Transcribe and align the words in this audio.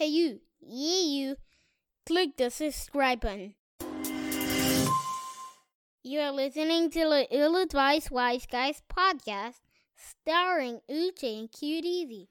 Hey 0.00 0.06
you, 0.06 0.40
yeah 0.62 1.02
you, 1.02 1.36
click 2.06 2.38
the 2.38 2.48
subscribe 2.48 3.20
button. 3.20 3.54
You 6.02 6.20
are 6.20 6.32
listening 6.32 6.88
to 6.92 7.00
the 7.00 7.26
Ill 7.30 7.56
Advised 7.56 8.10
Wise 8.10 8.46
Guys 8.50 8.80
podcast, 8.90 9.56
starring 9.94 10.80
Uche 10.90 11.40
and 11.40 11.52
QDeezy. 11.52 12.28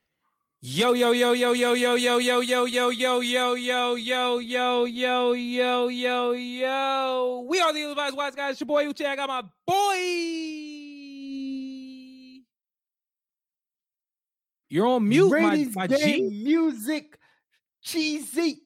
Yo, 0.62 0.94
yo, 0.94 1.12
yo, 1.12 1.34
yo, 1.34 1.52
yo, 1.52 1.74
yo, 1.74 1.94
yo, 1.94 2.18
yo, 2.18 2.40
yo, 2.40 2.66
yo, 2.66 2.90
yo, 2.90 3.22
yo, 3.22 3.54
yo, 3.54 3.94
yo, 3.94 4.40
yo, 4.40 4.86
yo, 4.86 5.34
yo, 5.34 5.88
yo, 5.90 6.32
yo. 6.32 7.46
We 7.48 7.62
are 7.62 7.72
the 7.72 7.82
Ill 7.82 7.92
Advised 7.92 8.18
Wise 8.18 8.34
Guys. 8.34 8.52
It's 8.54 8.62
your 8.62 8.66
boy 8.66 8.86
Uche. 8.86 9.06
I 9.06 9.16
got 9.16 9.30
my 9.30 9.44
boy. 9.68 10.00
You're 14.72 14.88
on 14.88 15.08
mute, 15.08 15.30
my, 15.30 15.68
my 15.76 15.86
G. 15.86 16.22
music, 16.22 17.19
cheesy, 17.82 18.42
you 18.42 18.58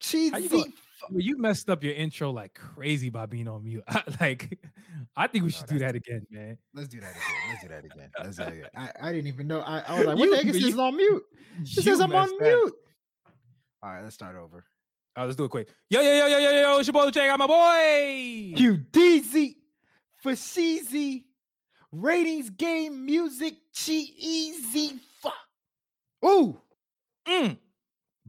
cheesy. 0.00 0.64
Well, 1.10 1.20
you 1.20 1.38
messed 1.38 1.70
up 1.70 1.82
your 1.82 1.94
intro 1.94 2.30
like 2.30 2.52
crazy 2.54 3.08
by 3.08 3.24
being 3.26 3.48
on 3.48 3.64
mute. 3.64 3.82
like, 4.20 4.58
I 5.16 5.26
think 5.26 5.44
we 5.44 5.50
should 5.50 5.66
do 5.66 5.78
that 5.78 5.94
again, 5.96 6.26
man. 6.30 6.58
Let's 6.74 6.88
do 6.88 7.00
that 7.00 7.10
again. 7.12 7.22
Let's 7.48 7.62
do 7.62 7.68
that 7.68 7.84
again. 7.84 8.10
Let's 8.22 8.36
do 8.36 8.44
that 8.44 8.52
again. 8.52 8.68
I, 8.76 9.08
I 9.08 9.12
didn't 9.12 9.28
even 9.28 9.46
know. 9.46 9.60
I, 9.60 9.80
I 9.80 9.98
was 9.98 10.06
like, 10.06 10.18
what 10.18 10.24
You- 10.26 10.30
the 10.32 10.36
heck 10.36 10.46
is 10.54 10.62
this 10.62 10.76
on 10.76 10.96
mute? 10.96 11.22
You 11.60 11.82
says 11.82 12.00
I'm 12.00 12.14
on 12.14 12.28
up. 12.28 12.40
mute. 12.40 12.74
All 13.82 13.90
right, 13.90 14.02
let's 14.02 14.14
start 14.14 14.36
over. 14.36 14.64
All 15.16 15.22
right, 15.22 15.24
let's 15.24 15.36
do 15.36 15.44
it 15.44 15.50
quick. 15.50 15.68
Yo, 15.88 16.00
yo, 16.02 16.12
yo, 16.12 16.26
yo, 16.26 16.38
yo, 16.38 16.50
yo, 16.60 16.78
it's 16.78 16.86
your 16.86 16.92
boy 16.92 17.06
Uche. 17.10 17.20
I 17.22 17.26
got 17.28 17.38
my 17.38 17.46
boy. 17.46 18.54
QDeezy 18.60 19.56
for 20.22 20.32
Sheezy. 20.32 21.24
Ratings 21.92 22.50
game 22.50 23.04
music, 23.04 23.54
cheesy. 23.72 25.00
Fuck. 25.22 25.32
Ooh, 26.24 26.60
Mm. 27.26 27.56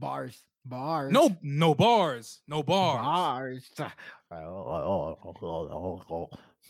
Bars, 0.02 0.42
bars. 0.64 1.12
No, 1.12 1.36
no 1.42 1.74
bars. 1.74 2.40
No 2.48 2.62
bars. 2.62 3.70
bars. 3.78 3.92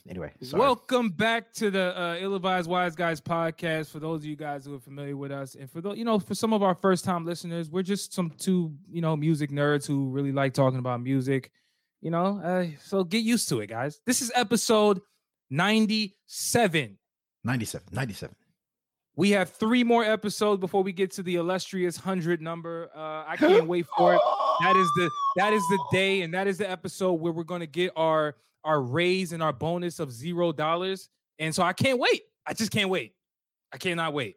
Anyway, 0.09 0.33
sorry. 0.43 0.61
Welcome 0.61 1.11
back 1.11 1.53
to 1.53 1.71
the 1.71 1.97
uh, 1.97 2.17
Ill-Advised 2.19 2.69
Wise 2.69 2.97
Guys 2.97 3.21
podcast. 3.21 3.91
For 3.91 4.01
those 4.01 4.23
of 4.23 4.25
you 4.25 4.35
guys 4.35 4.65
who 4.65 4.75
are 4.75 4.81
familiar 4.81 5.17
with 5.17 5.31
us, 5.31 5.55
and 5.55 5.71
for 5.71 5.81
those, 5.81 5.97
you 5.97 6.05
know, 6.05 6.19
for 6.19 6.35
some 6.35 6.53
of 6.53 6.61
our 6.61 6.75
first-time 6.75 7.25
listeners, 7.25 7.71
we're 7.71 7.85
just 7.85 8.13
some 8.13 8.33
two, 8.37 8.75
you 8.91 9.01
know, 9.01 9.17
music 9.17 9.53
nerds 9.53 9.87
who 9.87 10.11
really 10.11 10.33
like 10.33 10.55
talking 10.55 10.81
about 10.81 11.01
music. 11.01 11.53
You 12.01 12.11
know, 12.11 12.41
uh, 12.43 12.67
so 12.83 13.05
get 13.05 13.23
used 13.23 13.49
to 13.51 13.61
it, 13.61 13.69
guys. 13.69 14.01
This 14.05 14.23
is 14.23 14.33
episode 14.35 15.01
ninety-seven. 15.51 16.99
97, 17.45 17.87
97. 17.93 18.35
We 19.15 19.31
have 19.33 19.51
three 19.51 19.85
more 19.85 20.05
episodes 20.05 20.61
before 20.61 20.83
we 20.83 20.93
get 20.93 21.11
to 21.13 21.23
the 21.23 21.37
illustrious 21.37 21.97
hundred 21.97 22.41
number. 22.41 22.91
Uh, 22.95 23.25
I 23.27 23.37
can't 23.37 23.67
wait 23.67 23.87
for 23.97 24.15
it. 24.15 24.21
That 24.61 24.75
is 24.77 24.89
the 24.97 25.11
that 25.37 25.53
is 25.53 25.63
the 25.69 25.79
day, 25.93 26.23
and 26.23 26.33
that 26.35 26.47
is 26.47 26.59
the 26.59 26.71
episode 26.71 27.15
where 27.15 27.33
we're 27.33 27.45
gonna 27.45 27.67
get 27.67 27.93
our 27.97 28.37
our 28.65 28.81
raise 28.81 29.33
and 29.33 29.43
our 29.43 29.53
bonus 29.53 29.99
of 30.01 30.11
zero 30.13 30.53
dollars. 30.53 31.11
And 31.39 31.55
so 31.55 31.63
I 31.63 31.73
can't 31.75 31.99
wait. 31.99 32.23
I 32.47 32.55
just 32.55 32.71
can't 32.73 32.89
wait. 32.89 33.15
I 33.73 33.77
cannot 33.79 34.15
wait. 34.15 34.37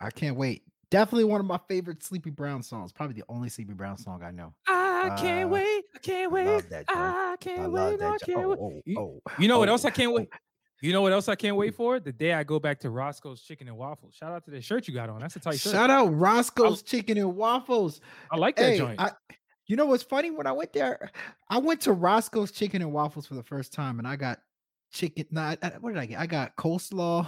I 0.00 0.10
can't 0.10 0.36
wait. 0.36 0.62
Definitely 0.90 1.24
one 1.24 1.40
of 1.40 1.46
my 1.46 1.58
favorite 1.68 2.02
Sleepy 2.02 2.30
Brown 2.30 2.62
songs. 2.62 2.92
Probably 2.92 3.14
the 3.14 3.24
only 3.28 3.48
Sleepy 3.48 3.72
Brown 3.74 3.98
song 3.98 4.22
I 4.22 4.30
know. 4.30 4.54
I 4.68 5.14
can't 5.18 5.46
Uh, 5.46 5.48
wait. 5.48 5.84
I 5.94 5.98
can't 6.00 6.32
I 6.32 6.34
wait. 6.34 6.70
that. 6.70 6.84
I 6.88 7.36
can't 7.40 7.60
I 7.62 7.68
wait. 7.68 8.00
I 8.02 8.16
can't 8.18 8.48
wait. 8.48 8.58
Oh, 8.60 8.82
You- 8.84 8.98
oh, 8.98 9.20
oh. 9.26 9.32
You 9.38 9.48
know 9.48 9.58
what 9.58 9.68
oh, 9.68 9.72
else 9.72 9.84
I 9.84 9.90
can't 9.90 10.12
oh. 10.12 10.16
wait? 10.16 10.28
You 10.82 10.92
know 10.92 11.00
what 11.00 11.12
else 11.12 11.28
I 11.28 11.34
can't 11.34 11.56
wait 11.56 11.74
for? 11.74 11.98
The 12.00 12.12
day 12.12 12.34
I 12.34 12.44
go 12.44 12.60
back 12.60 12.78
to 12.80 12.90
Roscoe's 12.90 13.40
Chicken 13.42 13.66
and 13.68 13.76
Waffles. 13.78 14.14
Shout 14.14 14.32
out 14.32 14.44
to 14.44 14.50
the 14.50 14.60
shirt 14.60 14.86
you 14.86 14.92
got 14.94 15.08
on. 15.08 15.20
That's 15.20 15.34
a 15.36 15.40
tight 15.40 15.58
shirt. 15.58 15.72
Shout 15.72 15.88
out 15.90 16.06
Roscoe's 16.14 16.82
Chicken 16.82 17.16
and 17.16 17.34
Waffles. 17.34 18.00
I 18.30 18.36
like 18.36 18.56
that 18.56 18.72
Hey, 18.72 18.78
joint. 18.78 19.00
I, 19.00 19.12
you 19.66 19.76
know 19.76 19.86
what's 19.86 20.02
funny? 20.02 20.30
When 20.30 20.46
I 20.46 20.52
went 20.52 20.72
there, 20.74 21.10
I 21.48 21.58
went 21.58 21.80
to 21.82 21.92
Roscoe's 21.92 22.52
Chicken 22.52 22.82
and 22.82 22.92
Waffles 22.92 23.26
for 23.26 23.34
the 23.34 23.42
first 23.42 23.72
time, 23.72 23.98
and 23.98 24.06
I 24.06 24.16
got 24.16 24.38
chicken. 24.92 25.24
I- 25.36 25.56
what 25.80 25.94
did 25.94 25.98
I 25.98 26.06
get? 26.06 26.20
I 26.20 26.26
got 26.26 26.54
coleslaw. 26.56 27.26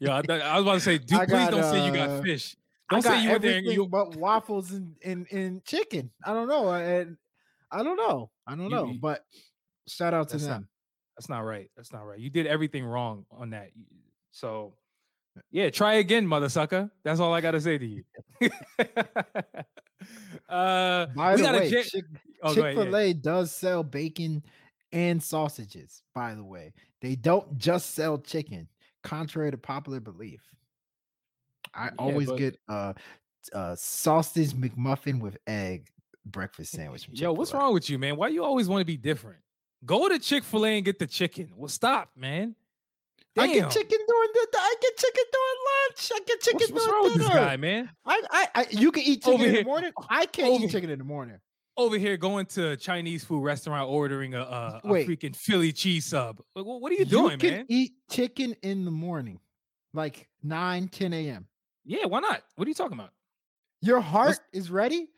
Yo, 0.00 0.10
I, 0.12 0.20
I 0.28 0.54
was 0.58 0.62
about 0.62 0.74
to 0.74 0.80
say, 0.80 0.98
dude, 0.98 1.08
please 1.20 1.26
got, 1.30 1.50
don't 1.50 1.64
say 1.72 1.86
you 1.86 1.92
got 1.92 2.10
uh, 2.10 2.22
fish. 2.22 2.54
Don't 2.90 3.02
got 3.02 3.12
say 3.14 3.22
you 3.24 3.30
were 3.30 3.38
there. 3.38 3.58
and 3.58 3.66
You, 3.66 3.86
but 3.86 4.16
waffles 4.16 4.72
and, 4.72 4.94
and 5.04 5.26
and 5.32 5.64
chicken. 5.64 6.10
I 6.24 6.32
don't 6.32 6.48
know. 6.48 6.68
And 6.70 7.16
I 7.72 7.82
don't 7.82 7.96
know. 7.96 8.30
I 8.46 8.54
don't 8.56 8.70
know. 8.70 8.86
you- 8.92 8.98
but 9.00 9.24
shout 9.88 10.12
out 10.14 10.28
to 10.30 10.36
not- 10.38 10.44
them. 10.46 10.68
That's 11.20 11.28
not 11.28 11.40
right. 11.40 11.70
That's 11.76 11.92
not 11.92 12.06
right. 12.06 12.18
You 12.18 12.30
did 12.30 12.46
everything 12.46 12.82
wrong 12.82 13.26
on 13.30 13.50
that. 13.50 13.72
So, 14.30 14.72
yeah, 15.50 15.68
try 15.68 15.96
again, 15.96 16.26
mother 16.26 16.48
sucker. 16.48 16.90
That's 17.04 17.20
all 17.20 17.34
I 17.34 17.42
gotta 17.42 17.60
say 17.60 17.76
to 17.76 17.86
you. 17.86 18.04
uh, 20.48 21.04
By 21.14 21.36
the 21.36 21.42
way, 21.52 21.68
J- 21.68 21.82
Chick 21.82 22.06
oh, 22.42 22.54
Fil 22.54 22.90
yeah. 22.90 22.96
A 22.96 23.12
does 23.12 23.52
sell 23.52 23.82
bacon 23.82 24.42
and 24.92 25.22
sausages. 25.22 26.02
By 26.14 26.34
the 26.34 26.42
way, 26.42 26.72
they 27.02 27.16
don't 27.16 27.58
just 27.58 27.94
sell 27.94 28.16
chicken, 28.16 28.66
contrary 29.02 29.50
to 29.50 29.58
popular 29.58 30.00
belief. 30.00 30.40
I 31.74 31.84
Yeah, 31.84 31.90
always 31.98 32.28
but- 32.28 32.38
get 32.38 32.58
uh, 32.66 32.94
uh 33.52 33.76
sausage 33.76 34.52
McMuffin 34.54 35.20
with 35.20 35.36
egg 35.46 35.90
breakfast 36.24 36.72
sandwich. 36.72 37.10
Yo, 37.12 37.34
what's 37.34 37.52
wrong 37.52 37.74
with 37.74 37.90
you, 37.90 37.98
man? 37.98 38.16
Why 38.16 38.28
you 38.28 38.42
always 38.42 38.70
want 38.70 38.80
to 38.80 38.86
be 38.86 38.96
different? 38.96 39.40
Go 39.84 40.08
to 40.08 40.18
Chick 40.18 40.44
Fil 40.44 40.66
A 40.66 40.76
and 40.76 40.84
get 40.84 40.98
the 40.98 41.06
chicken. 41.06 41.50
Well, 41.56 41.68
stop, 41.68 42.10
man. 42.16 42.54
I 43.38 43.46
Damn. 43.46 43.54
get 43.54 43.70
chicken 43.70 43.98
during 44.06 44.28
the. 44.34 44.46
I 44.58 44.74
get 44.82 44.96
chicken 44.96 45.24
during 45.32 45.56
lunch. 45.70 46.12
I 46.12 46.18
get 46.26 46.40
chicken 46.40 46.56
What's, 46.60 46.72
what's 46.72 46.84
during 46.86 47.02
wrong 47.02 47.04
with 47.04 47.14
this 47.18 47.28
guy, 47.28 47.56
man? 47.56 47.90
I, 48.04 48.22
I, 48.30 48.46
I, 48.56 48.66
you 48.70 48.90
can 48.92 49.04
eat 49.04 49.22
chicken 49.22 49.34
Over 49.34 49.44
in 49.44 49.50
here- 49.50 49.62
the 49.62 49.66
morning. 49.66 49.92
I 50.08 50.26
can't 50.26 50.48
over- 50.48 50.64
eat 50.64 50.70
chicken 50.70 50.90
in 50.90 50.98
the 50.98 51.04
morning. 51.04 51.38
Over 51.76 51.96
here 51.96 52.16
going 52.18 52.44
to 52.46 52.70
a 52.72 52.76
Chinese 52.76 53.24
food 53.24 53.42
restaurant 53.42 53.88
ordering 53.88 54.34
a, 54.34 54.40
a, 54.40 54.80
a 54.84 54.88
freaking 54.88 55.34
Philly 55.34 55.72
cheese 55.72 56.04
sub. 56.04 56.40
Like, 56.54 56.66
what, 56.66 56.90
are 56.90 56.94
you 56.94 56.98
You 57.00 57.04
doing, 57.06 57.38
can 57.38 57.50
man? 57.50 57.66
eat 57.68 57.92
chicken 58.10 58.54
in 58.62 58.84
the 58.84 58.90
morning, 58.90 59.38
like 59.94 60.28
9, 60.42 60.88
10 60.88 61.12
a.m. 61.14 61.46
Yeah, 61.86 62.04
why 62.06 62.20
not? 62.20 62.42
What 62.56 62.66
are 62.66 62.68
you 62.68 62.74
talking 62.74 62.98
about? 62.98 63.12
Your 63.80 64.00
heart 64.00 64.40
is 64.52 64.70
ready. 64.70 65.08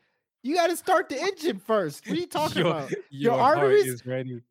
You 0.43 0.55
got 0.55 0.67
to 0.69 0.77
start 0.77 1.09
the 1.09 1.19
engine 1.21 1.59
first. 1.59 2.07
What 2.07 2.15
are 2.17 2.21
you 2.21 2.27
talking 2.27 2.59
Your- 2.59 2.67
about? 2.71 2.91
Your, 3.09 3.33
heart 3.37 3.57
arteries 3.57 4.05
ready. 4.05 4.41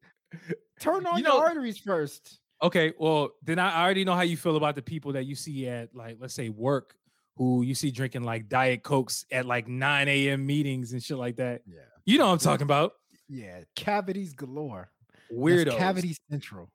Turn 0.81 1.07
on 1.07 1.19
You 1.19 1.25
know- 1.25 1.37
your 1.37 1.47
arteries 1.49 1.79
first. 1.79 2.39
Okay, 2.63 2.93
well, 2.99 3.31
then 3.43 3.59
I 3.59 3.73
I 3.73 3.85
already 3.85 4.05
know 4.05 4.15
how 4.15 4.23
you 4.23 4.37
feel 4.37 4.57
about 4.57 4.75
the 4.77 4.83
people 4.83 5.13
that 5.15 5.25
you 5.25 5.35
see 5.35 5.69
at 5.69 5.95
like 5.95 6.19
let's 6.21 6.35
say 6.35 6.49
work 6.49 6.95
who 7.37 7.63
you 7.63 7.75
see 7.75 7.91
drinking 7.91 8.23
like 8.23 8.49
diet 8.49 8.83
cokes 8.83 9.25
at 9.33 9.47
like 9.47 9.67
9 9.67 10.07
a.m. 10.09 10.45
meetings 10.47 10.93
and 10.93 11.03
shit 11.03 11.17
like 11.17 11.37
that. 11.37 11.63
Yeah, 11.67 11.81
You 12.05 12.19
know 12.19 12.27
what 12.27 12.33
I'm 12.35 12.39
talking 12.39 12.65
about. 12.65 12.93
yeah. 13.29 13.63
Cavities 13.75 14.33
galore. 14.35 14.91
That's 15.31 15.41
Weirdos. 15.41 15.77
Cavity 15.79 16.17
central. 16.31 16.71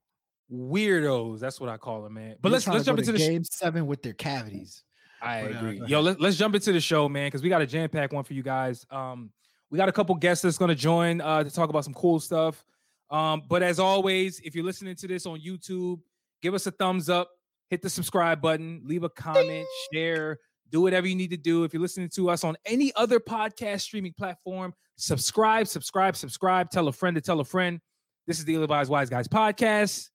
Weirdos. 0.51 1.39
That's 1.39 1.59
what 1.59 1.69
I 1.69 1.77
call 1.77 2.01
them, 2.03 2.13
man. 2.15 2.35
But 2.41 2.49
They're 2.49 2.53
let's 2.55 2.67
let's 2.67 2.85
jump 2.85 2.99
into 2.99 3.11
the 3.11 3.19
sh- 3.19 3.27
game 3.27 3.43
seven 3.43 3.85
with 3.87 4.01
their 4.01 4.13
cavities. 4.13 4.83
I 5.21 5.43
But, 5.43 5.51
uh, 5.51 5.57
agree. 5.57 5.79
go 5.79 5.85
Yo, 5.85 6.01
let, 6.01 6.21
let's 6.21 6.37
jump 6.37 6.55
into 6.55 6.71
the 6.71 6.79
show, 6.81 7.07
man, 7.09 7.27
because 7.27 7.41
we 7.41 7.49
got 7.49 7.61
a 7.61 7.65
jam 7.67 7.89
pack 7.89 8.13
one 8.13 8.23
for 8.23 8.33
you 8.33 8.43
guys. 8.43 8.85
Um, 8.91 9.31
we 9.69 9.77
got 9.77 9.89
a 9.89 9.91
couple 9.91 10.15
guests 10.15 10.41
that's 10.43 10.57
going 10.57 10.69
to 10.69 10.75
join 10.75 11.21
uh, 11.21 11.43
to 11.43 11.49
talk 11.51 11.69
about 11.69 11.83
some 11.83 11.93
cool 11.93 12.19
stuff. 12.19 12.63
Um, 13.09 13.43
but 13.47 13.63
as 13.63 13.79
always, 13.79 14.39
if 14.41 14.55
you're 14.55 14.65
listening 14.65 14.95
to 14.95 15.07
this 15.07 15.25
on 15.25 15.39
YouTube, 15.39 15.99
give 16.41 16.53
us 16.53 16.65
a 16.67 16.71
thumbs 16.71 17.09
up, 17.09 17.29
hit 17.69 17.81
the 17.81 17.89
subscribe 17.89 18.41
button, 18.41 18.81
leave 18.83 19.03
a 19.03 19.09
comment, 19.09 19.65
share, 19.93 20.37
do 20.69 20.81
whatever 20.81 21.07
you 21.07 21.15
need 21.15 21.29
to 21.31 21.37
do. 21.37 21.63
If 21.63 21.73
you're 21.73 21.81
listening 21.81 22.09
to 22.15 22.29
us 22.29 22.43
on 22.43 22.57
any 22.65 22.91
other 22.95 23.19
podcast 23.19 23.81
streaming 23.81 24.13
platform, 24.13 24.73
subscribe, 24.97 25.67
subscribe, 25.67 26.15
subscribe. 26.17 26.69
Tell 26.69 26.87
a 26.89 26.91
friend 26.91 27.15
to 27.15 27.21
tell 27.21 27.39
a 27.39 27.45
friend. 27.45 27.79
This 28.25 28.39
is 28.39 28.45
the 28.45 28.55
Ill 28.55 28.63
Advised 28.63 28.89
Wise 28.89 29.09
Guys 29.09 29.27
podcast, 29.29 30.09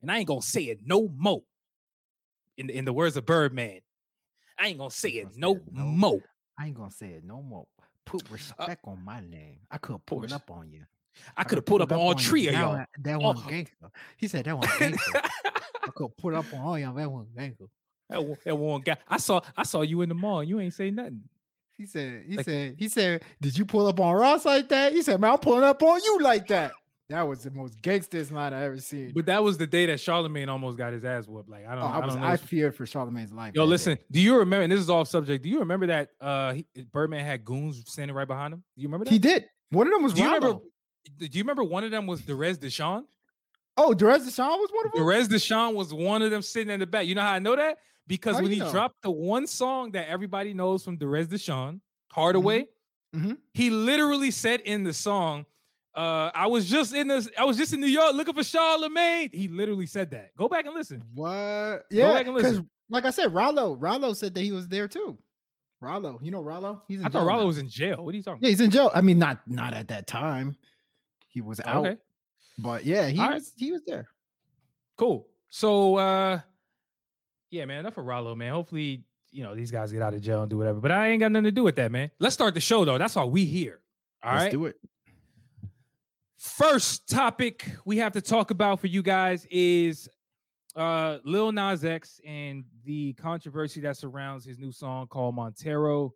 and 0.00 0.10
I 0.10 0.16
ain't 0.18 0.26
gonna 0.28 0.40
say 0.40 0.62
it 0.64 0.78
no 0.82 1.08
more. 1.14 1.42
In 2.56 2.66
the, 2.68 2.76
in 2.76 2.84
the 2.86 2.92
words 2.94 3.16
of 3.18 3.26
Birdman, 3.26 3.80
I 4.58 4.68
ain't 4.68 4.78
gonna 4.78 4.90
say 4.90 5.10
it 5.10 5.34
say 5.34 5.38
no 5.38 5.56
it 5.56 5.62
no 5.70 5.84
more. 5.84 6.20
I 6.58 6.66
ain't 6.68 6.76
gonna 6.76 6.90
say 6.90 7.08
it 7.08 7.24
no 7.24 7.42
more. 7.42 7.66
Put 8.06 8.28
respect 8.30 8.80
on 8.84 9.04
my 9.04 9.20
name. 9.20 9.58
I 9.70 9.76
could 9.76 9.96
Uh, 9.96 9.98
put 9.98 10.06
pull 10.06 10.24
it 10.24 10.32
up 10.32 10.50
on 10.50 10.70
you. 10.70 10.84
I 11.36 11.44
could 11.44 11.58
have 11.58 11.66
put 11.66 11.80
up 11.82 11.92
on 11.92 11.98
all 11.98 12.14
three 12.14 12.48
of 12.48 12.54
y'all. 12.54 12.84
That 13.02 13.16
Oh. 13.16 13.18
one 13.18 13.36
gangster. 13.48 13.90
He 14.16 14.28
said 14.28 14.44
that 14.46 14.56
one 14.58 14.68
gangster. 14.78 15.12
I 15.84 15.90
could 15.94 16.16
put 16.16 16.34
up 16.34 16.46
on 16.52 16.60
all 16.60 16.78
y'all. 16.78 16.94
That 16.94 17.10
one 17.10 17.26
gangster. 17.36 17.64
That 18.10 18.24
one, 18.24 18.38
that 18.44 18.56
one 18.56 18.80
guy. 18.80 18.96
I 19.08 19.18
saw 19.18 19.40
I 19.56 19.62
saw 19.64 19.82
you 19.82 20.02
in 20.02 20.08
the 20.08 20.14
mall. 20.14 20.42
You 20.42 20.60
ain't 20.60 20.74
say 20.74 20.90
nothing. 20.90 21.22
He 21.76 21.86
said, 21.86 22.24
he 22.26 22.36
Like- 22.36 22.44
said, 22.46 22.74
he 22.78 22.88
said, 22.88 23.22
did 23.40 23.56
you 23.56 23.64
pull 23.64 23.86
up 23.86 24.00
on 24.00 24.14
Ross 24.16 24.44
like 24.44 24.68
that? 24.70 24.92
He 24.92 25.02
said, 25.02 25.20
man, 25.20 25.32
I'm 25.32 25.38
pulling 25.38 25.62
up 25.62 25.80
on 25.82 26.00
you 26.02 26.18
like 26.20 26.48
that. 26.48 26.72
That 27.10 27.22
was 27.22 27.42
the 27.44 27.50
most 27.50 27.80
gangstest 27.80 28.30
line 28.32 28.52
I 28.52 28.64
ever 28.64 28.76
seen. 28.78 29.12
But 29.14 29.24
that 29.26 29.42
was 29.42 29.56
the 29.56 29.66
day 29.66 29.86
that 29.86 29.98
Charlemagne 29.98 30.48
almost 30.50 30.76
got 30.76 30.92
his 30.92 31.04
ass 31.06 31.26
whooped. 31.26 31.48
Like 31.48 31.66
I 31.66 31.74
don't, 31.74 31.84
Oh, 31.84 31.86
I, 31.86 31.90
I 32.00 32.04
was, 32.04 32.14
don't 32.14 32.22
know. 32.22 32.28
I 32.28 32.36
feared 32.36 32.74
for 32.76 32.84
Charlemagne's 32.84 33.32
life. 33.32 33.54
Yo, 33.54 33.62
that 33.62 33.66
day. 33.66 33.70
listen. 33.70 33.98
Do 34.10 34.20
you 34.20 34.36
remember? 34.38 34.64
And 34.64 34.72
this 34.72 34.80
is 34.80 34.90
off 34.90 35.08
subject. 35.08 35.42
Do 35.42 35.48
you 35.48 35.60
remember 35.60 35.86
that 35.86 36.10
uh 36.20 36.52
he, 36.54 36.66
Birdman 36.92 37.24
had 37.24 37.44
goons 37.46 37.82
standing 37.86 38.14
right 38.14 38.28
behind 38.28 38.52
him? 38.52 38.62
Do 38.76 38.82
you 38.82 38.88
remember 38.88 39.04
that? 39.06 39.10
He 39.12 39.18
did. 39.18 39.46
One 39.70 39.86
of 39.86 39.92
them 39.94 40.02
was 40.02 40.12
do 40.12 40.20
you 40.22 40.26
remember? 40.34 40.58
Do 41.18 41.26
you 41.30 41.42
remember 41.42 41.64
one 41.64 41.84
of 41.84 41.90
them 41.90 42.06
was 42.06 42.20
Derez 42.22 42.58
De'Shon? 42.58 43.04
Oh, 43.76 43.94
Derez 43.96 44.20
De'Shon 44.26 44.58
was 44.58 44.70
one 44.72 44.86
of 44.86 44.92
them. 44.92 45.02
Derez 45.02 45.26
De'Shon 45.28 45.74
was 45.74 45.94
one 45.94 46.22
of 46.22 46.30
them 46.30 46.42
sitting 46.42 46.72
in 46.72 46.80
the 46.80 46.86
back. 46.86 47.06
You 47.06 47.14
know 47.14 47.22
how 47.22 47.32
I 47.32 47.38
know 47.38 47.56
that? 47.56 47.78
Because 48.06 48.36
How 48.36 48.42
when 48.42 48.50
he 48.52 48.58
know? 48.58 48.70
dropped 48.70 49.02
the 49.02 49.10
one 49.10 49.46
song 49.46 49.92
that 49.92 50.08
everybody 50.08 50.54
knows 50.54 50.82
from 50.84 50.98
Derez 50.98 51.26
De'Shon, 51.26 51.80
Hardaway. 52.10 52.66
Mhm. 53.14 53.38
He 53.54 53.70
literally 53.70 54.30
said 54.30 54.60
in 54.60 54.82
the 54.84 54.92
song, 54.92 55.46
uh, 55.94 56.30
I 56.34 56.46
was 56.46 56.68
just 56.68 56.94
in 56.94 57.08
this, 57.08 57.28
I 57.38 57.44
was 57.44 57.56
just 57.56 57.72
in 57.72 57.80
New 57.80 57.86
York 57.86 58.14
looking 58.14 58.34
for 58.34 58.44
Charlemagne. 58.44 59.30
He 59.32 59.48
literally 59.48 59.86
said 59.86 60.10
that. 60.12 60.34
Go 60.36 60.48
back 60.48 60.66
and 60.66 60.74
listen. 60.74 61.02
What? 61.14 61.86
Yeah, 61.90 62.12
back 62.12 62.26
and 62.26 62.36
because 62.36 62.52
listen. 62.52 62.70
like 62.90 63.04
I 63.04 63.10
said, 63.10 63.32
Rollo, 63.32 63.74
Rollo 63.76 64.12
said 64.12 64.34
that 64.34 64.42
he 64.42 64.52
was 64.52 64.68
there 64.68 64.88
too. 64.88 65.18
Rollo, 65.80 66.18
you 66.22 66.30
know 66.30 66.42
Rollo? 66.42 66.82
He's 66.88 67.00
in 67.00 67.06
I 67.06 67.08
thought 67.08 67.24
Rollo 67.26 67.42
now. 67.42 67.46
was 67.46 67.58
in 67.58 67.68
jail. 67.68 68.04
What 68.04 68.12
are 68.14 68.16
you 68.16 68.22
talking 68.22 68.42
Yeah, 68.42 68.50
he's 68.50 68.60
in 68.60 68.70
jail. 68.70 68.90
I 68.94 69.00
mean, 69.00 69.18
not 69.18 69.40
not 69.46 69.74
at 69.74 69.88
that 69.88 70.06
time. 70.06 70.56
He 71.38 71.40
was 71.40 71.60
out, 71.64 71.86
Okay, 71.86 71.96
but 72.58 72.84
yeah, 72.84 73.06
he 73.06 73.20
All 73.20 73.26
right. 73.28 73.34
was 73.34 73.52
he 73.56 73.70
was 73.70 73.82
there. 73.86 74.08
cool. 74.96 75.28
So 75.50 75.94
uh 75.96 76.40
yeah, 77.52 77.64
man, 77.64 77.78
enough 77.78 77.94
for 77.94 78.02
Rollo, 78.02 78.34
man. 78.34 78.52
Hopefully, 78.52 79.04
you 79.30 79.44
know, 79.44 79.54
these 79.54 79.70
guys 79.70 79.92
get 79.92 80.02
out 80.02 80.14
of 80.14 80.20
jail 80.20 80.40
and 80.42 80.50
do 80.50 80.58
whatever. 80.58 80.80
But 80.80 80.90
I 80.90 81.10
ain't 81.10 81.20
got 81.20 81.30
nothing 81.30 81.44
to 81.44 81.52
do 81.52 81.62
with 81.62 81.76
that, 81.76 81.92
man. 81.92 82.10
Let's 82.18 82.34
start 82.34 82.54
the 82.54 82.60
show 82.60 82.84
though. 82.84 82.98
That's 82.98 83.16
all 83.16 83.30
we 83.30 83.44
here. 83.44 83.80
All 84.24 84.32
Let's 84.32 84.42
right. 84.46 84.50
do 84.52 84.66
it. 84.66 84.76
First 86.38 87.08
topic 87.08 87.66
we 87.84 87.98
have 87.98 88.12
to 88.14 88.20
talk 88.20 88.50
about 88.50 88.80
for 88.80 88.88
you 88.88 89.02
guys 89.02 89.46
is 89.48 90.08
uh 90.74 91.18
Lil 91.24 91.52
Nas 91.52 91.84
X 91.84 92.20
and 92.26 92.64
the 92.84 93.12
controversy 93.14 93.80
that 93.82 93.96
surrounds 93.96 94.44
his 94.44 94.58
new 94.58 94.72
song 94.72 95.06
called 95.06 95.36
Montero. 95.36 96.12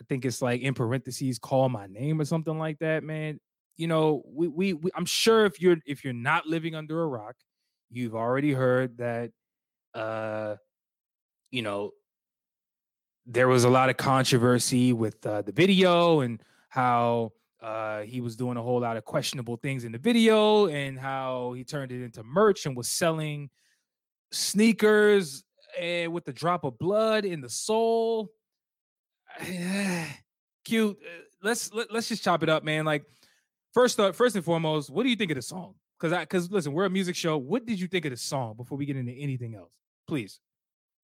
I 0.00 0.04
think 0.08 0.24
it's 0.24 0.40
like 0.40 0.62
in 0.62 0.72
parentheses, 0.72 1.38
call 1.38 1.68
my 1.68 1.86
name 1.86 2.18
or 2.20 2.24
something 2.24 2.58
like 2.58 2.78
that, 2.78 3.04
man. 3.04 3.38
You 3.80 3.86
know, 3.86 4.22
we, 4.26 4.46
we 4.46 4.72
we 4.74 4.90
I'm 4.94 5.06
sure 5.06 5.46
if 5.46 5.58
you're 5.58 5.78
if 5.86 6.04
you're 6.04 6.12
not 6.12 6.46
living 6.46 6.74
under 6.74 7.02
a 7.02 7.06
rock, 7.06 7.34
you've 7.90 8.14
already 8.14 8.52
heard 8.52 8.98
that 8.98 9.30
uh 9.94 10.56
you 11.50 11.62
know 11.62 11.92
there 13.24 13.48
was 13.48 13.64
a 13.64 13.70
lot 13.70 13.88
of 13.88 13.96
controversy 13.96 14.92
with 14.92 15.24
uh, 15.26 15.40
the 15.40 15.52
video 15.52 16.20
and 16.20 16.42
how 16.68 17.32
uh, 17.62 18.00
he 18.00 18.20
was 18.20 18.36
doing 18.36 18.58
a 18.58 18.62
whole 18.62 18.80
lot 18.80 18.98
of 18.98 19.04
questionable 19.06 19.56
things 19.56 19.84
in 19.84 19.92
the 19.92 19.98
video 19.98 20.66
and 20.66 20.98
how 20.98 21.54
he 21.54 21.64
turned 21.64 21.90
it 21.90 22.02
into 22.04 22.22
merch 22.22 22.66
and 22.66 22.76
was 22.76 22.88
selling 22.88 23.48
sneakers 24.30 25.42
and 25.78 26.12
with 26.12 26.26
the 26.26 26.32
drop 26.34 26.64
of 26.64 26.78
blood 26.78 27.24
in 27.24 27.40
the 27.40 27.48
sole. 27.48 28.28
Cute. 30.64 30.98
Uh, 31.02 31.22
Let's 31.42 31.72
let, 31.72 31.90
let's 31.90 32.06
just 32.06 32.22
chop 32.22 32.42
it 32.42 32.50
up, 32.50 32.64
man. 32.64 32.84
Like 32.84 33.06
first 33.72 34.00
up, 34.00 34.14
first 34.14 34.36
and 34.36 34.44
foremost, 34.44 34.90
what 34.90 35.02
do 35.02 35.10
you 35.10 35.16
think 35.16 35.30
of 35.30 35.36
the 35.36 35.42
song? 35.42 35.74
Because 35.98 36.12
I 36.12 36.20
because 36.20 36.50
listen, 36.50 36.72
we're 36.72 36.86
a 36.86 36.90
music 36.90 37.16
show. 37.16 37.36
What 37.36 37.66
did 37.66 37.80
you 37.80 37.86
think 37.86 38.04
of 38.04 38.10
the 38.10 38.16
song 38.16 38.54
before 38.56 38.78
we 38.78 38.86
get 38.86 38.96
into 38.96 39.12
anything 39.12 39.54
else? 39.54 39.72
Please 40.08 40.40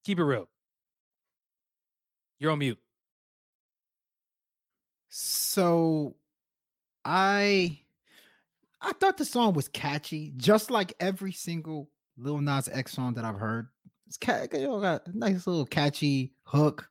keep 0.05 0.19
it 0.19 0.25
real. 0.25 0.49
You're 2.39 2.53
on 2.53 2.59
mute. 2.59 2.79
So 5.09 6.17
I 7.05 7.81
I 8.81 8.93
thought 8.93 9.17
the 9.17 9.25
song 9.25 9.55
was 9.55 9.69
catchy, 9.69 10.33
just 10.37 10.71
like 10.71 10.95
every 11.01 11.33
single 11.33 11.91
Lil 12.19 12.41
Nas 12.41 12.69
X 12.71 12.93
song 12.93 13.15
that 13.15 13.25
I've 13.25 13.39
heard. 13.39 13.69
It's 14.07 14.17
cat, 14.17 14.53
you 14.53 14.67
know, 14.67 14.81
got 14.81 15.07
a 15.07 15.19
nice 15.19 15.47
little 15.47 15.67
catchy 15.67 16.33
hook, 16.45 16.89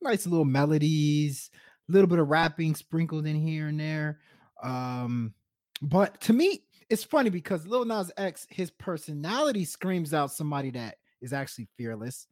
nice 0.00 0.26
little 0.26 0.44
melodies, 0.44 1.50
a 1.88 1.92
little 1.92 2.06
bit 2.06 2.18
of 2.18 2.28
rapping 2.28 2.74
sprinkled 2.74 3.26
in 3.26 3.36
here 3.36 3.68
and 3.68 3.80
there. 3.80 4.20
Um, 4.64 5.34
but 5.82 6.20
to 6.22 6.32
me, 6.32 6.64
it's 6.90 7.04
funny 7.04 7.30
because 7.30 7.66
Lil 7.66 7.84
Nas 7.84 8.10
X, 8.16 8.46
his 8.50 8.70
personality 8.70 9.64
screams 9.64 10.14
out 10.14 10.32
somebody 10.32 10.70
that 10.70 10.96
is 11.20 11.32
actually 11.32 11.68
fearless, 11.76 12.26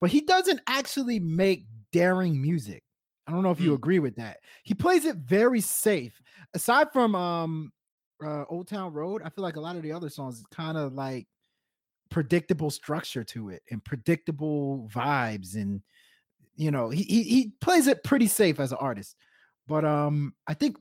but 0.00 0.10
he 0.10 0.20
doesn't 0.22 0.60
actually 0.66 1.20
make 1.20 1.66
daring 1.92 2.40
music. 2.40 2.84
I 3.26 3.32
don't 3.32 3.42
know 3.42 3.50
if 3.50 3.60
you 3.60 3.72
Mm. 3.72 3.76
agree 3.76 3.98
with 3.98 4.16
that. 4.16 4.38
He 4.64 4.74
plays 4.74 5.04
it 5.04 5.16
very 5.16 5.60
safe. 5.60 6.22
Aside 6.54 6.92
from 6.92 7.14
um 7.14 7.72
uh 8.24 8.44
Old 8.48 8.68
Town 8.68 8.92
Road, 8.92 9.22
I 9.24 9.28
feel 9.30 9.42
like 9.44 9.56
a 9.56 9.60
lot 9.60 9.76
of 9.76 9.82
the 9.82 9.92
other 9.92 10.08
songs 10.08 10.38
is 10.38 10.46
kind 10.46 10.78
of 10.78 10.94
like 10.94 11.28
predictable 12.10 12.70
structure 12.70 13.24
to 13.24 13.50
it 13.50 13.62
and 13.70 13.84
predictable 13.84 14.88
vibes 14.92 15.54
and 15.56 15.82
you 16.56 16.70
know, 16.70 16.90
he 16.90 17.02
he, 17.04 17.22
he 17.24 17.52
plays 17.60 17.86
it 17.86 18.04
pretty 18.04 18.26
safe 18.28 18.60
as 18.60 18.72
an 18.72 18.78
artist. 18.80 19.16
But 19.66 19.84
um 19.84 20.34
I 20.46 20.54
think 20.54 20.76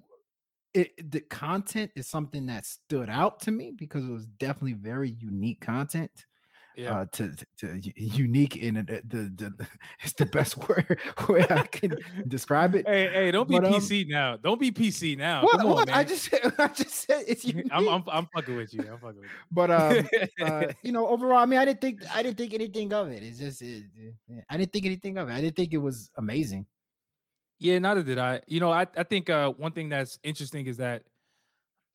it 0.78 1.12
the 1.12 1.22
content 1.22 1.92
is 1.96 2.08
something 2.08 2.46
that 2.48 2.66
stood 2.66 3.10
out 3.10 3.40
to 3.42 3.52
me 3.52 3.74
because 3.76 4.06
it 4.06 4.12
was 4.12 4.26
definitely 4.26 4.74
very 4.74 5.10
unique 5.20 5.62
content 5.62 6.12
uh, 6.86 7.06
to, 7.12 7.34
to, 7.58 7.82
to 7.82 7.92
unique 7.96 8.58
in 8.58 8.78
it. 8.78 8.88
The, 8.88 9.02
the, 9.36 9.50
the 9.58 9.68
it's 10.04 10.14
the 10.14 10.26
best 10.28 10.58
word 10.70 11.00
way 11.28 11.46
I 11.50 11.64
can 11.64 11.98
describe 12.28 12.76
it. 12.76 12.88
Hey, 12.88 13.10
hey, 13.12 13.32
don't 13.32 13.50
be 13.50 13.60
But, 13.60 13.66
um, 13.66 13.74
PC 13.74 14.08
now. 14.08 14.38
Don't 14.38 14.60
be 14.60 14.72
PC 14.72 15.18
now. 15.18 15.44
What? 15.44 15.58
Come 15.58 15.68
on, 15.68 15.76
what? 15.76 15.90
I 15.90 16.04
just 16.04 16.26
said, 16.30 16.54
I 16.60 16.68
just 16.68 16.94
said 16.94 17.24
it's 17.28 17.46
unique. 17.46 17.68
I'm, 17.72 17.88
I'm 17.88 18.04
I'm 18.08 18.28
fucking 18.36 18.56
with 18.56 18.74
you. 18.74 18.82
I'm 18.82 19.00
fucking 19.00 19.22
with 19.22 19.30
but 19.52 19.72
um, 19.72 20.08
you. 20.14 20.46
uh, 20.46 20.72
you 20.84 20.92
know, 20.92 21.08
overall, 21.08 21.40
I 21.40 21.46
mean, 21.46 21.60
I 21.60 21.66
didn't 21.66 21.82
think 21.82 22.02
I 22.14 22.22
didn't 22.22 22.38
think 22.38 22.54
anything 22.54 22.94
of 22.94 23.10
it. 23.10 23.24
It's 23.24 23.40
just 23.40 23.62
it, 23.62 23.86
it- 23.96 24.44
I 24.50 24.58
didn't 24.58 24.72
think 24.72 24.86
anything 24.86 25.18
of 25.18 25.30
it. 25.30 25.34
I 25.34 25.42
didn't 25.42 25.56
think 25.56 25.74
it 25.74 25.78
was 25.78 26.12
amazing. 26.18 26.66
Yeah, 27.60 27.80
neither 27.80 28.04
did 28.04 28.18
I. 28.18 28.42
You 28.48 28.60
know, 28.60 28.72
I 28.72 28.88
I 28.96 29.04
think 29.04 29.30
uh 29.30 29.52
one 29.52 29.72
thing 29.72 29.90
that's 29.90 30.20
interesting 30.24 30.66
is 30.68 30.78
that 30.78 31.04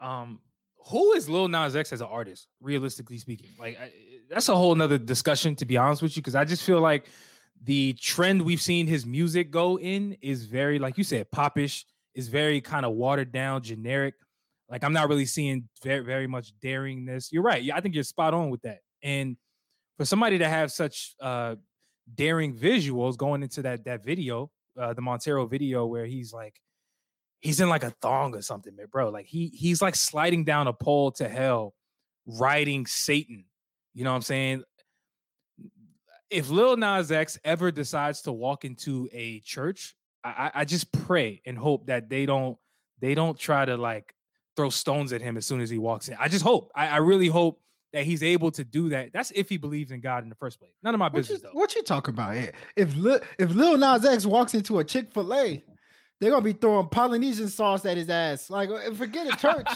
um 0.01 0.41
who 0.89 1.13
is 1.13 1.29
Lil 1.29 1.49
Nas 1.49 1.77
X 1.77 1.93
as 1.93 2.01
an 2.01 2.09
artist, 2.11 2.49
realistically 2.61 3.19
speaking? 3.19 3.51
Like 3.59 3.79
I, 3.81 3.93
that's 4.29 4.49
a 4.49 4.57
whole 4.57 4.75
nother 4.75 4.99
discussion, 4.99 5.55
to 5.57 5.65
be 5.65 5.77
honest 5.77 6.03
with 6.03 6.17
you, 6.17 6.23
because 6.23 6.35
I 6.35 6.45
just 6.45 6.65
feel 6.65 6.81
like 6.81 7.07
the 7.63 7.93
trend 7.95 8.43
we've 8.43 8.61
seen 8.61 8.89
his 8.89 9.07
music 9.07 9.53
go 9.53 9.79
in 9.79 10.17
is 10.21 10.45
very, 10.47 10.81
like 10.81 10.99
you 10.99 11.05
said, 11.05 11.31
popish, 11.31 11.87
is 12.15 12.27
very 12.29 12.61
kind 12.61 12.85
of 12.85 12.93
watered 12.95 13.31
down, 13.31 13.63
generic. 13.63 14.15
Like 14.69 14.83
I'm 14.83 14.93
not 14.93 15.09
really 15.09 15.27
seeing 15.27 15.69
very, 15.83 16.01
very 16.01 16.27
much 16.27 16.53
daringness. 16.61 17.31
You're 17.31 17.43
right. 17.43 17.63
Yeah, 17.63 17.77
I 17.77 17.81
think 17.81 17.95
you're 17.95 18.05
spot 18.05 18.35
on 18.35 18.51
with 18.51 18.63
that. 18.63 18.79
And 19.03 19.37
for 19.99 20.05
somebody 20.05 20.39
to 20.39 20.49
have 20.49 20.73
such 20.73 21.15
uh 21.21 21.57
daring 22.13 22.57
visuals 22.57 23.17
going 23.17 23.43
into 23.45 23.63
that 23.63 23.85
that 23.85 24.05
video, 24.05 24.51
uh 24.79 24.95
the 24.95 25.03
Montero 25.03 25.47
video 25.47 25.87
where 25.87 26.07
he's 26.07 26.33
like 26.33 26.61
he's 27.41 27.61
in 27.61 27.69
like 27.69 27.85
a 27.85 27.91
thong 28.01 28.35
or 28.35 28.43
something, 28.43 28.75
bro. 28.91 29.11
Like 29.11 29.27
he 29.27 29.49
he's 29.49 29.83
like 29.83 29.95
sliding 29.95 30.45
down 30.45 30.69
a 30.69 30.73
pole 30.73 31.11
to 31.13 31.29
hell, 31.29 31.75
riding 32.27 32.87
Satan. 32.87 33.45
You 33.95 34.05
know 34.05 34.11
what 34.11 34.17
I'm 34.17 34.23
saying? 34.23 34.63
If 36.31 36.49
Lil 36.49 36.77
Nas 36.79 37.13
X 37.13 37.39
ever 37.45 37.71
decides 37.71 38.23
to 38.23 38.33
walk 38.33 38.65
into 38.65 39.09
a 39.13 39.41
church, 39.41 39.95
I, 40.25 40.31
I 40.31 40.51
I 40.61 40.65
just 40.65 40.91
pray 40.93 41.43
and 41.45 41.59
hope 41.59 41.87
that 41.87 42.09
they 42.09 42.25
don't 42.25 42.57
they 43.01 43.15
don't 43.15 43.39
try 43.39 43.65
to 43.65 43.77
like 43.77 44.15
throw 44.57 44.71
stones 44.71 45.13
at 45.13 45.21
him 45.21 45.37
as 45.37 45.45
soon 45.45 45.61
as 45.61 45.69
he 45.69 45.79
walks 45.79 46.09
in. 46.09 46.17
I 46.19 46.29
just 46.29 46.45
hope. 46.45 46.71
I, 46.75 46.89
I 46.89 46.97
really 46.99 47.29
hope 47.29 47.61
that 47.93 48.05
he's 48.05 48.23
able 48.23 48.51
to 48.53 48.65
do 48.65 48.89
that. 48.91 49.13
That's 49.13 49.31
if 49.33 49.49
he 49.49 49.57
believes 49.57 49.91
in 49.91 50.01
God 50.01 50.23
in 50.23 50.29
the 50.29 50.35
first 50.35 50.59
place. 50.59 50.73
None 50.83 50.95
of 50.95 50.99
my 50.99 51.07
What 51.07 51.15
you, 51.15 51.19
business 51.21 51.43
though. 51.43 51.51
what 51.53 51.75
you 51.75 51.83
talking 51.83 52.15
about? 52.15 52.35
here? 52.35 52.53
If 52.77 52.97
Lil, 52.97 53.21
if 53.39 53.51
Lil 53.51 53.77
Nas 53.77 54.05
X 54.05 54.27
walks 54.27 54.55
into 54.55 54.79
a 54.79 54.85
Chick 54.85 55.13
Fil 55.13 55.33
A, 55.35 55.63
they're 56.21 56.31
gonna 56.31 56.43
be 56.43 56.53
throwing 56.53 56.89
Polynesian 56.89 57.49
sauce 57.49 57.85
at 57.85 57.97
his 57.97 58.09
ass. 58.09 58.49
Like, 58.49 58.71
uh, 58.71 58.93
forget 58.95 59.27
a 59.27 59.37
church. 59.37 59.69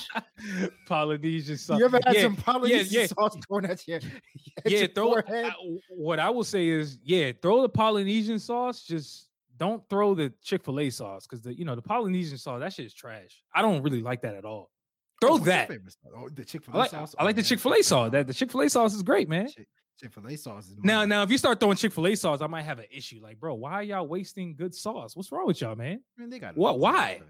Polynesian 0.87 1.57
sauce. 1.57 1.79
you 1.79 1.85
ever 1.85 1.99
had 2.05 2.15
yeah, 2.15 2.23
some 2.23 2.37
Polynesian 2.37 3.01
yeah. 3.01 3.07
sauce 3.07 3.37
thrown 3.49 3.65
at 3.67 3.87
your, 3.89 3.97
at 4.65 4.71
yeah, 4.71 4.87
throw? 4.95 5.17
I- 5.17 5.51
what 5.89 6.21
I 6.21 6.31
will 6.31 6.45
say 6.45 6.69
is, 6.69 6.99
yeah, 7.03 7.33
throw 7.43 7.63
the 7.63 7.69
Polynesian 7.69 8.39
sauce. 8.39 8.85
Just 8.85 9.29
don't 9.57 9.83
throw 9.91 10.15
the 10.15 10.33
Chick 10.43 10.65
Fil 10.65 10.79
A 10.81 10.91
sauce 10.91 11.27
because 11.27 11.43
the 11.43 11.53
you 11.53 11.65
know 11.65 11.75
the 11.75 11.83
Polynesian 11.83 12.39
sauce 12.39 12.61
that 12.61 12.73
shit 12.73 12.87
is 12.87 12.95
trash. 12.95 13.43
I 13.55 13.61
don't 13.61 13.83
really 13.83 14.01
like 14.03 14.23
that 14.23 14.35
at 14.35 14.45
all. 14.45 14.71
Throw 15.21 15.35
Oh, 15.35 15.39
that. 15.39 15.71
Oh, 16.17 16.29
the 16.29 16.45
Chick 16.45 16.65
Fil 16.65 16.75
A 16.75 16.79
like, 16.79 16.91
sauce. 16.91 17.15
I 17.19 17.23
oh, 17.23 17.25
like 17.27 17.37
the 17.37 17.43
Chick 17.43 17.59
Fil 17.59 17.73
A 17.75 17.83
sauce. 17.83 18.11
That 18.13 18.27
the 18.27 18.35
Chick 18.35 18.51
Fil 18.53 18.61
A 18.63 18.69
sauce 18.69 18.95
is 18.95 19.03
great, 19.03 19.29
man. 19.29 19.49
Chick 19.49 20.13
Fil 20.13 20.27
A 20.29 20.37
sauce 20.37 20.67
is 20.69 20.77
Now, 20.83 21.05
now, 21.07 21.23
if 21.23 21.31
you 21.31 21.39
start 21.39 21.59
throwing 21.59 21.77
Chick 21.77 21.93
Fil 21.93 22.07
A 22.09 22.15
sauce, 22.15 22.41
I 22.43 22.47
might 22.47 22.63
have 22.63 22.79
an 22.79 22.85
issue. 22.91 23.19
Like, 23.23 23.41
bro, 23.41 23.55
why 23.55 23.73
are 23.73 23.83
y'all 23.83 24.07
wasting 24.07 24.55
good 24.55 24.75
sauce? 24.75 25.17
What's 25.17 25.33
wrong 25.33 25.47
with 25.47 25.61
y'all, 25.63 25.75
man? 25.75 26.01
Man, 26.19 26.29
they 26.29 26.39
got 26.39 26.57
What- 26.57 26.79
why? 26.79 27.21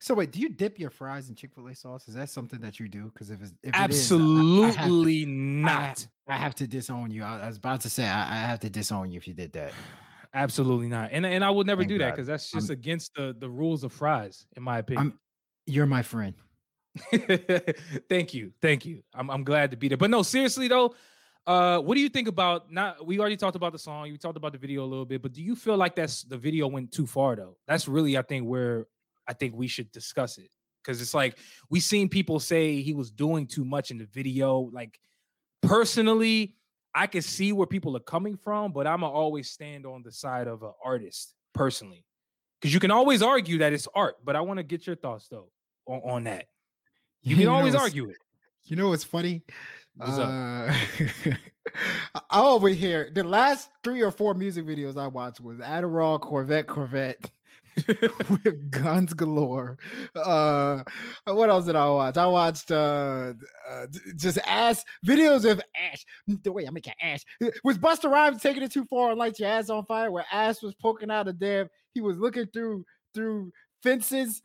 So 0.00 0.14
wait, 0.14 0.30
do 0.30 0.38
you 0.38 0.48
dip 0.48 0.78
your 0.78 0.90
fries 0.90 1.28
in 1.28 1.34
Chick 1.34 1.52
Fil 1.52 1.66
A 1.66 1.74
sauce? 1.74 2.06
Is 2.06 2.14
that 2.14 2.30
something 2.30 2.60
that 2.60 2.78
you 2.78 2.88
do? 2.88 3.06
Because 3.12 3.30
if 3.32 3.42
it's 3.42 3.52
if 3.64 3.74
it 3.74 3.74
is, 3.74 3.74
I- 3.74 3.82
I- 3.82 3.86
to- 3.88 4.64
Absolutely 4.68 5.22
I 5.22 5.26
not. 5.26 6.06
I 6.28 6.36
have 6.36 6.54
to 6.56 6.68
disown 6.68 7.10
you. 7.10 7.24
I, 7.24 7.48
was 7.48 7.56
about 7.56 7.80
to 7.80 7.90
say 7.90 8.06
I, 8.06 8.34
I 8.34 8.36
have 8.46 8.60
to 8.60 8.70
disown 8.70 9.10
you 9.10 9.16
if 9.16 9.26
you 9.26 9.34
did 9.34 9.52
that. 9.54 9.72
Absolutely 10.34 10.86
not. 10.86 11.08
And 11.10 11.26
and 11.26 11.44
I 11.44 11.50
would 11.50 11.66
never 11.66 11.80
Thank 11.82 11.88
do 11.88 11.98
that 11.98 12.12
because 12.12 12.28
that's 12.28 12.54
I'm- 12.54 12.60
just 12.60 12.70
against 12.70 13.14
the 13.16 13.34
the 13.36 13.50
rules 13.50 13.82
of 13.82 13.92
fries, 13.92 14.46
in 14.56 14.62
my 14.62 14.78
opinion. 14.78 15.06
I'm 15.08 15.18
you're 15.66 15.86
my 15.86 16.02
friend. 16.02 16.34
thank 18.08 18.34
you, 18.34 18.52
thank 18.60 18.84
you. 18.84 19.02
I'm 19.14 19.30
I'm 19.30 19.44
glad 19.44 19.70
to 19.70 19.76
be 19.76 19.88
there. 19.88 19.98
But 19.98 20.10
no, 20.10 20.22
seriously 20.22 20.68
though, 20.68 20.94
uh, 21.46 21.78
what 21.78 21.94
do 21.94 22.00
you 22.00 22.08
think 22.08 22.28
about? 22.28 22.70
Not 22.72 23.06
we 23.06 23.18
already 23.18 23.36
talked 23.36 23.56
about 23.56 23.72
the 23.72 23.78
song. 23.78 24.06
You 24.08 24.18
talked 24.18 24.36
about 24.36 24.52
the 24.52 24.58
video 24.58 24.84
a 24.84 24.86
little 24.86 25.06
bit, 25.06 25.22
but 25.22 25.32
do 25.32 25.42
you 25.42 25.56
feel 25.56 25.76
like 25.76 25.94
that's 25.94 26.22
the 26.22 26.36
video 26.36 26.66
went 26.66 26.92
too 26.92 27.06
far 27.06 27.36
though? 27.36 27.56
That's 27.66 27.88
really 27.88 28.18
I 28.18 28.22
think 28.22 28.46
where 28.46 28.86
I 29.26 29.32
think 29.32 29.54
we 29.54 29.66
should 29.66 29.90
discuss 29.92 30.38
it 30.38 30.50
because 30.82 31.00
it's 31.00 31.14
like 31.14 31.38
we 31.70 31.80
seen 31.80 32.08
people 32.08 32.40
say 32.40 32.80
he 32.80 32.94
was 32.94 33.10
doing 33.10 33.46
too 33.46 33.64
much 33.64 33.90
in 33.90 33.98
the 33.98 34.06
video. 34.06 34.70
Like 34.72 34.98
personally, 35.62 36.54
I 36.94 37.06
can 37.06 37.22
see 37.22 37.52
where 37.52 37.66
people 37.66 37.96
are 37.96 38.00
coming 38.00 38.36
from, 38.36 38.72
but 38.72 38.86
I'ma 38.86 39.08
always 39.08 39.50
stand 39.50 39.86
on 39.86 40.02
the 40.02 40.12
side 40.12 40.48
of 40.48 40.62
an 40.62 40.72
artist 40.84 41.34
personally. 41.54 42.04
Because 42.60 42.74
you 42.74 42.80
can 42.80 42.90
always 42.90 43.22
argue 43.22 43.58
that 43.58 43.72
it's 43.72 43.86
art, 43.94 44.16
but 44.24 44.34
I 44.34 44.40
want 44.40 44.58
to 44.58 44.64
get 44.64 44.86
your 44.86 44.96
thoughts 44.96 45.28
though 45.28 45.50
on, 45.86 46.00
on 46.00 46.24
that. 46.24 46.46
You 47.28 47.36
can 47.36 47.44
know 47.46 47.54
always 47.54 47.74
argue 47.74 48.08
it. 48.08 48.16
You 48.64 48.76
know 48.76 48.88
what's 48.88 49.04
funny? 49.04 49.42
What's 49.96 50.18
uh, 50.18 50.72
I 52.30 52.40
over 52.40 52.68
here. 52.68 53.10
The 53.14 53.24
last 53.24 53.70
three 53.84 54.02
or 54.02 54.10
four 54.10 54.34
music 54.34 54.64
videos 54.66 54.96
I 54.96 55.06
watched 55.06 55.40
was 55.40 55.58
Adderall, 55.58 56.20
Corvette, 56.20 56.66
Corvette, 56.66 57.30
with 58.30 58.70
guns 58.70 59.12
galore. 59.12 59.78
Uh, 60.14 60.82
what 61.26 61.50
else 61.50 61.66
did 61.66 61.76
I 61.76 61.88
watch? 61.90 62.16
I 62.16 62.26
watched 62.26 62.70
uh, 62.70 63.34
uh 63.70 63.86
just 64.16 64.38
ass 64.46 64.84
videos 65.06 65.50
of 65.50 65.60
Ash. 65.92 66.04
The 66.26 66.52
way 66.52 66.66
I 66.66 66.70
make 66.70 66.86
an 66.86 66.94
ass 67.02 67.24
was 67.64 67.78
Busta 67.78 68.10
Rhymes 68.10 68.42
taking 68.42 68.62
it 68.62 68.72
too 68.72 68.86
far 68.86 69.10
and 69.10 69.18
light 69.18 69.38
your 69.38 69.48
ass 69.48 69.70
on 69.70 69.84
fire, 69.84 70.10
where 70.10 70.26
Ash 70.32 70.62
was 70.62 70.74
poking 70.74 71.10
out 71.10 71.28
a 71.28 71.32
damn. 71.32 71.68
He 71.92 72.00
was 72.00 72.18
looking 72.18 72.46
through 72.52 72.84
through 73.14 73.52
fences. 73.82 74.40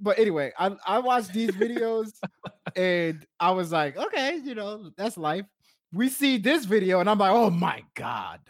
But 0.00 0.18
anyway, 0.18 0.52
I 0.58 0.76
I 0.86 0.98
watched 0.98 1.32
these 1.32 1.50
videos 1.50 2.12
and 2.76 3.24
I 3.38 3.50
was 3.52 3.72
like, 3.72 3.96
okay, 3.96 4.40
you 4.42 4.54
know, 4.54 4.90
that's 4.96 5.16
life. 5.16 5.46
We 5.92 6.08
see 6.08 6.38
this 6.38 6.64
video, 6.64 7.00
and 7.00 7.10
I'm 7.10 7.18
like, 7.18 7.32
oh 7.32 7.50
my 7.50 7.82
god, 7.94 8.40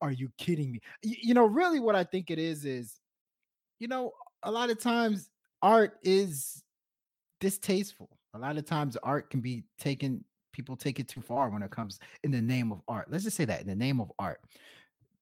are 0.00 0.12
you 0.12 0.30
kidding 0.38 0.72
me? 0.72 0.80
Y- 1.04 1.16
you 1.22 1.34
know, 1.34 1.46
really, 1.46 1.80
what 1.80 1.94
I 1.96 2.04
think 2.04 2.30
it 2.30 2.38
is 2.38 2.64
is, 2.64 3.00
you 3.78 3.88
know, 3.88 4.12
a 4.42 4.50
lot 4.50 4.70
of 4.70 4.80
times 4.80 5.30
art 5.62 5.98
is 6.02 6.62
distasteful. 7.40 8.10
A 8.34 8.38
lot 8.38 8.56
of 8.56 8.64
times 8.64 8.96
art 9.02 9.30
can 9.30 9.40
be 9.40 9.64
taken, 9.78 10.24
people 10.52 10.76
take 10.76 10.98
it 11.00 11.08
too 11.08 11.20
far 11.20 11.50
when 11.50 11.62
it 11.62 11.70
comes 11.70 12.00
in 12.24 12.30
the 12.30 12.42
name 12.42 12.72
of 12.72 12.80
art. 12.88 13.10
Let's 13.10 13.24
just 13.24 13.36
say 13.36 13.44
that 13.44 13.60
in 13.60 13.66
the 13.66 13.74
name 13.76 14.00
of 14.00 14.12
art, 14.18 14.40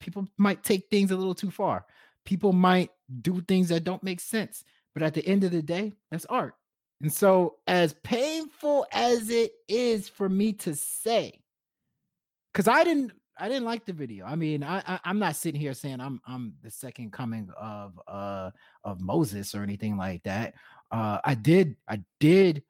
people 0.00 0.26
might 0.38 0.62
take 0.62 0.88
things 0.90 1.10
a 1.10 1.16
little 1.16 1.34
too 1.34 1.50
far. 1.50 1.86
People 2.24 2.52
might 2.52 2.90
do 3.20 3.40
things 3.42 3.68
that 3.68 3.84
don't 3.84 4.02
make 4.02 4.20
sense. 4.20 4.64
But 4.94 5.02
at 5.02 5.14
the 5.14 5.26
end 5.26 5.44
of 5.44 5.50
the 5.52 5.62
day, 5.62 5.92
that's 6.10 6.26
art. 6.26 6.54
And 7.00 7.12
so, 7.12 7.56
as 7.66 7.94
painful 8.04 8.86
as 8.92 9.30
it 9.30 9.52
is 9.68 10.08
for 10.08 10.28
me 10.28 10.52
to 10.54 10.74
say, 10.74 11.40
because 12.52 12.68
I 12.68 12.84
didn't, 12.84 13.12
I 13.38 13.48
didn't 13.48 13.64
like 13.64 13.86
the 13.86 13.92
video. 13.94 14.26
I 14.26 14.36
mean, 14.36 14.62
I, 14.62 14.78
I, 14.86 15.00
I'm 15.04 15.18
not 15.18 15.34
sitting 15.36 15.60
here 15.60 15.74
saying 15.74 16.00
I'm, 16.00 16.20
I'm 16.26 16.54
the 16.62 16.70
second 16.70 17.12
coming 17.12 17.48
of, 17.58 17.98
uh, 18.06 18.50
of 18.84 19.00
Moses 19.00 19.54
or 19.54 19.62
anything 19.62 19.96
like 19.96 20.22
that. 20.24 20.54
Uh, 20.90 21.18
I 21.24 21.34
did, 21.34 21.76
I 21.88 22.02
did 22.20 22.62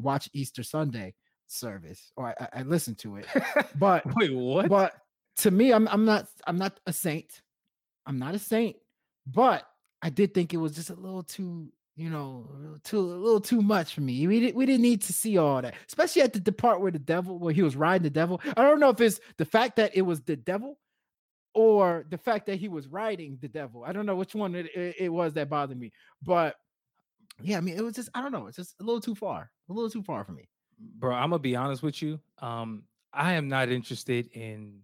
watch 0.00 0.30
Easter 0.32 0.62
Sunday 0.62 1.14
service, 1.46 2.10
or 2.16 2.28
I, 2.28 2.34
I- 2.40 2.60
I 2.60 2.62
listened 2.62 2.98
to 3.00 3.16
it, 3.16 3.26
but 3.78 4.02
Wait, 4.16 4.34
what? 4.34 4.68
but 4.68 4.94
to 5.38 5.50
me, 5.50 5.72
I'm 5.72 5.86
I'm 5.88 6.04
not 6.06 6.26
I'm 6.46 6.56
not 6.56 6.80
a 6.86 6.92
saint. 6.92 7.42
I'm 8.06 8.18
not 8.18 8.34
a 8.34 8.38
saint, 8.38 8.76
but 9.26 9.68
I 10.02 10.10
did 10.10 10.34
think 10.34 10.52
it 10.54 10.58
was 10.58 10.72
just 10.72 10.90
a 10.90 10.94
little 10.94 11.22
too, 11.22 11.72
you 11.96 12.10
know, 12.10 12.78
too 12.84 12.98
a 13.00 13.00
little 13.00 13.40
too 13.40 13.62
much 13.62 13.94
for 13.94 14.00
me. 14.02 14.26
We 14.26 14.40
didn't 14.40 14.56
we 14.56 14.66
didn't 14.66 14.82
need 14.82 15.02
to 15.02 15.12
see 15.12 15.38
all 15.38 15.62
that, 15.62 15.74
especially 15.88 16.22
at 16.22 16.32
the, 16.32 16.40
the 16.40 16.52
part 16.52 16.80
where 16.80 16.92
the 16.92 16.98
devil, 16.98 17.38
where 17.38 17.54
he 17.54 17.62
was 17.62 17.76
riding 17.76 18.02
the 18.04 18.10
devil. 18.10 18.40
I 18.56 18.62
don't 18.62 18.80
know 18.80 18.90
if 18.90 19.00
it's 19.00 19.20
the 19.38 19.44
fact 19.44 19.76
that 19.76 19.96
it 19.96 20.02
was 20.02 20.20
the 20.22 20.36
devil 20.36 20.78
or 21.54 22.04
the 22.10 22.18
fact 22.18 22.46
that 22.46 22.56
he 22.56 22.68
was 22.68 22.88
riding 22.88 23.38
the 23.40 23.48
devil. 23.48 23.84
I 23.84 23.92
don't 23.92 24.06
know 24.06 24.16
which 24.16 24.34
one 24.34 24.54
it, 24.54 24.66
it, 24.76 24.96
it 25.00 25.08
was 25.08 25.32
that 25.34 25.48
bothered 25.48 25.78
me, 25.78 25.92
but 26.22 26.56
yeah, 27.42 27.58
I 27.58 27.60
mean, 27.60 27.76
it 27.76 27.82
was 27.82 27.94
just 27.94 28.10
I 28.14 28.22
don't 28.22 28.32
know, 28.32 28.46
it's 28.46 28.56
just 28.56 28.74
a 28.80 28.84
little 28.84 29.00
too 29.00 29.14
far, 29.14 29.50
a 29.68 29.72
little 29.72 29.90
too 29.90 30.02
far 30.02 30.24
for 30.24 30.32
me. 30.32 30.48
bro 30.78 31.14
i'm 31.14 31.30
gonna 31.30 31.38
be 31.38 31.56
honest 31.56 31.82
with 31.82 32.02
you 32.02 32.20
um 32.40 32.84
i 33.12 33.32
am 33.32 33.48
not 33.48 33.70
interested 33.70 34.28
in 34.34 34.80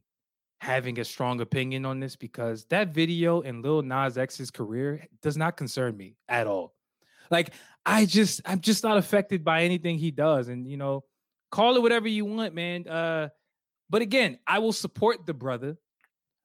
having 0.62 1.00
a 1.00 1.04
strong 1.04 1.40
opinion 1.40 1.84
on 1.84 1.98
this 1.98 2.14
because 2.14 2.66
that 2.66 2.94
video 2.94 3.40
in 3.40 3.62
lil 3.62 3.82
nas 3.82 4.16
x's 4.16 4.48
career 4.48 5.04
does 5.20 5.36
not 5.36 5.56
concern 5.56 5.96
me 5.96 6.14
at 6.28 6.46
all. 6.46 6.72
Like 7.32 7.50
i 7.84 8.06
just 8.06 8.40
i'm 8.44 8.60
just 8.60 8.84
not 8.84 8.96
affected 8.96 9.42
by 9.44 9.64
anything 9.64 9.98
he 9.98 10.12
does 10.12 10.46
and 10.46 10.68
you 10.68 10.76
know 10.76 11.02
call 11.50 11.74
it 11.74 11.82
whatever 11.82 12.06
you 12.06 12.24
want 12.24 12.54
man 12.54 12.86
uh 12.86 13.28
but 13.90 14.02
again 14.02 14.38
i 14.46 14.60
will 14.60 14.72
support 14.72 15.26
the 15.26 15.34
brother. 15.34 15.76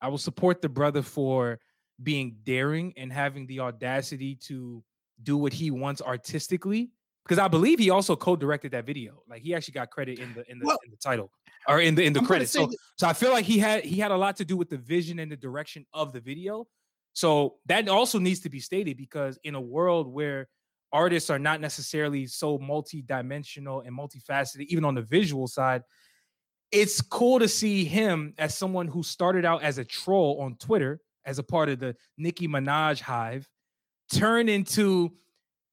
I 0.01 0.07
will 0.07 0.17
support 0.17 0.61
the 0.63 0.69
brother 0.69 1.03
for 1.03 1.59
being 2.01 2.37
daring 2.43 2.93
and 2.97 3.13
having 3.13 3.45
the 3.45 3.59
audacity 3.59 4.33
to 4.47 4.83
do 5.21 5.37
what 5.37 5.53
he 5.53 5.69
wants 5.69 6.01
artistically 6.01 6.89
because 7.27 7.39
I 7.39 7.47
believe 7.49 7.77
he 7.79 7.89
also 7.89 8.15
co-directed 8.15 8.71
that 8.71 8.85
video. 8.85 9.21
Like 9.29 9.41
he 9.41 9.53
actually 9.53 9.73
got 9.73 9.89
credit 9.91 10.19
in 10.19 10.33
the 10.33 10.49
in 10.49 10.59
the, 10.59 10.65
Well, 10.65 10.79
in 10.85 10.91
the 10.91 10.97
title 10.97 11.29
or 11.67 11.81
in 11.81 11.93
the 11.95 12.03
in 12.05 12.13
the 12.13 12.19
I'm 12.21 12.25
credits. 12.25 12.51
So, 12.51 12.67
that- 12.67 12.77
so 12.97 13.07
I 13.07 13.13
feel 13.13 13.31
like 13.31 13.43
he 13.45 13.59
had 13.59 13.83
he 13.83 13.99
had 13.99 14.11
a 14.11 14.17
lot 14.17 14.37
to 14.37 14.45
do 14.45 14.55
with 14.55 14.69
the 14.69 14.77
vision 14.77 15.19
and 15.19 15.29
the 15.31 15.35
direction 15.35 15.85
of 15.93 16.13
the 16.13 16.21
video. 16.21 16.67
So 17.13 17.55
that 17.65 17.89
also 17.89 18.19
needs 18.19 18.39
to 18.41 18.49
be 18.49 18.59
stated 18.59 18.95
because 18.95 19.37
in 19.43 19.55
a 19.55 19.61
world 19.61 20.07
where 20.07 20.47
artists 20.93 21.29
are 21.29 21.39
not 21.39 21.59
necessarily 21.59 22.27
so 22.27 22.57
multi-dimensional 22.59 23.81
and 23.81 23.97
multifaceted, 23.97 24.67
even 24.67 24.85
on 24.85 24.95
the 24.95 25.01
visual 25.01 25.47
side, 25.47 25.81
it's 26.71 27.01
cool 27.01 27.39
to 27.39 27.47
see 27.47 27.83
him 27.85 28.33
as 28.37 28.55
someone 28.55 28.87
who 28.87 29.03
started 29.03 29.43
out 29.45 29.63
as 29.63 29.79
a 29.79 29.83
troll 29.85 30.39
on 30.41 30.55
Twitter 30.57 31.01
as 31.25 31.39
a 31.39 31.43
part 31.43 31.67
of 31.69 31.79
the 31.79 31.95
Nicki 32.17 32.47
Minaj 32.47 33.01
hive, 33.01 33.49
turn 34.13 34.47
into 34.47 35.11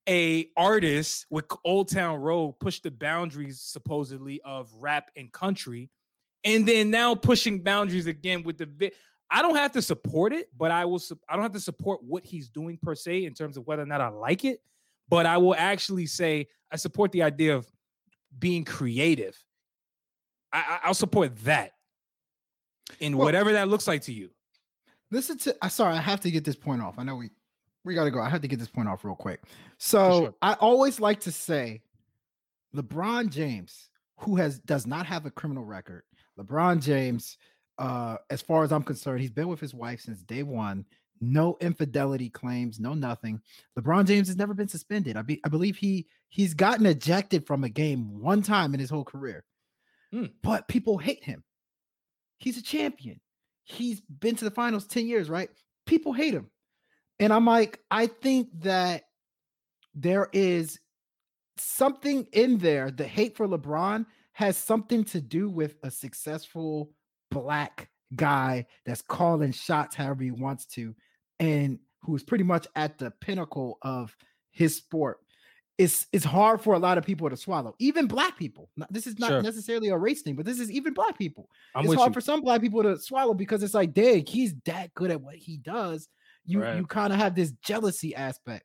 a 0.08 0.48
artist 0.56 1.26
with 1.30 1.46
Old 1.64 1.88
Town 1.88 2.20
Road, 2.20 2.54
push 2.60 2.80
the 2.80 2.90
boundaries 2.90 3.60
supposedly 3.60 4.40
of 4.44 4.70
rap 4.74 5.10
and 5.16 5.32
country, 5.32 5.90
and 6.44 6.66
then 6.68 6.90
now 6.90 7.14
pushing 7.14 7.60
boundaries 7.62 8.06
again 8.06 8.42
with 8.42 8.58
the. 8.58 8.66
Vi- 8.66 8.92
I 9.30 9.40
don't 9.42 9.56
have 9.56 9.72
to 9.72 9.82
support 9.82 10.32
it, 10.32 10.48
but 10.56 10.70
I 10.70 10.84
will. 10.84 10.98
sup- 10.98 11.20
I 11.28 11.34
don't 11.34 11.42
have 11.42 11.52
to 11.52 11.60
support 11.60 12.02
what 12.02 12.24
he's 12.24 12.48
doing 12.48 12.78
per 12.82 12.94
se 12.94 13.24
in 13.24 13.34
terms 13.34 13.56
of 13.56 13.66
whether 13.66 13.82
or 13.82 13.86
not 13.86 14.00
I 14.00 14.08
like 14.08 14.44
it, 14.44 14.60
but 15.08 15.24
I 15.26 15.38
will 15.38 15.54
actually 15.54 16.06
say 16.06 16.48
I 16.70 16.76
support 16.76 17.10
the 17.12 17.22
idea 17.22 17.56
of 17.56 17.66
being 18.38 18.64
creative. 18.64 19.36
I, 20.52 20.58
I- 20.58 20.80
I'll 20.88 20.94
support 20.94 21.34
that 21.44 21.72
in 23.00 23.16
Well- 23.16 23.24
whatever 23.24 23.52
that 23.54 23.68
looks 23.68 23.88
like 23.88 24.02
to 24.02 24.12
you. 24.12 24.30
listen 25.10 25.38
to 25.38 25.56
I 25.62 25.68
sorry, 25.68 25.94
I 25.94 26.00
have 26.00 26.20
to 26.20 26.30
get 26.30 26.44
this 26.44 26.56
point 26.56 26.82
off. 26.82 26.98
I 26.98 27.04
know 27.04 27.16
we 27.16 27.30
we 27.84 27.94
gotta 27.94 28.10
go. 28.10 28.20
I 28.20 28.28
have 28.28 28.42
to 28.42 28.48
get 28.48 28.58
this 28.58 28.68
point 28.68 28.88
off 28.88 29.04
real 29.04 29.14
quick. 29.14 29.42
So 29.78 30.20
sure. 30.20 30.34
I 30.42 30.54
always 30.54 31.00
like 31.00 31.20
to 31.20 31.32
say 31.32 31.82
LeBron 32.74 33.30
James, 33.30 33.90
who 34.18 34.36
has 34.36 34.58
does 34.60 34.86
not 34.86 35.06
have 35.06 35.26
a 35.26 35.30
criminal 35.30 35.64
record, 35.64 36.02
LeBron 36.38 36.82
James, 36.82 37.36
uh, 37.78 38.16
as 38.30 38.42
far 38.42 38.64
as 38.64 38.72
I'm 38.72 38.82
concerned, 38.82 39.20
he's 39.20 39.30
been 39.30 39.48
with 39.48 39.60
his 39.60 39.74
wife 39.74 40.00
since 40.00 40.22
day 40.22 40.42
one. 40.42 40.84
No 41.20 41.56
infidelity 41.60 42.28
claims, 42.28 42.80
no 42.80 42.92
nothing. 42.92 43.40
LeBron 43.78 44.06
James 44.06 44.28
has 44.28 44.36
never 44.36 44.52
been 44.52 44.68
suspended. 44.68 45.16
I 45.16 45.22
be 45.22 45.40
I 45.44 45.48
believe 45.48 45.76
he 45.76 46.06
he's 46.28 46.54
gotten 46.54 46.86
ejected 46.86 47.46
from 47.46 47.64
a 47.64 47.68
game 47.68 48.20
one 48.20 48.42
time 48.42 48.74
in 48.74 48.80
his 48.80 48.90
whole 48.90 49.04
career. 49.04 49.44
Hmm. 50.12 50.26
But 50.42 50.68
people 50.68 50.98
hate 50.98 51.24
him. 51.24 51.44
He's 52.38 52.58
a 52.58 52.62
champion. 52.62 53.20
He's 53.64 54.00
been 54.02 54.36
to 54.36 54.44
the 54.44 54.50
finals 54.50 54.86
10 54.86 55.06
years, 55.06 55.30
right? 55.30 55.48
People 55.86 56.12
hate 56.12 56.34
him. 56.34 56.50
And 57.20 57.32
I'm 57.32 57.46
like, 57.46 57.80
I 57.90 58.06
think 58.06 58.48
that 58.60 59.04
there 59.94 60.28
is 60.32 60.78
something 61.56 62.26
in 62.32 62.58
there. 62.58 62.90
The 62.90 63.04
hate 63.06 63.36
for 63.36 63.46
LeBron 63.46 64.06
has 64.32 64.56
something 64.56 65.04
to 65.04 65.20
do 65.20 65.48
with 65.48 65.76
a 65.84 65.90
successful 65.90 66.90
black 67.30 67.88
guy 68.16 68.66
that's 68.84 69.02
calling 69.02 69.52
shots 69.52 69.94
however 69.94 70.24
he 70.24 70.30
wants 70.32 70.66
to, 70.66 70.94
and 71.38 71.78
who's 72.02 72.24
pretty 72.24 72.44
much 72.44 72.66
at 72.76 72.98
the 72.98 73.10
pinnacle 73.20 73.78
of 73.82 74.14
his 74.50 74.76
sport. 74.76 75.18
It's 75.78 76.06
it's 76.12 76.24
hard 76.24 76.60
for 76.60 76.74
a 76.74 76.78
lot 76.78 76.98
of 76.98 77.04
people 77.04 77.28
to 77.28 77.36
swallow, 77.36 77.74
even 77.80 78.06
black 78.06 78.36
people. 78.38 78.70
This 78.90 79.08
is 79.08 79.18
not 79.18 79.30
Sure. 79.30 79.42
necessarily 79.42 79.88
a 79.88 79.96
race 79.98 80.22
thing, 80.22 80.36
but 80.36 80.46
this 80.46 80.60
is 80.60 80.70
even 80.70 80.94
black 80.94 81.18
people 81.18 81.48
I'm 81.74 81.84
it's 81.84 81.94
hard 81.94 82.10
you. 82.10 82.14
for 82.14 82.20
some 82.20 82.42
black 82.42 82.60
people 82.60 82.82
to 82.84 82.96
swallow 82.98 83.34
because 83.34 83.60
it's 83.64 83.74
like, 83.74 83.92
dang, 83.92 84.24
he's 84.26 84.54
that 84.66 84.94
good 84.94 85.10
at 85.10 85.20
what 85.20 85.34
he 85.34 85.56
does. 85.56 86.08
You 86.46 86.62
Right. 86.62 86.76
you 86.76 86.86
kind 86.86 87.12
of 87.12 87.18
have 87.18 87.34
this 87.34 87.52
jealousy 87.62 88.14
aspect. 88.14 88.64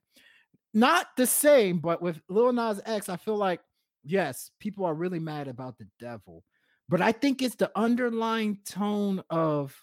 Not 0.74 1.07
the 1.17 1.25
same, 1.25 1.79
but 1.79 2.01
with 2.01 2.21
Lil 2.29 2.53
Nas 2.53 2.81
X, 2.86 3.09
I 3.09 3.17
feel 3.17 3.38
like 3.38 3.62
yes, 4.03 4.51
people 4.59 4.86
are 4.86 4.93
really 4.93 5.19
mad 5.19 5.48
about 5.48 5.77
the 5.77 5.88
devil, 6.00 6.43
but 6.88 7.01
I 7.01 7.12
think 7.12 7.41
it's 7.41 7.55
the 7.55 7.71
underlying 7.75 8.59
tone 8.65 9.24
of 9.29 9.75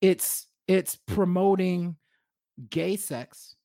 it's 0.00 0.46
it's 0.68 0.96
promoting 1.06 1.96
gay 2.70 2.96
sex 2.96 3.56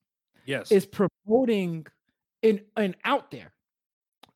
yes. 0.46 0.72
is 0.72 0.86
promoting 0.86 1.86
in 2.42 2.62
and 2.76 2.96
out 3.04 3.32
there 3.32 3.54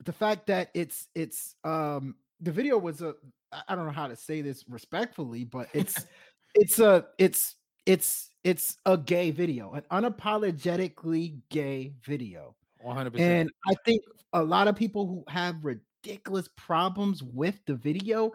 the 0.04 0.12
fact 0.12 0.48
that 0.48 0.70
it's 0.74 1.08
it's 1.16 1.56
um 1.63 2.16
the 2.42 2.51
video 2.51 2.78
was 2.78 3.01
a 3.01 3.13
I- 3.51 3.62
i 3.70 3.75
don't 3.75 3.86
know 3.86 3.92
how 3.92 4.08
to 4.08 4.16
say 4.16 4.42
this 4.42 4.66
respectfully 4.68 5.46
but 5.46 5.70
it's 5.74 6.06
it's 6.56 6.80
a 6.80 7.06
it's 7.18 7.56
it's 7.86 8.31
it's 8.44 8.78
a 8.86 8.98
gay 8.98 9.32
video 9.32 9.74
an 9.74 9.84
unapologetically 9.92 11.40
gay 11.50 11.94
video 12.04 12.56
100%. 12.86 13.20
and 13.20 13.52
I 13.68 13.74
think 13.86 14.02
a 14.34 14.44
lot 14.44 14.68
of 14.68 14.76
people 14.76 15.06
who 15.08 15.24
have 15.28 15.64
ridiculous 15.64 16.50
problems 16.56 17.22
with 17.22 17.60
the 17.66 17.76
video 17.76 18.32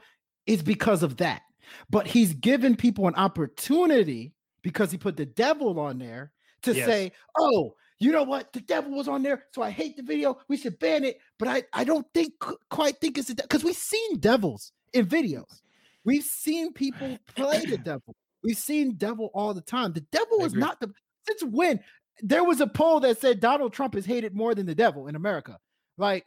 is 0.46 0.62
because 0.62 1.02
of 1.02 1.16
that. 1.16 1.42
But 1.90 2.06
he's 2.06 2.32
given 2.34 2.76
people 2.76 3.08
an 3.08 3.14
opportunity 3.16 4.32
because 4.62 4.92
he 4.92 4.98
put 4.98 5.16
the 5.16 5.26
devil 5.26 5.80
on 5.80 5.98
there 5.98 6.32
to 6.62 6.74
Yes. 6.74 6.86
say, 6.86 7.12
"Oh, 7.36 7.74
you 7.98 8.12
know 8.12 8.22
what? 8.22 8.52
The 8.52 8.60
devil 8.60 8.92
was 8.92 9.08
on 9.08 9.22
there, 9.22 9.46
so 9.52 9.62
I 9.62 9.70
hate 9.70 9.96
the 9.96 10.02
video. 10.04 10.38
We 10.48 10.56
should 10.56 10.78
ban 10.78 11.02
it." 11.02 11.18
But 11.38 11.48
I, 11.48 11.62
I 11.72 11.82
don't 11.82 12.06
think 12.14 12.34
quite 12.70 13.00
think 13.00 13.18
it's 13.18 13.32
because 13.34 13.64
we've 13.64 13.74
seen 13.74 14.18
devils 14.20 14.72
in 14.92 15.06
videos. 15.06 15.62
We've 16.04 16.22
seen 16.22 16.72
people 16.72 17.18
play 17.34 17.64
the 17.66 17.78
devil. 17.78 18.14
We've 18.46 18.56
seen 18.56 18.94
devil 18.94 19.30
all 19.34 19.52
the 19.52 19.60
time. 19.60 19.92
The 19.92 20.00
devil 20.12 20.44
is 20.44 20.54
not 20.54 20.80
the 20.80 20.92
since 21.26 21.42
when 21.42 21.80
there 22.22 22.44
was 22.44 22.60
a 22.60 22.66
poll 22.66 23.00
that 23.00 23.20
said 23.20 23.40
Donald 23.40 23.72
Trump 23.72 23.94
is 23.96 24.06
hated 24.06 24.34
more 24.34 24.54
than 24.54 24.64
the 24.66 24.74
devil 24.74 25.08
in 25.08 25.16
America. 25.16 25.58
Like 25.98 26.24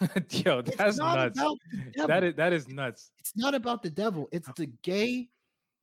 Yo, 0.30 0.62
that's 0.62 0.98
nuts. 0.98 0.98
about 0.98 1.34
the 1.34 1.90
devil 1.94 2.08
That 2.08 2.24
is 2.24 2.34
that 2.34 2.52
is 2.52 2.68
nuts. 2.68 3.10
it's 3.18 3.36
not 3.36 3.54
about 3.54 3.82
the 3.82 3.90
devil. 3.90 4.28
It's 4.32 4.48
the 4.56 4.66
gay, 4.82 5.28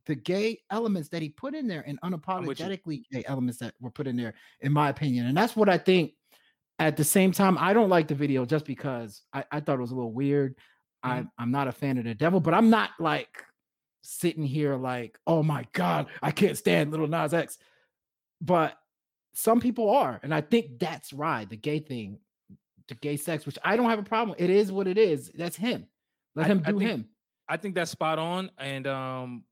the 0.06 0.16
gay 0.16 0.60
elements 0.72 1.10
that 1.10 1.22
he 1.22 1.30
put 1.30 1.56
in 1.56 1.68
there 1.68 1.84
and 1.88 2.00
unapologetically 2.02 3.04
gay 3.12 3.24
elements 3.28 3.60
that 3.60 3.74
were 3.80 3.90
put 3.92 4.08
in 4.08 4.16
there, 4.16 4.34
in 4.62 4.72
my 4.74 4.90
opinion. 4.90 5.28
And 5.28 5.38
that's 5.38 5.56
what 5.56 5.70
I 5.70 5.78
think. 5.78 6.14
At 6.78 6.98
the 6.98 7.06
same 7.06 7.32
time, 7.32 7.58
I 7.58 7.72
don't 7.72 7.88
like 7.88 8.10
the 8.10 8.16
video 8.16 8.44
just 8.46 8.66
because 8.66 9.22
I, 9.32 9.46
I 9.50 9.60
thought 9.62 9.78
it 9.78 9.82
was 9.82 9.92
a 9.92 9.96
little 9.96 10.12
weird. 10.12 10.56
I, 11.04 11.20
Mm-hmm. 11.20 11.28
I'm 11.40 11.52
not 11.52 11.68
a 11.70 11.72
fan 11.72 11.98
of 11.98 12.04
the 12.04 12.14
devil, 12.14 12.42
but 12.42 12.54
I'm 12.54 12.70
not 12.70 12.90
like 13.00 13.30
sitting 14.06 14.44
here 14.46 14.76
like, 14.76 15.18
oh 15.26 15.44
my 15.44 15.66
God, 15.74 16.08
I 16.22 16.32
can't 16.32 16.58
stand 16.58 16.92
little 16.92 17.08
Nas 17.08 17.34
X. 17.34 17.58
But 18.42 18.78
some 19.34 19.60
people 19.60 19.90
are. 19.90 20.20
And 20.24 20.34
I 20.34 20.42
think 20.42 20.80
that's 20.80 21.12
right. 21.14 21.50
The 21.50 21.58
gay 21.58 21.80
thing, 21.80 22.20
the 22.88 22.96
gay 22.96 23.18
sex, 23.18 23.46
which 23.46 23.58
I 23.64 23.76
don't 23.76 23.90
have 23.90 24.00
a 24.00 24.04
problem. 24.04 24.36
It 24.40 24.50
is 24.50 24.72
what 24.72 24.88
it 24.88 24.98
is. 24.98 25.32
That's 25.36 25.56
him. 25.58 25.88
Let 26.36 26.48
him 26.48 26.62
I 26.66 26.72
do 26.72 26.80
think- 26.80 26.90
him. 26.90 27.10
I 27.48 27.58
think 27.58 27.76
that's 27.76 27.92
spot 27.92 28.18
on. 28.18 28.50
And 28.58 28.88
um, 28.88 29.44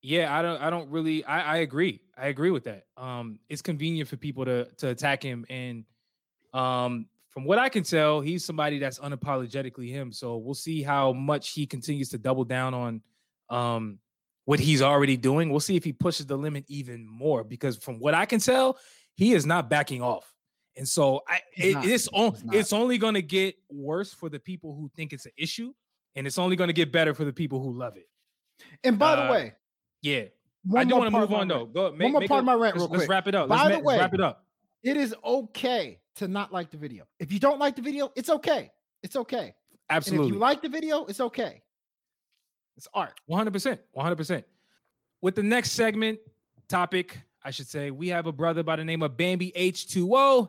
yeah, 0.00 0.34
I 0.34 0.40
don't 0.40 0.60
I 0.60 0.70
don't 0.70 0.90
really 0.90 1.22
I, 1.24 1.54
I 1.54 1.56
agree. 1.58 2.00
I 2.16 2.28
agree 2.28 2.50
with 2.50 2.64
that. 2.64 2.86
Um, 2.96 3.38
it's 3.48 3.60
convenient 3.62 4.08
for 4.08 4.16
people 4.16 4.44
to 4.46 4.64
to 4.78 4.88
attack 4.88 5.22
him. 5.22 5.44
And 5.50 5.84
um, 6.54 7.06
from 7.28 7.44
what 7.44 7.58
I 7.58 7.68
can 7.68 7.82
tell, 7.82 8.20
he's 8.22 8.44
somebody 8.44 8.78
that's 8.78 8.98
unapologetically 9.00 9.90
him. 9.90 10.12
So 10.12 10.38
we'll 10.38 10.54
see 10.54 10.82
how 10.82 11.12
much 11.12 11.50
he 11.50 11.66
continues 11.66 12.08
to 12.10 12.18
double 12.18 12.44
down 12.44 12.72
on 12.72 13.02
um 13.54 13.98
what 14.46 14.60
he's 14.60 14.82
already 14.82 15.16
doing. 15.16 15.50
We'll 15.50 15.60
see 15.60 15.76
if 15.76 15.84
he 15.84 15.92
pushes 15.92 16.26
the 16.26 16.36
limit 16.36 16.64
even 16.68 17.06
more 17.08 17.44
because 17.44 17.76
from 17.78 17.98
what 17.98 18.12
I 18.14 18.26
can 18.26 18.40
tell, 18.40 18.78
he 19.14 19.32
is 19.32 19.46
not 19.46 19.70
backing 19.70 20.02
off. 20.02 20.30
And 20.76 20.86
so 20.88 21.22
I 21.28 21.36
it, 21.56 21.76
it's 21.84 22.08
on 22.08 22.36
it's 22.52 22.72
only 22.72 22.98
gonna 22.98 23.22
get 23.22 23.54
worse 23.70 24.12
for 24.12 24.28
the 24.28 24.38
people 24.40 24.74
who 24.74 24.90
think 24.96 25.12
it's 25.12 25.24
an 25.26 25.32
issue, 25.38 25.72
and 26.16 26.26
it's 26.26 26.38
only 26.38 26.56
gonna 26.56 26.72
get 26.72 26.90
better 26.92 27.14
for 27.14 27.24
the 27.24 27.32
people 27.32 27.62
who 27.62 27.72
love 27.72 27.96
it. 27.96 28.08
And 28.82 28.98
by 28.98 29.12
Uh, 29.12 29.26
the 29.26 29.32
way, 29.32 29.52
Yeah. 30.02 30.24
I 30.74 30.82
do 30.84 30.90
more 30.90 31.00
want 31.00 31.12
to 31.14 31.20
move 31.20 31.32
on 31.32 31.48
though. 31.48 31.66
Go 31.66 31.92
make, 31.92 32.10
more 32.12 32.20
make 32.20 32.28
part 32.28 32.38
a- 32.38 32.40
of 32.40 32.44
my 32.46 32.54
rant 32.54 32.76
let's, 32.76 32.90
real 32.90 32.98
let's 32.98 33.08
wrap 33.08 33.28
it 33.28 33.34
up. 33.34 33.48
By 33.48 33.56
Let's, 33.56 33.76
the 33.76 33.82
ma- 33.82 33.88
let's 33.90 34.00
wrap 34.00 34.12
way, 34.12 34.14
it 34.14 34.20
up. 34.20 34.46
It 34.82 34.96
is 34.96 35.14
okay 35.24 36.00
to 36.16 36.28
not 36.28 36.52
like 36.52 36.70
the 36.70 36.76
video. 36.78 37.04
If 37.18 37.32
you 37.32 37.38
don't 37.38 37.58
like 37.58 37.76
the 37.76 37.82
video, 37.82 38.10
it's 38.16 38.30
okay. 38.30 38.70
It's 39.02 39.16
okay. 39.16 39.54
And 39.90 40.06
if 40.06 40.12
you 40.12 40.34
like 40.38 40.62
the 40.62 40.68
video, 40.68 41.04
it's 41.04 41.20
okay. 41.20 41.62
It's 42.76 42.88
art. 42.94 43.20
100%. 43.30 43.78
100%. 43.96 44.44
With 45.20 45.34
the 45.34 45.42
next 45.42 45.72
segment, 45.72 46.18
topic, 46.68 47.18
I 47.42 47.50
should 47.50 47.68
say, 47.68 47.90
we 47.90 48.08
have 48.08 48.26
a 48.26 48.32
brother 48.32 48.62
by 48.62 48.76
the 48.76 48.84
name 48.84 49.02
of 49.02 49.16
Bamby 49.16 49.52
H2O. 49.56 50.48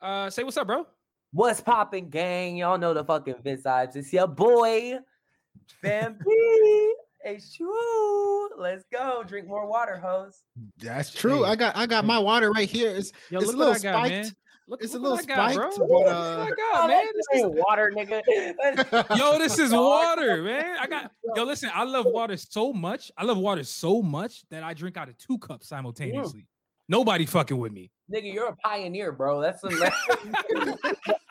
Uh, 0.00 0.30
say 0.30 0.42
what's 0.42 0.56
up, 0.56 0.66
bro. 0.66 0.86
What's 1.32 1.60
popping, 1.60 2.10
gang? 2.10 2.56
Y'all 2.56 2.76
know 2.76 2.92
the 2.92 3.04
fucking 3.04 3.36
Vince 3.42 3.62
vibes. 3.62 3.96
It's 3.96 4.12
your 4.12 4.26
boy, 4.26 4.98
Bamby. 5.82 6.24
H2O. 7.26 8.48
Let's 8.58 8.84
go. 8.92 9.22
Drink 9.26 9.46
more 9.46 9.66
water, 9.66 9.96
hoes. 9.96 10.42
That's 10.78 11.10
true. 11.10 11.44
Hey. 11.44 11.50
I 11.50 11.56
got 11.56 11.76
I 11.76 11.86
got 11.86 12.04
my 12.04 12.18
water 12.18 12.50
right 12.50 12.68
here. 12.68 12.90
It's 12.90 13.12
Yo, 13.30 13.38
it's 13.38 13.46
look 13.46 13.54
a 13.54 13.58
what 13.58 13.82
little 13.82 13.90
I 13.90 14.08
got, 14.08 14.32
man. 14.68 14.78
spiked. 14.78 14.82
Look, 14.82 14.82
It's 14.84 14.94
a 14.94 14.98
little 14.98 15.16
what 15.16 15.24
I 15.30 15.34
got, 15.34 15.52
spiked, 15.52 15.76
bro. 15.78 15.88
but, 15.88 16.08
uh, 16.08 16.46
I 16.46 16.50
got, 16.72 16.88
man. 16.88 17.04
This 17.32 17.40
is- 17.42 17.50
water, 17.50 17.92
nigga. 17.94 19.18
Yo, 19.18 19.38
this 19.38 19.58
is 19.58 19.72
water, 19.72 20.42
man. 20.42 20.76
I 20.80 20.86
got 20.86 21.10
yo. 21.36 21.44
Listen, 21.44 21.70
I 21.74 21.84
love 21.84 22.06
water 22.06 22.36
so 22.36 22.72
much. 22.72 23.10
I 23.16 23.24
love 23.24 23.38
water 23.38 23.64
so 23.64 24.02
much 24.02 24.42
that 24.50 24.62
I 24.62 24.74
drink 24.74 24.96
out 24.96 25.08
of 25.08 25.16
two 25.18 25.38
cups 25.38 25.68
simultaneously. 25.68 26.46
Nobody 26.88 27.26
fucking 27.26 27.56
with 27.56 27.72
me. 27.72 27.90
Nigga, 28.12 28.32
you're 28.34 28.48
a 28.48 28.56
pioneer, 28.56 29.12
bro. 29.12 29.40
That's 29.40 29.60
some 29.62 29.78
that's 29.78 29.96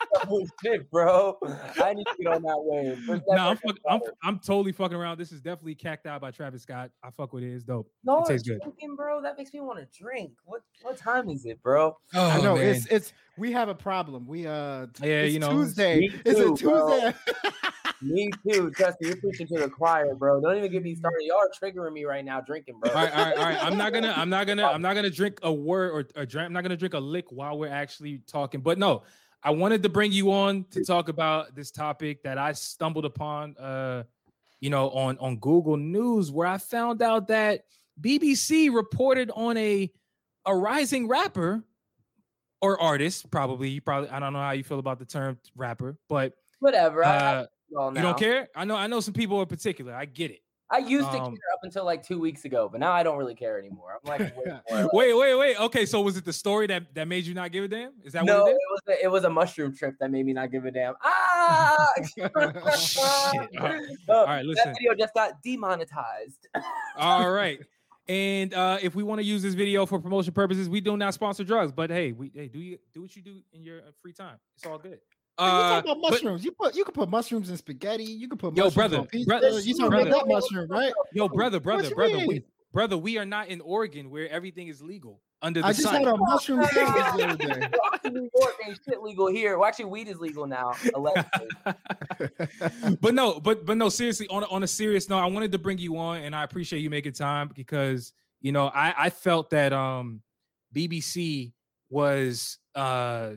shit, 0.64 0.90
bro. 0.92 1.38
I 1.82 1.94
need 1.94 2.06
to 2.06 2.24
get 2.24 2.28
on 2.34 2.42
that 2.44 2.58
wave. 2.58 3.06
There's 3.08 3.22
No, 3.28 3.36
never 3.36 3.50
I'm, 3.50 3.58
fuck, 3.58 3.78
I'm. 3.90 4.00
I'm 4.24 4.40
totally 4.40 4.72
fucking 4.72 4.98
around. 4.98 5.18
This 5.18 5.32
is 5.32 5.42
definitely 5.42 5.76
cacti 5.76 6.18
by 6.20 6.32
Travis 6.32 6.64
Scott. 6.64 6.92
I 7.04 7.10
fuck 7.12 7.34
with 7.34 7.44
it. 7.44 7.54
It's 7.54 7.64
dope. 7.64 7.92
no, 8.04 8.24
tastes 8.28 8.48
good. 8.48 8.62
drinking, 8.62 8.96
bro. 8.96 9.22
That 9.22 9.38
makes 9.38 9.54
me 9.54 9.62
want 9.62 9.80
to 9.80 9.88
drink. 9.98 10.32
What 10.46 10.62
what 10.82 10.98
time 10.98 11.30
is 11.30 11.46
it, 11.46 11.62
bro? 11.62 11.98
Oh, 12.14 12.30
I 12.30 12.42
know 12.42 12.56
it's 12.56 12.86
it's 12.88 13.14
we 13.38 13.52
have 13.52 13.70
a 13.70 13.76
problem. 13.76 14.26
We 14.28 14.48
uh 14.48 14.88
Yeah, 15.02 15.22
it's 15.22 15.34
you 15.34 15.40
know, 15.40 15.52
Tuesday. 15.52 16.00
Me 16.00 16.12
It's 16.26 16.40
a 16.40 16.44
too, 16.56 16.70
bro. 16.70 17.00
Tuesday. 17.00 17.14
Me 18.02 18.32
too. 18.48 18.72
Trust 18.72 19.00
me, 19.00 19.10
you're 19.10 19.18
preaching 19.18 19.48
to 19.48 19.60
the 19.60 19.70
choir, 19.70 20.16
bro. 20.16 20.42
Don't 20.42 20.58
even 20.58 20.72
get 20.72 20.82
me 20.82 20.96
started. 20.96 21.22
Y'all 21.24 21.38
are 21.38 21.50
triggering 21.62 21.94
me 21.94 22.04
right 22.04 22.26
now, 22.26 22.42
drinking, 22.42 22.80
bro. 22.80 22.90
all 22.90 22.96
right, 22.96 23.14
all 23.14 23.26
right, 23.26 23.38
all 23.38 23.44
right. 23.44 23.64
I'm 23.64 23.78
not 23.78 23.94
gonna, 23.94 24.14
I'm 24.18 24.30
not 24.30 24.48
gonna, 24.48 24.64
I'm 24.74 24.82
not 24.82 24.96
gonna 24.96 25.12
drink 25.12 25.40
a 25.44 25.54
word 25.54 25.92
or, 25.92 26.22
a 26.22 26.26
drink. 26.26 26.48
I'm 26.48 26.54
not 26.54 26.64
gonna 26.64 26.78
drink 26.78 26.96
a 26.96 27.00
lick 27.00 27.26
while 27.32 27.60
we're 27.60 27.68
actually 27.68 28.24
talking. 28.28 28.62
But 28.62 28.80
no, 28.80 29.04
I 29.44 29.52
wanted 29.52 29.84
to 29.84 29.90
bring 29.90 30.12
you 30.12 30.32
on 30.32 30.66
to 30.72 30.84
talk 30.84 31.10
about 31.10 31.56
this 31.56 31.72
topic 31.72 32.24
that 32.24 32.38
I 32.38 32.52
stumbled 32.52 33.06
upon, 33.06 33.58
uh, 33.58 34.04
you 34.60 34.70
know, 34.70 34.90
on 34.92 35.18
on 35.20 35.38
Google 35.38 35.78
News, 35.78 36.32
where 36.32 36.48
I 36.48 36.58
found 36.58 37.02
out 37.02 37.28
that 37.30 37.66
BBC 38.00 38.74
reported 38.74 39.32
on 39.36 39.58
a 39.58 39.92
a 40.46 40.56
rising 40.56 41.08
rapper 41.08 41.64
or 42.62 42.80
artist, 42.80 43.30
probably. 43.32 43.70
You 43.70 43.82
probably, 43.82 44.10
I 44.10 44.20
don't 44.20 44.34
know 44.34 44.40
how 44.40 44.52
you 44.52 44.64
feel 44.64 44.80
about 44.80 45.00
the 45.00 45.06
term 45.06 45.40
rapper, 45.56 45.98
but 46.08 46.34
Whatever. 46.60 47.04
Uh, 47.04 47.46
you 47.72 48.02
don't 48.02 48.20
care. 48.20 48.50
I 48.56 48.66
know, 48.66 48.76
I 48.76 48.86
know 48.86 49.00
some 49.00 49.16
people 49.16 49.42
in 49.42 49.48
particular. 49.48 49.96
I 49.96 50.06
get 50.06 50.30
it. 50.30 50.42
I 50.72 50.78
used 50.78 51.12
to 51.12 51.18
Um, 51.20 51.36
care 51.36 51.54
up 51.54 51.60
until 51.64 51.84
like 51.84 52.02
two 52.02 52.20
weeks 52.20 52.46
ago, 52.46 52.70
but 52.72 52.80
now 52.80 52.92
I 52.92 53.04
don't 53.04 53.18
really 53.18 53.36
care 53.36 53.60
anymore. 53.60 54.00
I'm 54.04 54.10
like, 54.10 54.36
Wait, 54.94 55.14
wait, 55.14 55.36
wait. 55.36 55.60
Okay, 55.60 55.86
so 55.86 56.02
was 56.02 56.16
it 56.18 56.24
the 56.26 56.34
story 56.34 56.68
that 56.68 56.94
that 56.96 57.08
made 57.08 57.26
you 57.26 57.34
not 57.34 57.52
give 57.52 57.66
a 57.66 57.68
damn? 57.68 57.92
Is 58.04 58.14
that 58.14 58.24
no, 58.26 58.44
what 58.44 58.52
it 58.52 58.54
it 58.54 58.58
was 58.72 58.82
a, 58.88 59.04
it 59.06 59.12
was 59.12 59.24
a 59.26 59.30
mushroom 59.30 59.76
trip 59.76 59.96
that 60.00 60.10
made 60.12 60.26
me 60.26 60.34
not 60.34 60.52
give 60.52 60.66
a 60.66 60.72
damn. 60.72 60.94
Ah! 61.04 61.88
Shit. 62.08 62.32
All 62.36 62.42
right. 62.42 63.82
No, 64.08 64.16
All 64.16 64.26
right, 64.26 64.46
listen. 64.46 64.64
That 64.66 64.76
video 64.78 64.96
just 64.96 65.14
got 65.14 65.42
demonetized. 65.44 66.48
All 66.98 67.30
right. 67.32 67.60
And 68.08 68.54
uh, 68.54 68.78
if 68.82 68.96
we 68.96 69.04
want 69.04 69.20
to 69.20 69.26
use 69.26 69.42
this 69.42 69.54
video 69.54 69.86
for 69.86 70.00
promotion 70.00 70.34
purposes, 70.34 70.68
we 70.68 70.82
do 70.82 70.98
not 70.98 71.14
sponsor 71.14 71.44
drugs. 71.44 71.72
But 71.72 71.90
hey, 71.90 72.12
we 72.12 72.32
hey, 72.34 72.48
do 72.48 72.60
you 72.60 72.78
do 72.94 73.02
what 73.02 73.16
you 73.16 73.22
do 73.22 73.42
in 73.54 73.64
your 73.64 73.80
uh, 73.80 73.92
free 74.02 74.14
time? 74.14 74.38
It's 74.56 74.66
all 74.66 74.78
good. 74.78 75.00
You 75.42 75.48
Uh, 75.52 75.70
talking 75.82 75.92
about 75.92 76.02
but- 76.02 76.12
mushrooms? 76.12 76.46
you 76.46 76.52
put 76.52 76.76
you 76.76 76.84
can 76.84 76.94
put 76.94 77.10
mushrooms 77.10 77.50
in 77.50 77.58
spaghetti. 77.58 78.04
You 78.06 78.28
can 78.28 78.38
put 78.38 78.56
Yo, 78.56 78.66
mushrooms 78.66 78.76
brother, 78.76 78.98
on 79.00 79.08
pizza. 79.08 79.28
brother, 79.28 79.60
you 79.60 79.74
talking 79.76 79.90
brother. 79.90 80.10
about 80.10 80.28
that 80.28 80.34
mushroom, 80.34 80.68
right? 80.70 80.94
yo, 81.14 81.30
brother, 81.30 81.60
brother, 81.60 81.88
you 81.90 81.96
brother, 81.96 82.28
we, 82.28 82.44
brother, 82.74 82.98
we 82.98 83.18
are 83.18 83.26
not 83.26 83.48
in 83.50 83.62
Oregon 83.62 84.10
where 84.10 84.30
everything 84.30 84.68
is 84.68 84.82
legal 84.82 85.22
under 85.42 85.62
the 85.62 85.68
I 85.68 85.72
just 85.72 85.84
sun. 85.84 86.04
had 86.04 86.08
a 86.14 86.18
mushroom 86.18 86.64
sandwich 86.66 87.06
the 87.16 87.28
other 87.28 87.38
day. 87.38 87.68
New 88.12 88.30
York 88.36 88.56
ain't 88.68 88.80
shit 88.88 89.02
legal 89.02 89.28
here. 89.28 89.58
Well, 89.58 89.68
actually, 89.68 89.86
weed 89.86 90.08
is 90.08 90.20
legal 90.20 90.46
now. 90.46 90.74
But 93.02 93.14
no, 93.16 93.40
but 93.40 93.66
but 93.66 93.78
no, 93.78 93.90
seriously, 93.90 94.28
on 94.28 94.44
on 94.46 94.64
a 94.64 94.68
serious 94.68 95.10
note, 95.10 95.20
I 95.20 95.26
wanted 95.28 95.52
to 95.54 95.58
bring 95.60 95.78
you 95.78 95.98
on, 95.98 96.18
and 96.24 96.36
I 96.36 96.44
appreciate 96.44 96.80
you 96.80 96.90
making 96.90 97.14
time 97.14 97.50
because 97.56 98.14
you 98.42 98.52
know 98.52 98.68
I 98.68 98.94
I 99.06 99.10
felt 99.10 99.50
that 99.52 99.74
um 99.74 100.22
BBC 100.74 101.54
was 101.90 102.58
uh 102.76 103.32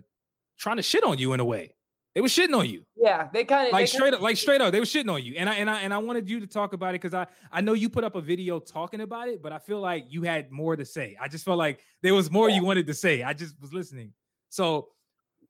trying 0.58 0.76
to 0.76 0.82
shit 0.82 1.04
on 1.04 1.18
you 1.18 1.32
in 1.32 1.40
a 1.40 1.44
way. 1.44 1.73
They 2.14 2.20
were 2.20 2.28
shitting 2.28 2.56
on 2.56 2.68
you, 2.68 2.84
yeah, 2.96 3.28
they 3.32 3.44
kind 3.44 3.66
of 3.66 3.72
like 3.72 3.88
straight 3.88 4.14
up, 4.14 4.20
like 4.20 4.36
straight 4.36 4.60
up, 4.60 4.70
they 4.70 4.78
were 4.78 4.86
shitting 4.86 5.12
on 5.12 5.22
you, 5.22 5.34
and 5.36 5.50
I 5.50 5.54
and 5.56 5.68
I 5.68 5.80
and 5.80 5.92
I 5.92 5.98
wanted 5.98 6.28
you 6.30 6.38
to 6.38 6.46
talk 6.46 6.72
about 6.72 6.90
it 6.90 7.00
because 7.02 7.12
I 7.12 7.26
I 7.50 7.60
know 7.60 7.72
you 7.72 7.88
put 7.88 8.04
up 8.04 8.14
a 8.14 8.20
video 8.20 8.60
talking 8.60 9.00
about 9.00 9.26
it, 9.28 9.42
but 9.42 9.52
I 9.52 9.58
feel 9.58 9.80
like 9.80 10.06
you 10.10 10.22
had 10.22 10.52
more 10.52 10.76
to 10.76 10.84
say. 10.84 11.16
I 11.20 11.26
just 11.26 11.44
felt 11.44 11.58
like 11.58 11.80
there 12.02 12.14
was 12.14 12.30
more 12.30 12.48
you 12.48 12.64
wanted 12.64 12.86
to 12.86 12.94
say. 12.94 13.24
I 13.24 13.32
just 13.32 13.60
was 13.60 13.72
listening. 13.72 14.12
So, 14.48 14.90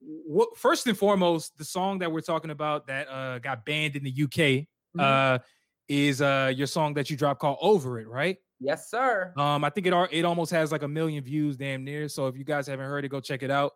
what 0.00 0.56
first 0.56 0.86
and 0.86 0.96
foremost, 0.96 1.58
the 1.58 1.64
song 1.66 1.98
that 1.98 2.10
we're 2.10 2.22
talking 2.22 2.50
about 2.50 2.86
that 2.86 3.08
uh 3.08 3.40
got 3.40 3.66
banned 3.66 3.94
in 3.96 4.02
the 4.02 4.24
UK 4.24 4.66
uh 4.98 5.40
is 5.86 6.22
uh 6.22 6.50
your 6.56 6.66
song 6.66 6.94
that 6.94 7.10
you 7.10 7.16
dropped 7.18 7.40
called 7.40 7.58
Over 7.60 8.00
It, 8.00 8.08
right? 8.08 8.38
Yes, 8.58 8.90
sir. 8.90 9.34
Um, 9.36 9.64
I 9.64 9.68
think 9.68 9.86
it 9.86 9.92
al- 9.92 10.08
it 10.10 10.24
almost 10.24 10.50
has 10.52 10.72
like 10.72 10.82
a 10.82 10.88
million 10.88 11.22
views, 11.22 11.58
damn 11.58 11.84
near. 11.84 12.08
So 12.08 12.26
if 12.28 12.38
you 12.38 12.44
guys 12.44 12.66
haven't 12.66 12.86
heard 12.86 13.04
it, 13.04 13.10
go 13.10 13.20
check 13.20 13.42
it 13.42 13.50
out. 13.50 13.72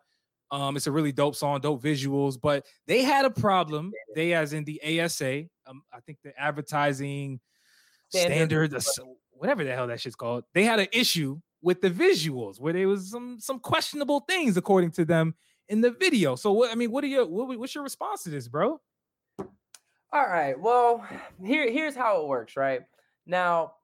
Um, 0.50 0.76
it's 0.76 0.87
a 0.87 0.92
really 0.92 1.12
dope 1.12 1.37
song, 1.37 1.61
dope 1.61 1.82
visuals. 1.82 2.38
But 2.40 2.66
they 2.87 3.02
had 3.02 3.24
a 3.24 3.30
problem. 3.30 3.92
They, 4.14 4.32
as 4.32 4.52
in 4.52 4.64
the 4.64 4.80
ASA, 4.82 5.44
um, 5.66 5.82
I 5.92 6.00
think 6.00 6.18
the 6.24 6.38
advertising 6.38 7.40
Standard- 8.08 8.70
standard, 8.70 9.14
whatever 9.32 9.64
the 9.64 9.74
hell 9.74 9.87
that 9.88 10.00
shit's 10.00 10.16
called. 10.16 10.44
They 10.54 10.64
had 10.64 10.80
an 10.80 10.88
issue 10.92 11.40
with 11.61 11.80
the 11.80 11.90
visuals 11.90 12.61
where 12.61 12.72
there 12.72 12.88
was 12.88 13.11
some 13.11 13.38
some 13.40 13.58
questionable 13.58 14.20
things 14.20 14.56
according 14.56 14.92
to 14.92 15.04
them 15.04 15.34
in 15.68 15.80
the 15.80 15.90
video. 15.90 16.37
So 16.37 16.52
what 16.52 16.70
I 16.70 16.74
mean, 16.74 16.90
what 16.90 17.04
are 17.04 17.08
your 17.08 17.26
what, 17.26 17.58
what's 17.58 17.74
your 17.74 17.84
response 17.84 18.22
to 18.22 18.30
this, 18.30 18.48
bro? 18.48 18.80
All 20.11 20.26
right. 20.26 20.58
Well, 20.58 21.06
here 21.44 21.70
here's 21.70 21.94
how 21.94 22.22
it 22.22 22.28
works, 22.28 22.56
right? 22.56 22.82
Now, 23.26 23.74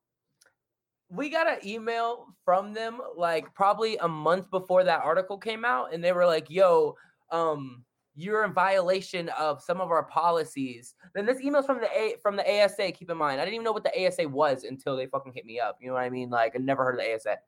we 1.14 1.28
got 1.28 1.48
an 1.48 1.66
email 1.66 2.26
from 2.44 2.72
them 2.72 3.00
like 3.16 3.52
probably 3.54 3.96
a 3.98 4.08
month 4.08 4.50
before 4.50 4.84
that 4.84 5.02
article 5.02 5.38
came 5.38 5.64
out, 5.64 5.92
and 5.92 6.02
they 6.02 6.12
were 6.12 6.26
like, 6.26 6.50
"Yo, 6.50 6.96
um, 7.30 7.84
you're 8.16 8.44
in 8.44 8.52
violation 8.52 9.28
of 9.30 9.62
some 9.62 9.80
of 9.80 9.90
our 9.90 10.04
policies." 10.04 10.94
Then 11.14 11.26
this 11.26 11.40
email's 11.40 11.66
from 11.66 11.80
the 11.80 11.90
A 11.96 12.16
from 12.22 12.36
the 12.36 12.62
ASA. 12.62 12.92
Keep 12.92 13.10
in 13.10 13.16
mind, 13.16 13.40
I 13.40 13.44
didn't 13.44 13.54
even 13.54 13.64
know 13.64 13.72
what 13.72 13.84
the 13.84 14.06
ASA 14.06 14.28
was 14.28 14.64
until 14.64 14.96
they 14.96 15.06
fucking 15.06 15.32
hit 15.32 15.46
me 15.46 15.60
up. 15.60 15.78
You 15.80 15.88
know 15.88 15.94
what 15.94 16.02
I 16.02 16.10
mean? 16.10 16.30
Like 16.30 16.52
I 16.54 16.58
never 16.58 16.84
heard 16.84 16.98
of 16.98 17.00
the 17.00 17.14
ASA, 17.14 17.38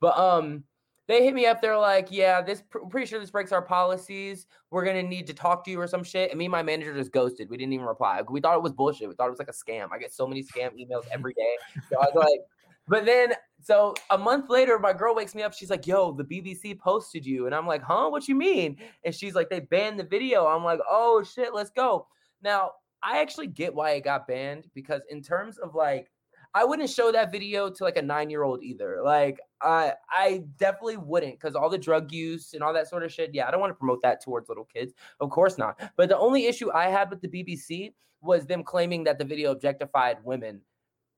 but 0.00 0.18
um, 0.18 0.64
they 1.06 1.24
hit 1.24 1.34
me 1.34 1.46
up. 1.46 1.62
They're 1.62 1.78
like, 1.78 2.08
"Yeah, 2.10 2.42
this 2.42 2.62
pretty 2.90 3.06
sure 3.06 3.20
this 3.20 3.30
breaks 3.30 3.52
our 3.52 3.62
policies. 3.62 4.46
We're 4.70 4.84
gonna 4.84 5.02
need 5.02 5.26
to 5.28 5.34
talk 5.34 5.64
to 5.64 5.70
you 5.70 5.80
or 5.80 5.86
some 5.86 6.04
shit." 6.04 6.30
And 6.30 6.38
me 6.38 6.46
and 6.46 6.52
my 6.52 6.62
manager 6.62 6.94
just 6.94 7.12
ghosted. 7.12 7.48
We 7.48 7.56
didn't 7.56 7.74
even 7.74 7.86
reply. 7.86 8.22
We 8.28 8.40
thought 8.40 8.56
it 8.56 8.62
was 8.62 8.72
bullshit. 8.72 9.08
We 9.08 9.14
thought 9.14 9.28
it 9.28 9.30
was 9.30 9.38
like 9.38 9.48
a 9.48 9.52
scam. 9.52 9.88
I 9.92 9.98
get 9.98 10.12
so 10.12 10.26
many 10.26 10.42
scam 10.42 10.72
emails 10.78 11.04
every 11.10 11.34
day. 11.34 11.56
So 11.90 11.98
I 11.98 12.04
was 12.04 12.14
like, 12.14 12.40
but 12.88 13.04
then 13.04 13.34
so 13.60 13.94
a 14.10 14.18
month 14.18 14.48
later, 14.50 14.78
my 14.78 14.92
girl 14.92 15.14
wakes 15.14 15.34
me 15.34 15.42
up. 15.42 15.52
She's 15.52 15.70
like, 15.70 15.86
"Yo, 15.86 16.12
the 16.12 16.24
BBC 16.24 16.78
posted 16.78 17.26
you," 17.26 17.46
and 17.46 17.54
I'm 17.54 17.66
like, 17.66 17.82
"Huh? 17.82 18.08
What 18.08 18.28
you 18.28 18.34
mean?" 18.34 18.78
And 19.04 19.14
she's 19.14 19.34
like, 19.34 19.50
"They 19.50 19.60
banned 19.60 19.98
the 19.98 20.04
video." 20.04 20.46
I'm 20.46 20.64
like, 20.64 20.80
"Oh 20.88 21.22
shit, 21.22 21.54
let's 21.54 21.70
go." 21.70 22.06
Now 22.42 22.72
I 23.02 23.20
actually 23.20 23.48
get 23.48 23.74
why 23.74 23.92
it 23.92 24.04
got 24.04 24.26
banned 24.26 24.68
because 24.74 25.02
in 25.10 25.22
terms 25.22 25.58
of 25.58 25.74
like 25.74 26.10
I 26.54 26.64
wouldn't 26.64 26.88
show 26.88 27.12
that 27.12 27.30
video 27.30 27.68
to 27.68 27.84
like 27.84 27.96
a 27.96 28.02
nine 28.02 28.30
year 28.30 28.42
old 28.42 28.62
either. 28.62 29.00
Like 29.02 29.40
I 29.62 29.94
I 30.10 30.44
definitely 30.58 30.96
wouldn't 30.96 31.34
because 31.34 31.54
all 31.54 31.68
the 31.68 31.78
drug 31.78 32.12
use 32.12 32.54
and 32.54 32.62
all 32.62 32.72
that 32.72 32.88
sort 32.88 33.02
of 33.02 33.12
shit. 33.12 33.34
Yeah, 33.34 33.48
I 33.48 33.50
don't 33.50 33.60
want 33.60 33.70
to 33.70 33.74
promote 33.74 34.02
that 34.02 34.22
towards 34.22 34.48
little 34.48 34.64
kids. 34.64 34.94
Of 35.20 35.30
course 35.30 35.58
not. 35.58 35.80
But 35.96 36.08
the 36.08 36.18
only 36.18 36.46
issue 36.46 36.72
I 36.72 36.88
had 36.88 37.10
with 37.10 37.20
the 37.20 37.28
BBC 37.28 37.92
was 38.22 38.46
them 38.46 38.64
claiming 38.64 39.04
that 39.04 39.18
the 39.18 39.24
video 39.24 39.52
objectified 39.52 40.18
women. 40.24 40.60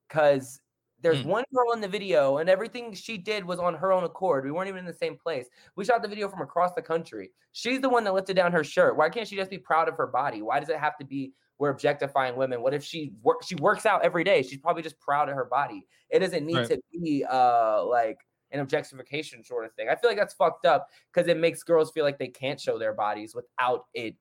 Cause 0.09 0.61
there's 1.03 1.23
Hmm. 1.23 1.29
one 1.29 1.45
girl 1.55 1.73
in 1.73 1.81
the 1.81 1.89
video, 1.89 2.39
and 2.39 2.49
everything 2.49 2.93
she 2.93 3.17
did 3.19 3.45
was 3.45 3.59
on 3.59 3.75
her 3.75 3.93
own 3.93 4.05
accord. 4.05 4.45
We 4.45 4.51
weren't 4.51 4.69
even 4.69 4.81
in 4.81 4.85
the 4.87 4.93
same 4.93 5.17
place. 5.17 5.49
We 5.77 5.85
shot 5.85 6.03
the 6.03 6.09
video 6.09 6.29
from 6.29 6.43
across 6.43 6.75
the 6.75 6.83
country. 6.83 7.33
She's 7.53 7.81
the 7.81 7.89
one 7.89 8.05
that 8.05 8.15
lifted 8.15 8.35
down 8.37 8.53
her 8.53 8.65
shirt. 8.65 8.97
Why 8.97 9.09
can't 9.09 9.27
she 9.27 9.37
just 9.37 9.51
be 9.51 9.59
proud 9.59 9.89
of 9.89 9.97
her 9.97 10.07
body? 10.07 10.43
Why 10.43 10.61
does 10.61 10.69
it 10.69 10.79
have 10.79 10.97
to 10.99 11.05
be 11.05 11.33
we're 11.59 11.71
objectifying 11.71 12.37
women? 12.37 12.63
What 12.63 12.73
if 12.73 12.83
she 12.83 13.13
work 13.23 13.43
she 13.45 13.55
works 13.57 13.85
out 13.87 14.03
every 14.03 14.25
day? 14.25 14.43
She's 14.43 14.59
probably 14.59 14.83
just 14.83 14.99
proud 15.01 15.29
of 15.29 15.35
her 15.35 15.45
body. 15.45 15.87
It 16.09 16.21
doesn't 16.21 16.47
need 16.47 16.57
Right. 16.57 16.69
to 16.69 16.81
be 16.93 17.25
uh 17.25 17.85
like 17.85 18.19
an 18.51 18.61
objectification 18.61 19.45
sort 19.45 19.65
of 19.67 19.73
thing. 19.75 19.89
I 19.89 19.95
feel 19.97 20.09
like 20.11 20.17
that's 20.19 20.35
fucked 20.35 20.65
up 20.67 20.89
because 21.13 21.29
it 21.29 21.37
makes 21.37 21.63
girls 21.63 21.91
feel 21.93 22.05
like 22.05 22.19
they 22.19 22.29
can't 22.29 22.59
show 22.61 22.79
their 22.79 22.95
bodies 22.95 23.35
without 23.35 23.87
it 23.95 24.17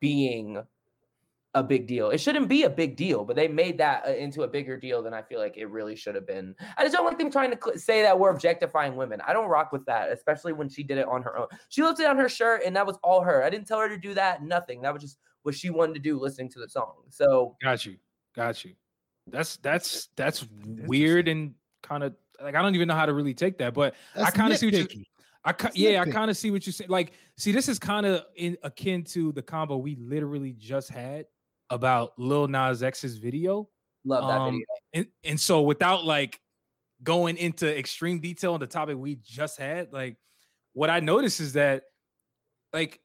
being 0.00 0.62
a 1.54 1.62
big 1.62 1.86
deal. 1.86 2.08
It 2.10 2.18
shouldn't 2.18 2.48
be 2.48 2.62
a 2.62 2.70
big 2.70 2.96
deal, 2.96 3.24
but 3.24 3.36
they 3.36 3.46
made 3.46 3.76
that 3.78 4.06
uh, 4.06 4.12
into 4.12 4.42
a 4.42 4.48
bigger 4.48 4.76
deal 4.78 5.02
than 5.02 5.12
I 5.12 5.20
feel 5.20 5.38
like 5.38 5.56
it 5.58 5.66
really 5.66 5.94
should 5.94 6.14
have 6.14 6.26
been. 6.26 6.54
I 6.78 6.82
just 6.82 6.94
don't 6.94 7.04
like 7.04 7.18
them 7.18 7.30
trying 7.30 7.50
to 7.50 7.58
cl- 7.62 7.76
say 7.76 8.00
that 8.02 8.18
we're 8.18 8.30
objectifying 8.30 8.96
women. 8.96 9.20
I 9.26 9.34
don't 9.34 9.48
rock 9.50 9.70
with 9.70 9.84
that, 9.84 10.10
especially 10.10 10.54
when 10.54 10.68
she 10.70 10.82
did 10.82 10.96
it 10.96 11.06
on 11.06 11.22
her 11.22 11.36
own. 11.36 11.48
She 11.68 11.82
lifted 11.82 12.06
on 12.06 12.16
her 12.16 12.28
shirt, 12.28 12.62
and 12.64 12.74
that 12.76 12.86
was 12.86 12.96
all 13.02 13.20
her. 13.22 13.44
I 13.44 13.50
didn't 13.50 13.66
tell 13.66 13.80
her 13.80 13.88
to 13.90 13.98
do 13.98 14.14
that. 14.14 14.42
Nothing. 14.42 14.80
That 14.82 14.94
was 14.94 15.02
just 15.02 15.18
what 15.42 15.54
she 15.54 15.68
wanted 15.68 15.92
to 15.94 16.00
do, 16.00 16.18
listening 16.18 16.48
to 16.50 16.58
the 16.58 16.68
song. 16.68 16.94
So 17.10 17.56
Got 17.62 17.84
you. 17.84 17.96
Got 18.34 18.64
you. 18.64 18.72
That's 19.26 19.56
that's 19.58 20.08
that's 20.16 20.46
weird 20.86 21.28
and 21.28 21.54
kind 21.82 22.02
of 22.02 22.14
like 22.42 22.54
I 22.54 22.62
don't 22.62 22.74
even 22.74 22.88
know 22.88 22.94
how 22.94 23.06
to 23.06 23.12
really 23.12 23.34
take 23.34 23.58
that, 23.58 23.74
but 23.74 23.94
I 24.16 24.30
kinda 24.30 24.56
see 24.56 24.66
what 24.66 24.74
you- 24.74 24.84
nitpicky. 24.86 25.04
I 25.44 25.52
ki- 25.52 25.66
It's 25.68 25.76
yeah, 25.76 26.00
I 26.00 26.04
nitpicky. 26.06 26.12
kind 26.12 26.30
of 26.30 26.36
see 26.36 26.50
what 26.50 26.64
you're 26.66 26.72
saying. 26.72 26.88
Like, 26.90 27.12
see, 27.36 27.50
this 27.52 27.68
is 27.68 27.78
kind 27.78 28.06
of 28.06 28.24
in 28.36 28.56
akin 28.62 29.02
to 29.06 29.32
the 29.32 29.42
combo 29.42 29.76
we 29.76 29.96
literally 29.96 30.52
just 30.52 30.88
had 30.88 31.26
about 31.72 32.12
Lil 32.18 32.46
Nas 32.48 32.82
X's 32.82 33.16
video. 33.16 33.68
love 34.04 34.28
that 34.28 34.40
Um, 34.40 34.52
video. 34.54 34.66
And 34.94 35.06
and 35.24 35.40
so 35.40 35.62
without 35.62 36.04
like 36.04 36.38
going 37.02 37.36
into 37.36 37.66
extreme 37.76 38.20
detail 38.20 38.54
on 38.54 38.60
the 38.60 38.66
topic 38.66 38.96
we 38.96 39.16
just 39.16 39.58
had, 39.58 39.92
like 39.92 40.16
what 40.74 40.90
I 40.90 41.00
noticed 41.00 41.40
is 41.40 41.54
that 41.54 41.84
like 42.72 43.00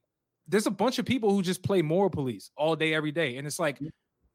there's 0.48 0.68
a 0.68 0.72
bunch 0.72 1.00
of 1.00 1.06
people 1.06 1.32
who 1.32 1.42
just 1.42 1.64
play 1.64 1.82
moral 1.82 2.10
police 2.10 2.52
all 2.56 2.76
day, 2.76 2.94
every 2.94 3.12
day. 3.12 3.38
And 3.38 3.46
it's 3.46 3.60
like, 3.60 3.80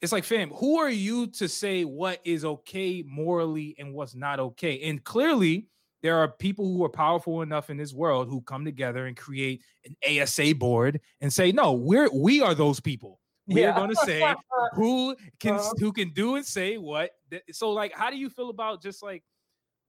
it's 0.03 0.13
like, 0.13 0.25
fam, 0.25 0.51
who 0.51 0.79
are 0.79 0.91
you 0.91 1.27
to 1.29 1.49
say 1.49 1.85
what 1.85 2.21
is 2.25 2.45
okay 2.45 3.03
morally 3.07 3.75
and 3.79 3.95
what's 3.95 4.15
not 4.15 4.39
okay? 4.39 4.83
And 4.83 5.03
clearly, 5.03 5.69
there 6.03 6.19
are 6.19 6.29
people 6.29 6.67
who 6.67 6.85
are 6.85 6.91
powerful 6.91 7.41
enough 7.43 7.71
in 7.71 7.77
this 7.77 7.95
world 7.95 8.29
who 8.29 8.43
come 8.43 8.65
together 8.65 9.07
and 9.07 9.17
create 9.17 9.63
an 9.87 9.97
ASA 10.21 10.55
board 10.57 11.01
and 11.21 11.33
say, 11.33 11.53
no, 11.53 11.73
we're 11.73 12.11
we 12.13 12.43
are 12.43 12.55
those 12.55 12.81
people. 12.81 13.21
We're 13.47 13.73
gonna 13.73 13.95
say 13.97 14.21
who 14.75 15.17
can 15.41 15.55
Uh-huh. 15.57 15.73
who 15.79 15.93
can 15.93 16.11
do 16.11 16.37
and 16.37 16.47
say 16.47 16.79
what. 16.79 17.11
So, 17.51 17.71
like, 17.71 17.93
how 17.93 18.11
do 18.11 18.17
you 18.17 18.31
feel 18.31 18.51
about 18.51 18.81
just 18.83 19.03
like, 19.03 19.25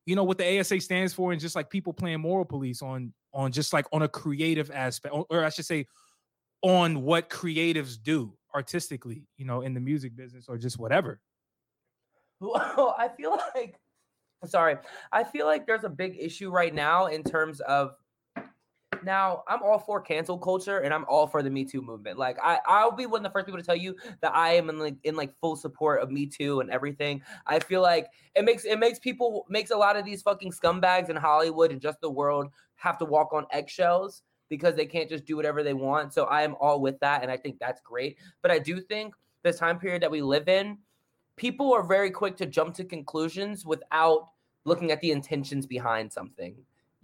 you 0.06 0.16
know, 0.16 0.24
what 0.24 0.38
the 0.38 0.60
ASA 0.60 0.80
stands 0.82 1.14
for, 1.14 1.32
and 1.32 1.40
just 1.40 1.56
like 1.56 1.70
people 1.70 1.94
playing 1.94 2.20
moral 2.22 2.46
police 2.46 2.82
on 2.82 3.14
on 3.34 3.52
just 3.52 3.72
like 3.74 3.86
on 3.92 4.02
a 4.04 4.08
creative 4.08 4.70
aspect, 4.72 5.14
or- 5.14 5.26
or 5.30 5.44
I 5.44 5.50
should 5.50 5.66
say, 5.66 5.88
on 6.62 7.02
what 7.04 7.30
creatives 7.30 8.02
do 8.02 8.38
artistically, 8.56 9.28
you 9.38 9.46
know, 9.46 9.62
in 9.62 9.74
the 9.74 9.80
music 9.80 10.16
business 10.16 10.48
or 10.48 10.58
just 10.58 10.78
whatever. 10.80 11.20
Well, 12.40 12.96
I 12.98 13.08
feel 13.10 13.40
like, 13.56 13.80
sorry, 14.46 14.78
I 15.12 15.24
feel 15.24 15.46
like 15.46 15.66
there's 15.66 15.84
a 15.84 15.90
big 15.90 16.18
issue 16.20 16.50
right 16.52 16.74
now 16.74 17.08
in 17.08 17.24
terms 17.24 17.60
of. 17.62 17.96
Now, 19.04 19.44
I'm 19.48 19.62
all 19.62 19.80
for 19.80 20.02
cancel 20.02 20.38
culture 20.38 20.80
and 20.80 20.94
I'm 20.94 21.06
all 21.08 21.28
for 21.28 21.44
the 21.44 21.50
Me 21.50 21.66
Too 21.66 21.82
movement. 21.82 22.18
Like, 22.18 22.38
I, 22.42 22.60
I'll 22.66 22.92
be 22.92 23.06
one 23.06 23.20
of 23.20 23.24
the 23.24 23.30
first 23.30 23.46
people 23.46 23.60
to 23.60 23.66
tell 23.66 23.76
you 23.76 23.96
that 24.22 24.34
I 24.36 24.54
am 24.54 24.70
in 24.70 24.80
like 24.80 24.96
in 25.04 25.16
like 25.16 25.38
full 25.40 25.56
support 25.56 26.02
of 26.02 26.12
Me 26.12 26.26
Too 26.26 26.60
and 26.60 26.70
everything. 26.70 27.22
I 27.48 27.60
feel 27.60 27.82
like 27.82 28.08
it 28.36 28.46
makes 28.46 28.66
it 28.66 28.80
makes 28.80 29.00
people 29.00 29.46
makes 29.50 29.72
a 29.72 29.78
lot 29.78 29.96
of 29.96 30.06
these 30.06 30.22
fucking 30.22 30.52
scumbags 30.52 31.10
in 31.10 31.16
Hollywood 31.16 31.72
and 31.72 31.82
just 31.82 32.02
the 32.02 32.10
world 32.10 32.48
have 32.76 32.98
to 32.98 33.06
walk 33.06 33.34
on 33.34 33.46
eggshells 33.52 34.24
because 34.50 34.76
they 34.76 34.86
can't 34.86 35.10
just 35.10 35.26
do 35.26 35.36
whatever 35.36 35.64
they 35.64 35.74
want. 35.74 36.14
So 36.14 36.26
I 36.26 36.44
am 36.44 36.56
all 36.60 36.80
with 36.80 37.00
that, 37.00 37.24
and 37.24 37.32
I 37.32 37.38
think 37.38 37.60
that's 37.60 37.82
great. 37.82 38.18
But 38.42 38.52
I 38.52 38.60
do 38.60 38.80
think 38.80 39.16
this 39.44 39.58
time 39.58 39.80
period 39.80 40.02
that 40.04 40.12
we 40.12 40.22
live 40.22 40.48
in, 40.48 40.78
people 41.36 41.74
are 41.74 41.84
very 41.84 42.12
quick 42.12 42.38
to 42.38 42.46
jump 42.46 42.76
to 42.76 42.84
conclusions 42.84 43.66
without 43.66 44.30
looking 44.66 44.92
at 44.92 45.02
the 45.02 45.12
intentions 45.12 45.66
behind 45.66 46.12
something. 46.12 46.56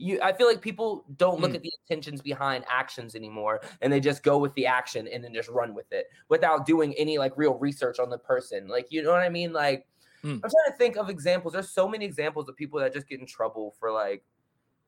You, 0.01 0.17
I 0.21 0.31
feel 0.31 0.47
like 0.47 0.62
people 0.62 1.03
don't 1.17 1.41
look 1.41 1.51
Mm. 1.51 1.55
at 1.55 1.62
the 1.62 1.71
intentions 1.83 2.21
behind 2.21 2.63
actions 2.69 3.15
anymore, 3.15 3.59
and 3.81 3.91
they 3.91 3.99
just 3.99 4.23
go 4.23 4.38
with 4.38 4.53
the 4.53 4.65
action 4.65 5.09
and 5.09 5.21
then 5.21 5.33
just 5.33 5.49
run 5.49 5.75
with 5.75 5.91
it 5.91 6.07
without 6.29 6.65
doing 6.65 6.93
any 6.97 7.17
like 7.17 7.33
real 7.35 7.55
research 7.55 7.99
on 7.99 8.09
the 8.09 8.17
person. 8.17 8.69
Like, 8.69 8.88
you 8.91 9.03
know 9.03 9.12
what 9.12 9.21
I 9.21 9.29
mean? 9.29 9.51
Like, 9.53 9.85
Mm. 10.23 10.33
I'm 10.33 10.39
trying 10.41 10.71
to 10.71 10.77
think 10.77 10.97
of 10.97 11.09
examples. 11.09 11.53
There's 11.53 11.69
so 11.69 11.88
many 11.88 12.03
examples 12.03 12.49
of 12.49 12.55
people 12.57 12.77
that 12.81 12.91
just 12.93 13.07
get 13.07 13.21
in 13.21 13.25
trouble 13.25 13.73
for 13.79 13.89
like, 13.89 14.21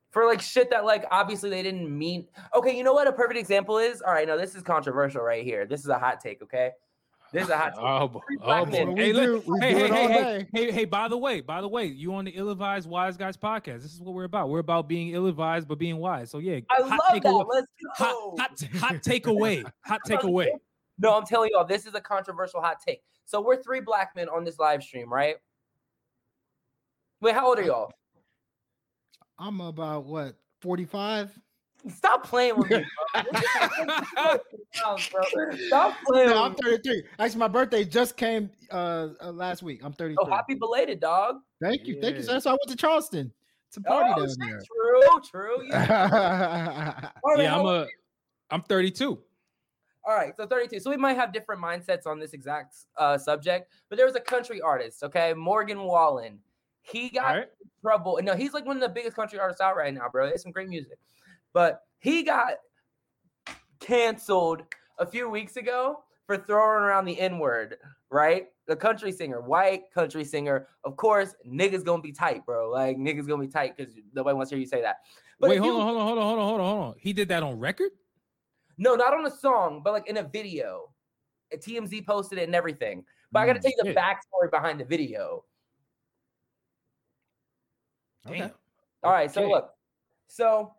for 0.10 0.26
like 0.26 0.41
shit 0.41 0.69
that 0.71 0.84
like 0.84 1.06
obviously 1.10 1.50
they 1.50 1.63
didn't 1.63 1.89
mean. 1.89 2.28
Okay, 2.54 2.76
you 2.78 2.84
know 2.84 2.91
what 2.91 3.08
a 3.08 3.13
perfect 3.13 3.39
example 3.39 3.78
is? 3.78 4.02
All 4.02 4.12
right, 4.12 4.28
now 4.28 4.36
this 4.36 4.56
is 4.56 4.62
controversial 4.63 5.21
right 5.21 5.43
here. 5.45 5.65
This 5.65 5.80
is 5.82 5.88
a 5.88 5.97
hot 5.97 6.19
take. 6.19 6.41
Okay, 6.41 6.71
this 7.34 7.44
is 7.46 7.50
a 7.50 7.58
hot 7.58 7.74
take. 7.76 7.84
Oh, 7.84 8.08
bo- 8.08 8.22
Three 8.28 8.38
oh 8.41 8.46
black 8.46 8.72
boy. 8.72 8.96
Hey, 8.96 9.12
do, 9.13 9.44
hey, 9.62 9.74
hey, 9.74 9.88
hey, 9.88 10.08
hey, 10.08 10.48
hey, 10.54 10.72
hey, 10.72 10.86
by 10.86 11.08
the 11.08 11.17
way, 11.17 11.41
by 11.41 11.62
the 11.62 11.67
way, 11.67 11.86
you 11.86 12.13
on 12.13 12.26
the 12.26 12.32
ill-advised 12.32 12.88
wise 12.89 13.17
guys 13.17 13.38
podcast. 13.38 13.82
This 13.82 13.94
is 13.94 14.02
what 14.02 14.13
we're 14.13 14.26
about. 14.26 14.50
We're 14.50 14.60
about 14.60 14.88
being 14.89 15.10
ill-advised 15.15 15.67
but 15.67 15.78
being 15.80 15.98
wise. 15.98 16.30
So 16.30 16.39
yeah, 16.39 16.60
I 16.70 16.82
hot 16.82 16.89
love 16.89 17.00
take 17.13 17.24
that. 17.24 17.30
away- 17.30 17.46
Let's 17.50 17.67
hot, 17.96 18.12
go. 18.12 18.36
hot, 18.38 18.63
hot 18.80 18.94
takeaway. 18.96 19.63
Hot 19.86 20.02
takeaway. 20.08 20.48
No, 21.00 21.15
I'm 21.17 21.26
telling 21.26 21.50
y'all, 21.54 21.65
this 21.65 21.86
is 21.86 21.96
a 21.96 22.02
controversial 22.02 22.62
hot 22.62 22.78
take. 22.86 23.02
So 23.26 23.41
we're 23.41 23.62
three 23.62 23.80
black 23.80 24.15
men 24.15 24.28
on 24.30 24.44
this 24.44 24.60
live 24.60 24.84
stream, 24.84 25.12
right? 25.12 25.36
Wait, 27.22 27.34
how 27.34 27.48
old 27.48 27.60
are 27.60 27.63
y'all? 27.63 27.91
I'm 29.39 29.62
about 29.62 30.06
what 30.06 30.36
45. 30.62 31.32
Stop 31.89 32.26
playing 32.26 32.58
with 32.58 32.70
me, 32.70 32.86
bro. 33.13 33.24
bro. 35.12 35.58
Stop 35.67 35.98
playing 36.06 36.30
No, 36.30 36.44
I'm 36.44 36.52
with 36.54 36.63
me. 36.63 36.72
33. 36.72 37.04
Actually, 37.20 37.39
my 37.39 37.48
birthday 37.48 37.84
just 37.84 38.17
came 38.17 38.50
uh, 38.72 39.10
uh 39.22 39.32
last 39.32 39.63
week. 39.63 39.82
I'm 39.84 39.94
33. 39.94 40.17
Oh, 40.22 40.30
happy 40.30 40.54
belated, 40.56 41.00
dog. 41.00 41.38
Thank 41.62 41.86
you, 41.88 42.00
thank 42.02 42.15
you. 42.15 42.22
Yeah. 42.22 42.28
sir. 42.28 42.39
So 42.39 42.50
I 42.52 42.54
went 42.54 42.67
to 42.70 42.76
Charleston 42.76 43.32
to 43.74 43.82
party 43.82 44.12
Oh, 44.15 44.20
down 44.20 44.30
shit, 44.30 44.38
there. 44.39 44.62
true, 44.62 45.22
true. 45.32 45.63
You- 45.65 45.74
All 45.74 45.80
right, 47.36 47.39
yeah, 47.44 47.56
I'm 47.58 47.65
a 47.65 47.88
I'm 48.50 48.62
32. 48.63 49.17
All 50.04 50.15
right, 50.15 50.36
so 50.36 50.46
32. 50.48 50.80
So 50.80 50.89
we 50.89 50.98
might 50.98 51.13
have 51.15 51.32
different 51.32 51.62
mindsets 51.62 52.08
on 52.08 52.20
this 52.20 52.34
exact 52.34 52.76
uh, 52.98 53.17
subject, 53.17 53.72
but 53.88 53.98
there 53.98 54.06
was 54.06 54.15
a 54.15 54.20
country 54.20 54.60
artist, 54.60 55.04
okay, 55.04 55.34
Morgan 55.34 55.84
Wallen. 55.84 56.39
He 56.82 57.10
got 57.10 57.26
All 57.28 57.36
right. 57.38 57.44
in 57.62 57.70
trouble. 57.84 58.20
No, 58.24 58.36
he's 58.36 58.54
like 58.54 58.65
one 58.65 58.76
of 58.76 58.82
the 58.82 58.89
biggest 58.89 59.15
country 59.15 59.38
artists 59.39 59.62
out 59.62 59.76
right 59.78 59.94
now, 59.94 60.10
bro. 60.12 60.26
It's 60.28 60.41
some 60.41 60.52
great 60.52 60.67
music, 60.70 60.98
but 61.54 61.84
he 62.00 62.24
got 62.24 62.54
canceled 63.80 64.64
a 65.00 65.06
few 65.06 65.30
weeks 65.30 65.56
ago 65.58 66.04
for 66.26 66.38
throwing 66.38 66.84
around 66.84 67.06
the 67.06 67.20
N 67.20 67.40
word, 67.40 67.78
right? 68.10 68.48
The 68.68 68.76
country 68.76 69.12
singer, 69.12 69.42
white 69.42 69.84
country 69.94 70.24
singer. 70.24 70.68
Of 70.84 70.96
course, 70.96 71.36
niggas 71.48 71.84
gonna 71.84 72.02
be 72.02 72.12
tight, 72.12 72.46
bro. 72.46 72.70
Like 72.70 72.98
niggas 72.98 73.28
gonna 73.28 73.42
be 73.42 73.52
tight 73.52 73.76
because 73.76 73.94
nobody 74.14 74.36
wants 74.36 74.50
to 74.50 74.56
hear 74.56 74.62
you 74.62 74.68
say 74.68 74.82
that. 74.82 74.98
But 75.40 75.50
Wait, 75.50 75.58
hold 75.58 75.74
you- 75.74 75.80
on, 75.80 75.88
hold 75.88 75.98
on, 75.98 76.06
hold 76.08 76.20
on, 76.20 76.26
hold 76.26 76.40
on, 76.40 76.48
hold 76.48 76.62
on, 76.62 76.68
hold 76.76 76.84
on. 76.90 76.96
He 77.00 77.14
did 77.14 77.28
that 77.30 77.44
on 77.44 77.60
record? 77.60 77.92
No, 78.78 78.96
not 78.96 79.14
on 79.14 79.26
a 79.26 79.32
song, 79.32 79.82
but 79.84 79.94
like 79.94 80.08
in 80.08 80.18
a 80.18 80.24
video. 80.24 80.94
A 81.54 81.58
TMZ 81.58 82.06
posted 82.06 82.40
it 82.40 82.44
and 82.44 82.56
everything. 82.56 83.04
But 83.32 83.42
I 83.42 83.46
got 83.48 83.54
to 83.54 83.60
Mm, 83.60 83.64
tell 83.64 83.72
you 83.72 83.94
the 83.94 84.00
backstory 84.00 84.50
behind 84.50 84.80
the 84.80 84.86
video. 84.86 85.44
Okay. 88.28 88.40
Damn. 88.40 88.52
All 89.04 89.12
right, 89.12 89.30
so 89.30 89.42
Okay. 89.42 89.52
look, 89.52 89.74
so 90.28 90.74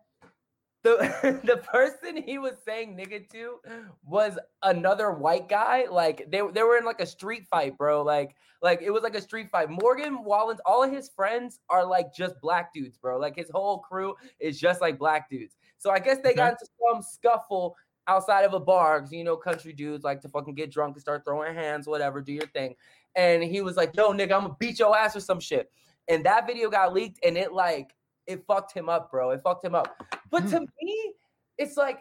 the 0.83 1.39
the 1.45 1.57
person 1.57 2.17
he 2.21 2.37
was 2.37 2.53
saying 2.65 2.95
nigga 2.97 3.29
to 3.31 3.59
was 4.05 4.37
another 4.63 5.11
white 5.11 5.49
guy. 5.49 5.85
Like 5.89 6.29
they 6.29 6.41
they 6.53 6.63
were 6.63 6.77
in 6.77 6.85
like 6.85 6.99
a 7.01 7.05
street 7.05 7.47
fight, 7.47 7.77
bro. 7.77 8.01
Like 8.03 8.35
like 8.61 8.81
it 8.81 8.91
was 8.91 9.03
like 9.03 9.15
a 9.15 9.21
street 9.21 9.49
fight. 9.49 9.69
Morgan 9.69 10.23
Wallen's 10.23 10.61
all 10.65 10.83
of 10.83 10.91
his 10.91 11.09
friends 11.09 11.59
are 11.69 11.85
like 11.85 12.13
just 12.13 12.39
black 12.41 12.73
dudes, 12.73 12.97
bro. 12.97 13.17
Like 13.17 13.35
his 13.35 13.49
whole 13.51 13.79
crew 13.79 14.15
is 14.39 14.59
just 14.59 14.81
like 14.81 14.97
black 14.99 15.29
dudes. 15.29 15.55
So 15.77 15.89
I 15.89 15.99
guess 15.99 16.17
they 16.23 16.29
Okay. 16.31 16.35
got 16.35 16.51
into 16.53 16.67
some 16.91 17.01
scuffle 17.01 17.75
outside 18.07 18.43
of 18.43 18.53
a 18.53 18.59
bar 18.59 18.99
because 18.99 19.13
you 19.13 19.23
know, 19.23 19.37
country 19.37 19.73
dudes 19.73 20.03
like 20.03 20.21
to 20.21 20.29
fucking 20.29 20.55
get 20.55 20.71
drunk 20.71 20.95
and 20.95 21.01
start 21.01 21.23
throwing 21.25 21.55
hands, 21.55 21.87
whatever. 21.87 22.21
Do 22.21 22.33
your 22.33 22.47
thing. 22.47 22.75
And 23.15 23.43
he 23.43 23.61
was 23.61 23.77
like, 23.77 23.95
"Yo, 23.95 24.11
nigga, 24.11 24.33
I'm 24.33 24.41
gonna 24.43 24.55
beat 24.59 24.79
your 24.79 24.97
ass 24.97 25.15
or 25.15 25.19
some 25.21 25.39
shit." 25.39 25.69
And 26.09 26.25
that 26.25 26.45
video 26.47 26.69
got 26.69 26.93
leaked, 26.93 27.19
and 27.23 27.37
it 27.37 27.53
like 27.53 27.95
it 28.27 28.45
fucked 28.45 28.73
him 28.73 28.89
up, 28.89 29.11
bro. 29.11 29.31
It 29.31 29.41
fucked 29.41 29.65
him 29.65 29.75
up. 29.75 30.03
But 30.29 30.43
hmm. 30.43 30.49
to 30.49 30.59
me, 30.81 31.13
it's 31.57 31.77
like 31.77 31.99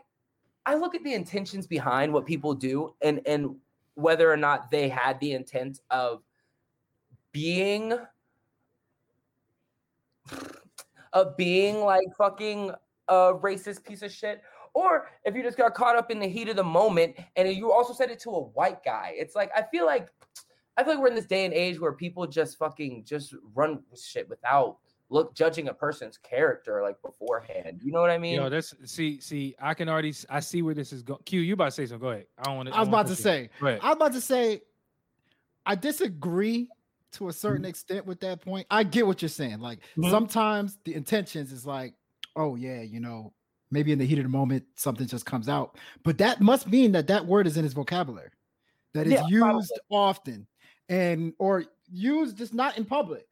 I 0.65 0.75
look 0.75 0.95
at 0.95 1.03
the 1.03 1.15
intentions 1.15 1.67
behind 1.67 2.13
what 2.13 2.27
people 2.27 2.55
do 2.55 2.95
and 3.03 3.21
and 3.27 3.57
whether 3.95 4.31
or 4.31 4.37
not 4.37 4.71
they 4.71 4.89
had 4.89 5.21
the 5.21 5.33
intent 5.33 5.81
of 5.91 6.23
being 7.33 7.95
of 11.13 11.37
being 11.37 11.81
like 11.81 12.07
fucking 12.17 12.71
a 13.09 13.35
racist 13.35 13.85
piece 13.85 14.03
of 14.03 14.13
shit 14.13 14.41
or 14.75 15.11
if 15.25 15.35
you 15.35 15.43
just 15.43 15.59
got 15.59 15.75
caught 15.75 15.97
up 15.97 16.11
in 16.11 16.19
the 16.19 16.27
heat 16.27 16.49
of 16.49 16.57
the 16.57 16.65
moment 16.65 17.15
and 17.37 17.53
you 17.53 17.73
also 17.73 17.93
said 17.93 18.11
it 18.11 18.19
to 18.21 18.31
a 18.31 18.41
white 18.41 18.83
guy 18.85 19.13
it's 19.17 19.35
like 19.35 19.51
i 19.57 19.63
feel 19.63 19.85
like 19.85 20.09
i 20.77 20.85
feel 20.85 20.95
like 20.95 21.03
we're 21.03 21.09
in 21.09 21.15
this 21.15 21.27
day 21.27 21.45
and 21.45 21.53
age 21.53 21.81
where 21.81 21.93
people 21.93 22.27
just 22.27 22.57
fucking 22.57 23.05
just 23.05 23.35
run 23.55 23.83
shit 24.01 24.29
without 24.29 24.79
look 25.13 25.35
judging 25.35 25.69
a 25.69 25.75
person's 25.75 26.17
character 26.19 26.83
like 26.83 27.01
beforehand 27.03 27.81
you 27.85 27.93
know 27.93 28.01
what 28.01 28.11
i 28.11 28.17
mean 28.19 28.35
Yo, 28.35 28.49
that's 28.49 28.75
see, 28.85 29.21
see, 29.21 29.55
I 29.61 29.75
can 29.75 29.89
already 29.89 30.15
I 30.31 30.41
see 30.41 30.63
where 30.63 30.75
this 30.75 30.93
is 30.93 31.03
going. 31.03 31.21
Q, 31.27 31.41
you 31.41 31.53
about 31.55 31.67
to 31.67 31.71
say 31.73 31.85
something. 31.87 32.01
Go 32.01 32.11
ahead. 32.13 32.27
I 32.39 32.45
don't 32.45 32.57
want 32.57 32.69
to. 32.71 32.75
I 32.75 32.81
was 32.81 32.89
about 32.89 33.07
to 33.09 33.17
say, 33.17 33.51
Go. 33.61 33.67
I 33.83 33.89
was 33.89 33.97
about 33.97 34.13
to 34.15 34.21
say, 34.21 34.63
I 35.67 35.75
disagree 35.75 36.71
to 37.13 37.29
a 37.29 37.33
certain 37.33 37.67
extent 37.67 38.07
with 38.07 38.21
that 38.21 38.41
point. 38.41 38.67
I 38.71 38.85
get 38.85 39.07
what 39.07 39.21
you're 39.21 39.29
saying. 39.29 39.61
Like 39.61 39.81
Mhm. 39.99 40.11
sometimes 40.11 40.79
the 40.85 40.95
intentions 40.95 41.53
is 41.53 41.67
like, 41.67 41.95
oh 42.37 42.55
yeah, 42.57 42.81
you 42.81 43.01
know, 43.01 43.35
maybe 43.71 43.93
in 43.93 43.99
the 43.99 44.07
heat 44.07 44.19
of 44.19 44.25
the 44.25 44.31
moment 44.31 44.65
something 44.77 45.07
just 45.07 45.27
comes 45.27 45.49
out, 45.49 45.77
but 46.05 46.17
that 46.19 46.41
must 46.41 46.69
mean 46.69 46.93
that 46.93 47.07
that 47.09 47.27
word 47.27 47.47
is 47.47 47.57
in 47.59 47.65
his 47.65 47.75
vocabulary, 47.75 48.31
that 48.95 49.07
is 49.07 49.13
Yeah, 49.13 49.23
used 49.29 49.43
probably. 49.43 49.67
often, 49.91 50.47
and 50.89 51.35
or 51.39 51.65
used 51.91 52.39
just 52.39 52.55
not 52.55 52.79
in 52.79 52.85
public. 52.87 53.27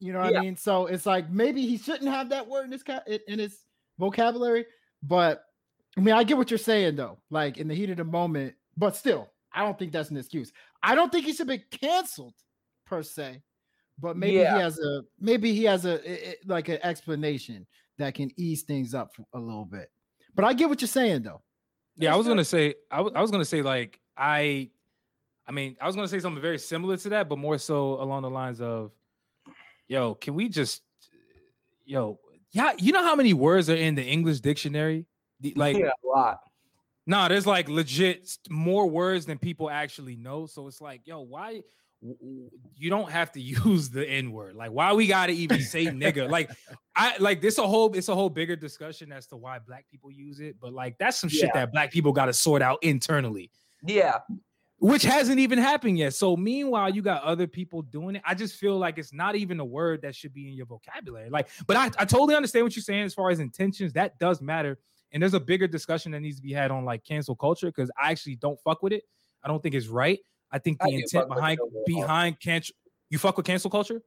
You 0.00 0.12
know 0.12 0.20
what 0.20 0.32
Yeah. 0.32 0.38
I 0.38 0.42
mean? 0.42 0.56
So 0.56 0.86
it's 0.86 1.06
like 1.06 1.28
maybe 1.30 1.62
he 1.66 1.76
shouldn't 1.78 2.08
have 2.10 2.28
that 2.30 2.46
word 2.46 2.64
in 2.66 2.72
his 2.72 2.82
ca- 2.82 3.02
in 3.06 3.18
in 3.28 3.38
his 3.38 3.64
vocabulary, 3.98 4.66
but 5.02 5.44
I 5.96 6.00
mean, 6.00 6.14
I 6.14 6.22
get 6.24 6.36
what 6.36 6.50
you're 6.50 6.58
saying 6.58 6.96
though. 6.96 7.18
Like 7.30 7.58
in 7.58 7.66
the 7.68 7.74
heat 7.74 7.90
of 7.90 7.96
the 7.96 8.04
moment, 8.04 8.54
but 8.76 8.94
still, 8.96 9.28
I 9.52 9.64
don't 9.64 9.78
think 9.78 9.92
that's 9.92 10.10
an 10.10 10.16
excuse. 10.16 10.52
I 10.82 10.94
don't 10.94 11.10
think 11.10 11.24
he 11.26 11.32
should 11.32 11.48
be 11.48 11.58
canceled 11.58 12.34
per 12.86 13.02
se, 13.02 13.42
but 13.98 14.16
maybe 14.16 14.34
Yeah. 14.36 14.54
he 14.56 14.60
has 14.62 14.78
a 14.78 15.02
maybe 15.18 15.52
he 15.52 15.64
has 15.64 15.84
a 15.84 15.94
i- 16.08 16.30
i- 16.30 16.36
like 16.46 16.68
an 16.68 16.78
explanation 16.84 17.66
that 17.98 18.14
can 18.14 18.30
ease 18.36 18.62
things 18.62 18.94
up 18.94 19.10
a 19.32 19.38
little 19.38 19.64
bit. 19.64 19.90
But 20.36 20.44
I 20.44 20.52
get 20.52 20.68
what 20.68 20.80
you're 20.80 20.86
saying 20.88 21.22
though. 21.22 21.42
Yeah, 21.96 22.14
I 22.14 22.16
was 22.16 22.26
not- 22.26 22.32
gonna 22.32 22.44
say 22.44 22.74
I 22.92 23.00
was 23.00 23.12
I 23.16 23.20
was 23.20 23.32
gonna 23.32 23.44
say 23.44 23.62
like 23.62 23.98
I 24.16 24.70
I 25.48 25.50
mean 25.50 25.76
I 25.80 25.86
was 25.88 25.96
gonna 25.96 26.06
say 26.06 26.20
something 26.20 26.40
very 26.40 26.58
similar 26.60 26.96
to 26.98 27.08
that, 27.08 27.28
but 27.28 27.38
more 27.38 27.58
so 27.58 28.00
along 28.00 28.22
the 28.22 28.30
lines 28.30 28.60
of 28.60 28.92
yo, 29.88 30.14
can 30.14 30.34
we 30.34 30.48
just 30.48 30.82
yo, 31.84 32.18
yeah, 32.52 32.72
you 32.78 32.92
know 32.92 33.02
how 33.02 33.16
many 33.16 33.32
words 33.32 33.68
are 33.68 33.76
in 33.76 33.94
the 33.94 34.04
English 34.04 34.40
dictionary? 34.40 35.06
Like 35.54 35.76
yeah 35.76 35.90
a 36.04 36.06
lot 36.06 36.40
nah, 37.08 37.26
there's 37.26 37.46
like 37.46 37.68
legit 37.68 38.38
more 38.48 38.86
words 38.86 39.26
than 39.26 39.38
people 39.38 39.68
actually 39.68 40.14
know. 40.14 40.46
So 40.46 40.68
it's 40.68 40.80
like, 40.80 41.00
yo, 41.06 41.22
why 41.22 41.62
you 42.00 42.90
don't 42.90 43.10
have 43.10 43.32
to 43.32 43.40
use 43.66 43.90
the 43.90 44.08
N 44.08 44.30
word? 44.30 44.54
Like, 44.54 44.70
why 44.70 44.92
we 44.92 45.08
gotta 45.08 45.32
even 45.32 45.60
say 45.62 45.86
nigga? 45.86 46.28
Like, 46.30 46.50
I 46.94 47.16
like 47.18 47.40
this 47.40 47.58
a 47.58 47.66
whole 47.66 47.92
it's 47.94 48.08
a 48.08 48.14
whole 48.14 48.30
bigger 48.30 48.54
discussion 48.54 49.10
as 49.10 49.26
to 49.28 49.36
why 49.36 49.58
black 49.58 49.86
people 49.90 50.12
use 50.12 50.38
it, 50.38 50.56
but 50.60 50.72
like 50.72 50.96
that's 50.98 51.18
some 51.18 51.30
shit 51.30 51.50
that 51.54 51.72
black 51.72 51.90
people 51.90 52.12
gotta 52.12 52.34
sort 52.34 52.62
out 52.62 52.78
internally, 52.82 53.50
yeah 53.82 54.18
which 54.78 55.02
hasn't 55.02 55.38
even 55.40 55.58
happened 55.58 55.98
yet. 55.98 56.14
So 56.14 56.36
meanwhile, 56.36 56.88
you 56.88 57.02
got 57.02 57.22
other 57.22 57.46
people 57.46 57.82
doing 57.82 58.16
it. 58.16 58.22
I 58.24 58.34
just 58.34 58.56
feel 58.56 58.78
like 58.78 58.96
it's 58.98 59.12
not 59.12 59.34
even 59.36 59.58
a 59.60 59.64
word 59.64 60.02
that 60.02 60.14
should 60.14 60.32
be 60.32 60.48
in 60.48 60.54
your 60.54 60.66
vocabulary. 60.66 61.30
Like, 61.30 61.48
but 61.66 61.76
I, 61.76 61.86
I 61.98 62.04
totally 62.04 62.34
understand 62.36 62.64
what 62.64 62.76
you're 62.76 62.82
saying 62.82 63.02
as 63.02 63.14
far 63.14 63.30
as 63.30 63.40
intentions. 63.40 63.92
That 63.94 64.18
does 64.18 64.40
matter. 64.40 64.78
And 65.12 65.22
there's 65.22 65.34
a 65.34 65.40
bigger 65.40 65.66
discussion 65.66 66.12
that 66.12 66.20
needs 66.20 66.36
to 66.36 66.42
be 66.42 66.52
had 66.52 66.70
on 66.70 66.84
like 66.84 67.02
cancel 67.04 67.34
culture 67.34 67.66
because 67.68 67.90
I 68.00 68.10
actually 68.10 68.36
don't 68.36 68.60
fuck 68.60 68.82
with 68.82 68.92
it. 68.92 69.02
I 69.42 69.48
don't 69.48 69.62
think 69.62 69.74
it's 69.74 69.88
right. 69.88 70.18
I 70.52 70.58
think 70.58 70.78
the 70.80 70.88
do 70.90 70.94
intent 70.96 71.28
fuck 71.28 71.28
with 71.28 71.38
it 71.38 71.40
behind 71.40 71.58
behind 71.86 72.40
cancel 72.40 72.74
you 73.10 73.18
fuck 73.18 73.36
with 73.36 73.46
cancel 73.46 73.70
culture. 73.70 74.02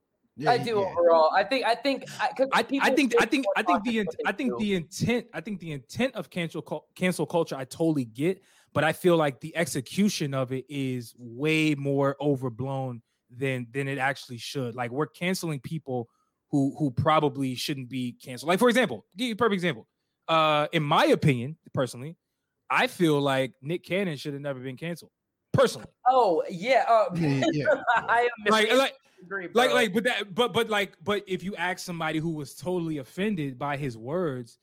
I 0.48 0.58
do 0.58 0.78
overall. 0.78 1.30
I 1.36 1.44
think. 1.44 1.66
I 1.66 1.76
think. 1.76 2.06
I, 2.20 2.30
'cause 2.30 2.48
I, 2.54 2.60
I 2.60 2.64
think 2.64 2.84
I 2.84 3.26
think 3.26 3.46
I 3.58 3.64
think 3.64 3.84
the 3.84 3.98
cautious 3.98 3.98
int- 3.98 4.08
what 4.08 4.16
they 4.18 4.30
I 4.30 4.32
think 4.32 4.50
do. 4.52 4.58
the 4.60 4.76
intent 4.76 5.26
I 5.34 5.42
think 5.42 5.60
the 5.60 5.72
intent 5.74 6.16
of 6.16 6.30
cancel 6.30 6.86
cancel 6.96 7.26
culture 7.26 7.56
I 7.56 7.66
totally 7.66 8.06
get, 8.06 8.42
but 8.74 8.84
I 8.84 8.94
feel 8.94 9.18
like 9.18 9.40
the 9.40 9.56
execution 9.56 10.34
of 10.34 10.52
it 10.52 10.66
is 10.70 11.14
way 11.18 11.76
more 11.76 12.16
overblown 12.22 13.02
than 13.30 13.68
than 13.72 13.88
it 13.88 13.98
actually 13.98 14.38
should. 14.38 14.76
Like 14.76 14.92
we're 14.92 15.08
canceling 15.08 15.60
people 15.60 16.10
who 16.50 16.76
who 16.78 16.92
probably 16.92 17.56
shouldn't 17.56 17.90
be 17.90 18.14
canceled. 18.14 18.50
Like 18.50 18.60
for 18.60 18.70
example, 18.70 19.06
give 19.18 19.28
you 19.28 19.34
a 19.34 19.38
perfect 19.38 19.56
example. 19.56 19.88
Uh, 20.28 20.68
in 20.72 20.84
my 20.84 21.06
opinion, 21.06 21.58
personally, 21.74 22.16
I 22.70 22.88
feel 22.88 23.20
like 23.20 23.54
Nick 23.62 23.84
Cannon 23.84 24.18
should 24.18 24.34
have 24.34 24.42
never 24.42 24.60
been 24.60 24.78
canceled. 24.78 25.12
Personally, 25.54 25.88
Oh 26.08 26.44
yeah. 26.50 26.86
Uh, 26.88 27.14
Yeah, 27.16 27.44
yeah. 27.52 27.66
I 27.96 28.22
am 28.22 28.52
like 28.52 28.72
like 28.74 28.96
agree, 29.22 29.50
like 29.54 29.74
like 29.74 29.94
but 29.94 30.04
that 30.06 30.34
but 30.34 30.54
but 30.54 30.70
like 30.70 30.96
but 31.04 31.24
if 31.28 31.44
you 31.44 31.56
ask 31.56 31.80
somebody 31.80 32.20
who 32.20 32.32
was 32.32 32.56
totally 32.56 33.00
offended 33.00 33.60
by 33.60 33.76
his 33.76 33.98
words 33.98 34.60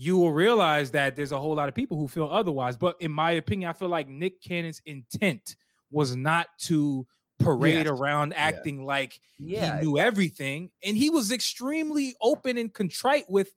you 0.00 0.16
will 0.16 0.32
realize 0.32 0.92
that 0.92 1.16
there's 1.16 1.32
a 1.32 1.38
whole 1.38 1.56
lot 1.56 1.68
of 1.68 1.74
people 1.74 1.98
who 1.98 2.06
feel 2.06 2.28
otherwise. 2.30 2.76
But 2.76 2.96
in 3.00 3.10
my 3.10 3.32
opinion 3.32 3.68
i 3.68 3.72
feel 3.72 3.88
like 3.88 4.08
nick 4.08 4.40
cannon's 4.40 4.80
intent 4.86 5.56
was 5.90 6.16
not 6.16 6.46
to 6.60 7.06
parade 7.38 7.86
around 7.86 8.32
acting 8.34 8.84
like 8.84 9.20
yeah. 9.38 9.78
he 9.78 9.84
knew 9.84 9.98
everything. 9.98 10.70
And 10.84 10.96
he 10.96 11.10
was 11.10 11.30
extremely 11.32 12.14
open 12.20 12.58
and 12.58 12.72
contrite 12.72 13.28
with 13.28 13.50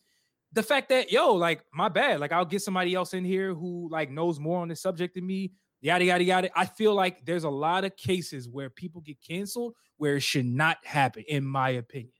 the 0.53 0.63
fact 0.63 0.89
that 0.89 1.11
yo 1.11 1.33
like 1.33 1.63
my 1.73 1.89
bad. 1.89 2.19
Like 2.19 2.31
i'll 2.31 2.45
get 2.45 2.61
somebody 2.61 2.95
else 2.95 3.13
in 3.13 3.23
here 3.23 3.53
who 3.53 3.87
like 3.91 4.09
knows 4.09 4.39
more 4.39 4.59
on 4.61 4.67
this 4.67 4.81
subject 4.81 5.15
than 5.15 5.25
me 5.25 5.51
yada 5.79 6.05
yada 6.05 6.23
yada. 6.23 6.49
I 6.57 6.65
feel 6.65 6.95
like 6.95 7.25
there's 7.25 7.43
a 7.43 7.49
lot 7.49 7.85
of 7.85 7.95
cases 7.97 8.49
where 8.49 8.69
people 8.69 9.01
get 9.01 9.17
canceled 9.21 9.75
where 9.97 10.15
it 10.15 10.23
should 10.23 10.45
not 10.45 10.77
happen 10.83 11.23
in 11.27 11.45
my 11.45 11.69
opinion. 11.71 12.13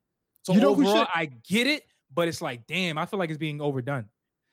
So 0.44 0.54
You 0.54 0.62
know 0.62 0.70
overall 0.70 0.98
should- 1.00 1.08
i 1.16 1.26
get 1.26 1.66
it 1.66 1.84
but 2.14 2.28
it's 2.28 2.42
like 2.42 2.66
damn 2.68 2.98
i 2.98 3.06
feel 3.06 3.20
like 3.20 3.30
it's 3.30 3.38
being 3.40 3.62
overdone 3.62 4.06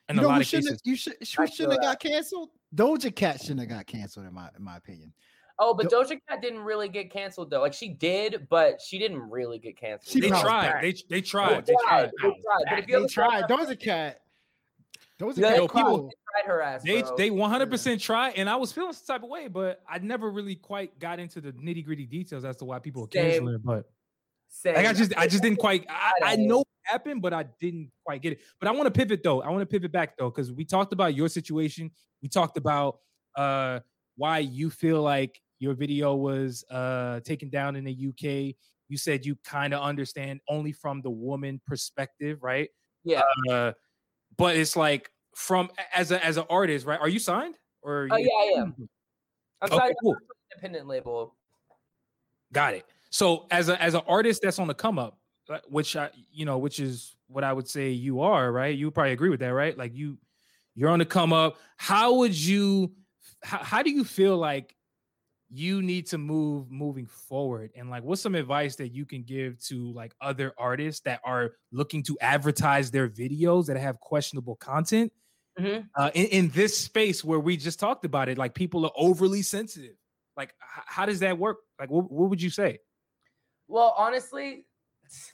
in 0.09 0.17
you 0.17 0.21
a 0.21 0.23
know 0.23 0.29
lot 0.29 0.35
who 0.37 0.41
of 0.41 0.47
shouldn't 0.47 0.67
cases 0.67 0.81
have, 0.85 0.91
you 0.91 0.97
should 0.97 1.15
I 1.41 1.47
shouldn't 1.47 1.73
have 1.75 1.83
got 1.83 2.01
canceled? 2.01 2.51
Doja 2.75 3.15
Cat 3.15 3.41
shouldn't 3.41 3.61
have 3.61 3.69
got 3.69 3.87
canceled 3.87 4.27
in 4.27 4.33
my 4.35 4.49
in 4.57 4.63
my 4.65 4.77
opinion. 4.79 5.13
Oh, 5.59 5.75
but 5.75 5.91
Doja 5.91 6.19
Cat 6.29 6.41
didn't 6.41 6.61
really 6.61 6.89
get 6.89 7.11
canceled 7.11 7.51
though. 7.51 7.61
Like 7.61 7.75
she 7.75 7.89
did, 7.89 8.47
but 8.49 8.81
she 8.81 8.99
didn't 8.99 9.21
really 9.29 9.59
get 9.59 9.77
canceled. 9.77 10.11
She 10.13 10.21
they 10.21 10.29
tried 10.29 10.73
back. 10.73 10.83
they, 10.83 10.93
they 10.93 11.03
They 11.11 11.21
tried 11.21 11.67
they 11.67 11.75
tried 11.89 12.11
They 12.23 12.29
tried. 12.29 12.65
But 12.71 12.79
if 12.79 12.87
you 12.89 12.93
They 12.93 12.95
ever 13.01 13.09
tried. 13.09 13.41
saw- 13.41 13.47
Doja 13.57 13.81
Cat. 13.81 14.21
Doja 15.19 15.37
Yeah, 15.37 15.49
Cat 15.49 15.57
yo, 15.59 15.69
people- 15.69 16.11
tried 16.33 16.47
her 16.47 16.63
ass. 16.63 16.83
They 16.85 17.03
bro. 17.03 17.17
they 17.17 17.31
100% 17.31 18.01
try, 18.01 18.31
and 18.31 18.49
I 18.49 18.57
was 18.57 18.73
feeling 18.73 18.93
some 18.93 19.15
type 19.17 19.25
of 19.25 19.29
way, 19.31 19.49
but 19.49 19.83
I 19.89 19.99
never 19.99 20.31
really 20.31 20.55
quite 20.55 20.99
got 21.01 21.19
into 21.19 21.41
the 21.41 21.53
nitty 21.53 21.85
gritty 21.85 22.07
details 22.07 22.45
as 22.45 22.57
to 22.59 22.65
why 22.65 22.79
people 22.79 23.03
were 23.03 23.09
Same. 23.13 23.31
canceling. 23.31 23.59
But 23.65 23.91
Same. 24.49 24.75
like 24.75 24.87
I 24.87 24.93
just 24.93 25.15
I 25.17 25.27
just 25.27 25.43
didn't 25.43 25.59
quite 25.59 25.87
I, 25.89 26.13
I 26.23 26.37
know 26.37 26.59
what 26.59 26.67
happened, 26.83 27.23
but 27.23 27.33
I 27.33 27.45
didn't 27.61 27.91
quite 28.05 28.23
get 28.23 28.33
it. 28.33 28.41
But 28.59 28.69
I 28.69 28.73
want 28.73 28.87
to 28.87 28.91
pivot 28.91 29.23
though. 29.23 29.43
I 29.43 29.51
want 29.51 29.61
to 29.63 29.67
pivot 29.67 29.93
back 29.93 30.17
though, 30.17 30.31
because 30.31 30.51
we 30.53 30.65
talked 30.65 30.93
about 30.93 31.15
your 31.15 31.29
situation. 31.29 31.91
We 32.23 32.29
talked 32.29 32.57
about 32.57 32.99
uh 33.37 33.81
why 34.17 34.39
you 34.39 34.71
feel 34.71 35.03
like 35.03 35.41
your 35.61 35.75
video 35.75 36.15
was 36.15 36.65
uh 36.71 37.21
taken 37.21 37.51
down 37.51 37.77
in 37.77 37.85
the 37.85 37.93
UK. 38.09 38.57
You 38.89 38.97
said 38.97 39.27
you 39.27 39.37
kind 39.45 39.75
of 39.75 39.83
understand 39.83 40.41
only 40.49 40.73
from 40.73 41.03
the 41.03 41.11
woman 41.11 41.61
perspective, 41.67 42.43
right? 42.43 42.71
Yeah. 43.05 43.23
Uh, 43.51 43.73
but 44.37 44.57
it's 44.57 44.77
like 44.77 45.11
from 45.37 45.71
as 45.95 46.11
a 46.11 46.25
as 46.25 46.37
an 46.37 46.45
artist, 46.51 46.87
right? 46.87 46.99
Are 46.99 47.09
you 47.09 47.19
signed 47.19 47.57
or? 47.83 48.09
Oh 48.11 48.17
you- 48.17 48.31
yeah, 48.33 48.57
I 48.57 48.63
am. 48.63 48.75
I'm 49.61 49.67
Okay, 49.73 49.77
signed 49.77 49.95
cool. 50.03 50.15
an 50.15 50.21
independent 50.53 50.89
label. 50.89 51.37
Got 52.53 52.75
it. 52.75 52.85
So 53.11 53.47
as 53.51 53.69
a 53.69 53.81
as 53.83 53.95
an 53.95 54.03
artist 54.07 54.43
that's 54.43 54.59
on 54.59 54.69
the 54.69 54.75
come 54.75 54.99
up, 54.99 55.19
uh, 55.49 55.59
which 55.69 55.97
I 55.97 56.11
you 56.31 56.45
know, 56.45 56.59
which 56.59 56.81
is 56.81 57.17
what 57.29 57.45
I 57.45 57.53
would 57.53 57.69
say 57.69 57.91
you 57.91 58.21
are, 58.21 58.51
right? 58.53 58.77
You 58.77 58.91
probably 58.91 59.13
agree 59.13 59.31
with 59.31 59.41
that, 59.41 59.49
right? 59.49 59.77
Like 59.77 59.95
you 59.95 60.19
you're 60.75 60.91
on 60.91 60.99
the 61.01 61.07
come 61.07 61.33
up. 61.33 61.57
How 61.77 62.15
would 62.15 62.35
you 62.37 62.95
how, 63.43 63.59
how 63.59 63.83
do 63.83 63.91
you 63.91 64.05
feel 64.05 64.37
like 64.37 64.75
you 65.51 65.81
need 65.81 66.07
to 66.07 66.19
move 66.19 66.71
moving 66.71 67.07
forward 67.07 67.71
and 67.75 67.89
like 67.89 68.03
what's 68.03 68.21
some 68.21 68.35
advice 68.35 68.77
that 68.77 68.89
you 68.91 69.07
can 69.07 69.23
give 69.23 69.59
to 69.59 69.93
like 69.93 70.15
other 70.21 70.53
artists 70.59 71.01
that 71.03 71.21
are 71.25 71.53
looking 71.73 72.03
to 72.03 72.19
advertise 72.21 72.91
their 72.91 73.09
videos 73.09 73.67
that 73.67 73.79
have 73.79 73.99
questionable 74.01 74.57
content 74.57 75.11
Mhm. 75.59 75.91
uh, 75.97 76.11
in, 76.15 76.27
in 76.27 76.49
this 76.51 76.79
space 76.79 77.25
where 77.25 77.41
we 77.41 77.57
just 77.57 77.81
talked 77.81 78.05
about 78.05 78.29
it 78.29 78.39
like 78.39 78.55
people 78.55 78.85
are 78.85 78.93
overly 78.97 79.43
sensitive 79.43 79.97
like 80.37 80.51
h- 80.63 80.85
how 80.87 81.07
does 81.07 81.21
that 81.21 81.39
work 81.39 81.59
like 81.81 81.91
what, 81.91 82.11
what 82.11 82.31
would 82.31 82.43
you 82.43 82.51
say 82.51 82.79
Well, 83.69 83.95
honestly, 83.97 84.65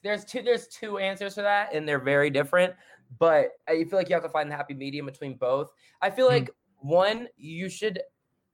there's 0.02 0.24
two 0.24 0.42
there's 0.42 0.68
two 0.68 0.98
answers 0.98 1.34
to 1.36 1.42
that, 1.42 1.72
and 1.72 1.88
they're 1.88 1.98
very 1.98 2.30
different. 2.30 2.74
But 3.18 3.52
I 3.68 3.84
feel 3.84 3.98
like 3.98 4.08
you 4.08 4.14
have 4.14 4.24
to 4.24 4.28
find 4.28 4.50
the 4.50 4.56
happy 4.56 4.74
medium 4.74 5.06
between 5.06 5.34
both. 5.36 5.70
I 6.02 6.10
feel 6.10 6.26
Mhm. 6.26 6.30
like 6.40 6.50
one, 6.80 7.28
you 7.36 7.68
should 7.68 8.02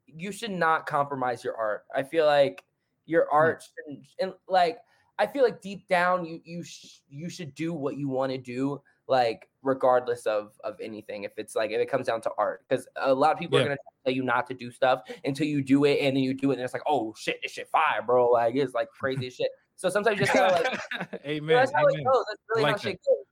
you 0.07 0.33
should 0.33 0.51
not 0.51 0.87
compromise 0.87 1.45
your 1.45 1.57
art. 1.57 1.85
I 1.95 2.03
feel 2.03 2.27
like 2.27 2.65
your 3.07 3.31
art 3.31 3.63
shouldn't, 3.63 4.07
and 4.21 4.35
like 4.49 4.79
I 5.19 5.27
feel 5.27 5.43
like 5.45 5.61
deep 5.61 5.87
down 5.89 6.25
you 6.25 6.41
you 6.45 6.63
sh- 6.63 7.01
you 7.09 7.29
should 7.29 7.55
do 7.55 7.73
what 7.73 7.97
you 7.97 8.09
want 8.09 8.33
to 8.33 8.39
do, 8.39 8.83
like 9.07 9.49
regardless 9.63 10.27
of 10.27 10.59
of 10.65 10.81
anything. 10.81 11.25
If 11.25 11.33
it's 11.39 11.55
like 11.55 11.71
if 11.71 11.81
it 11.81 11.87
comes 11.87 12.07
down 12.07 12.21
to 12.23 12.33
art, 12.39 12.65
because 12.69 12.87
a 12.97 13.15
lot 13.15 13.33
of 13.33 13.39
people 13.39 13.59
Yeah. 13.59 13.65
are 13.65 13.69
gonna 13.69 13.79
tell 14.05 14.15
you 14.15 14.23
not 14.23 14.47
to 14.49 14.55
do 14.55 14.71
stuff 14.71 15.03
until 15.25 15.47
you 15.47 15.63
do 15.63 15.85
it, 15.85 15.99
and 16.01 16.17
then 16.17 16.23
you 16.25 16.35
do 16.35 16.51
it, 16.51 16.55
and 16.55 16.63
it's 16.63 16.73
like, 16.75 16.83
oh 16.87 17.15
shit, 17.15 17.41
this 17.43 17.53
shit 17.53 17.69
fire, 17.69 18.03
bro. 18.03 18.31
Like 18.31 18.55
it's 18.57 18.75
like 18.75 18.89
crazy 18.91 19.31
shit. 19.31 19.51
So 19.81 19.89
sometimes 19.89 20.21
you 20.21 20.27
just 20.27 20.35
gotta 20.35 20.53
like 20.53 21.21
amen 21.25 21.57
that's 21.57 21.73
how 21.73 21.81
amen 21.81 22.01
it 22.01 22.05
goes. 22.05 22.25
That's 22.29 22.43
really 22.51 22.63
like 22.65 22.73
how 22.73 22.77
that. 22.77 22.83
shit 22.83 23.01
goes. 23.09 23.25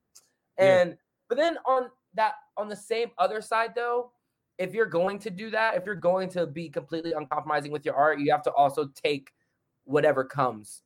Yeah. 0.57 0.81
And 0.81 0.97
but 1.27 1.37
then 1.37 1.57
on 1.67 1.91
that 2.15 2.33
on 2.57 2.67
the 2.67 2.75
same 2.75 3.11
other 3.19 3.39
side 3.39 3.75
though, 3.75 4.11
if 4.57 4.73
you're 4.73 4.87
going 4.87 5.19
to 5.19 5.29
do 5.29 5.51
that, 5.51 5.75
if 5.75 5.85
you're 5.85 5.93
going 5.93 6.27
to 6.29 6.47
be 6.47 6.67
completely 6.67 7.13
uncompromising 7.13 7.71
with 7.71 7.85
your 7.85 7.93
art, 7.93 8.19
you 8.19 8.31
have 8.31 8.41
to 8.43 8.51
also 8.53 8.87
take 8.95 9.31
whatever 9.83 10.23
comes 10.23 10.81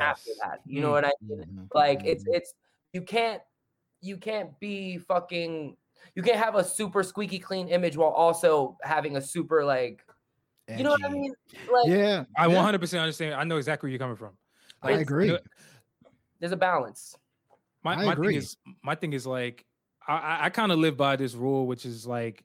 after 0.00 0.30
that. 0.40 0.60
You 0.64 0.80
know 0.80 0.88
Mm. 0.88 0.92
what 0.92 1.04
I 1.04 1.12
mean? 1.20 1.44
Mhm, 1.44 1.68
Like 1.74 2.00
it's 2.06 2.24
mhm. 2.24 2.34
it's 2.34 2.54
you 2.94 3.02
can't 3.02 3.42
you 4.00 4.16
can't 4.16 4.58
be 4.60 4.96
fucking 4.96 5.76
you 6.14 6.22
can't 6.22 6.38
have 6.38 6.54
a 6.54 6.64
super 6.64 7.02
squeaky 7.02 7.38
clean 7.38 7.68
image 7.68 7.98
while 7.98 8.08
also 8.12 8.78
having 8.82 9.18
a 9.18 9.20
super 9.20 9.62
like 9.62 10.06
you 10.68 10.84
know 10.84 10.90
what 10.90 11.04
I 11.04 11.10
mean? 11.10 11.34
Like 11.70 11.90
Yeah, 11.92 12.24
i 12.38 12.46
yeah, 12.46 12.54
100% 12.54 12.98
understand 13.02 13.34
i 13.34 13.44
know 13.44 13.58
exactly 13.58 13.88
where 13.88 13.90
you're 13.92 13.98
coming 13.98 14.16
from 14.16 14.30
I 14.82 14.92
agree. 14.92 15.26
you 15.26 15.32
know, 15.34 15.38
there's 16.40 16.52
a 16.52 16.56
balance. 16.56 17.14
my, 17.84 17.92
I 17.94 17.96
my 17.96 18.02
thing 18.02 18.12
agree. 18.12 18.36
is 18.36 18.56
my 18.82 18.94
thing 18.94 19.12
is 19.12 19.26
like 19.26 19.64
I, 20.06 20.14
I, 20.16 20.44
I 20.46 20.50
kind 20.50 20.72
of 20.72 20.78
live 20.78 20.96
by 20.96 21.16
this 21.16 21.34
rule, 21.34 21.66
which 21.66 21.86
is 21.86 22.06
like, 22.06 22.44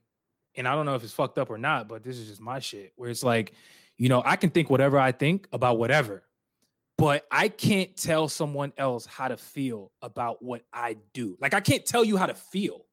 and 0.55 0.67
I 0.67 0.75
don't 0.75 0.85
know 0.85 0.95
if 0.95 1.03
it's 1.03 1.13
fucked 1.13 1.37
up 1.37 1.49
or 1.49 1.57
not, 1.57 1.87
but 1.87 2.03
this 2.03 2.17
is 2.17 2.27
just 2.27 2.41
my 2.41 2.59
shit. 2.59 2.93
Where 2.95 3.09
it's 3.09 3.23
like, 3.23 3.53
you 3.97 4.09
know, 4.09 4.21
I 4.25 4.35
can 4.35 4.49
think 4.51 4.69
whatever 4.69 4.99
I 4.99 5.11
think 5.11 5.47
about 5.51 5.79
whatever, 5.79 6.23
but 6.97 7.25
I 7.31 7.47
can't 7.49 7.95
tell 7.97 8.27
someone 8.27 8.73
else 8.77 9.05
how 9.07 9.27
to 9.29 9.37
feel 9.37 9.91
about 10.03 10.43
what 10.43 10.61
I 10.71 10.97
do. 11.13 11.35
Like 11.41 11.53
I 11.55 11.59
can't 11.59 11.85
tell 11.85 12.03
you 12.03 12.17
how 12.17 12.27
to 12.27 12.35
feel. 12.35 12.85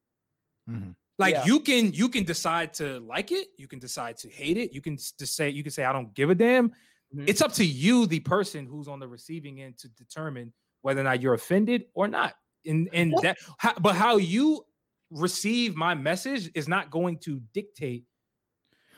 Mhm. 0.71 0.95
Like 1.19 1.35
Yeah. 1.35 1.45
you 1.45 1.61
can 1.61 1.93
you 1.93 2.09
can 2.09 2.25
decide 2.25 2.73
to 2.75 2.99
like 3.01 3.31
it, 3.33 3.49
you 3.59 3.69
can 3.69 3.79
decide 3.79 4.17
to 4.19 4.29
hate 4.31 4.57
it, 4.57 4.73
you 4.73 4.81
can 4.81 4.97
just 4.97 5.37
say 5.37 5.51
you 5.51 5.63
can 5.63 5.71
say 5.73 5.85
I 5.85 5.93
don't 5.93 6.13
give 6.15 6.31
a 6.31 6.35
damn. 6.35 6.73
Mhm. 7.15 7.29
It's 7.29 7.41
up 7.41 7.53
to 7.55 7.65
you, 7.65 8.07
the 8.07 8.21
person 8.21 8.67
who's 8.67 8.89
on 8.89 8.99
the 8.99 9.09
receiving 9.09 9.61
end, 9.61 9.79
to 9.79 9.89
determine 9.91 10.53
whether 10.83 11.01
or 11.01 11.05
not 11.05 11.21
you're 11.23 11.35
offended 11.35 11.87
or 11.95 12.09
not. 12.09 12.35
And 12.67 12.89
and 12.93 13.13
Yeah. 13.13 13.21
that, 13.23 13.39
how, 13.59 13.75
but 13.75 13.95
how 13.95 14.17
you 14.17 14.65
receive 15.11 15.77
my 15.77 15.95
message 15.95 16.51
is 16.55 16.67
not 16.67 16.91
going 16.91 17.19
to 17.21 17.41
dictate 17.53 18.07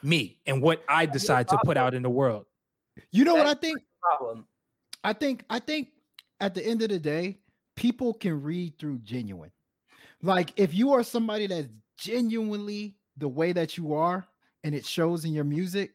me 0.02 0.40
and 0.46 0.62
what 0.62 0.84
I 0.88 1.06
decide 1.06 1.48
to 1.48 1.58
put 1.64 1.76
out 1.76 1.94
in 1.94 2.02
the 2.02 2.10
world. 2.10 2.46
You 3.10 3.24
know 3.24 3.34
what 3.34 3.46
I 3.46 3.54
think? 3.54 3.80
Problem. 4.00 4.46
I 5.04 5.12
think 5.12 5.44
I 5.50 5.58
think 5.58 5.88
at 6.40 6.54
the 6.54 6.64
end 6.64 6.82
of 6.82 6.88
the 6.90 6.98
day, 6.98 7.40
people 7.74 8.14
can 8.14 8.40
read 8.42 8.78
through 8.78 8.98
genuine. 9.00 9.52
Like 10.22 10.52
if 10.56 10.72
you 10.72 10.92
are 10.92 11.02
somebody 11.02 11.46
that's 11.46 11.68
genuinely 11.98 12.96
the 13.16 13.28
way 13.28 13.52
that 13.52 13.76
you 13.76 13.94
are 13.94 14.26
and 14.64 14.74
it 14.74 14.86
shows 14.86 15.24
in 15.24 15.32
your 15.32 15.44
music, 15.44 15.94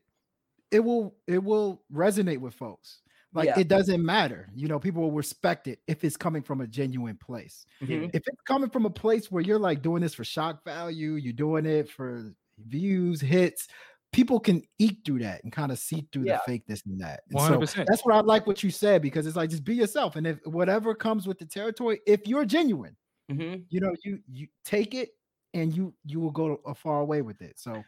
it 0.71 0.79
will 0.79 1.15
it 1.27 1.43
will 1.43 1.83
resonate 1.93 2.39
with 2.39 2.53
folks. 2.53 3.01
Like 3.33 3.47
Yeah. 3.47 3.59
it 3.59 3.67
doesn't 3.69 4.03
matter. 4.03 4.49
You 4.53 4.67
know, 4.67 4.79
people 4.79 5.01
will 5.03 5.11
respect 5.13 5.67
it 5.67 5.79
if 5.87 6.03
it's 6.03 6.17
coming 6.17 6.43
from 6.43 6.61
a 6.61 6.67
genuine 6.67 7.17
place. 7.17 7.65
Mhm. 7.81 8.09
If 8.13 8.23
it's 8.27 8.41
coming 8.45 8.69
from 8.69 8.85
a 8.85 8.89
place 8.89 9.31
where 9.31 9.41
you're 9.43 9.59
like 9.59 9.81
doing 9.81 10.01
this 10.01 10.13
for 10.13 10.23
shock 10.25 10.63
value, 10.65 11.13
you're 11.13 11.31
doing 11.33 11.65
it 11.65 11.89
for 11.89 12.33
views, 12.57 13.21
hits, 13.21 13.67
people 14.11 14.37
can 14.39 14.61
eat 14.79 14.99
through 15.05 15.19
that 15.19 15.41
and 15.45 15.53
kind 15.53 15.71
of 15.71 15.79
see 15.79 16.05
through 16.11 16.25
Yeah. 16.25 16.39
the 16.45 16.51
fakeness 16.59 16.85
in 16.85 16.97
that. 16.97 17.21
And 17.29 17.35
One 17.35 17.45
hundred 17.45 17.59
percent. 17.61 17.87
that's 17.89 18.03
what 18.03 18.13
I 18.15 18.19
like 18.19 18.45
what 18.47 18.63
you 18.63 18.69
said 18.69 19.01
because 19.01 19.25
it's 19.25 19.37
like 19.37 19.49
just 19.49 19.63
be 19.63 19.75
yourself, 19.75 20.17
and 20.17 20.27
if 20.27 20.45
whatever 20.45 20.93
comes 20.93 21.25
with 21.27 21.39
the 21.39 21.45
territory, 21.45 22.01
if 22.05 22.27
you're 22.27 22.43
genuine, 22.45 22.97
Mhm. 23.31 23.65
you 23.69 23.79
know 23.79 23.93
you 24.03 24.21
you 24.27 24.47
take 24.65 24.93
it 24.93 25.11
and 25.53 25.73
you 25.73 25.93
you 26.03 26.19
will 26.19 26.31
go 26.31 26.55
a 26.65 26.75
far 26.75 27.05
way 27.05 27.21
with 27.21 27.41
it. 27.41 27.57
So 27.57 27.81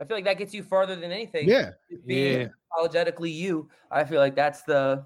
I 0.00 0.04
feel 0.04 0.16
like 0.16 0.24
that 0.26 0.38
gets 0.38 0.54
you 0.54 0.62
farther 0.62 0.94
than 0.96 1.10
anything. 1.12 1.48
yeah, 1.48 1.70
being 2.06 2.40
Yeah. 2.42 2.46
apologetically 2.72 3.30
you. 3.30 3.68
I 3.90 4.04
feel 4.04 4.20
like 4.20 4.36
that's 4.36 4.62
the 4.62 5.04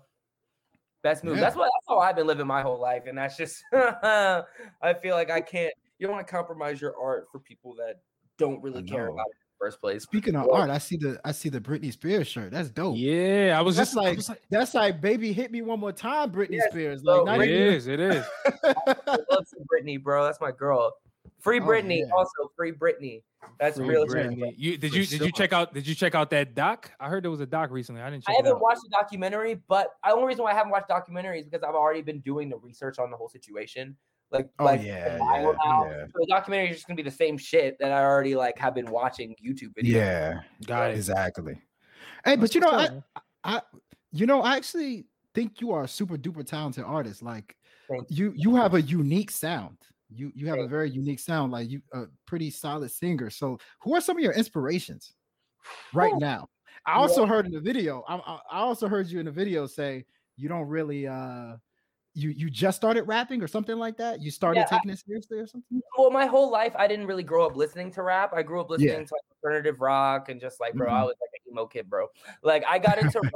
best 1.02 1.24
move. 1.24 1.36
Yeah. 1.36 1.40
That's 1.42 1.56
what 1.56 1.64
that's 1.64 1.86
how 1.88 1.98
I've 1.98 2.16
been 2.16 2.26
living 2.26 2.46
my 2.46 2.62
whole 2.62 2.80
life, 2.80 3.04
and 3.06 3.16
that's 3.16 3.36
just 3.36 3.62
I 3.72 4.94
feel 5.02 5.14
like 5.14 5.30
I 5.30 5.40
can't. 5.40 5.72
You 5.98 6.06
don't 6.06 6.16
want 6.16 6.26
to 6.26 6.30
compromise 6.32 6.80
your 6.80 6.94
art 7.00 7.28
for 7.30 7.38
people 7.38 7.74
that 7.76 8.00
don't 8.38 8.62
really 8.62 8.82
care 8.82 9.06
about 9.06 9.26
it 9.28 9.36
in 9.36 9.46
the 9.58 9.64
first 9.66 9.80
place. 9.80 10.02
speaking 10.02 10.34
of 10.34 10.46
Well- 10.46 10.62
art, 10.62 10.70
I 10.70 10.78
see 10.78 10.96
the 10.96 11.20
I 11.24 11.32
see 11.32 11.48
the 11.48 11.60
Britney 11.60 11.92
Spears 11.92 12.26
shirt. 12.26 12.50
That's 12.50 12.70
dope. 12.70 12.96
Yeah, 12.96 13.54
I 13.56 13.62
was 13.62 13.76
That's 13.76 13.90
just 13.90 13.96
like- 13.96 14.16
was 14.16 14.28
like, 14.28 14.42
That's 14.50 14.74
like 14.74 15.00
baby 15.00 15.32
hit 15.32 15.50
me 15.52 15.62
one 15.62 15.78
more 15.80 15.92
time, 15.92 16.32
Britney 16.32 16.56
Yes, 16.56 16.70
Spears. 16.70 17.02
bro, 17.02 17.22
Like 17.22 17.38
not 17.38 17.46
it 17.46 17.50
even- 17.50 17.72
is, 17.74 17.86
it 17.86 18.00
is. 18.00 18.24
I 18.64 19.16
love 19.30 19.46
some 19.46 19.64
Britney, 19.72 20.02
bro. 20.02 20.24
That's 20.24 20.40
my 20.40 20.50
girl. 20.50 20.92
Free 21.42 21.60
Oh, 21.60 21.64
Britney, 21.64 21.98
yeah. 22.00 22.12
also 22.16 22.50
free 22.56 22.72
Britney. 22.72 23.22
That's 23.58 23.76
Free 23.76 23.88
real. 23.88 24.06
shit. 24.06 24.28
Britney. 24.30 24.54
You 24.56 24.78
did 24.78 24.92
For 24.92 24.96
you 24.98 25.04
did 25.06 25.20
you 25.22 25.32
check 25.32 25.52
out 25.52 25.74
did 25.74 25.86
you 25.86 25.94
check 25.94 26.14
out 26.14 26.30
that 26.30 26.54
doc? 26.54 26.90
I 27.00 27.08
heard 27.08 27.24
there 27.24 27.30
was 27.30 27.40
a 27.40 27.46
doc 27.46 27.70
recently. 27.70 28.00
I 28.00 28.10
didn't 28.10 28.24
check 28.24 28.34
I 28.34 28.36
haven't 28.36 28.52
out. 28.52 28.60
watched 28.62 28.82
the 28.82 28.88
documentary, 28.90 29.60
but 29.68 29.88
the 30.04 30.12
only 30.12 30.26
reason 30.28 30.44
why 30.44 30.52
I 30.52 30.54
haven't 30.54 30.70
watched 30.70 30.88
documentaries 30.88 31.40
is 31.40 31.48
because 31.48 31.64
I've 31.64 31.74
already 31.74 32.02
been 32.02 32.20
doing 32.20 32.48
the 32.48 32.56
research 32.58 32.98
on 33.00 33.10
the 33.10 33.16
whole 33.16 33.28
situation. 33.28 33.96
Like, 34.30 34.48
Oh, 34.60 34.64
like 34.64 34.82
yeah, 34.82 35.18
yeah, 35.18 35.52
yeah. 35.64 36.04
So 36.06 36.12
the 36.20 36.26
documentary 36.28 36.70
is 36.70 36.76
just 36.76 36.86
gonna 36.86 36.96
be 36.96 37.02
the 37.02 37.10
same 37.10 37.36
shit 37.36 37.76
that 37.80 37.90
I 37.92 38.02
already 38.04 38.34
like 38.36 38.56
have 38.58 38.74
been 38.74 38.90
watching 38.90 39.34
YouTube 39.44 39.74
videos. 39.74 39.88
yeah, 39.88 40.40
Got 40.66 40.92
it. 40.92 40.96
exactly. 40.96 41.60
Hey, 42.24 42.36
but 42.36 42.54
you 42.54 42.60
know, 42.60 42.70
I. 42.70 42.88
I 43.44 43.60
you 44.12 44.26
know, 44.26 44.40
I 44.42 44.56
actually 44.56 45.06
think 45.34 45.60
you 45.60 45.72
are 45.72 45.84
a 45.84 45.88
super 45.88 46.16
duper 46.16 46.46
talented 46.46 46.84
artist. 46.84 47.22
Like 47.22 47.56
Thank 47.90 48.06
you 48.08 48.32
you 48.36 48.54
have 48.56 48.74
a 48.74 48.80
unique 48.82 49.30
sound. 49.32 49.78
You 50.14 50.32
you 50.34 50.46
have 50.48 50.58
a 50.58 50.66
very 50.68 50.90
unique 50.90 51.20
sound. 51.20 51.52
Like 51.52 51.68
you 51.70 51.80
a 51.92 52.04
pretty 52.26 52.50
solid 52.50 52.90
singer. 52.90 53.30
So 53.30 53.58
who 53.80 53.94
are 53.94 54.00
some 54.00 54.16
of 54.16 54.22
your 54.22 54.32
inspirations 54.34 55.14
right 55.92 56.14
now? 56.18 56.48
I 56.86 56.92
Yeah. 56.92 56.98
also 56.98 57.26
heard 57.26 57.46
in 57.46 57.52
the 57.52 57.60
video. 57.60 58.02
I, 58.08 58.16
I 58.16 58.40
I 58.50 58.58
also 58.60 58.88
heard 58.88 59.08
you 59.08 59.20
in 59.20 59.26
the 59.26 59.32
video 59.32 59.66
say 59.66 60.04
you 60.36 60.48
don't 60.48 60.66
really 60.68 61.06
uh 61.06 61.56
you 62.14 62.30
you 62.30 62.50
just 62.50 62.76
started 62.76 63.04
rapping 63.04 63.42
or 63.42 63.48
something 63.48 63.76
like 63.78 63.96
that. 63.96 64.20
You 64.20 64.30
started 64.30 64.60
Yeah, 64.60 64.66
I- 64.70 64.76
taking 64.76 64.90
it 64.90 64.98
seriously 64.98 65.38
or 65.38 65.46
something. 65.46 65.80
Well, 65.96 66.10
my 66.10 66.26
whole 66.26 66.50
life 66.50 66.74
I 66.76 66.86
didn't 66.86 67.06
really 67.06 67.22
grow 67.22 67.46
up 67.46 67.56
listening 67.56 67.90
to 67.92 68.02
rap. 68.02 68.32
I 68.34 68.42
grew 68.42 68.60
up 68.60 68.68
listening 68.70 68.88
Yeah. 68.90 68.96
to 69.04 69.14
like 69.14 69.22
alternative 69.44 69.80
rock 69.80 70.28
and 70.28 70.40
just 70.40 70.60
like, 70.60 70.74
bro, 70.74 70.88
I 70.88 71.00
Mhm. 71.00 71.06
was 71.06 71.16
like 71.20 71.30
an 71.46 71.52
emo 71.52 71.66
kid, 71.66 71.88
bro. 71.88 72.08
Like 72.42 72.64
I 72.66 72.78
got 72.78 72.98
into 72.98 73.20
rap 73.22 73.32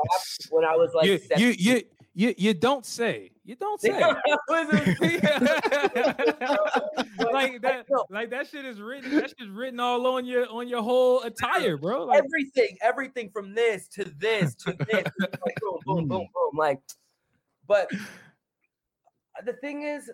when 0.50 0.64
I 0.64 0.76
was 0.76 0.92
like 0.94 1.06
you, 1.06 1.12
you, 1.12 1.18
17. 1.52 1.56
you 1.58 1.82
you 2.16 2.34
you 2.38 2.54
don't 2.54 2.84
say. 2.86 3.30
You 3.44 3.54
don't 3.56 3.80
say. 3.80 3.90
I 4.02 4.14
was 4.48 4.68
a- 4.70 6.56
like 7.32 7.60
that, 7.62 7.84
like 8.10 8.30
that 8.30 8.46
shit 8.48 8.64
is 8.64 8.80
written. 8.80 9.14
That 9.14 9.28
shit's 9.30 9.50
written 9.50 9.78
all 9.80 10.06
on 10.06 10.24
your 10.24 10.48
on 10.50 10.66
your 10.66 10.82
whole 10.82 11.22
attire, 11.22 11.76
bro. 11.76 12.04
Like, 12.06 12.24
everything, 12.24 12.76
everything 12.82 13.30
from 13.30 13.54
this 13.54 13.86
to 13.88 14.04
this 14.18 14.54
to 14.56 14.72
this, 14.88 15.04
like 15.20 15.56
boom, 15.60 15.78
boom, 15.84 16.08
boom, 16.08 16.26
boom. 16.34 16.50
Like, 16.56 16.80
but 17.68 17.90
the 19.44 19.52
thing 19.54 19.82
is, 19.82 20.10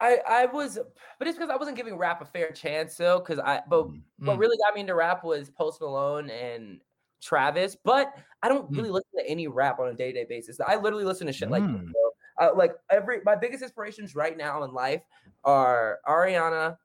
I 0.00 0.18
I 0.26 0.46
was, 0.46 0.78
but 1.18 1.28
it's 1.28 1.36
because 1.36 1.50
I 1.50 1.56
wasn't 1.56 1.76
giving 1.76 1.96
rap 1.98 2.22
a 2.22 2.26
fair 2.26 2.50
chance, 2.50 2.96
though. 2.96 3.18
Because 3.18 3.38
I, 3.38 3.60
but 3.68 3.88
Mm. 3.88 4.00
what 4.18 4.36
Mm. 4.36 4.40
really 4.40 4.56
got 4.58 4.74
me 4.74 4.80
into 4.80 4.94
rap 4.94 5.22
was 5.24 5.50
Post 5.50 5.80
Malone 5.80 6.30
and 6.30 6.80
Travis. 7.20 7.76
But 7.76 8.12
I 8.42 8.48
don't 8.48 8.70
Mm. 8.70 8.76
really 8.76 8.90
listen 8.90 9.10
to 9.18 9.28
any 9.28 9.48
rap 9.48 9.78
on 9.80 9.88
a 9.88 9.94
day 9.94 10.12
to 10.12 10.18
day 10.20 10.24
basis. 10.28 10.60
I 10.60 10.76
literally 10.76 11.04
listen 11.04 11.26
to 11.26 11.32
shit 11.32 11.50
like 11.50 11.62
this, 11.62 11.72
Mm. 11.82 11.92
bro. 11.92 12.10
Uh, 12.38 12.54
like 12.54 12.72
every 12.90 13.20
my 13.24 13.34
biggest 13.34 13.62
inspirations 13.62 14.14
right 14.14 14.36
now 14.36 14.62
in 14.64 14.72
life 14.74 15.02
are 15.44 16.00
Ariana, 16.06 16.76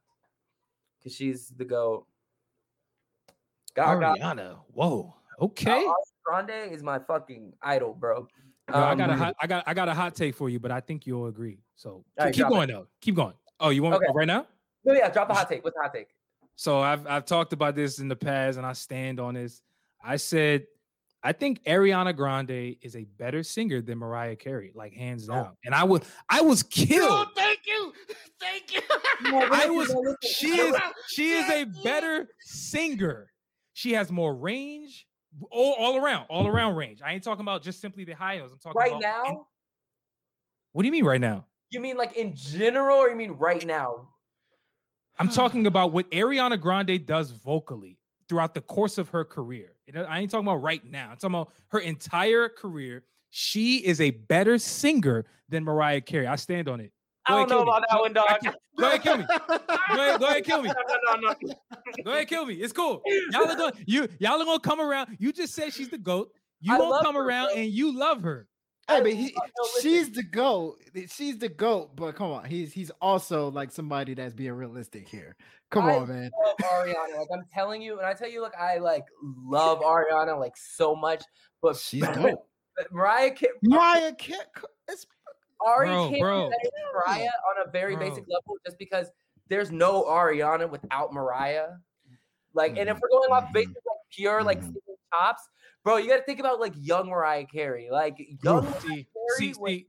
because 1.00 1.14
she's 1.14 1.50
the 1.50 1.66
goat. 1.66 2.08
Gaga, 3.76 4.16
Ariana. 4.20 4.60
Whoa. 4.74 5.14
Okay. 5.40 5.86
uh, 5.86 5.94
Grande 6.24 6.72
is 6.72 6.84
my 6.84 7.00
fucking 7.00 7.54
idol, 7.62 7.94
bro. 7.94 8.28
Yo, 8.70 8.76
I 8.76 8.96
got 8.96 9.10
a 9.10 9.14
Um, 9.14 9.20
hot, 9.20 9.36
I 9.42 9.48
got 9.48 9.64
I 9.68 9.74
got 9.74 9.90
a 9.90 9.94
hot 9.94 10.16
take 10.16 10.36
for 10.36 10.50
you, 10.50 10.60
but 10.60 10.72
I 10.72 10.80
think 10.80 11.06
you'll 11.06 11.28
agree. 11.28 11.60
So 11.76 12.06
keep, 12.18 12.24
right, 12.24 12.34
keep 12.34 12.40
drop 12.42 12.52
it. 12.52 12.56
going 12.56 12.68
though. 12.70 12.88
Keep 13.02 13.16
going. 13.16 13.34
Oh, 13.60 13.70
you 13.70 13.84
want 13.84 13.96
Okay. 13.96 14.06
right 14.14 14.28
now? 14.28 14.48
No, 14.86 14.94
yeah, 14.94 15.10
drop 15.10 15.28
the 15.28 15.34
hot 15.34 15.50
take. 15.50 15.64
What's 15.64 15.76
the 15.76 15.82
hot 15.82 15.94
take? 15.94 16.08
So 16.56 16.80
I've 16.80 17.06
I've 17.08 17.26
talked 17.26 17.54
about 17.54 17.76
this 17.76 18.00
in 18.00 18.08
the 18.08 18.16
past, 18.16 18.58
and 18.58 18.66
I 18.66 18.74
stand 18.74 19.20
on 19.20 19.34
this. 19.34 19.62
I 20.04 20.18
said 20.18 20.66
I 21.24 21.34
think 21.34 21.64
Ariana 21.66 22.16
Grande 22.16 22.78
is 22.82 22.96
a 22.96 23.04
better 23.04 23.44
singer 23.44 23.80
than 23.82 24.00
Mariah 24.00 24.36
Carey, 24.36 24.72
like 24.74 24.94
hands 24.94 25.30
Oh. 25.30 25.34
down. 25.34 25.58
And 25.64 25.76
I 25.76 25.84
was 25.84 26.02
I 26.30 26.42
was 26.42 26.64
killed. 26.64 27.28
thank 27.36 27.60
you, 27.68 27.94
thank 28.40 28.74
you. 28.74 28.82
I 29.26 29.70
was 29.70 29.94
she 30.24 30.48
is 30.50 30.76
she 31.14 31.32
is 31.34 31.50
a 31.50 31.66
better 31.84 32.28
singer. 32.40 33.28
She 33.74 33.94
has 33.94 34.12
more 34.12 34.36
range, 34.36 35.08
all, 35.50 35.74
all 35.74 35.98
around, 35.98 36.26
all 36.30 36.48
around 36.48 36.76
range. 36.76 37.02
I 37.06 37.14
ain't 37.14 37.24
talking 37.24 37.42
about 37.42 37.62
just 37.64 37.80
simply 37.82 38.04
the 38.04 38.14
high 38.14 38.38
notes. 38.38 38.52
I'm 38.54 38.60
talking 38.60 38.80
right 38.80 38.92
about 38.92 39.28
in- 39.28 39.34
now. 39.36 39.46
what 40.74 40.82
do 40.84 40.88
you 40.88 40.92
mean 40.92 41.06
right 41.06 41.22
now? 41.22 41.46
You 41.70 41.80
mean 41.80 41.98
like 41.98 42.18
in 42.18 42.36
general, 42.36 42.98
or 42.98 43.10
you 43.10 43.16
mean 43.16 43.32
right 43.34 43.66
now? 43.66 44.10
I'm 45.20 45.30
talking 45.42 45.68
about 45.68 45.92
what 45.94 46.10
Ariana 46.12 46.60
Grande 46.60 47.06
does 47.06 47.32
vocally 47.32 47.98
throughout 48.28 48.54
the 48.56 48.62
course 48.62 48.98
of 48.98 49.10
her 49.10 49.24
career. 49.24 49.74
I 49.96 50.20
ain't 50.20 50.32
talking 50.32 50.48
about 50.48 50.62
right 50.62 50.84
now. 50.86 51.10
I'm 51.12 51.18
talking 51.18 51.36
about 51.36 51.50
her 51.70 51.80
entire 51.80 52.50
career. 52.50 53.04
She 53.30 53.78
is 53.78 54.02
a 54.02 54.12
better 54.12 54.58
singer 54.58 55.26
than 55.50 55.64
Mariah 55.64 56.02
Carey. 56.02 56.28
I 56.28 56.36
stand 56.36 56.68
on 56.70 56.80
it. 56.82 56.92
I 57.26 57.32
Go 57.32 57.38
don't 57.38 57.40
ahead, 57.40 57.50
know 57.50 57.56
kill 57.58 57.66
me. 57.66 57.72
about 57.72 57.82
that 57.90 57.96
Go- 57.96 58.02
one, 58.02 58.14
dog. 58.14 58.56
Go 58.80 58.88
ahead, 58.88 59.02
kill 59.04 59.18
me. 59.18 59.26
Go 59.96 60.02
ahead, 60.08 60.20
go 60.20 60.26
ahead, 60.28 60.44
kill 60.44 60.62
me. 60.64 60.70
No, 60.90 61.16
no, 61.16 61.20
no, 61.22 61.36
no. 61.44 61.54
Go 62.04 62.12
ahead, 62.12 62.28
kill 62.28 62.46
me. 62.46 62.56
It's 62.56 62.74
cool. 62.74 63.02
Y'all 63.32 63.48
are 63.50 63.56
going 63.56 63.74
you 63.86 64.08
y'all 64.20 64.42
are 64.42 64.46
gonna 64.46 64.60
come 64.60 64.80
around. 64.82 65.16
You 65.20 65.32
just 65.32 65.54
said 65.54 65.72
she's 65.74 65.90
the 65.90 65.98
goat. 65.98 66.32
You 66.62 66.74
I 66.74 66.78
gonna 66.78 67.04
come 67.04 67.16
her, 67.16 67.22
around 67.22 67.50
bro. 67.54 67.58
and 67.58 67.70
you 67.72 67.96
love 67.98 68.22
her. 68.24 68.48
Hey, 68.92 68.98
I 68.98 69.02
but 69.02 69.12
he, 69.14 69.36
she's 69.82 70.12
the 70.12 70.24
goat. 70.24 70.80
She's 71.08 71.38
the 71.38 71.50
goat. 71.50 71.96
But 71.96 72.16
come 72.16 72.32
on, 72.32 72.46
he's 72.46 72.74
he's 72.74 72.92
also 73.02 73.50
like 73.50 73.72
somebody 73.72 74.14
that's 74.14 74.34
being 74.34 74.52
realistic 74.54 75.08
here. 75.08 75.36
Come 75.70 75.86
I 75.86 75.98
on, 75.98 76.10
man. 76.10 76.32
love 76.46 76.58
Ariana. 76.64 77.20
Like 77.20 77.28
I'm 77.34 77.46
telling 77.54 77.82
you, 77.82 77.98
and 77.98 78.06
I 78.06 78.14
tell 78.14 78.30
you, 78.30 78.42
look, 78.42 78.54
I 78.60 78.78
like 78.80 79.06
love 79.22 79.80
Ariana 79.80 80.38
like 80.40 80.58
so 80.58 80.96
much, 80.96 81.24
but 81.62 81.78
She's 81.78 82.02
dope. 82.14 82.48
but 82.76 82.92
Mariah 82.92 83.32
Carey, 83.32 83.54
Mariah 83.64 84.14
Carey. 84.14 84.42
It's 84.90 85.08
Ari 85.66 85.88
Bro, 85.88 86.10
can't 86.10 86.22
bro. 86.22 86.50
say 86.50 86.70
Mariah 86.94 87.22
on 87.24 87.68
a 87.68 87.72
very 87.72 87.96
Bro. 87.96 88.10
basic 88.10 88.26
level 88.28 88.58
just 88.66 88.78
because 88.78 89.08
there's 89.48 89.72
no 89.72 90.04
Ariana 90.04 90.70
without 90.70 91.14
Mariah. 91.14 91.68
Like, 92.54 92.78
and 92.78 92.90
if 92.90 92.98
Mhm, 92.98 93.00
we're 93.02 93.10
going 93.10 93.32
off 93.32 93.44
mhm, 93.50 93.54
basic 93.54 93.70
like 93.70 93.98
pure 94.12 94.44
like 94.44 94.62
singing 95.12 95.24
chops, 95.28 95.44
bro, 95.84 95.98
you 95.98 96.10
got 96.10 96.18
to 96.18 96.24
think 96.24 96.40
about 96.40 96.60
like 96.60 96.74
young 96.78 97.10
Mariah 97.10 97.46
Carey. 97.46 97.90
Like 97.92 98.18
young 98.44 98.66
Oof. 98.66 98.70
Mariah 98.70 98.82
See, 98.82 98.88
Carey 98.90 99.06
see, 99.38 99.54
was- 99.60 99.72
see, 99.72 99.86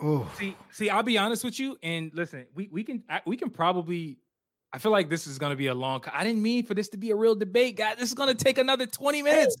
oh, 0.00 0.30
See, 0.38 0.56
see, 0.70 0.90
I'll 0.90 1.02
be 1.02 1.18
honest 1.18 1.44
with 1.44 1.58
you, 1.58 1.76
and 1.82 2.10
listen, 2.14 2.46
we 2.54 2.68
we 2.72 2.84
can 2.84 3.02
I- 3.08 3.22
we 3.26 3.36
can 3.36 3.50
probably. 3.50 4.18
I 4.72 4.78
feel 4.78 4.90
like 4.90 5.08
this 5.08 5.28
is 5.28 5.38
going 5.38 5.50
to 5.50 5.56
be 5.56 5.68
a 5.68 5.74
long. 5.74 6.02
I 6.12 6.24
didn't 6.24 6.42
mean 6.42 6.66
for 6.66 6.74
this 6.74 6.88
to 6.88 6.96
be 6.96 7.12
a 7.12 7.16
real 7.16 7.36
debate, 7.36 7.76
guys. 7.76 7.94
This 7.96 8.08
is 8.08 8.14
going 8.14 8.34
to 8.36 8.44
take 8.44 8.58
another 8.58 8.86
twenty 8.86 9.22
minutes. 9.22 9.56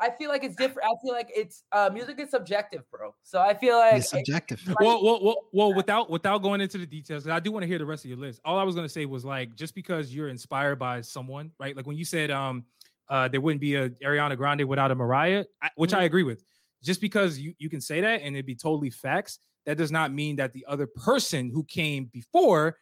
I 0.00 0.10
feel 0.18 0.28
like 0.28 0.42
it's 0.42 0.56
different. 0.56 0.88
I 0.88 0.94
feel 1.00 1.12
like 1.14 1.28
it's 1.32 1.62
uh 1.70 1.88
music 1.92 2.18
is 2.18 2.30
subjective, 2.30 2.82
bro. 2.90 3.14
So 3.22 3.40
I 3.40 3.54
feel 3.54 3.76
like 3.78 3.94
it's 3.98 4.10
subjective. 4.10 4.60
Well, 4.80 5.04
well, 5.04 5.22
well, 5.22 5.36
well, 5.52 5.72
without 5.72 6.10
without 6.10 6.38
going 6.42 6.60
into 6.60 6.78
the 6.78 6.86
details, 6.86 7.28
I 7.28 7.38
do 7.38 7.52
want 7.52 7.62
to 7.62 7.68
hear 7.68 7.78
the 7.78 7.86
rest 7.86 8.04
of 8.04 8.08
your 8.08 8.18
list. 8.18 8.40
All 8.44 8.58
I 8.58 8.64
was 8.64 8.74
going 8.74 8.84
to 8.84 8.92
say 8.92 9.06
was 9.06 9.24
like, 9.24 9.54
just 9.54 9.76
because 9.76 10.12
you're 10.12 10.28
inspired 10.28 10.80
by 10.80 11.00
someone, 11.02 11.52
right? 11.60 11.76
Like 11.76 11.86
when 11.86 11.96
you 11.96 12.04
said, 12.04 12.32
um, 12.32 12.64
uh, 13.08 13.28
there 13.28 13.40
wouldn't 13.40 13.60
be 13.60 13.74
a 13.76 13.90
Ariana 13.90 14.36
Grande 14.36 14.64
without 14.64 14.90
a 14.90 14.94
Mariah, 14.94 15.44
I, 15.62 15.70
which 15.76 15.94
I 15.94 16.04
agree 16.04 16.22
with. 16.22 16.42
Just 16.82 17.00
because 17.00 17.38
you 17.38 17.54
you 17.58 17.68
can 17.70 17.80
say 17.80 18.00
that 18.00 18.22
and 18.22 18.34
it'd 18.36 18.46
be 18.46 18.54
totally 18.54 18.90
facts, 18.90 19.38
that 19.64 19.76
does 19.76 19.90
not 19.90 20.12
mean 20.12 20.36
that 20.36 20.52
the 20.52 20.64
other 20.68 20.86
person 20.86 21.50
who 21.52 21.64
came 21.64 22.06
before 22.06 22.76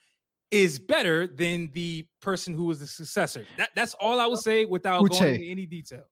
is 0.51 0.79
better 0.79 1.27
than 1.27 1.71
the 1.73 2.07
person 2.21 2.55
who 2.55 2.65
was 2.65 2.81
the 2.81 2.87
successor. 2.87 3.45
That, 3.57 3.71
that's 3.75 3.95
all 3.95 4.21
I 4.21 4.27
would 4.27 4.39
say 4.39 4.65
without 4.65 5.09
going 5.09 5.35
into 5.35 5.45
any 5.47 5.67
detail. 5.67 6.05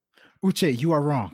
Uche, 0.43 0.77
you 0.77 0.91
are 0.91 1.01
wrong. 1.01 1.33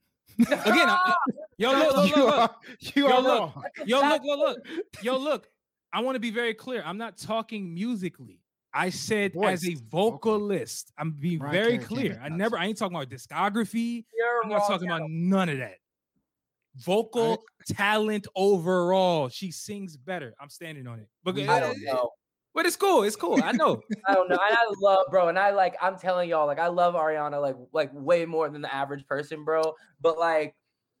Again, 0.40 0.88
I- 0.88 1.14
yo, 1.56 1.70
look, 1.72 1.96
look, 1.96 2.10
you 2.10 2.16
look, 2.24 2.26
look. 2.26 2.38
are, 2.38 2.56
you 2.94 3.08
Yo, 3.08 3.14
are 3.14 3.20
look. 3.22 3.54
wrong. 3.54 3.64
Yo, 3.86 4.00
look, 4.00 4.22
look, 4.24 4.38
look. 4.38 4.58
Yo, 5.02 5.16
look. 5.16 5.48
I 5.92 6.00
want 6.00 6.16
to 6.16 6.20
be 6.20 6.30
very 6.30 6.54
clear. 6.54 6.82
I'm 6.84 6.98
not 6.98 7.16
talking 7.16 7.72
musically. 7.74 8.40
I 8.72 8.90
said 8.90 9.32
as 9.42 9.66
a 9.66 9.76
vocalist. 9.90 10.92
I'm 10.98 11.12
being 11.12 11.38
Mariah 11.38 11.52
very 11.52 11.78
Carey 11.78 11.84
clear. 11.84 12.20
I 12.22 12.28
never. 12.28 12.58
I 12.58 12.66
ain't 12.66 12.78
talking 12.78 12.96
about 12.96 13.08
discography. 13.08 14.04
you're 14.16 14.42
I'm 14.44 14.50
not 14.50 14.66
talking 14.66 14.88
now. 14.88 14.96
about 14.96 15.10
none 15.10 15.48
of 15.48 15.58
that. 15.58 15.76
Vocal 16.76 17.44
talent 17.66 18.26
overall, 18.36 19.28
she 19.28 19.50
sings 19.50 19.96
better. 19.96 20.34
I'm 20.40 20.48
standing 20.48 20.86
on 20.86 21.00
it. 21.00 21.08
But, 21.24 21.36
I 21.38 21.58
don't 21.58 21.82
know. 21.82 22.10
but 22.54 22.66
it's 22.66 22.76
cool. 22.76 23.02
It's 23.02 23.16
cool. 23.16 23.42
I 23.42 23.50
know. 23.52 23.82
I 24.06 24.14
don't 24.14 24.28
know. 24.28 24.38
And 24.48 24.56
I 24.56 24.72
love, 24.80 25.06
bro, 25.10 25.28
and 25.28 25.38
I 25.38 25.50
like, 25.50 25.76
I'm 25.82 25.98
telling 25.98 26.28
y'all, 26.28 26.46
like, 26.46 26.60
I 26.60 26.68
love 26.68 26.94
Ariana, 26.94 27.40
like, 27.40 27.56
like 27.72 27.90
way 27.92 28.26
more 28.26 28.48
than 28.48 28.62
the 28.62 28.72
average 28.72 29.06
person, 29.06 29.44
bro. 29.44 29.74
But 30.00 30.18
like, 30.18 30.54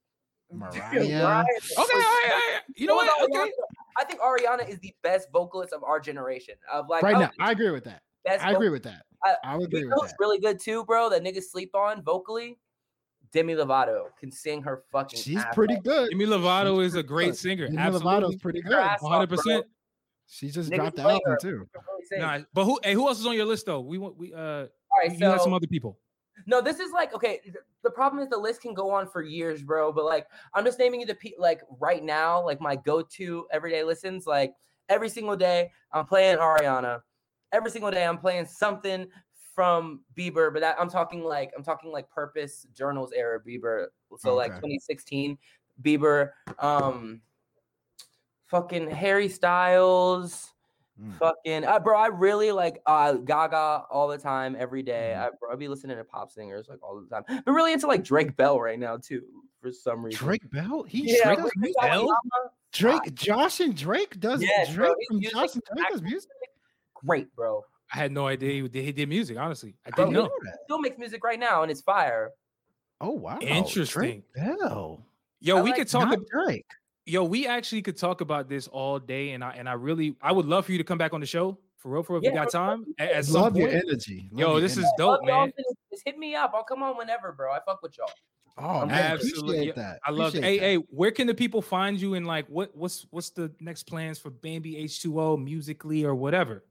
Mariah. 0.52 0.72
Mariah 0.72 0.94
okay, 0.94 1.06
is 1.06 1.22
all 1.22 1.24
right, 1.28 1.44
all 1.76 1.84
right. 1.84 2.60
You 2.74 2.86
know 2.86 2.94
what? 2.94 3.30
Okay. 3.30 3.52
Ariana- 3.98 4.00
I 4.00 4.04
think 4.04 4.20
Ariana 4.20 4.68
is 4.68 4.78
the 4.80 4.94
best 5.02 5.28
vocalist 5.32 5.72
of 5.72 5.82
our 5.82 6.00
generation. 6.00 6.54
Of 6.72 6.88
like, 6.88 7.02
right 7.02 7.16
I 7.16 7.20
now, 7.20 7.30
I 7.40 7.52
agree 7.52 7.70
with 7.70 7.84
that. 7.84 8.02
best 8.24 8.44
I 8.44 8.52
agree 8.52 8.68
with 8.70 8.82
that. 8.84 9.04
I- 9.24 9.36
I 9.44 9.56
would 9.56 9.72
You 9.72 9.78
agree 9.78 9.88
know 9.90 9.96
with 10.00 10.10
that. 10.10 10.16
really 10.20 10.38
good 10.38 10.60
too, 10.60 10.84
bro? 10.84 11.08
That 11.10 11.22
niggas 11.22 11.44
sleep 11.44 11.74
on 11.74 12.02
vocally. 12.02 12.58
Demi 13.32 13.54
Lovato 13.54 14.04
can 14.18 14.30
sing 14.30 14.62
her 14.62 14.84
fucking. 14.90 15.18
She's 15.20 15.36
ass 15.38 15.54
pretty 15.54 15.74
off. 15.76 15.82
good. 15.82 16.10
Demi 16.10 16.24
Lovato 16.26 16.76
She's 16.82 16.92
is 16.92 16.94
a 16.94 17.02
great 17.02 17.26
good. 17.26 17.36
singer. 17.36 17.66
Demi 17.66 17.78
Absolutely. 17.78 18.10
Lovato's 18.22 18.36
pretty 18.36 18.62
good. 18.62 18.86
One 19.00 19.12
hundred 19.12 19.28
percent. 19.28 19.66
She 20.28 20.50
just 20.50 20.70
Niggas 20.70 20.76
dropped 20.76 20.96
the 20.96 21.02
album 21.02 21.20
her. 21.26 21.36
too. 21.36 21.68
Really. 22.10 22.22
Nah, 22.22 22.38
but 22.54 22.64
who? 22.64 22.78
Hey, 22.82 22.94
who 22.94 23.06
else 23.08 23.18
is 23.20 23.26
on 23.26 23.34
your 23.34 23.44
list 23.46 23.66
though? 23.66 23.80
We 23.80 23.98
want 23.98 24.16
we 24.16 24.32
uh. 24.32 24.38
All 24.40 24.62
You, 25.04 25.10
right, 25.10 25.18
you 25.18 25.26
have 25.26 25.42
some 25.42 25.52
other 25.52 25.66
people. 25.66 25.98
No, 26.46 26.60
this 26.60 26.80
is 26.80 26.92
like 26.92 27.14
okay. 27.14 27.40
The 27.82 27.90
problem 27.90 28.22
is 28.22 28.28
the 28.28 28.38
list 28.38 28.62
can 28.62 28.74
go 28.74 28.90
on 28.90 29.08
for 29.08 29.22
years, 29.22 29.62
bro. 29.62 29.92
But 29.92 30.04
like, 30.04 30.26
I'm 30.54 30.64
just 30.64 30.78
naming 30.78 31.00
you 31.00 31.06
the 31.06 31.14
pe- 31.14 31.32
like 31.38 31.62
right 31.78 32.02
now, 32.02 32.44
like 32.44 32.60
my 32.60 32.76
go-to 32.76 33.46
everyday 33.52 33.84
listens. 33.84 34.26
Like 34.26 34.54
every 34.88 35.08
single 35.08 35.36
day, 35.36 35.70
I'm 35.92 36.06
playing 36.06 36.38
Ariana. 36.38 37.00
Every 37.52 37.70
single 37.70 37.90
day, 37.90 38.04
I'm 38.04 38.18
playing 38.18 38.46
something 38.46 39.06
from 39.54 40.00
Bieber. 40.16 40.52
But 40.52 40.60
that, 40.60 40.76
I'm 40.78 40.90
talking 40.90 41.22
like 41.24 41.52
I'm 41.56 41.64
talking 41.64 41.90
like 41.90 42.10
Purpose 42.10 42.66
Journals 42.74 43.12
era 43.14 43.40
Bieber. 43.40 43.86
So 44.18 44.34
like 44.34 44.52
2016 44.52 45.38
Bieber. 45.82 46.30
Um, 46.58 47.20
fucking 48.46 48.90
Harry 48.90 49.28
Styles. 49.28 50.52
Mm. 51.00 51.16
Fucking 51.18 51.64
uh, 51.64 51.78
bro, 51.78 51.96
I 51.96 52.08
really 52.08 52.50
like 52.50 52.82
uh 52.86 53.12
Gaga 53.14 53.84
all 53.90 54.08
the 54.08 54.18
time, 54.18 54.56
every 54.58 54.82
day. 54.82 55.14
Mhm. 55.16 55.20
I 55.20 55.30
bro, 55.40 55.52
I 55.52 55.56
be 55.56 55.68
listening 55.68 55.96
to 55.96 56.04
pop 56.04 56.30
singers 56.30 56.66
like 56.68 56.82
all 56.82 57.00
the 57.00 57.06
time. 57.08 57.22
But 57.44 57.52
really 57.52 57.72
into 57.72 57.86
like 57.86 58.02
Drake 58.02 58.36
Bell 58.36 58.60
right 58.60 58.78
now 58.78 58.96
too, 58.96 59.22
for 59.60 59.70
some 59.70 60.04
reason. 60.04 60.18
Drake 60.26 60.50
Bell? 60.50 60.82
He 60.82 61.16
yeah, 61.16 61.34
Drake, 61.34 61.38
Drake? 61.56 61.74
Bell, 61.80 61.88
Bell? 61.90 62.02
Mama, 62.06 62.50
Drake, 62.72 63.14
Josh 63.14 63.60
and 63.60 63.76
Drake 63.76 64.18
does 64.18 64.42
Yes, 64.42 64.72
Drake 64.72 64.92
his 64.98 65.06
from 65.08 65.20
Josh 65.20 65.54
and 65.54 65.62
Drake 65.76 65.88
does 65.90 66.02
music. 66.02 66.30
great, 66.94 67.32
bro. 67.36 67.64
I 67.94 67.98
had 67.98 68.12
no 68.12 68.26
idea 68.26 68.62
he 68.62 68.68
did, 68.68 68.84
he 68.84 68.92
did 68.92 69.08
music. 69.08 69.38
Honestly, 69.38 69.74
I 69.86 69.90
didn't 69.90 70.08
he 70.08 70.14
know. 70.14 70.24
that. 70.44 70.58
Still 70.64 70.80
makes 70.80 70.98
music 70.98 71.22
right 71.22 71.38
now, 71.38 71.62
and 71.62 71.70
it's 71.70 71.80
fire. 71.80 72.32
Oh 73.00 73.12
wow, 73.12 73.38
Interesting. 73.40 74.24
Drake 74.34 74.58
Bell. 74.58 75.00
Yo, 75.40 75.58
I 75.58 75.62
we 75.62 75.70
like 75.70 75.78
could 75.78 75.88
talk. 75.88 76.08
Not 76.08 76.14
ab- 76.14 76.26
Drake. 76.26 76.66
Yo, 77.08 77.24
we 77.24 77.46
actually 77.46 77.80
could 77.82 77.96
talk 77.96 78.20
about 78.20 78.48
this 78.48 78.68
all 78.68 78.98
day, 78.98 79.30
and 79.30 79.42
I 79.42 79.52
and 79.52 79.68
I 79.68 79.72
really 79.72 80.14
I 80.20 80.30
would 80.30 80.46
love 80.46 80.66
for 80.66 80.72
you 80.72 80.78
to 80.78 80.84
come 80.84 80.98
back 80.98 81.14
on 81.14 81.20
the 81.20 81.26
show 81.26 81.56
for 81.78 81.90
real. 81.90 82.02
For 82.02 82.14
real, 82.14 82.22
if 82.22 82.24
you 82.30 82.34
got 82.38 82.50
time 82.50 82.84
at, 82.98 83.10
at 83.12 83.28
Love 83.28 83.56
your 83.56 83.68
point. 83.68 83.84
energy. 83.86 84.28
Love 84.32 84.40
Yo, 84.40 84.50
your 84.52 84.60
this 84.60 84.76
is 84.76 84.86
dope, 84.98 85.24
man. 85.24 85.52
just- 85.56 85.74
Just 85.90 86.02
hit 86.04 86.18
me 86.18 86.34
up. 86.34 86.52
I'll 86.54 86.64
come 86.64 86.82
on 86.82 86.96
whenever, 86.98 87.32
bro. 87.32 87.50
I 87.50 87.60
fuck 87.64 87.82
with 87.82 87.96
y'all. 87.96 88.10
Oh, 88.58 88.84
man, 88.84 89.12
Absolutely. 89.12 89.56
appreciate 89.70 89.76
that. 89.76 90.00
I 90.04 90.10
love. 90.10 90.34
Appreciate 90.34 90.44
Hey, 90.50 90.58
that. 90.58 90.80
hey, 90.80 90.86
where 90.90 91.10
can 91.12 91.26
the 91.26 91.34
people 91.34 91.62
find 91.62 91.98
you? 92.00 92.14
And 92.14 92.26
like, 92.26 92.46
what 92.48 92.76
what's 92.76 93.06
what's 93.10 93.30
the 93.30 93.50
next 93.60 93.84
plans 93.84 94.18
for 94.18 94.30
Bamby 94.30 94.76
H 94.76 95.00
two 95.00 95.18
O 95.20 95.36
musically 95.36 96.04
or 96.04 96.14
whatever? 96.14 96.64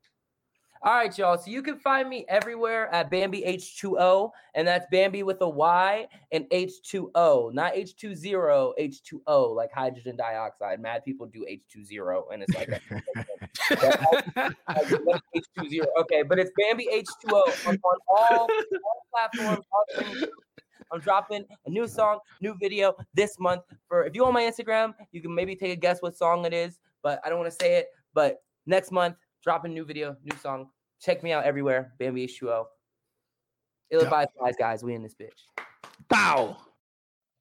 All 0.84 0.94
right, 0.94 1.18
y'all. 1.18 1.38
So 1.38 1.50
you 1.50 1.62
can 1.64 1.78
find 1.80 2.08
me 2.08 2.26
everywhere 2.30 2.94
at 2.94 3.10
Bamby 3.10 3.44
H2O, 3.48 4.32
and 4.54 4.68
that's 4.68 4.86
Bamby 4.92 5.24
with 5.24 5.42
a 5.42 5.50
Y 5.50 6.08
and 6.32 6.46
H2O, 6.52 7.54
not 7.54 7.74
H20, 7.74 8.74
H2O, 8.80 9.56
like 9.56 9.72
hydrogen 9.72 10.16
dioxide. 10.16 10.80
Mad 10.80 11.04
people 11.04 11.26
do 11.26 11.46
H20, 11.50 12.34
and 12.34 12.44
it's 12.44 12.54
like 12.56 12.70
H20. 12.70 13.02
Okay, 16.00 16.24
but 16.24 16.40
it's 16.40 16.52
Bamby 16.58 16.88
H2O 16.94 17.68
on, 17.68 17.76
on 17.76 17.98
all, 18.10 18.48
all 18.48 19.06
platforms. 19.12 19.66
all 19.72 20.28
I'm 20.92 21.00
dropping 21.02 21.44
a 21.66 21.70
new 21.70 21.88
song, 21.88 22.20
new 22.42 22.56
video 22.60 22.96
this 23.14 23.38
month. 23.40 23.64
For 23.88 24.06
if 24.06 24.16
you 24.16 24.26
on 24.26 24.34
my 24.34 24.44
Instagram, 24.44 24.94
you 25.12 25.22
can 25.22 25.34
maybe 25.34 25.56
take 25.56 25.74
a 25.74 25.76
guess 25.76 26.02
what 26.02 26.16
song 26.16 26.46
it 26.46 26.54
is, 26.54 26.80
but 27.04 27.20
I 27.26 27.30
don't 27.30 27.40
want 27.40 27.52
to 27.52 27.58
say 27.62 27.78
it. 27.78 27.88
But 28.14 28.42
next 28.66 28.92
month, 28.92 29.16
dropping 29.44 29.74
new 29.74 29.86
video, 29.86 30.16
new 30.24 30.38
song. 30.38 30.70
Check 31.02 31.24
me 31.24 31.32
out 31.32 31.44
everywhere. 31.44 31.94
Bamby 32.00 32.28
H2O. 32.28 32.66
Ill 33.92 34.02
advised 34.02 34.30
guys, 34.40 34.56
guys. 34.58 34.84
We 34.84 34.94
in 34.94 35.04
this 35.04 35.16
bitch. 35.16 35.64
Bow. 36.10 36.58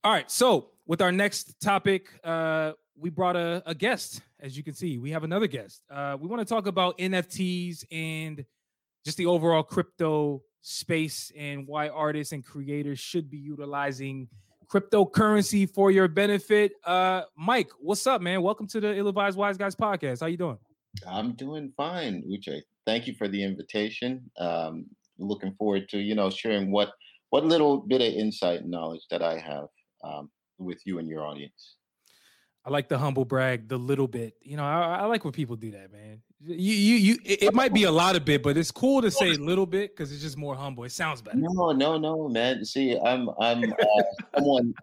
All 0.05 0.13
right. 0.13 0.31
So 0.31 0.71
with 0.87 1.03
our 1.03 1.11
next 1.11 1.61
topic, 1.61 2.09
uh, 2.23 2.73
we 2.99 3.11
brought 3.11 3.37
a, 3.37 3.63
a 3.67 3.75
guest. 3.75 4.21
As 4.41 4.57
you 4.57 4.63
can 4.63 4.75
see, 4.75 4.99
we 4.99 5.11
have 5.11 5.25
another 5.25 5.47
guest. 5.47 5.83
Uh, 5.91 6.17
we 6.21 6.29
want 6.29 6.41
to 6.41 6.45
talk 6.47 6.67
about 6.67 6.99
NFTs 6.99 7.85
and 7.91 8.45
just 9.05 9.17
the 9.19 9.27
overall 9.27 9.63
crypto 9.63 10.43
space 10.63 11.33
and 11.37 11.67
why 11.67 11.89
artists 11.89 12.33
and 12.33 12.45
creators 12.45 12.99
should 12.99 13.31
be 13.31 13.39
utilizing 13.39 14.29
cryptocurrency 14.69 15.69
for 15.69 15.91
your 15.91 16.09
benefit. 16.09 16.73
Uh, 16.85 17.23
Mike, 17.37 17.71
what's 17.81 18.07
up, 18.07 18.21
man? 18.21 18.43
Welcome 18.43 18.67
to 18.69 18.81
the 18.81 18.97
Ill 18.97 19.09
Advised 19.09 19.37
Wise 19.37 19.57
Guys 19.57 19.75
podcast. 19.77 20.21
How 20.21 20.27
you 20.27 20.37
doing? 20.37 20.59
I'm 21.07 21.35
doing 21.35 21.73
fine, 21.77 22.23
Uche. 22.29 22.61
Thank 22.87 23.07
you 23.07 23.15
for 23.15 23.29
the 23.29 23.43
invitation. 23.43 24.31
Um, 24.39 24.87
looking 25.19 25.55
forward 25.55 25.89
to 25.89 25.99
you 25.99 26.15
know 26.15 26.31
sharing 26.31 26.71
what 26.71 26.91
what 27.31 27.45
little 27.45 27.79
bit 27.79 28.01
of 28.01 28.13
insight 28.13 28.61
and 28.61 28.71
knowledge 28.71 29.03
that 29.11 29.23
I 29.23 29.39
have 29.39 29.67
um, 30.05 30.31
with 30.59 30.79
you 30.85 30.99
and 30.99 31.09
your 31.09 31.27
audience. 31.27 31.77
I 32.65 32.71
like 32.71 32.89
the 32.89 32.99
humble 32.99 33.25
brag, 33.25 33.69
the 33.69 33.77
little 33.77 34.09
bit. 34.09 34.35
You 34.43 34.57
know, 34.57 34.65
I, 34.65 34.97
I 34.97 35.05
like 35.05 35.23
when 35.25 35.33
people 35.33 35.55
do 35.55 35.71
that, 35.71 35.93
man. 35.93 36.21
You, 36.45 36.75
you, 36.75 36.95
you. 36.97 37.19
It, 37.25 37.45
it 37.45 37.55
might 37.55 37.73
be 37.73 37.85
a 37.85 37.93
lot 37.93 38.17
of 38.17 38.25
bit, 38.25 38.43
but 38.43 38.57
it's 38.57 38.73
cool 38.73 39.03
to 39.03 39.11
say 39.11 39.35
little 39.35 39.67
bit 39.67 39.95
because 39.95 40.13
it's 40.13 40.21
just 40.21 40.37
more 40.37 40.57
humble. 40.57 40.83
It 40.83 40.91
sounds 40.91 41.23
better. 41.23 41.39
No, 41.39 41.71
no, 41.71 41.97
no, 41.97 42.29
man. 42.29 42.65
See, 42.65 42.99
I'm, 42.99 43.31
I'm 43.41 43.73
uh, 43.73 44.03
someone. 44.35 44.75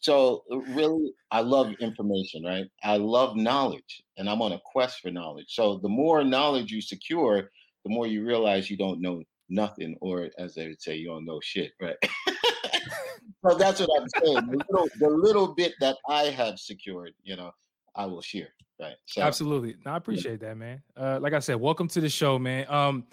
So 0.00 0.44
really, 0.68 1.12
I 1.30 1.40
love 1.40 1.72
information, 1.80 2.44
right? 2.44 2.66
I 2.82 2.96
love 2.96 3.36
knowledge, 3.36 4.02
and 4.16 4.28
I'm 4.28 4.42
on 4.42 4.52
a 4.52 4.60
quest 4.64 5.00
for 5.00 5.10
knowledge. 5.10 5.46
So 5.48 5.78
the 5.78 5.88
more 5.88 6.24
knowledge 6.24 6.72
you 6.72 6.80
secure, 6.80 7.50
the 7.84 7.90
more 7.90 8.06
you 8.06 8.24
realize 8.26 8.70
you 8.70 8.76
don't 8.76 9.00
know 9.00 9.22
nothing, 9.48 9.96
or 10.00 10.30
as 10.38 10.54
they 10.54 10.68
would 10.68 10.82
say, 10.82 10.96
you 10.96 11.06
don't 11.06 11.24
know 11.24 11.40
shit, 11.42 11.72
right? 11.80 11.96
so 13.46 13.56
that's 13.56 13.80
what 13.80 13.90
I'm 14.00 14.08
saying. 14.22 14.46
The 14.46 14.64
little, 14.70 14.88
the 14.98 15.08
little 15.08 15.54
bit 15.54 15.74
that 15.80 15.96
I 16.08 16.24
have 16.24 16.58
secured, 16.58 17.12
you 17.22 17.36
know, 17.36 17.52
I 17.94 18.06
will 18.06 18.22
share. 18.22 18.48
Right. 18.80 18.96
So, 19.06 19.22
Absolutely. 19.22 19.76
No, 19.86 19.92
I 19.92 19.96
appreciate 19.96 20.42
yeah. 20.42 20.48
that, 20.48 20.56
man. 20.56 20.82
Uh, 20.96 21.18
like 21.20 21.32
I 21.32 21.38
said, 21.38 21.56
welcome 21.56 21.86
to 21.88 22.00
the 22.00 22.08
show, 22.08 22.40
man. 22.40 22.66
Um, 22.68 23.04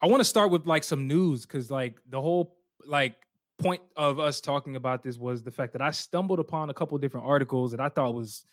I 0.00 0.06
want 0.06 0.20
to 0.20 0.24
start 0.24 0.52
with 0.52 0.66
like 0.66 0.84
some 0.84 1.08
news 1.08 1.44
because 1.44 1.72
like 1.72 1.98
the 2.08 2.20
whole 2.20 2.56
like 2.86 3.16
point 3.58 3.82
of 3.96 4.18
us 4.20 4.40
talking 4.40 4.76
about 4.76 5.02
this 5.02 5.18
was 5.18 5.42
the 5.42 5.50
fact 5.50 5.72
that 5.72 5.82
I 5.82 5.90
stumbled 5.90 6.38
upon 6.38 6.70
a 6.70 6.74
couple 6.74 6.96
different 6.98 7.26
articles 7.26 7.72
that 7.72 7.80
I 7.80 7.88
thought 7.88 8.14
was 8.14 8.44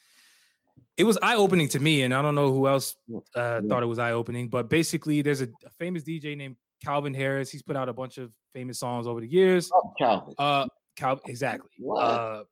it 0.97 1.03
was 1.03 1.17
eye 1.21 1.35
opening 1.35 1.67
to 1.69 1.79
me, 1.79 2.03
and 2.03 2.13
I 2.13 2.21
don't 2.21 2.35
know 2.35 2.51
who 2.51 2.67
else 2.67 2.95
uh, 3.13 3.19
yeah. 3.35 3.61
thought 3.67 3.83
it 3.83 3.87
was 3.87 3.99
eye 3.99 4.11
opening, 4.11 4.47
but 4.47 4.69
basically, 4.69 5.21
there's 5.21 5.41
a, 5.41 5.47
a, 5.65 5.69
famous 5.77 6.03
DJ 6.03 6.37
named 6.37 6.55
Calvin 6.83 7.13
Harris. 7.13 7.51
He's 7.51 7.61
put 7.61 7.75
out 7.75 7.89
a 7.89 7.93
bunch 7.93 8.17
of 8.17 8.31
famous 8.53 8.79
songs 8.79 9.05
over 9.05 9.19
the 9.19 9.27
years. 9.27 9.69
Oh, 9.73 9.93
Calvin. 9.97 10.33
Uh, 10.37 10.67
Cal 10.95 11.19
exactly. 11.27 11.69
Uh, 11.97 12.43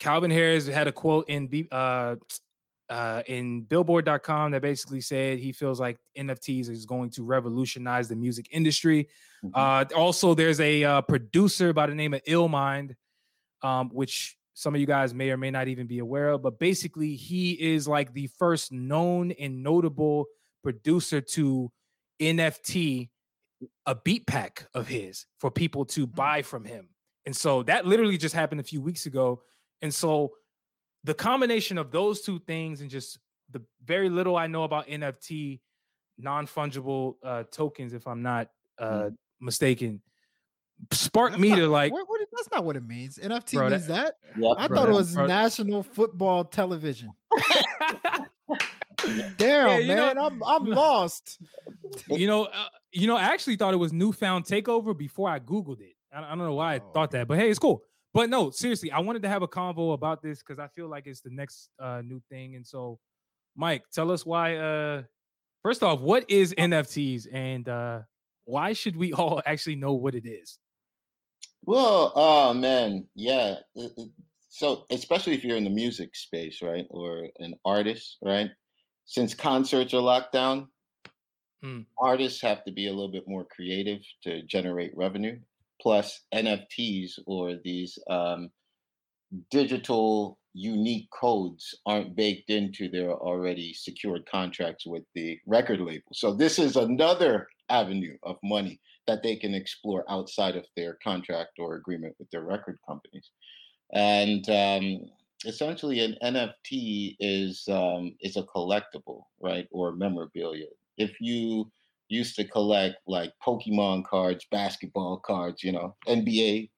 Calvin 0.00 0.30
Harris 0.30 0.66
had 0.66 0.88
a 0.88 0.92
quote 0.92 1.28
in 1.28 1.68
uh, 1.70 2.16
uh, 2.88 3.22
in 3.26 3.62
Billboard.com 3.62 4.50
that 4.52 4.62
basically 4.62 5.00
said 5.00 5.38
he 5.38 5.52
feels 5.52 5.80
like 5.80 5.98
NFTs 6.18 6.68
is 6.68 6.86
going 6.86 7.10
to 7.10 7.22
revolutionize 7.22 8.08
the 8.08 8.16
music 8.16 8.48
industry. 8.50 9.08
Mm-hmm. 9.44 9.52
Uh, 9.54 9.84
also, 9.98 10.34
there's 10.34 10.60
a 10.60 10.84
uh, 10.84 11.00
producer 11.02 11.72
by 11.72 11.86
the 11.86 11.94
name 11.94 12.14
of 12.14 12.22
Illmind, 12.24 12.94
um, 13.62 13.90
which 13.90 14.36
some 14.54 14.74
of 14.74 14.80
you 14.80 14.86
guys 14.86 15.12
may 15.12 15.30
or 15.30 15.36
may 15.36 15.50
not 15.50 15.68
even 15.68 15.86
be 15.86 15.98
aware 15.98 16.30
of, 16.30 16.42
but 16.42 16.58
basically, 16.58 17.14
he 17.16 17.52
is 17.52 17.86
like 17.86 18.12
the 18.12 18.28
first 18.38 18.72
known 18.72 19.32
and 19.32 19.62
notable 19.62 20.26
producer 20.62 21.20
to 21.20 21.70
NFT 22.20 23.10
a 23.86 23.94
beat 23.94 24.26
pack 24.26 24.66
of 24.74 24.88
his 24.88 25.26
for 25.38 25.50
people 25.50 25.84
to 25.84 26.06
mm. 26.06 26.14
buy 26.14 26.42
from 26.42 26.64
him. 26.64 26.88
And 27.26 27.34
so 27.34 27.62
that 27.64 27.86
literally 27.86 28.18
just 28.18 28.34
happened 28.34 28.60
a 28.60 28.64
few 28.64 28.80
weeks 28.80 29.06
ago. 29.06 29.42
And 29.82 29.94
so 29.94 30.32
the 31.04 31.14
combination 31.14 31.78
of 31.78 31.90
those 31.90 32.22
two 32.22 32.38
things 32.40 32.80
and 32.80 32.90
just 32.90 33.18
the 33.50 33.62
very 33.84 34.08
little 34.08 34.36
I 34.36 34.46
know 34.46 34.64
about 34.64 34.88
NFT, 34.88 35.60
non 36.18 36.46
fungible 36.46 37.14
uh, 37.22 37.44
tokens, 37.50 37.92
if 37.92 38.06
I'm 38.06 38.22
not 38.22 38.48
uh, 38.78 38.84
mm. 38.84 39.16
Mistaken, 39.44 40.00
sparked 40.90 41.38
me 41.38 41.50
not, 41.50 41.56
to 41.56 41.68
like. 41.68 41.92
What, 41.92 42.08
what, 42.08 42.20
that's 42.32 42.50
not 42.50 42.64
what 42.64 42.76
it 42.76 42.86
means. 42.86 43.18
NFT 43.18 43.54
bro, 43.54 43.70
means 43.70 43.86
that. 43.86 44.16
that? 44.36 44.56
I 44.58 44.66
bro, 44.68 44.76
thought 44.76 44.88
it 44.88 44.92
was 44.92 45.14
bro. 45.14 45.26
national 45.26 45.82
football 45.82 46.44
television. 46.44 47.10
Damn, 49.36 49.82
yeah, 49.82 49.86
man, 49.86 50.16
know, 50.16 50.26
I'm 50.26 50.42
I'm 50.42 50.64
lost. 50.64 51.38
You 52.08 52.26
know, 52.26 52.44
uh, 52.44 52.68
you 52.90 53.06
know, 53.06 53.16
I 53.16 53.24
actually 53.24 53.56
thought 53.56 53.74
it 53.74 53.78
was 53.78 53.92
newfound 53.92 54.46
takeover 54.46 54.96
before 54.96 55.28
I 55.28 55.40
googled 55.40 55.80
it. 55.80 55.94
I, 56.12 56.24
I 56.24 56.28
don't 56.30 56.38
know 56.38 56.54
why 56.54 56.74
I 56.74 56.78
oh, 56.78 56.90
thought 56.92 57.10
that, 57.10 57.28
but 57.28 57.38
hey, 57.38 57.50
it's 57.50 57.58
cool. 57.58 57.82
But 58.14 58.30
no, 58.30 58.50
seriously, 58.50 58.92
I 58.92 59.00
wanted 59.00 59.22
to 59.22 59.28
have 59.28 59.42
a 59.42 59.48
convo 59.48 59.92
about 59.92 60.22
this 60.22 60.38
because 60.38 60.58
I 60.58 60.68
feel 60.68 60.88
like 60.88 61.06
it's 61.06 61.20
the 61.20 61.30
next 61.30 61.68
uh, 61.80 62.00
new 62.04 62.22
thing. 62.30 62.54
And 62.54 62.64
so, 62.64 62.98
Mike, 63.56 63.82
tell 63.92 64.10
us 64.10 64.24
why. 64.24 64.56
Uh, 64.56 65.02
first 65.62 65.82
off, 65.82 66.00
what 66.00 66.24
is 66.30 66.54
NFTs, 66.54 67.26
and 67.32 67.68
uh, 67.68 68.00
why 68.44 68.72
should 68.72 68.96
we 68.96 69.12
all 69.14 69.42
actually 69.46 69.76
know 69.76 69.94
what 69.94 70.14
it 70.14 70.26
is? 70.26 70.58
Well, 71.66 72.12
oh 72.14 72.54
man, 72.54 73.06
yeah. 73.14 73.56
So, 74.50 74.84
especially 74.90 75.34
if 75.34 75.44
you're 75.44 75.56
in 75.56 75.64
the 75.64 75.70
music 75.70 76.14
space, 76.14 76.62
right, 76.62 76.86
or 76.90 77.28
an 77.38 77.54
artist, 77.64 78.18
right? 78.22 78.50
Since 79.06 79.34
concerts 79.34 79.94
are 79.94 80.00
locked 80.00 80.32
down, 80.32 80.68
mm. 81.64 81.84
artists 81.98 82.40
have 82.42 82.64
to 82.64 82.72
be 82.72 82.86
a 82.86 82.90
little 82.90 83.10
bit 83.10 83.24
more 83.26 83.44
creative 83.44 84.00
to 84.22 84.42
generate 84.42 84.96
revenue 84.96 85.38
plus 85.80 86.22
NFTs 86.34 87.18
or 87.26 87.56
these 87.64 87.98
um, 88.08 88.50
digital 89.50 90.38
unique 90.54 91.08
codes 91.10 91.74
aren't 91.84 92.16
baked 92.16 92.48
into 92.48 92.88
their 92.88 93.12
already 93.12 93.74
secured 93.74 94.24
contracts 94.30 94.86
with 94.86 95.02
the 95.14 95.38
record 95.46 95.80
label. 95.80 96.06
So 96.12 96.32
this 96.32 96.58
is 96.58 96.76
another 96.76 97.48
avenue 97.68 98.16
of 98.22 98.36
money 98.42 98.80
that 99.06 99.22
they 99.22 99.36
can 99.36 99.54
explore 99.54 100.04
outside 100.08 100.56
of 100.56 100.64
their 100.76 100.98
contract 101.02 101.58
or 101.58 101.76
agreement 101.76 102.14
with 102.18 102.30
their 102.30 102.42
record 102.42 102.78
companies. 102.86 103.30
And 103.92 104.48
um, 104.48 105.10
essentially, 105.44 106.00
an 106.00 106.16
NFT 106.22 107.16
is 107.20 107.64
um, 107.68 108.14
is 108.20 108.36
a 108.36 108.42
collectible, 108.42 109.22
right, 109.40 109.68
or 109.70 109.92
memorabilia. 109.92 110.66
If 110.96 111.20
you 111.20 111.70
used 112.08 112.36
to 112.36 112.44
collect 112.44 112.96
like 113.06 113.32
Pokemon 113.44 114.04
cards, 114.04 114.46
basketball 114.50 115.18
cards, 115.18 115.62
you 115.62 115.72
know, 115.72 115.96
NBA, 116.06 116.70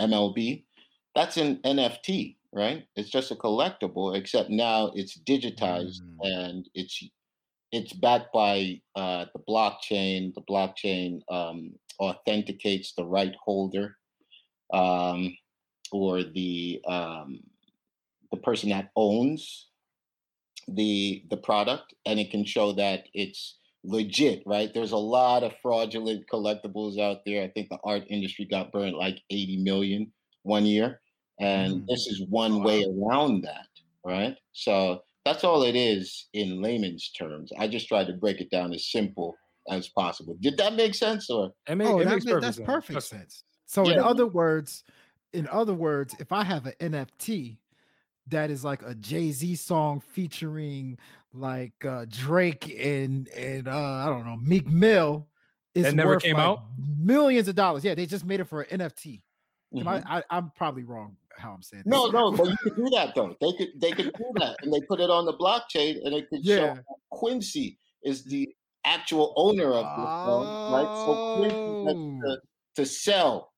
MLB. 0.00 0.64
That's 1.14 1.36
an 1.36 1.56
NFT, 1.64 2.36
right? 2.52 2.84
It's 2.96 3.10
just 3.10 3.30
a 3.30 3.36
collectible, 3.36 4.16
except 4.16 4.50
now 4.50 4.90
it's 4.94 5.18
digitized 5.18 6.00
mm. 6.00 6.16
and 6.22 6.68
it's 6.74 7.02
it's 7.72 7.92
backed 7.92 8.32
by 8.32 8.80
uh, 8.94 9.26
the 9.34 9.40
blockchain. 9.48 10.34
The 10.34 10.42
blockchain 10.42 11.20
um, 11.30 11.72
authenticates 11.98 12.92
the 12.94 13.04
right 13.04 13.34
holder 13.42 13.96
um, 14.72 15.34
or 15.90 16.22
the 16.22 16.80
um, 16.86 17.40
the 18.30 18.38
person 18.38 18.70
that 18.70 18.90
owns 18.96 19.68
the 20.68 21.24
the 21.30 21.36
product, 21.36 21.94
and 22.06 22.20
it 22.20 22.30
can 22.30 22.44
show 22.44 22.72
that 22.72 23.06
it's 23.14 23.58
legit, 23.84 24.42
right? 24.46 24.72
There's 24.72 24.92
a 24.92 24.96
lot 24.96 25.42
of 25.42 25.54
fraudulent 25.60 26.24
collectibles 26.32 27.00
out 27.00 27.24
there. 27.26 27.42
I 27.42 27.48
think 27.48 27.68
the 27.68 27.78
art 27.84 28.04
industry 28.08 28.44
got 28.44 28.72
burned 28.72 28.96
like 28.96 29.20
80 29.30 29.58
million 29.58 30.12
one 30.42 30.66
year. 30.66 31.00
And 31.40 31.82
mm. 31.82 31.86
this 31.88 32.06
is 32.06 32.24
one 32.28 32.58
wow. 32.58 32.66
way 32.66 32.84
around 32.84 33.42
that, 33.42 33.66
right? 34.04 34.36
So 34.52 35.02
that's 35.24 35.44
all 35.44 35.62
it 35.62 35.76
is 35.76 36.28
in 36.32 36.60
layman's 36.60 37.10
terms. 37.12 37.52
I 37.58 37.68
just 37.68 37.88
tried 37.88 38.06
to 38.08 38.12
break 38.12 38.40
it 38.40 38.50
down 38.50 38.72
as 38.72 38.90
simple 38.90 39.36
as 39.70 39.88
possible. 39.88 40.36
Did 40.40 40.56
that 40.58 40.74
make 40.74 40.94
sense? 40.94 41.30
Or 41.30 41.52
it 41.68 41.76
make, 41.76 41.88
oh, 41.88 42.00
it 42.00 42.04
that 42.04 42.10
makes 42.10 42.24
perfect 42.24 42.42
that's 42.42 42.56
sense. 42.56 42.66
perfect 42.66 43.02
sense. 43.02 43.44
So 43.66 43.86
yeah. 43.86 43.94
in 43.94 43.98
other 44.00 44.26
words, 44.26 44.84
in 45.32 45.48
other 45.48 45.74
words, 45.74 46.14
if 46.18 46.32
I 46.32 46.44
have 46.44 46.66
an 46.66 46.74
NFT 46.80 47.58
that 48.28 48.50
is 48.50 48.64
like 48.64 48.82
a 48.82 48.94
Jay-Z 48.94 49.56
song 49.56 50.00
featuring 50.00 50.98
like 51.34 51.72
uh 51.84 52.04
Drake 52.08 52.76
and 52.78 53.28
and 53.28 53.66
uh 53.66 53.70
I 53.72 54.06
don't 54.06 54.26
know 54.26 54.36
Meek 54.36 54.66
Mill 54.66 55.26
is 55.74 55.84
that 55.84 55.94
never 55.94 56.20
came 56.20 56.36
like 56.36 56.44
out 56.44 56.64
millions 56.78 57.48
of 57.48 57.54
dollars. 57.54 57.84
Yeah, 57.84 57.94
they 57.94 58.06
just 58.06 58.26
made 58.26 58.40
it 58.40 58.44
for 58.44 58.62
an 58.62 58.80
NFT. 58.80 59.22
Mm-hmm. 59.74 59.88
I, 59.88 60.22
I 60.30 60.36
am 60.36 60.52
probably 60.54 60.84
wrong 60.84 61.16
how 61.38 61.52
I'm 61.52 61.62
saying. 61.62 61.84
No, 61.86 62.06
no, 62.06 62.32
but 62.32 62.48
you 62.48 62.56
could 62.62 62.76
do 62.76 62.90
that 62.90 63.14
though. 63.14 63.36
They 63.40 63.52
could 63.52 63.68
they 63.76 63.90
could 63.92 64.12
do 64.12 64.32
that, 64.36 64.56
and 64.62 64.72
they 64.72 64.80
put 64.82 65.00
it 65.00 65.10
on 65.10 65.24
the 65.24 65.34
blockchain, 65.34 66.04
and 66.04 66.14
it 66.14 66.28
could 66.28 66.44
yeah. 66.44 66.74
show 66.74 66.80
Quincy 67.10 67.78
is 68.02 68.24
the 68.24 68.48
actual 68.84 69.32
owner 69.36 69.72
of 69.72 69.84
the 69.84 70.02
oh. 70.02 70.72
right? 70.72 71.06
So 71.06 71.36
Quincy 71.38 72.20
to, 72.20 72.28
oh. 72.28 72.36
to 72.76 72.86
sell 72.86 73.52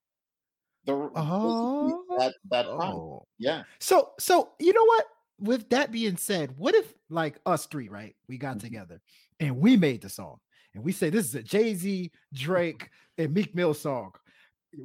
the 0.84 0.92
oh. 1.16 2.04
that 2.18 2.34
that 2.50 2.66
oh. 2.66 3.26
Yeah. 3.38 3.62
So 3.80 4.12
so 4.18 4.52
you 4.58 4.72
know 4.72 4.84
what? 4.84 5.06
with 5.38 5.68
that 5.70 5.90
being 5.90 6.16
said, 6.16 6.56
what 6.56 6.74
if 6.74 6.92
like 7.10 7.38
us 7.46 7.66
three, 7.66 7.88
right? 7.88 8.14
We 8.28 8.38
got 8.38 8.56
mm-hmm. 8.56 8.66
together 8.66 9.00
and 9.40 9.58
we 9.58 9.76
made 9.76 10.02
the 10.02 10.08
song 10.08 10.38
and 10.74 10.84
we 10.84 10.92
say 10.92 11.10
this 11.10 11.26
is 11.26 11.34
a 11.34 11.42
Jay 11.42 11.74
Z, 11.74 12.10
Drake, 12.32 12.90
and 13.18 13.32
Meek 13.32 13.54
Mill 13.54 13.74
song. 13.74 14.12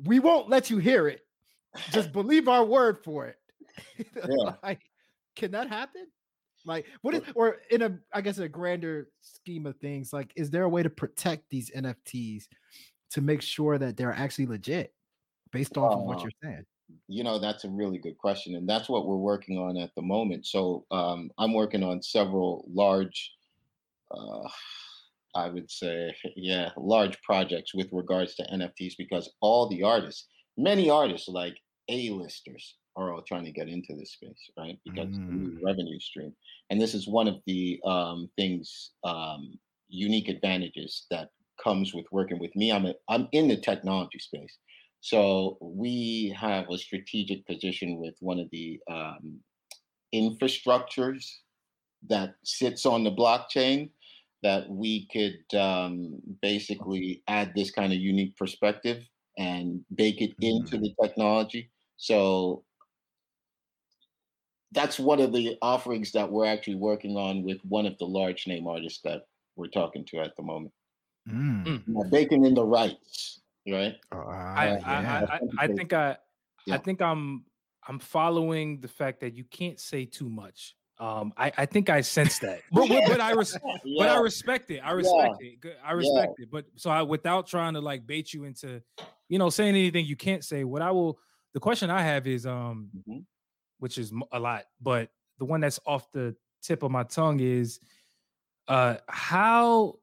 We 0.06 0.20
won't 0.20 0.50
let 0.50 0.70
you 0.70 0.78
hear 0.78 1.08
it. 1.08 1.22
Just 1.92 2.12
believe 2.12 2.48
our 2.48 2.66
word 2.66 3.04
for 3.04 3.28
it. 3.28 3.38
Yeah. 4.16 4.54
like, 4.62 4.82
can 5.36 5.52
that 5.52 5.70
happen? 5.70 6.08
Like, 6.66 6.86
what 7.02 7.16
is, 7.16 7.22
or 7.36 7.58
in 7.72 7.82
a, 7.82 7.98
I 8.14 8.20
guess, 8.20 8.40
a 8.40 8.50
grander 8.50 9.10
scheme 9.22 9.66
of 9.66 9.78
things, 9.78 10.12
like, 10.12 10.34
is 10.36 10.50
there 10.50 10.64
a 10.64 10.70
way 10.70 10.84
to 10.84 10.90
protect 10.90 11.50
these 11.50 11.72
NFTs 11.72 12.48
to 13.12 13.22
make 13.22 13.42
sure 13.42 13.78
that 13.78 13.96
they're 13.96 14.14
actually 14.14 14.48
legit 14.48 14.94
based 15.52 15.78
off 15.78 15.94
of 15.94 16.02
what 16.02 16.18
Uh, 16.18 16.24
you're 16.24 16.32
saying? 16.44 16.66
You 17.08 17.24
know, 17.24 17.40
that's 17.40 17.64
a 17.64 17.70
really 17.70 18.00
good 18.00 18.18
question, 18.18 18.56
and 18.56 18.68
that's 18.68 18.90
what 18.90 19.08
we're 19.08 19.16
working 19.16 19.58
on 19.58 19.78
at 19.78 19.94
the 19.96 20.02
moment. 20.02 20.46
So 20.46 20.86
um, 20.92 21.32
I'm 21.38 21.54
working 21.54 21.84
on 21.84 22.02
several 22.02 22.66
large, 22.68 23.32
uh, 24.12 24.50
I 25.36 25.48
would 25.50 25.72
say, 25.72 26.14
yeah, 26.36 26.72
large 26.76 27.22
projects 27.22 27.74
with 27.74 27.88
regards 27.94 28.36
to 28.36 28.44
NFTs 28.44 28.94
because 28.98 29.32
all 29.40 29.70
the 29.70 29.84
artists, 29.84 30.28
many 30.60 30.89
artists 30.89 31.28
like 31.28 31.57
A-listers, 31.88 32.76
are 32.95 33.14
all 33.14 33.22
trying 33.22 33.45
to 33.45 33.51
get 33.51 33.70
into 33.70 33.95
this 33.95 34.12
space, 34.14 34.51
right? 34.57 34.78
Because 34.84 35.10
it's 35.10 35.20
a 35.30 35.32
new 35.32 35.51
Mm. 35.51 35.64
revenue 35.64 35.99
stream, 35.99 36.36
and 36.70 36.82
this 36.82 36.93
is 36.93 37.07
one 37.07 37.28
of 37.28 37.41
the 37.45 37.80
um, 37.86 38.30
things, 38.36 38.91
um, 39.03 39.57
unique 39.88 40.28
advantages 40.28 41.05
that 41.10 41.30
comes 41.64 41.93
with 41.93 42.05
working 42.12 42.39
with 42.39 42.53
me. 42.55 42.72
I'm 42.72 42.86
a, 42.86 42.95
I'm 43.07 43.28
in 43.32 43.47
the 43.47 43.57
technology 43.57 44.20
space. 44.20 44.57
So 45.01 45.57
we 45.62 46.36
have 46.38 46.70
a 46.70 46.78
strategic 46.78 47.45
position 47.45 47.97
with 47.97 48.16
one 48.20 48.39
of 48.39 48.49
the 48.51 48.80
um, 48.91 49.39
infrastructures 50.14 51.26
that 52.07 52.36
sits 52.43 52.86
on 52.86 53.03
the 53.03 53.12
blockchain 53.12 53.91
that 54.43 54.70
we 54.70 55.07
could 55.07 55.57
um, 55.57 56.22
basically 56.41 57.24
add 57.28 57.53
this 57.55 57.72
kind 57.72 57.93
of 57.93 57.99
unique 57.99 58.36
perspective 58.36 59.03
and 59.40 59.82
bake 59.96 60.22
it 60.22 60.36
into 60.42 60.78
the 60.78 60.94
technology. 61.02 61.72
So 61.96 62.64
that's 64.74 65.00
one 65.00 65.20
of 65.20 65.32
the 65.32 65.58
offerings 65.62 66.12
that 66.12 66.30
we're 66.30 66.46
actually 66.46 66.76
working 66.76 67.16
on 67.18 67.44
with 67.44 67.58
one 67.64 67.88
of 67.88 67.98
the 67.98 68.06
large 68.06 68.46
name 68.46 68.68
artists 68.68 69.00
that 69.06 69.24
we're 69.56 69.68
talking 69.68 70.06
to 70.06 70.20
at 70.20 70.36
the 70.36 70.44
moment. 70.44 70.74
Mm. 71.28 71.84
Now, 71.88 72.04
baking 72.10 72.46
in 72.46 72.54
the 72.54 72.64
rights, 72.64 73.42
right? 73.68 73.96
Uh, 74.14 74.28
I, 74.28 74.78
yeah. 74.78 74.80
I, 74.86 74.94
I, 74.94 75.36
I, 75.36 75.40
I 75.64 75.68
think 75.68 75.94
I, 75.94 76.18
I 76.70 76.78
think 76.78 77.02
I'm, 77.02 77.46
I'm 77.88 78.00
following 78.00 78.82
the 78.82 78.88
fact 78.88 79.22
that 79.22 79.36
you 79.36 79.46
can't 79.46 79.80
say 79.80 80.06
too 80.06 80.30
much. 80.30 80.76
Um, 81.00 81.32
I, 81.38 81.52
I 81.58 81.66
think 81.66 81.89
I 81.89 82.02
sense 82.02 82.39
that, 82.39 82.60
but, 82.74 82.89
but, 82.89 83.04
but 83.08 83.22
I 83.22 83.32
res- 83.32 83.58
but 83.97 84.10
I 84.10 84.18
respect 84.20 84.70
it. 84.70 84.80
I 84.80 84.91
respect 84.91 85.36
it. 85.41 85.62
Good- 85.62 85.78
I 85.84 85.91
Yeah. 85.91 85.93
respect 85.95 86.34
it. 86.39 86.52
But 86.52 86.66
so 86.76 86.89
I, 86.89 87.02
without 87.04 87.47
trying 87.47 87.74
to 87.76 87.80
like 87.82 88.06
bait 88.06 88.34
you 88.34 88.43
into, 88.43 88.82
you 89.30 89.39
know, 89.39 89.50
saying 89.50 89.70
anything 89.76 90.06
you 90.06 90.18
can't 90.18 90.43
say. 90.43 90.66
What 90.66 90.82
I 90.82 90.91
will, 90.91 91.18
the 91.54 91.60
question 91.62 91.89
I 91.89 92.02
have 92.02 92.28
is, 92.28 92.45
um, 92.45 92.89
Mhm. 93.08 93.24
which 93.78 93.97
is 93.97 94.12
a 94.34 94.39
lot, 94.39 94.66
but 94.82 95.10
the 95.38 95.45
one 95.45 95.62
that's 95.62 95.80
off 95.86 96.12
the 96.12 96.36
tip 96.62 96.84
of 96.84 96.91
my 96.91 97.04
tongue 97.04 97.39
is, 97.39 97.80
uh, 98.68 98.97
how, 99.08 100.00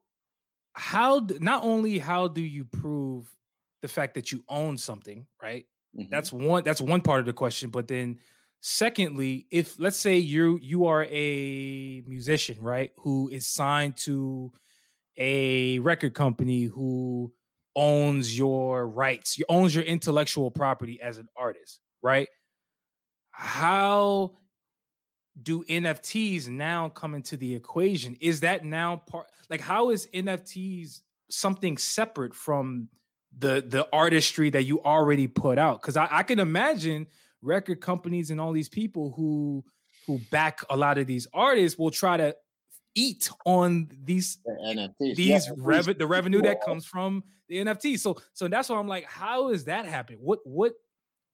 how, 0.72 1.26
not 1.40 1.62
only 1.62 1.98
how 1.98 2.26
do 2.26 2.40
you 2.40 2.64
prove 2.64 3.28
the 3.82 3.88
fact 3.88 4.14
that 4.14 4.32
you 4.32 4.42
own 4.48 4.78
something, 4.78 5.26
right? 5.42 5.66
Mhm. 5.94 6.08
That's 6.08 6.32
one. 6.32 6.64
That's 6.64 6.80
one 6.80 7.02
part 7.02 7.20
of 7.20 7.26
the 7.26 7.32
question. 7.34 7.68
But 7.68 7.86
then, 7.86 8.18
secondly, 8.60 9.46
if 9.50 9.78
let's 9.78 9.96
say 9.96 10.18
you 10.18 10.58
you 10.62 10.86
are 10.86 11.04
a 11.04 12.02
musician, 12.06 12.58
right, 12.60 12.90
who 12.98 13.28
is 13.28 13.46
signed 13.46 13.96
to 13.98 14.52
a 15.16 15.78
record 15.78 16.14
company 16.14 16.64
who 16.64 17.32
owns 17.74 18.36
your 18.36 18.88
rights, 18.88 19.38
you 19.38 19.44
owns 19.48 19.74
your 19.74 19.84
intellectual 19.84 20.50
property 20.50 21.00
as 21.00 21.18
an 21.18 21.28
artist, 21.36 21.80
right? 22.02 22.28
How 23.30 24.32
do 25.42 25.62
NFTs 25.64 26.48
now 26.48 26.88
come 26.88 27.14
into 27.14 27.36
the 27.36 27.54
equation? 27.54 28.16
Is 28.20 28.40
that 28.40 28.64
now 28.64 28.96
part 28.96 29.26
like 29.50 29.60
how 29.60 29.90
is 29.90 30.08
NFTs 30.14 31.00
something 31.30 31.76
separate 31.76 32.34
from 32.34 32.88
the 33.38 33.62
the 33.66 33.86
artistry 33.92 34.50
that 34.50 34.64
you 34.64 34.82
already 34.82 35.26
put 35.26 35.58
out? 35.58 35.80
Because 35.80 35.96
I, 35.96 36.08
I 36.10 36.22
can 36.22 36.38
imagine 36.38 37.06
record 37.42 37.80
companies 37.80 38.30
and 38.30 38.40
all 38.40 38.52
these 38.52 38.68
people 38.68 39.12
who 39.16 39.64
who 40.06 40.18
back 40.30 40.60
a 40.70 40.76
lot 40.76 40.98
of 40.98 41.06
these 41.06 41.26
artists 41.34 41.78
will 41.78 41.90
try 41.90 42.16
to 42.16 42.34
eat 42.94 43.28
on 43.44 43.88
these 44.04 44.38
The 44.44 44.92
NFTs. 45.00 45.16
these 45.16 45.46
yeah, 45.46 45.52
rev- 45.56 45.98
the 45.98 46.06
revenue 46.06 46.42
that 46.42 46.62
comes 46.62 46.86
from 46.86 47.24
the 47.48 47.56
NFT. 47.58 47.98
So 47.98 48.16
so 48.32 48.48
that's 48.48 48.68
why 48.68 48.78
I'm 48.78 48.88
like, 48.88 49.04
how 49.04 49.50
is 49.50 49.64
that 49.64 49.86
happening? 49.86 50.20
What 50.22 50.40
what 50.44 50.74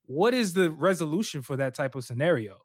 what 0.05 0.33
is 0.33 0.53
the 0.53 0.71
resolution 0.71 1.41
for 1.41 1.55
that 1.57 1.73
type 1.73 1.95
of 1.95 2.03
scenario? 2.03 2.57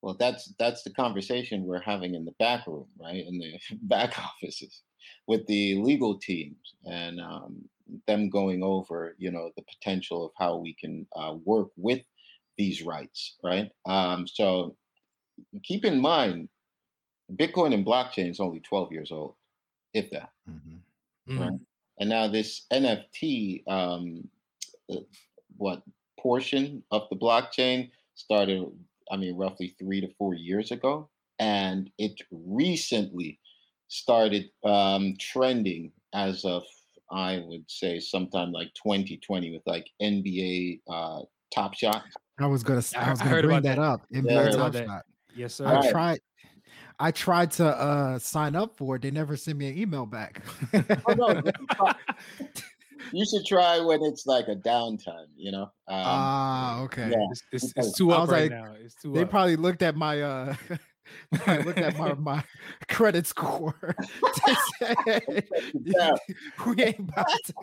Well, 0.00 0.14
that's 0.18 0.54
that's 0.58 0.82
the 0.82 0.90
conversation 0.90 1.64
we're 1.64 1.80
having 1.80 2.14
in 2.14 2.24
the 2.24 2.34
back 2.38 2.66
room, 2.66 2.86
right? 2.98 3.24
In 3.26 3.38
the 3.38 3.58
back 3.82 4.18
offices 4.18 4.82
with 5.26 5.46
the 5.46 5.74
legal 5.76 6.18
teams 6.18 6.74
and 6.86 7.20
um, 7.20 7.68
them 8.06 8.28
going 8.28 8.62
over, 8.62 9.14
you 9.18 9.30
know, 9.30 9.50
the 9.56 9.62
potential 9.62 10.26
of 10.26 10.32
how 10.38 10.56
we 10.56 10.74
can 10.74 11.06
uh, 11.16 11.34
work 11.44 11.68
with 11.76 12.00
these 12.58 12.82
rights, 12.82 13.36
right? 13.42 13.70
Um, 13.86 14.26
so 14.26 14.76
keep 15.62 15.84
in 15.84 16.00
mind, 16.00 16.48
Bitcoin 17.34 17.72
and 17.72 17.86
blockchain 17.86 18.30
is 18.30 18.40
only 18.40 18.60
12 18.60 18.92
years 18.92 19.12
old, 19.12 19.34
if 19.94 20.10
that. 20.10 20.30
Mhm. 20.48 20.80
Mm. 21.28 21.40
Right. 21.40 21.60
And 22.00 22.08
now 22.10 22.28
this 22.28 22.66
NFT, 22.72 23.64
um, 23.66 24.28
uh, 24.90 25.00
what 25.56 25.82
portion 26.18 26.82
of 26.90 27.08
the 27.10 27.16
blockchain 27.16 27.90
started, 28.14 28.66
I 29.10 29.16
mean, 29.16 29.36
roughly 29.36 29.74
three 29.78 30.00
to 30.00 30.08
four 30.14 30.34
years 30.34 30.70
ago. 30.70 31.08
And 31.38 31.90
it 31.98 32.20
recently 32.30 33.38
started 33.88 34.50
um, 34.64 35.16
trending 35.18 35.92
as 36.12 36.44
of, 36.44 36.64
I 37.10 37.38
would 37.46 37.70
say, 37.70 38.00
sometime 38.00 38.52
like 38.52 38.72
2020 38.74 39.52
with 39.52 39.62
like 39.66 39.88
NBA 40.02 40.80
uh, 40.88 41.22
Top 41.54 41.74
Shot. 41.74 42.04
I 42.38 42.46
was 42.46 42.62
gonna, 42.62 42.78
s- 42.78 42.94
I- 42.94 43.06
I 43.06 43.10
was 43.10 43.18
gonna 43.18 43.30
heard 43.30 43.44
bring 43.44 43.62
that, 43.62 43.76
that. 43.76 43.78
up. 43.78 44.02
Yeah, 44.10 44.18
I 44.18 44.22
NBA 44.22 44.34
heard 44.44 44.52
Top 44.52 44.60
about 44.60 44.72
that. 44.74 44.86
Shot. 44.86 45.04
Yes, 45.36 45.54
sir. 45.54 45.66
I 45.66 45.74
Right. 45.74 45.90
tried. 45.90 46.20
I 47.00 47.10
tried 47.12 47.50
to 47.52 47.66
uh 47.66 48.18
sign 48.18 48.56
up 48.56 48.76
for 48.76 48.96
it. 48.96 49.02
They 49.02 49.10
never 49.12 49.36
sent 49.36 49.56
me 49.58 49.68
an 49.68 49.78
email 49.78 50.04
back. 50.06 50.42
Oh, 51.06 51.14
no, 51.14 51.28
you 51.30 51.42
should 51.44 51.68
try- 51.70 51.94
you 53.12 53.24
should 53.26 53.46
try 53.46 53.78
when 53.80 54.02
it's 54.02 54.26
like 54.26 54.48
a 54.48 54.56
downtime, 54.56 55.26
you 55.36 55.52
know? 55.52 55.62
Um, 55.62 55.70
Ah, 55.88 56.80
okay. 56.82 57.10
yeah. 57.10 57.26
It's, 57.30 57.42
it's, 57.52 57.72
it's 57.76 57.92
too 57.96 58.10
I 58.12 58.16
up 58.18 58.28
right 58.30 58.50
like, 58.50 58.50
now. 58.50 58.74
It's 58.84 58.94
too 58.96 59.12
They 59.12 59.22
up. 59.22 59.30
probably 59.30 59.54
looked 59.56 59.82
at 59.82 59.94
my 59.96 60.20
uh 60.22 60.54
I 61.46 61.58
looked 61.58 61.78
at 61.78 61.96
my, 61.98 62.14
my 62.18 62.44
credit 62.88 63.26
score. 63.26 63.74
Said, 64.78 65.44
Yeah. 65.84 66.14
we 66.66 66.82
ain't 66.82 66.98
about 67.00 67.26
to 67.46 67.54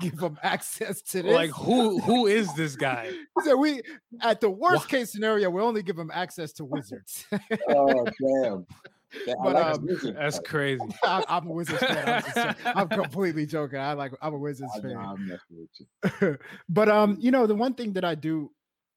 give 0.00 0.16
them 0.16 0.38
access 0.42 1.02
to 1.02 1.22
this. 1.22 1.32
like 1.32 1.50
who 1.50 1.98
who 2.00 2.26
is 2.26 2.52
this 2.54 2.76
guy? 2.76 3.10
So 3.44 3.56
we 3.56 3.82
at 4.20 4.40
the 4.40 4.50
worst 4.50 4.84
Wha- 4.84 4.98
case 4.98 5.12
scenario, 5.12 5.50
we 5.50 5.60
only 5.62 5.82
give 5.82 5.96
them 5.96 6.10
access 6.12 6.52
to 6.54 6.64
wizards. 6.64 7.26
oh, 7.68 8.06
damn. 8.20 8.66
Yeah, 9.26 9.34
But, 9.42 9.52
like 9.54 9.74
um, 9.74 9.88
That's 10.14 10.38
crazy. 10.38 10.82
I, 11.04 11.22
I'm 11.28 11.46
a 11.46 11.52
Wizards 11.52 11.80
fan. 11.80 12.08
I'm, 12.08 12.22
just. 12.22 12.56
I'm 12.64 12.88
completely 12.88 13.44
joking. 13.44 13.78
I 13.78 13.92
like 13.92 14.12
I'm 14.22 14.32
a 14.32 14.38
Wizards 14.38 14.72
know, 14.76 14.80
fan. 14.88 14.96
I'm 14.96 15.28
messing 15.28 15.38
with 15.50 16.20
you. 16.22 16.38
but 16.70 16.88
um, 16.88 17.18
you 17.20 17.30
know, 17.30 17.46
the 17.46 17.54
one 17.54 17.74
thing 17.74 17.92
that 17.92 18.06
I 18.06 18.14
do 18.14 18.50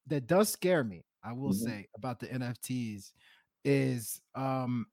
that 0.06 0.26
does 0.26 0.48
scare 0.48 0.82
me, 0.82 1.04
I 1.22 1.32
will 1.34 1.50
Mhm. 1.50 1.64
say 1.64 1.88
about 1.98 2.18
the 2.20 2.28
NFTs 2.28 3.10
is 3.64 4.20
um 4.34 4.86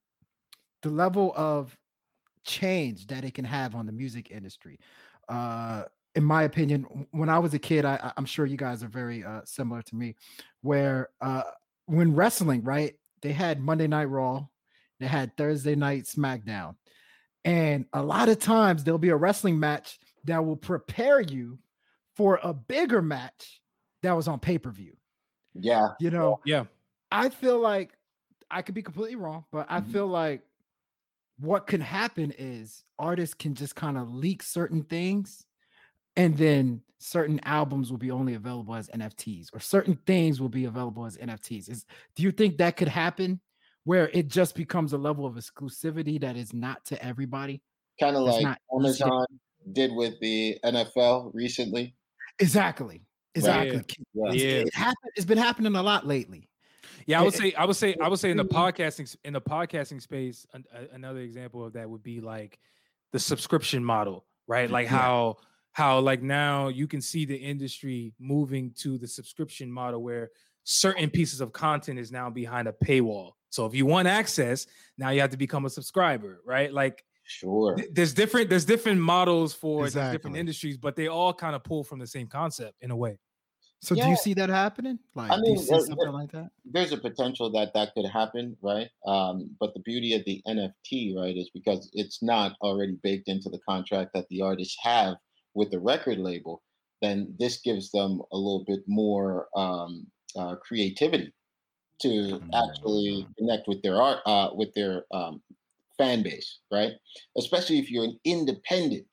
the 0.82 0.90
level 0.90 1.34
of 1.36 1.78
change 2.46 3.08
that 3.08 3.24
it 3.24 3.34
can 3.34 3.46
have 3.46 3.76
on 3.76 3.86
the 3.86 3.92
music 3.92 4.32
industry. 4.32 4.80
Uh 5.30 5.84
in 6.16 6.24
my 6.24 6.44
opinion, 6.44 7.08
when 7.10 7.28
I 7.28 7.40
was 7.40 7.56
a 7.56 7.60
kid, 7.60 7.86
I, 7.86 7.96
I- 7.96 8.14
I'm 8.18 8.26
sure 8.26 8.46
you 8.46 8.56
guys 8.58 8.84
are 8.84 8.88
very 8.88 9.24
uh, 9.24 9.42
similar 9.46 9.82
to 9.82 9.96
me, 9.96 10.16
where 10.62 11.10
uh, 11.22 11.42
when 11.88 12.14
wrestling, 12.14 12.64
right, 12.64 12.94
they 13.24 13.32
had 13.34 13.60
Monday 13.60 13.88
Night 13.88 14.06
Raw, 14.06 14.46
they 15.00 15.08
had 15.08 15.36
Thursday 15.38 15.74
Night 15.74 16.04
SmackDown, 16.04 16.76
and 17.46 17.86
a 17.94 18.04
lot 18.04 18.30
of 18.30 18.38
times 18.38 18.84
there'll 18.84 19.00
be 19.00 19.10
a 19.10 19.16
wrestling 19.16 19.60
match 19.60 19.98
that 20.26 20.46
will 20.46 20.56
prepare 20.56 21.20
you 21.20 21.58
for 22.16 22.40
a 22.44 22.54
bigger 22.54 23.02
match 23.02 23.60
that 24.04 24.14
was 24.14 24.28
on 24.28 24.40
pay 24.40 24.60
per 24.60 24.70
view. 24.70 24.96
Yeah. 25.56 25.88
You 26.00 26.12
know, 26.12 26.42
Yeah. 26.46 26.66
I 27.12 27.30
feel 27.30 27.60
like 27.60 27.98
I 28.54 28.62
could 28.62 28.76
be 28.76 28.84
completely 28.84 29.16
wrong, 29.16 29.46
but 29.52 29.66
I 29.70 29.82
Mhm. 29.82 29.92
feel 29.92 30.08
like 30.08 30.42
what 31.40 31.66
can 31.68 31.82
happen 31.82 32.32
is 32.38 32.84
artists 33.00 33.34
can 33.34 33.56
just 33.56 33.76
kind 33.76 33.98
of 33.98 34.14
leak 34.14 34.44
certain 34.44 34.84
things 34.84 35.46
and 36.16 36.38
then 36.38 36.84
certain 37.00 37.40
albums 37.44 37.90
will 37.92 37.98
be 37.98 38.12
only 38.12 38.36
available 38.36 38.76
as 38.76 38.88
NFTs 38.94 39.50
or 39.52 39.60
certain 39.60 39.96
things 40.06 40.40
will 40.40 40.48
be 40.50 40.66
available 40.66 41.06
as 41.06 41.18
NFTs. 41.18 41.68
Is 41.68 41.86
do 42.16 42.24
you 42.24 42.32
think 42.32 42.58
that 42.60 42.78
could 42.78 42.88
happen 42.88 43.42
where 43.84 44.10
it 44.10 44.28
just 44.28 44.56
becomes 44.56 44.94
a 44.94 44.98
level 44.98 45.26
of 45.26 45.36
exclusivity 45.36 46.22
that 46.22 46.38
is 46.38 46.54
not 46.54 46.86
to 46.86 47.04
everybody? 47.04 47.62
Kind 48.00 48.16
of 48.16 48.24
like 48.24 48.44
not 48.44 48.60
easy 48.80 49.04
Amazon 49.04 49.26
did 49.72 49.92
with 49.94 50.20
the 50.20 50.60
NFL 50.64 51.32
recently. 51.34 51.96
Exactly. 52.40 53.02
Exactly. 53.36 53.84
Yeah. 54.14 54.32
It's, 54.32 54.44
Yeah. 54.44 54.50
It 54.60 54.76
happened, 54.76 55.12
it's 55.16 55.26
been 55.26 55.38
happening 55.38 55.76
a 55.76 55.84
lot 55.84 56.06
lately. 56.06 56.48
Yeah, 57.06 57.20
I 57.20 57.24
would 57.24 57.34
say 57.34 57.54
I 57.54 57.66
would 57.66 57.76
say 57.76 57.96
I 58.02 58.08
would 58.08 58.20
say 58.20 58.32
in 58.32 58.38
the 58.38 58.46
mm-hmm. 58.46 58.58
podcasting 58.58 59.16
in 59.24 59.34
the 59.34 59.42
podcasting 59.42 60.02
space, 60.02 60.46
an, 60.54 60.64
a- 60.74 60.94
another 60.96 61.20
example 61.20 61.66
of 61.66 61.74
that 61.74 61.90
would 61.90 62.04
be 62.04 62.22
like 62.22 62.60
the 63.12 63.20
subscription 63.20 63.84
model, 63.84 64.26
right? 64.48 64.70
Like 64.70 64.88
how 64.88 65.38
how 65.74 66.00
like 66.00 66.22
now 66.22 66.68
you 66.68 66.88
can 66.88 67.02
see 67.02 67.26
the 67.26 67.36
industry 67.36 68.14
moving 68.20 68.72
to 68.80 68.98
the 68.98 69.08
subscription 69.08 69.72
model 69.72 70.02
where 70.02 70.30
certain 70.64 71.10
pieces 71.10 71.42
of 71.42 71.52
content 71.52 72.00
is 72.00 72.12
now 72.12 72.30
behind 72.30 72.68
a 72.68 72.74
paywall. 72.74 73.32
So 73.50 73.66
if 73.66 73.76
you 73.76 73.86
want 73.86 74.08
access, 74.08 74.66
now 74.98 75.10
you 75.10 75.22
have 75.22 75.32
to 75.32 75.38
become 75.38 75.66
a 75.66 75.70
subscriber, 75.70 76.42
right? 76.46 76.74
Like 76.74 77.04
Sure. 77.26 77.76
th- 77.76 77.90
there's 77.94 78.14
different 78.14 78.50
there's 78.50 78.66
different 78.66 79.00
models 79.00 79.54
for 79.54 79.90
the 79.90 80.12
different 80.12 80.38
industries, 80.38 80.78
but 80.78 80.96
they 80.96 81.08
all 81.08 81.34
kind 81.34 81.56
of 81.56 81.64
pull 81.64 81.84
from 81.84 82.00
the 82.00 82.08
same 82.08 82.28
concept 82.28 82.76
in 82.82 82.92
a 82.92 82.96
way. 82.96 83.18
So 83.84 83.96
do 83.96 84.08
you 84.08 84.16
see 84.16 84.34
that 84.36 84.50
happening? 84.50 84.98
Like, 85.14 85.30
do 85.32 85.42
mean, 85.42 85.52
you 85.52 85.58
see 85.58 85.70
there- 85.72 85.80
something 85.82 85.98
there- 85.98 86.12
like 86.12 86.32
that? 86.32 86.52
there's 86.64 86.94
a 86.94 86.98
potential 86.98 87.50
that 87.52 87.74
that 87.74 87.94
could 87.94 88.06
happen, 88.06 88.56
right? 88.62 88.90
Um, 89.06 89.56
but 89.60 89.74
the 89.74 89.82
beauty 89.82 90.14
of 90.14 90.24
the 90.24 90.42
NFT, 90.48 91.14
right, 91.18 91.36
is 91.36 91.50
because 91.54 91.90
it's 91.94 92.24
not 92.24 92.56
already 92.62 92.94
baked 93.04 93.28
into 93.28 93.50
the 93.50 93.60
contract 93.68 94.12
that 94.14 94.28
the 94.30 94.42
artists 94.42 94.78
have 94.82 95.18
with 95.54 95.70
the 95.70 95.82
record 95.82 96.18
label. 96.18 96.64
Then 97.02 97.36
this 97.38 97.60
gives 97.60 97.92
them 97.92 98.22
a 98.32 98.38
little 98.38 98.64
bit 98.66 98.80
more 98.88 99.50
um, 99.58 100.08
uh, 100.38 100.56
creativity 100.56 101.34
to 102.04 102.42
actually 102.54 103.28
connect 103.38 103.68
with 103.68 103.82
their 103.82 104.02
art, 104.02 104.20
uh, 104.26 104.50
with 104.54 104.74
their 104.76 105.06
um, 105.12 105.44
fan 105.98 106.24
base, 106.24 106.60
right? 106.72 106.94
Especially 107.38 107.80
if 107.80 107.92
you're 107.92 108.06
an 108.06 108.18
independent. 108.24 109.08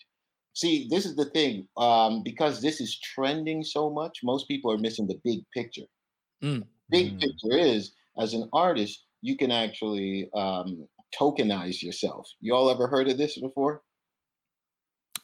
See, 0.61 0.89
this 0.91 1.07
is 1.07 1.17
the 1.17 1.25
thing. 1.27 1.67
Um, 1.77 2.23
because 2.23 2.61
this 2.61 2.81
is 2.81 2.99
trending 3.01 3.63
so 3.65 3.89
much, 3.89 4.19
most 4.23 4.47
people 4.47 4.71
are 4.71 4.79
missing 4.79 5.07
the 5.07 5.19
big 5.25 5.41
picture 5.55 5.87
big 6.91 7.19
Mm. 7.19 7.21
picture 7.21 7.57
is 7.57 7.93
as 8.19 8.35
an 8.35 8.49
artist 8.53 9.07
you 9.23 9.37
can 9.37 9.51
actually 9.51 10.29
um, 10.35 10.87
tokenize 11.19 11.83
yourself 11.83 12.29
you 12.41 12.55
all 12.55 12.71
ever 12.71 12.87
heard 12.87 13.09
of 13.09 13.17
this 13.17 13.39
before 13.39 13.83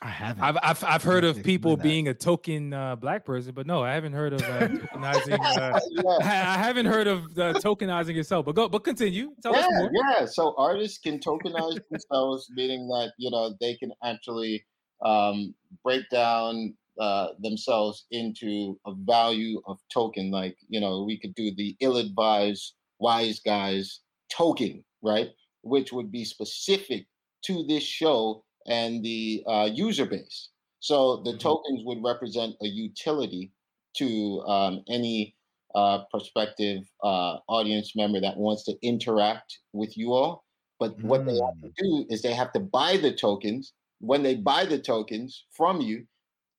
I 0.02 0.08
haven't. 0.08 0.44
I've 0.44 0.58
I've, 0.62 0.84
I've 0.84 1.02
heard 1.02 1.24
of 1.24 1.42
people 1.42 1.74
being 1.74 2.08
a 2.08 2.14
token 2.14 2.74
uh, 2.74 2.96
black 2.96 3.24
person, 3.24 3.54
but 3.54 3.66
no, 3.66 3.82
I 3.82 3.94
haven't 3.94 4.12
heard 4.12 4.34
of 4.34 4.42
uh, 4.42 4.68
tokenizing. 4.94 5.40
Uh, 5.40 5.80
yeah, 5.90 6.18
I, 6.20 6.54
I 6.54 6.58
haven't 6.58 6.84
heard 6.84 7.06
of 7.06 7.34
the 7.34 7.54
tokenizing 7.54 8.14
yourself. 8.14 8.44
But 8.44 8.56
go, 8.56 8.68
but 8.68 8.84
continue. 8.84 9.30
Tell 9.42 9.56
us 9.56 9.64
yeah, 9.70 9.78
more. 9.78 9.90
yeah. 9.94 10.26
So 10.26 10.54
artists 10.58 10.98
can 10.98 11.18
tokenize 11.18 11.80
themselves, 11.90 12.46
meaning 12.54 12.86
that 12.88 13.14
you 13.16 13.30
know 13.30 13.56
they 13.58 13.74
can 13.76 13.90
actually 14.04 14.66
um, 15.02 15.54
break 15.82 16.08
down 16.10 16.76
uh, 16.98 17.28
themselves 17.38 18.06
into 18.10 18.80
a 18.86 18.94
value 18.94 19.60
of 19.66 19.78
token. 19.92 20.30
Like 20.30 20.56
you 20.68 20.80
know, 20.80 21.02
we 21.04 21.18
could 21.18 21.34
do 21.34 21.54
the 21.54 21.76
ill-advised 21.80 22.74
wise 22.98 23.40
guys 23.40 24.00
token, 24.30 24.84
right? 25.02 25.30
Which 25.62 25.92
would 25.92 26.10
be 26.10 26.24
specific 26.24 27.06
to 27.42 27.64
this 27.66 27.82
show 27.82 28.44
and 28.66 29.04
the 29.04 29.44
uh, 29.46 29.70
user 29.72 30.06
base. 30.06 30.50
So 30.80 31.18
the 31.22 31.32
Mhm. 31.32 31.38
tokens 31.38 31.82
would 31.84 32.02
represent 32.02 32.56
a 32.62 32.66
utility 32.66 33.52
to 33.94 34.40
um, 34.46 34.82
any 34.88 35.36
uh, 35.74 36.04
prospective 36.10 36.90
uh, 37.02 37.38
audience 37.48 37.94
member 37.94 38.20
that 38.20 38.36
wants 38.36 38.64
to 38.64 38.76
interact 38.82 39.58
with 39.72 39.96
you 39.96 40.12
all. 40.12 40.44
But 40.78 40.96
what 41.02 41.24
they 41.26 41.34
have 41.34 41.54
to 41.64 41.82
do 41.82 42.06
is 42.10 42.22
they 42.22 42.34
have 42.34 42.52
to 42.52 42.60
buy 42.60 42.96
the 42.96 43.14
tokens. 43.14 43.72
When 44.00 44.22
they 44.22 44.34
buy 44.36 44.66
the 44.66 44.78
tokens 44.78 45.44
from 45.52 45.80
you, 45.80 46.06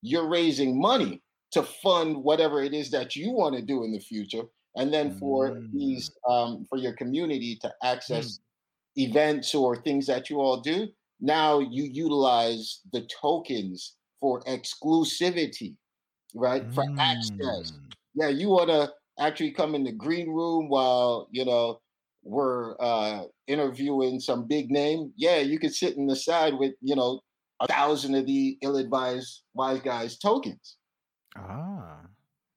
you're 0.02 0.28
raising 0.28 0.80
money 0.80 1.22
to 1.52 1.62
fund 1.62 2.16
whatever 2.16 2.62
it 2.62 2.74
is 2.74 2.90
that 2.90 3.16
you 3.16 3.32
want 3.32 3.56
to 3.56 3.62
do 3.62 3.84
in 3.84 3.92
the 3.92 4.00
future. 4.00 4.42
And 4.76 4.92
then 4.92 5.10
for 5.12 5.60
these, 5.72 6.10
um, 6.28 6.66
for 6.68 6.78
your 6.78 6.92
community 6.92 7.56
to 7.62 7.72
access 7.82 8.40
events 8.96 9.54
or 9.54 9.76
things 9.76 10.06
that 10.06 10.30
you 10.30 10.40
all 10.40 10.60
do, 10.60 10.88
now 11.20 11.58
you 11.60 11.84
utilize 11.84 12.80
the 12.92 13.06
tokens 13.20 13.96
for 14.20 14.40
exclusivity, 14.42 15.76
right? 16.34 16.64
For 16.72 16.84
access 16.98 17.72
Mm. 17.72 17.92
yeah, 18.14 18.28
you 18.28 18.48
want 18.48 18.70
to 18.70 18.92
actually 19.18 19.52
come 19.52 19.74
in 19.74 19.84
the 19.84 19.92
green 19.92 20.30
room 20.30 20.68
while 20.68 21.28
you 21.30 21.44
know 21.44 21.80
we're 22.22 22.76
uh, 22.80 23.24
interviewing 23.46 24.20
some 24.20 24.46
big 24.46 24.70
name. 24.70 25.12
Yeah, 25.16 25.38
you 25.38 25.58
could 25.58 25.74
sit 25.74 25.96
in 25.96 26.06
the 26.06 26.16
side 26.16 26.54
with 26.54 26.74
you 26.82 26.96
know 26.96 27.20
a 27.60 27.66
thousand 27.66 28.14
of 28.14 28.26
the 28.26 28.58
ill-advised 28.62 29.42
wise 29.54 29.80
guys 29.80 30.18
tokens, 30.18 30.76
Ah, 31.36 32.02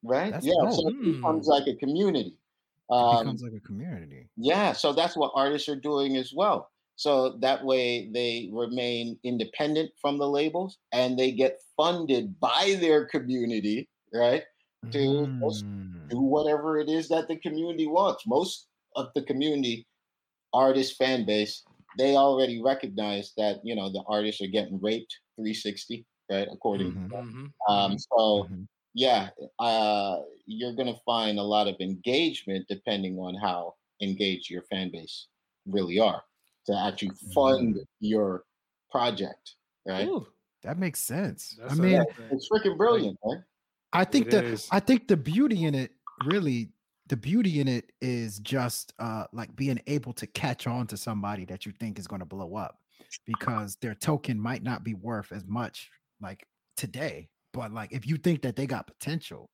right? 0.04 0.36
Yeah, 0.41 0.54
dope. 0.64 0.74
so 0.74 0.88
it 0.88 0.95
becomes 1.04 1.45
Hmm. 1.45 1.52
like 1.52 1.68
a 1.68 1.76
community. 1.76 2.38
it 2.89 2.93
Um, 2.93 3.20
becomes 3.20 3.43
like 3.43 3.54
a 3.54 3.60
community. 3.62 4.30
yeah, 4.38 4.74
so 4.74 4.91
that's 4.93 5.16
what 5.16 5.32
artists 5.36 5.70
are 5.70 5.76
doing 5.80 6.18
as 6.18 6.34
well. 6.36 6.70
So 6.97 7.38
that 7.39 7.64
way 7.66 8.10
they 8.12 8.49
remain 8.54 9.18
independent 9.24 9.91
from 10.02 10.18
the 10.18 10.28
labels 10.30 10.78
and 10.91 11.18
they 11.18 11.32
get 11.32 11.60
funded 11.78 12.39
by 12.39 12.78
their 12.80 13.06
community, 13.08 13.89
right? 14.14 14.43
to 14.91 15.28
just 15.41 15.64
Mm. 15.64 16.10
do 16.10 16.20
whatever 16.20 16.78
it 16.80 16.89
is 16.89 17.08
that 17.10 17.28
the 17.28 17.38
community 17.38 17.88
wants. 17.88 18.26
Most 18.28 18.68
of 18.97 19.08
the 19.16 19.22
community 19.24 19.88
artist 20.54 20.97
fan 20.97 21.26
base, 21.26 21.64
they 21.98 22.16
already 22.16 22.62
recognize 22.62 23.34
that 23.38 23.62
you 23.64 23.76
know 23.76 23.92
the 23.92 24.04
artists 24.08 24.42
are 24.42 24.48
getting 24.48 24.80
raped 24.82 25.20
360, 25.36 26.06
right? 26.30 26.48
According 26.52 26.94
Mhm. 26.94 27.10
to 27.10 27.16
them. 27.18 27.54
Mhm. 27.70 27.74
Um, 27.74 27.98
so 28.00 28.48
Mhm. 28.52 28.68
yeah, 28.94 29.30
uh, 29.60 30.22
you're 30.46 30.74
gonna 30.76 30.98
find 31.06 31.39
a 31.39 31.44
lot 31.44 31.68
of 31.68 31.76
engagement 31.80 32.68
depending 32.70 33.18
on 33.20 33.36
how 33.36 33.76
engaged 34.02 34.50
your 34.50 34.64
fan 34.64 34.89
base 34.92 35.28
really 35.66 36.00
are 36.00 36.24
to 36.66 36.78
actually 36.78 37.12
fund 37.34 37.78
your 38.00 38.46
project, 38.92 39.56
right? 39.86 40.08
Ooh, 40.08 40.28
That 40.64 40.78
makes 40.78 41.00
sense. 41.00 41.58
I 41.60 41.70
that's 41.70 41.80
a- 41.80 41.84
mean, 41.84 42.04
It's 42.32 42.48
freaking 42.52 42.78
brilliant, 42.78 43.18
man. 43.26 43.44
I 43.94 44.06
think 44.06 44.28
It 44.28 44.32
the 44.32 44.44
is. 44.44 44.68
I 44.72 44.80
think 44.80 45.08
the 45.08 45.18
beauty 45.18 45.66
in 45.66 45.76
it 45.76 45.92
really 46.20 46.72
the 47.12 47.18
beauty 47.18 47.59
in 47.59 47.68
it 47.68 47.91
is 47.99 48.39
just 48.39 48.93
uh 48.97 49.26
like 49.34 49.53
being 49.57 49.78
able 49.88 50.14
to 50.14 50.26
catch 50.26 50.66
on 50.66 50.88
to 50.88 50.95
somebody 50.95 51.43
that 51.43 51.66
you 51.66 51.74
think 51.74 51.99
is 51.99 52.07
going 52.07 52.22
to 52.22 52.26
blow 52.26 52.55
up 52.55 52.80
because 53.26 53.76
their 53.82 53.93
token 53.93 54.39
might 54.39 54.64
not 54.64 54.82
be 54.82 54.93
worth 54.93 55.34
as 55.34 55.45
much 55.45 55.91
like 56.22 56.47
today 56.78 57.28
but 57.51 57.74
like 57.74 57.91
if 57.91 58.07
you 58.07 58.16
think 58.16 58.41
that 58.41 58.55
they 58.55 58.66
got 58.66 58.88
potential 58.88 59.49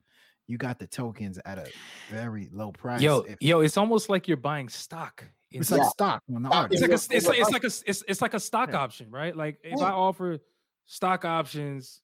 you 0.45 0.55
got 0.55 0.77
the 0.77 0.85
tokens 0.85 1.39
at 1.45 1.57
a 1.57 1.65
very 2.11 2.47
low 2.53 2.71
price 2.71 3.01
yo, 3.01 3.21
if- 3.21 3.37
yo, 3.41 3.61
it's 3.61 3.75
almost 3.75 4.07
like 4.07 4.27
you're 4.27 4.37
buying 4.37 4.69
stock. 4.69 5.25
in 5.51 5.59
it's 5.61 5.71
like 5.71 5.81
Yeah. 5.81 5.89
stock 5.89 6.21
on 6.35 6.43
the 6.43 6.49
Stock 6.49 6.71
it's 6.71 6.81
like 6.81 6.91
a 6.91 6.93
it's 6.93 7.09
like 7.27 7.39
it's 7.39 7.49
like 7.51 7.63
a 7.63 7.73
it's, 7.89 8.03
it's 8.07 8.21
like 8.21 8.33
a 8.35 8.39
stock 8.39 8.69
Yeah. 8.69 8.77
option, 8.77 9.09
right? 9.09 9.35
Like 9.35 9.57
if 9.63 9.79
Yeah. 9.79 9.85
I 9.85 9.91
offer 9.91 10.37
stock 10.85 11.25
options, 11.25 12.01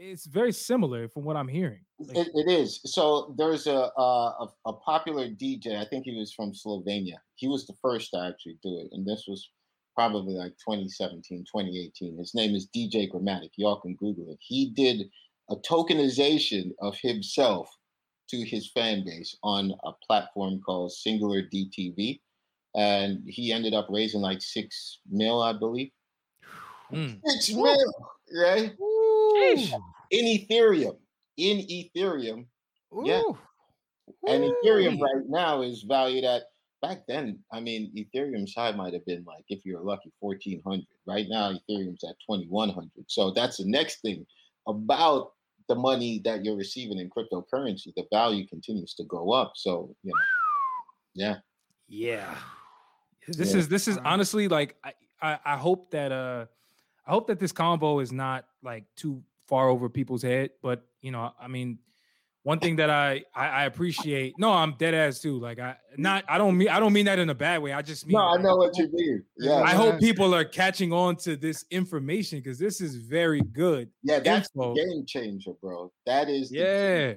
it's 0.00 0.26
very 0.26 0.52
similar 0.52 1.08
from 1.08 1.24
what 1.24 1.36
I'm 1.36 1.48
hearing. 1.48 1.80
Like, 1.98 2.16
It, 2.16 2.28
it 2.34 2.50
is. 2.50 2.80
So 2.84 3.34
there's 3.36 3.66
a, 3.66 3.90
a 3.96 4.00
a 4.00 4.48
a 4.66 4.72
popular 4.72 5.28
DJ. 5.28 5.78
I 5.78 5.84
think 5.84 6.06
he 6.06 6.16
was 6.18 6.32
from 6.32 6.52
Slovenia. 6.52 7.18
He 7.34 7.48
was 7.48 7.66
the 7.66 7.74
first 7.82 8.10
to 8.12 8.20
actually 8.20 8.58
do 8.62 8.80
it, 8.80 8.88
and 8.92 9.06
this 9.06 9.24
was 9.28 9.50
probably 9.94 10.34
like 10.34 10.52
2017, 10.52 11.44
2018. 11.44 12.16
His 12.16 12.34
name 12.34 12.54
is 12.54 12.68
DJ 12.74 13.10
Gramatik. 13.12 13.50
Y'all 13.56 13.80
can 13.80 13.94
Google 13.96 14.30
it. 14.30 14.38
He 14.40 14.70
did 14.70 15.10
a 15.50 15.56
tokenization 15.56 16.70
of 16.80 16.96
himself 17.02 17.68
to 18.30 18.38
his 18.38 18.70
fan 18.70 19.04
base 19.04 19.36
on 19.42 19.74
a 19.84 19.92
platform 20.06 20.60
called 20.64 20.92
Singular 20.92 21.42
DTV, 21.42 22.20
and 22.74 23.22
he 23.26 23.52
ended 23.52 23.74
up 23.74 23.88
raising 23.90 24.22
like 24.22 24.40
six 24.40 25.00
mil, 25.10 25.42
I 25.42 25.52
believe. 25.52 25.90
mm. 26.90 27.20
Six 27.26 27.52
mil, 27.54 27.94
right? 28.42 28.72
Sheesh. 29.58 29.82
In 30.10 30.24
Ethereum. 30.24 30.96
In 31.36 31.58
Ethereum. 31.58 32.46
Yeah. 33.04 33.20
Ooh. 33.20 33.38
And 34.26 34.44
Ethereum 34.44 35.00
right 35.00 35.24
now 35.28 35.62
is 35.62 35.82
valued 35.82 36.24
at 36.24 36.42
back 36.82 37.06
then. 37.06 37.38
I 37.52 37.60
mean, 37.60 37.92
Ethereum's 37.96 38.54
high 38.54 38.72
might 38.72 38.92
have 38.92 39.06
been 39.06 39.24
like, 39.26 39.44
if 39.48 39.64
you're 39.64 39.80
lucky, 39.80 40.12
fourteen 40.20 40.60
hundred. 40.66 40.86
Right 41.06 41.26
now, 41.28 41.52
Ethereum's 41.52 42.04
at 42.04 42.16
twenty 42.26 42.46
one 42.46 42.70
hundred. 42.70 43.04
So 43.06 43.30
that's 43.30 43.58
the 43.58 43.66
next 43.66 44.00
thing 44.02 44.26
about 44.66 45.32
the 45.68 45.74
money 45.76 46.20
that 46.24 46.44
you're 46.44 46.56
receiving 46.56 46.98
in 46.98 47.08
cryptocurrency. 47.08 47.94
The 47.96 48.04
value 48.12 48.46
continues 48.48 48.94
to 48.94 49.04
go 49.04 49.30
up. 49.30 49.52
So 49.54 49.94
you 50.02 50.12
know, 50.12 50.20
yeah, 51.14 51.36
Yeah. 51.88 52.36
This 53.28 53.52
Yeah. 53.52 53.58
is 53.58 53.68
this 53.68 53.86
is 53.86 53.96
Um, 53.98 54.06
honestly 54.06 54.48
like 54.48 54.76
I, 54.82 54.92
I 55.22 55.38
I 55.44 55.56
hope 55.56 55.90
that 55.92 56.10
uh 56.10 56.46
I 57.06 57.10
hope 57.10 57.28
that 57.28 57.38
this 57.38 57.52
combo 57.52 58.00
is 58.00 58.10
not 58.12 58.46
like 58.62 58.84
too 58.96 59.22
far 59.50 59.68
over 59.68 59.90
people's 59.90 60.22
head, 60.22 60.50
but 60.62 60.86
you 61.02 61.10
know, 61.10 61.32
I 61.38 61.48
mean 61.48 61.78
one 62.42 62.58
thing 62.58 62.76
that 62.76 62.88
I, 62.88 63.22
I 63.34 63.48
I 63.48 63.64
appreciate 63.66 64.32
no, 64.38 64.50
I'm 64.50 64.74
dead 64.78 64.94
ass 64.94 65.20
too. 65.20 65.38
Like 65.38 65.58
I 65.58 65.76
not 65.98 66.24
I 66.26 66.38
don't 66.38 66.56
mean 66.56 66.68
I 66.68 66.80
don't 66.80 66.94
mean 66.94 67.04
that 67.04 67.18
in 67.18 67.28
a 67.28 67.34
bad 67.34 67.60
way. 67.60 67.74
I 67.74 67.82
just 67.82 68.06
mean 68.06 68.14
no, 68.14 68.20
I 68.24 68.38
know 68.38 68.56
what 68.56 68.78
you 68.78 68.88
mean. 68.90 69.22
Yeah, 69.36 69.56
I 69.56 69.74
hope 69.74 70.00
people 70.00 70.34
are 70.34 70.44
catching 70.46 70.90
on 70.90 71.16
to 71.16 71.36
this 71.36 71.66
information 71.70 72.38
because 72.38 72.58
this 72.58 72.80
is 72.80 72.96
very 72.96 73.42
good. 73.42 73.90
yeah, 74.02 74.20
that's 74.20 74.48
info. 74.56 74.72
the 74.74 74.80
game 74.80 75.04
changer, 75.06 75.50
bro. 75.60 75.92
That 76.06 76.30
is 76.30 76.48
the 76.48 76.56
game 76.56 76.64
Yeah. 76.66 77.12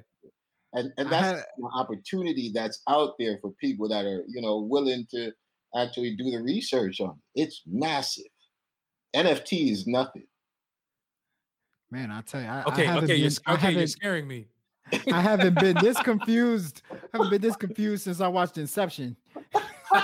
and 0.79 0.91
and 0.97 1.09
that's 1.09 1.37
had- 1.39 1.45
an 1.57 1.69
opportunity 1.73 2.51
that's 2.53 2.81
out 2.89 3.11
there 3.17 3.37
for 3.41 3.51
people 3.61 3.87
that 3.87 4.03
are 4.05 4.23
you 4.27 4.41
know 4.41 4.57
willing 4.59 5.07
to 5.11 5.31
actually 5.75 6.15
do 6.17 6.31
the 6.31 6.41
research 6.43 6.99
on 6.99 7.15
it. 7.35 7.43
It's 7.43 7.61
massive. 7.65 8.25
NFT 9.15 9.71
is 9.71 9.87
nothing. 9.87 10.25
Man, 11.93 12.09
I 12.09 12.21
tell 12.21 12.41
you, 12.41 12.47
I, 12.47 12.61
I 12.61 12.63
Okay, 12.63 12.85
haven't 12.85 13.07
you're, 13.07 13.29
been, 13.29 13.37
I 13.45 13.53
okay, 13.53 13.71
you're 13.71 13.85
scaring 13.85 14.27
me. 14.27 14.47
I 15.11 15.21
haven't 15.21 15.53
been 15.59 15.77
this 15.79 15.95
confused. 16.03 16.81
I 16.91 16.95
haven't 17.13 17.29
been 17.29 17.41
this 17.41 17.55
confused 17.55 18.05
since 18.05 18.19
I 18.19 18.27
watched 18.29 18.57
Inception. 18.57 19.15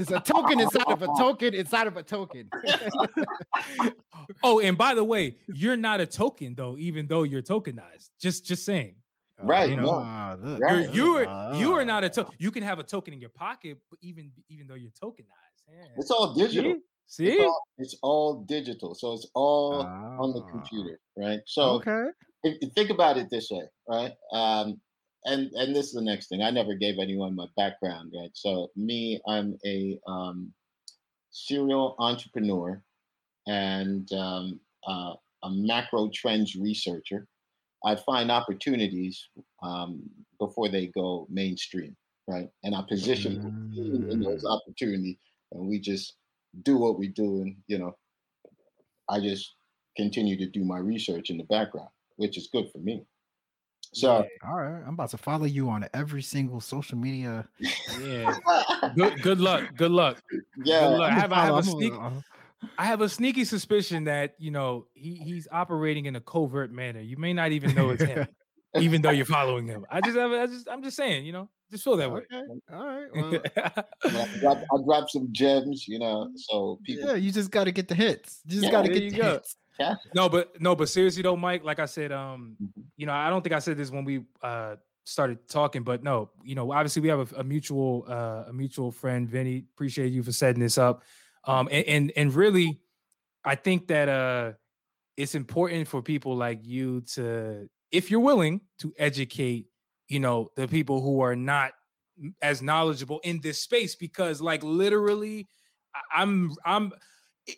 it's 0.00 0.10
a 0.10 0.20
token 0.20 0.60
inside 0.60 0.86
of 0.86 1.02
a 1.02 1.08
token 1.18 1.52
inside 1.52 1.88
of 1.88 1.98
a 1.98 2.02
token. 2.02 2.48
oh, 4.42 4.60
and 4.60 4.78
by 4.78 4.94
the 4.94 5.04
way, 5.04 5.36
you're 5.46 5.76
not 5.76 6.00
a 6.00 6.06
token 6.06 6.54
though, 6.54 6.78
even 6.78 7.06
though 7.06 7.24
you're 7.24 7.42
tokenized. 7.42 8.08
Just, 8.18 8.46
just 8.46 8.64
saying. 8.64 8.94
Right, 9.42 9.68
You 9.68 9.76
no. 9.76 9.82
know, 9.82 10.38
look, 10.42 10.58
you're 10.58 10.68
Right. 10.68 10.94
you 10.94 11.16
are 11.18 11.54
you 11.54 11.72
are 11.74 11.82
ah. 11.82 11.84
not 11.84 12.02
a 12.04 12.08
token. 12.08 12.34
You 12.38 12.50
can 12.50 12.62
have 12.62 12.78
a 12.78 12.82
token 12.84 13.12
in 13.12 13.20
your 13.20 13.28
pocket, 13.30 13.76
but 13.90 13.98
even 14.00 14.32
even 14.48 14.66
though 14.68 14.74
you're 14.76 14.90
tokenized. 14.92 15.64
Yeah. 15.68 15.84
It's 15.98 16.10
all 16.10 16.32
digital. 16.32 16.76
See? 17.12 17.28
It's 17.28 17.40
all, 17.40 17.66
it's 17.78 17.96
all 18.02 18.44
digital. 18.44 18.94
So 18.94 19.12
it's 19.12 19.28
all 19.34 19.92
on 20.18 20.32
the 20.32 20.40
Ah, 20.40 20.50
computer, 20.50 20.98
right? 21.16 21.40
So 21.46 21.76
Okay. 21.76 22.10
if, 22.42 22.72
think 22.74 22.90
about 22.90 23.18
it 23.18 23.28
this 23.30 23.50
way, 23.50 23.64
right? 23.88 24.14
Um, 24.32 24.80
and 25.24 25.50
and 25.52 25.74
this 25.76 25.86
is 25.86 25.92
the 25.92 26.02
next 26.02 26.28
thing. 26.28 26.42
I 26.42 26.50
never 26.50 26.74
gave 26.74 26.98
anyone 26.98 27.36
my 27.36 27.46
background, 27.56 28.12
right? 28.16 28.30
So 28.34 28.70
me, 28.76 29.20
I'm 29.28 29.58
a 29.64 29.98
um, 30.06 30.52
serial 31.30 31.96
entrepreneur 31.98 32.82
and 33.46 34.10
um, 34.12 34.60
uh, 34.86 35.14
a 35.44 35.50
macro 35.50 36.10
trends 36.14 36.56
researcher. 36.56 37.26
I 37.84 37.96
find 37.96 38.30
opportunities 38.30 39.28
um, 39.62 40.08
before 40.38 40.68
they 40.68 40.88
go 40.88 41.26
mainstream, 41.30 41.96
right? 42.28 42.48
And 42.64 42.74
I 42.74 42.82
position 42.88 43.40
team 43.74 44.06
in 44.10 44.20
those 44.20 44.44
opportunities, 44.44 45.18
and 45.52 45.68
we 45.68 45.80
just 45.80 46.16
do 46.62 46.76
what 46.76 46.98
we 46.98 47.08
do, 47.08 47.42
and 47.42 47.56
you 47.66 47.78
know, 47.78 47.96
I 49.08 49.20
just 49.20 49.54
continue 49.96 50.36
to 50.38 50.46
do 50.46 50.64
my 50.64 50.78
research 50.78 51.30
in 51.30 51.38
the 51.38 51.44
background, 51.44 51.88
which 52.16 52.36
is 52.36 52.48
good 52.52 52.70
for 52.72 52.78
me. 52.78 53.04
So 53.94 54.26
All 54.48 54.56
right. 54.56 54.82
I'm 54.86 54.94
about 54.94 55.10
to 55.10 55.18
follow 55.18 55.44
you 55.44 55.68
on 55.68 55.86
every 55.92 56.22
single 56.22 56.60
social 56.60 56.96
media. 56.96 57.46
Yeah. 58.00 58.34
Good 58.96 59.20
good 59.22 59.38
luck. 59.38 59.64
Good 59.76 59.90
luck. 59.90 60.22
yeah, 60.64 60.88
Good 60.88 60.96
luck. 60.98 61.12
I 61.12 61.14
have 61.14 61.32
I 61.32 61.44
have 61.44 61.48
follow- 61.48 61.56
a 61.56 61.58
I'm 61.58 61.64
sneak 61.64 61.92
I 62.78 62.84
have 62.86 63.00
a 63.02 63.08
sneaky 63.08 63.44
suspicion 63.44 64.04
that, 64.04 64.34
you 64.38 64.50
know, 64.50 64.86
he 64.94 65.16
he's 65.16 65.46
operating 65.52 66.06
in 66.06 66.16
a 66.16 66.20
covert 66.22 66.72
manner. 66.72 67.00
You 67.00 67.18
may 67.18 67.34
not 67.34 67.52
even 67.52 67.74
know 67.74 67.90
it's 67.90 68.02
him, 68.04 68.26
even 68.80 69.02
though 69.02 69.10
you're 69.10 69.26
following 69.26 69.66
him. 69.66 69.84
I 69.90 70.00
just 70.00 70.16
have 70.16 70.32
I 70.32 70.46
just 70.46 70.68
I'm 70.68 70.82
just 70.82 70.96
saying, 70.96 71.24
you 71.26 71.32
know, 71.32 71.48
just 71.70 71.84
feel 71.84 71.96
that 71.96 72.10
way. 72.10 72.22
Okay. 72.32 72.42
All 72.72 72.86
right. 72.86 73.44
Well, 74.04 74.28
I 74.34 74.38
drop, 74.40 74.62
I 74.72 74.76
drop 74.84 75.10
some 75.10 75.28
gems, 75.32 75.86
you 75.86 75.98
know, 75.98 76.28
so 76.34 76.80
people. 76.84 77.08
yeah, 77.08 77.14
you 77.14 77.30
just 77.30 77.50
got 77.50 77.64
to 77.64 77.72
get 77.72 77.86
the 77.88 77.94
hits. 77.94 78.40
You 78.44 78.52
just 78.52 78.64
Yeah, 78.64 78.72
got 78.72 78.82
to 78.82 78.88
get 78.88 79.02
you 79.02 79.10
the 79.12 79.16
go. 79.16 79.32
hits. 79.34 79.56
No, 80.14 80.28
but 80.28 80.60
no, 80.60 80.74
but 80.74 80.88
seriously 80.88 81.22
though, 81.22 81.36
Mike, 81.36 81.64
like 81.64 81.78
I 81.78 81.86
said, 81.86 82.12
um, 82.12 82.56
Mhm. 82.60 82.84
you 82.96 83.06
know, 83.06 83.12
I 83.12 83.30
don't 83.30 83.42
think 83.42 83.54
I 83.54 83.58
said 83.60 83.76
this 83.76 83.90
when 83.90 84.04
we 84.04 84.24
uh 84.42 84.76
started 85.04 85.48
talking, 85.48 85.82
but 85.82 86.02
no, 86.02 86.30
you 86.44 86.54
know, 86.54 86.70
obviously 86.72 87.02
we 87.02 87.08
have 87.08 87.32
a, 87.32 87.40
a 87.40 87.44
mutual 87.44 88.04
uh 88.08 88.44
a 88.48 88.52
mutual 88.52 88.90
friend, 88.90 89.28
Vinny. 89.28 89.64
Appreciate 89.74 90.12
you 90.12 90.22
for 90.22 90.32
setting 90.32 90.60
this 90.60 90.78
up. 90.78 91.02
Um 91.44 91.68
and 91.70 91.86
and, 91.86 92.12
and 92.16 92.34
really 92.34 92.80
I 93.44 93.54
think 93.54 93.86
that 93.88 94.08
uh 94.08 94.52
it's 95.16 95.34
important 95.34 95.88
for 95.88 96.02
people 96.02 96.36
like 96.36 96.64
you 96.64 97.02
to, 97.14 97.68
if 97.92 98.10
you're 98.10 98.20
willing 98.20 98.62
to 98.78 98.92
educate, 98.98 99.66
you 100.08 100.18
know, 100.18 100.48
the 100.56 100.66
people 100.66 101.00
who 101.00 101.20
are 101.20 101.36
not 101.36 101.72
as 102.40 102.62
knowledgeable 102.62 103.20
in 103.22 103.40
this 103.40 103.60
space, 103.60 103.94
because 103.94 104.40
like 104.40 104.62
literally, 104.62 105.48
I'm 106.14 106.52
I'm 106.64 106.92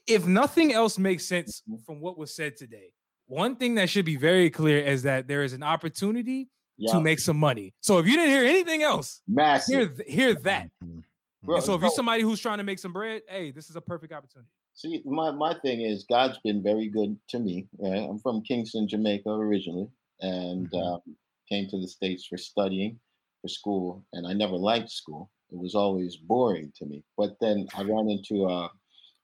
if 0.07 0.27
nothing 0.27 0.73
else 0.73 0.99
makes 0.99 1.27
sense 1.27 1.63
from 1.87 2.01
what 2.01 2.19
was 2.19 2.35
said 2.35 2.57
today, 2.57 2.93
one 3.27 3.57
thing 3.57 3.77
that 3.77 3.89
should 3.89 4.05
be 4.05 4.17
very 4.17 4.51
clear 4.51 4.81
is 4.81 5.03
that 5.05 5.29
there 5.29 5.43
is 5.43 5.53
an 5.53 5.63
opportunity 5.63 6.49
Yeah, 6.77 6.93
to 6.95 7.01
make 7.01 7.21
some 7.21 7.37
money. 7.37 7.75
So 7.81 7.99
if 7.99 8.07
you 8.07 8.17
didn't 8.17 8.31
hear 8.31 8.45
anything 8.45 8.83
else, 8.83 9.23
massive. 9.29 9.97
hear 9.97 10.31
hear 10.31 10.35
that. 10.43 10.71
Mhm. 10.83 11.05
Bro, 11.43 11.61
so 11.61 11.75
if 11.75 11.83
you're 11.83 11.91
somebody 11.91 12.23
who's 12.23 12.41
trying 12.41 12.59
to 12.59 12.65
make 12.65 12.79
some 12.79 12.93
bread, 12.93 13.23
hey, 13.29 13.51
this 13.51 13.69
is 13.69 13.77
a 13.77 13.81
perfect 13.81 14.13
opportunity. 14.15 14.49
See, 14.73 15.03
my, 15.05 15.31
my 15.31 15.55
thing 15.61 15.83
is 15.83 16.05
God's 16.09 16.39
been 16.43 16.63
very 16.63 16.89
good 16.89 17.17
to 17.29 17.39
me. 17.39 17.69
Right? 17.79 17.99
I'm 18.09 18.19
from 18.19 18.43
Kingston, 18.43 18.89
Jamaica 18.89 19.29
originally, 19.29 19.89
and 20.25 20.71
Mhm. 20.73 20.83
um, 20.85 21.17
came 21.49 21.69
to 21.69 21.81
the 21.81 21.89
States 21.89 22.27
for 22.27 22.37
studying 22.39 23.01
for 23.43 23.49
school. 23.49 24.05
And 24.13 24.27
I 24.27 24.33
never 24.33 24.57
liked 24.57 24.91
school, 24.91 25.31
it 25.51 25.59
was 25.59 25.75
always 25.75 26.17
boring 26.17 26.73
to 26.77 26.87
me. 26.87 27.05
But 27.17 27.39
then 27.41 27.69
I 27.75 27.83
ran 27.83 28.09
into 28.11 28.47
a, 28.47 28.71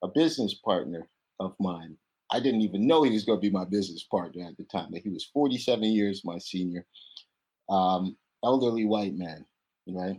a 0.02 0.08
business 0.08 0.54
partner 0.54 1.08
of 1.40 1.54
mine. 1.60 1.96
I 2.30 2.40
didn't 2.40 2.62
even 2.62 2.86
know 2.86 3.02
he 3.02 3.10
was 3.12 3.24
going 3.24 3.38
to 3.40 3.48
be 3.48 3.50
my 3.50 3.64
business 3.64 4.04
partner 4.04 4.44
at 4.46 4.56
the 4.56 4.64
time, 4.64 4.88
but 4.92 5.02
he 5.02 5.08
was 5.10 5.24
47 5.32 5.82
years 5.84 6.24
my 6.24 6.38
senior, 6.38 6.86
um, 7.68 8.16
elderly 8.44 8.84
white 8.86 9.14
man, 9.16 9.46
right? 9.88 10.18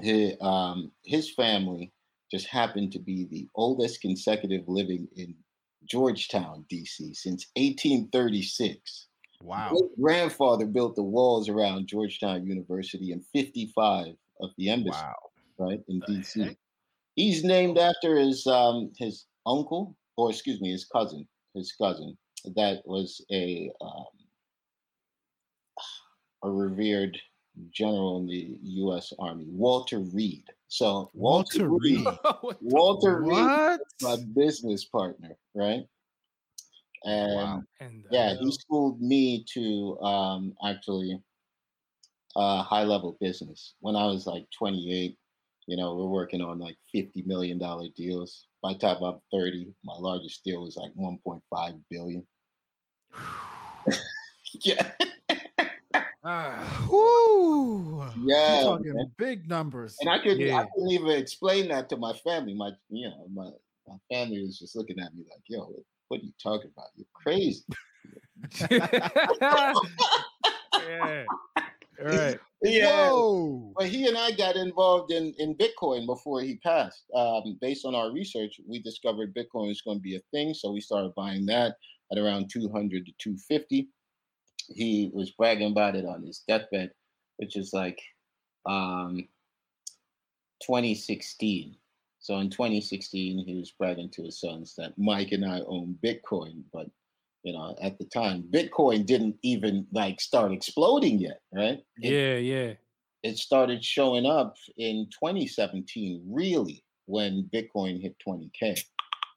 His, 0.00 0.34
um, 0.40 0.92
his 1.04 1.32
family 1.34 1.92
just 2.30 2.46
happened 2.48 2.92
to 2.92 2.98
be 3.00 3.26
the 3.26 3.48
oldest 3.54 4.00
consecutive 4.00 4.68
living 4.68 5.08
in 5.16 5.34
Georgetown, 5.86 6.66
DC, 6.70 7.16
since 7.16 7.46
1836. 7.56 9.07
Wow. 9.42 9.70
His 9.70 9.82
grandfather 10.00 10.66
built 10.66 10.96
the 10.96 11.02
walls 11.02 11.48
around 11.48 11.86
Georgetown 11.86 12.46
University 12.46 13.12
in 13.12 13.22
55 13.32 14.14
of 14.40 14.50
the 14.56 14.70
embassy, 14.70 14.98
Wow. 15.00 15.30
right, 15.58 15.80
in 15.88 16.00
DC. 16.02 16.56
He's 17.14 17.44
named 17.44 17.78
after 17.78 18.16
his 18.16 18.46
um, 18.46 18.92
his 18.96 19.26
uncle, 19.46 19.96
or 20.16 20.30
excuse 20.30 20.60
me, 20.60 20.70
his 20.70 20.84
cousin, 20.84 21.26
his 21.54 21.72
cousin, 21.72 22.16
that 22.56 22.82
was 22.84 23.24
a 23.32 23.70
um, 23.80 24.06
a 26.44 26.50
revered 26.50 27.18
general 27.70 28.18
in 28.18 28.26
the 28.26 28.56
U.S. 28.62 29.12
Army, 29.18 29.46
Walter 29.48 29.98
Reed. 29.98 30.44
So 30.68 31.10
Walter, 31.12 31.68
Walter 31.68 31.78
Reed, 31.82 32.06
Reed. 32.06 32.18
Walter 32.60 33.22
Reed, 33.22 33.80
my 34.02 34.16
business 34.34 34.84
partner, 34.84 35.36
right? 35.54 35.84
And 37.04 37.34
Wow. 37.34 37.62
and 37.80 38.04
the 38.04 38.08
yeah, 38.10 38.34
he 38.34 38.50
schooled 38.52 39.00
me 39.00 39.44
to 39.54 39.98
um, 40.00 40.54
actually 40.64 41.20
uh, 42.36 42.62
high 42.62 42.84
level 42.84 43.16
business 43.20 43.74
when 43.80 43.96
I 43.96 44.06
was 44.06 44.26
like 44.26 44.46
28. 44.56 45.16
You 45.66 45.76
know, 45.76 45.94
we're 45.96 46.06
working 46.06 46.40
on 46.40 46.58
like 46.58 46.76
50 46.92 47.22
million 47.22 47.58
dollar 47.58 47.88
deals. 47.94 48.46
By 48.62 48.72
the 48.72 48.78
time 48.78 49.02
I'm 49.02 49.20
30, 49.30 49.74
my 49.84 49.94
largest 49.98 50.42
deal 50.42 50.62
was 50.62 50.76
like 50.76 50.92
1.5 50.94 51.80
billion. 51.90 52.26
yeah, 54.64 54.92
Ah, 56.24 56.88
Woo. 56.90 58.02
yeah. 58.24 58.62
Talking 58.64 58.94
man. 58.94 59.12
big 59.18 59.48
numbers. 59.48 59.96
And 60.00 60.10
I 60.10 60.18
couldn't, 60.18 60.40
Yeah. 60.40 60.58
I 60.60 60.66
couldn't 60.74 60.90
even 60.90 61.10
explain 61.10 61.68
that 61.68 61.88
to 61.90 61.96
my 61.96 62.12
family. 62.24 62.54
My, 62.54 62.72
you 62.88 63.08
know, 63.08 63.26
my, 63.32 63.50
my 63.86 63.96
family 64.10 64.42
was 64.42 64.58
just 64.58 64.74
looking 64.76 64.98
at 64.98 65.14
me 65.14 65.24
like, 65.30 65.42
"Yo, 65.48 65.72
what, 66.08 66.16
what 66.16 66.20
are 66.20 66.24
you 66.24 66.32
talking 66.42 66.70
about? 66.74 66.88
You're 66.96 67.06
crazy." 67.14 67.64
yeah. 70.88 71.24
All 72.00 72.06
right. 72.06 72.38
Whoa. 72.62 73.72
But 73.76 73.86
he 73.86 74.06
and 74.08 74.16
I 74.16 74.32
got 74.32 74.56
involved 74.56 75.12
in, 75.12 75.34
in 75.38 75.54
Bitcoin 75.54 76.06
before 76.06 76.40
he 76.40 76.56
passed. 76.56 77.04
Um, 77.14 77.58
based 77.60 77.84
on 77.84 77.94
our 77.94 78.12
research, 78.12 78.60
we 78.66 78.80
discovered 78.80 79.34
Bitcoin 79.34 79.68
was 79.68 79.82
going 79.82 79.98
to 79.98 80.02
be 80.02 80.16
a 80.16 80.20
thing, 80.32 80.54
so 80.54 80.72
we 80.72 80.80
started 80.80 81.14
buying 81.14 81.46
that 81.46 81.76
at 82.10 82.18
around 82.18 82.50
200 82.50 83.06
to 83.06 83.12
250. 83.18 83.88
He 84.74 85.10
was 85.14 85.30
bragging 85.32 85.70
about 85.72 85.96
it 85.96 86.04
on 86.04 86.22
his 86.22 86.42
deathbed, 86.46 86.90
which 87.36 87.56
is 87.56 87.72
like 87.72 88.00
um, 88.66 89.28
2016. 90.62 91.76
So 92.28 92.36
in 92.40 92.50
2016, 92.50 93.46
he 93.46 93.54
was 93.54 93.70
bragging 93.70 94.10
to 94.10 94.24
his 94.24 94.38
sons 94.38 94.74
that 94.76 94.92
Mike 94.98 95.32
and 95.32 95.46
I 95.46 95.60
own 95.60 95.98
Bitcoin, 96.04 96.62
but 96.74 96.86
you 97.42 97.54
know, 97.54 97.74
at 97.80 97.98
the 97.98 98.04
time, 98.04 98.42
Bitcoin 98.50 99.06
didn't 99.06 99.36
even 99.42 99.86
like 99.92 100.20
start 100.20 100.52
exploding 100.52 101.20
yet, 101.20 101.40
right? 101.54 101.82
It- 102.02 102.12
Yeah, 102.12 102.36
yeah. 102.36 102.74
it 103.22 103.38
started 103.38 103.82
showing 103.82 104.26
up 104.26 104.56
in 104.76 105.08
2017 105.08 106.22
really 106.28 106.84
when 107.06 107.48
bitcoin 107.54 107.98
hit 108.02 108.14
20k 108.26 108.78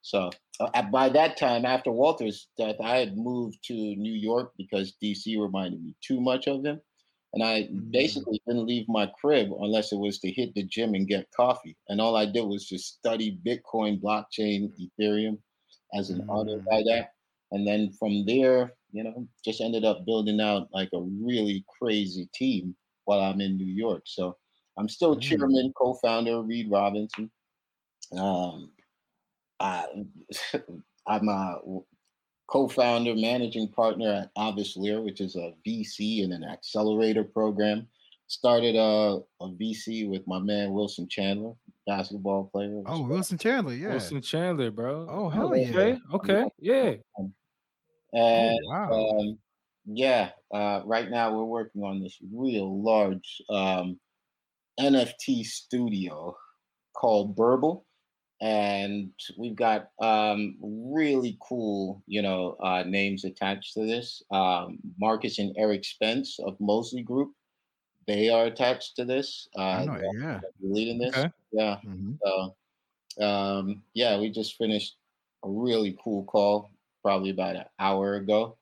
so 0.02 0.30
uh, 0.60 0.82
by 0.92 1.08
that 1.08 1.38
time 1.38 1.66
after 1.66 1.92
walter's 1.92 2.50
death 2.58 2.76
i 2.84 2.98
had 2.98 3.18
moved 3.18 3.58
to 3.64 3.74
new 3.74 4.14
york 4.14 4.52
because 4.58 4.94
dc 5.02 5.24
reminded 5.40 5.82
me 5.82 5.96
too 6.02 6.20
much 6.20 6.48
of 6.48 6.66
him 6.66 6.82
and 7.34 7.44
i 7.44 7.64
Mm. 7.64 7.92
basically 7.92 8.42
didn't 8.48 8.66
leave 8.66 8.88
my 8.90 9.06
crib 9.20 9.50
unless 9.62 9.92
it 9.92 9.98
was 9.98 10.20
to 10.20 10.32
hit 10.32 10.54
the 10.54 10.64
gym 10.64 10.94
and 10.94 11.08
get 11.08 11.30
coffee 11.36 11.76
and 11.90 12.02
all 12.02 12.16
i 12.16 12.26
did 12.26 12.42
was 12.46 12.68
just 12.68 12.96
study 12.98 13.38
bitcoin 13.46 14.00
blockchain 14.02 14.72
ethereum 14.80 15.38
as 15.94 16.10
an 16.10 16.22
Mm. 16.22 16.28
autodidact 16.30 17.08
and 17.52 17.68
then 17.68 17.92
from 18.00 18.26
there 18.26 18.74
you 18.92 19.04
know 19.04 19.28
just 19.44 19.62
ended 19.62 19.86
up 19.86 20.06
building 20.06 20.42
out 20.42 20.68
like 20.74 20.90
a 20.94 21.02
really 21.02 21.64
crazy 21.80 22.28
team 22.34 22.76
while 23.06 23.20
I'm 23.20 23.42
in 23.42 23.58
New 23.58 23.66
York. 23.66 24.04
So 24.06 24.38
I'm 24.78 24.88
still 24.88 25.16
Mm. 25.16 25.22
chairman, 25.22 25.74
co-founder 25.78 26.42
Reed 26.44 26.70
Robinson. 26.72 27.32
Um, 28.18 28.72
I, 29.60 29.86
I'm 31.08 31.28
a 31.28 31.60
co-founder, 32.52 33.16
managing 33.16 33.68
partner 33.70 34.12
at 34.12 34.32
Aves 34.38 34.76
Lair, 34.76 35.02
which 35.02 35.22
is 35.22 35.36
a 35.36 35.54
VC 35.66 36.24
and 36.24 36.34
an 36.34 36.44
accelerator 36.44 37.24
program. 37.24 37.88
Started 38.28 38.76
a, 38.76 39.20
a 39.42 39.50
VC 39.50 40.10
with 40.10 40.26
my 40.26 40.40
man 40.40 40.72
Wilson 40.72 41.08
Chandler, 41.10 41.54
basketball 41.86 42.50
player. 42.54 42.82
Oh, 42.86 43.04
Wilson 43.04 43.38
Chandler, 43.38 43.74
yeah. 43.74 43.90
Wilson 43.90 44.22
Chandler, 44.22 44.72
bro. 44.72 45.08
Oh, 45.10 45.30
hell 45.30 45.56
yeah. 45.56 45.70
Okay, 45.70 45.98
okay, 46.14 46.46
yeah. 46.60 46.94
And 48.14 48.60
Oh, 48.66 48.70
wow. 48.70 49.20
um, 49.20 49.40
yeah, 49.86 50.30
uh, 50.54 50.82
right 50.86 51.10
now 51.10 51.36
we're 51.36 51.44
working 51.44 51.84
on 51.84 52.02
this 52.02 52.18
real 52.34 52.82
large 52.82 53.42
um, 53.50 54.00
NFT 54.80 55.46
studio 55.46 56.36
called 56.94 57.36
Burble, 57.36 57.86
and 58.42 59.12
we've 59.38 59.56
got 59.56 59.92
um, 60.02 60.56
really 60.62 61.38
cool, 61.40 62.02
you 62.08 62.24
know, 62.24 62.58
uh, 62.64 62.84
names 62.86 63.24
attached 63.24 63.76
to 63.76 63.86
this. 63.86 64.24
Um, 64.32 64.80
Marcus 65.00 65.38
and 65.38 65.56
Eric 65.58 65.86
Spence 65.86 66.40
of 66.40 66.60
Mosley 66.60 67.04
Group, 67.04 67.34
they 68.08 68.30
are 68.30 68.46
attached 68.46 68.96
to 68.96 69.06
this. 69.06 69.48
Uh, 69.56 69.62
I 69.62 69.86
know, 69.86 70.12
yeah. 70.16 70.40
leading 70.60 70.98
this. 70.98 71.16
Okay. 71.16 71.32
Yeah. 71.52 71.78
Mhm. 71.86 72.18
So, 72.24 73.24
um, 73.24 73.84
yeah, 73.94 74.20
we 74.20 74.32
just 74.32 74.58
finished 74.58 74.96
a 75.44 75.50
really 75.50 75.98
cool 76.04 76.24
call 76.24 76.72
probably 77.04 77.30
about 77.30 77.56
an 77.56 77.66
hour 77.80 78.16
ago. 78.16 78.58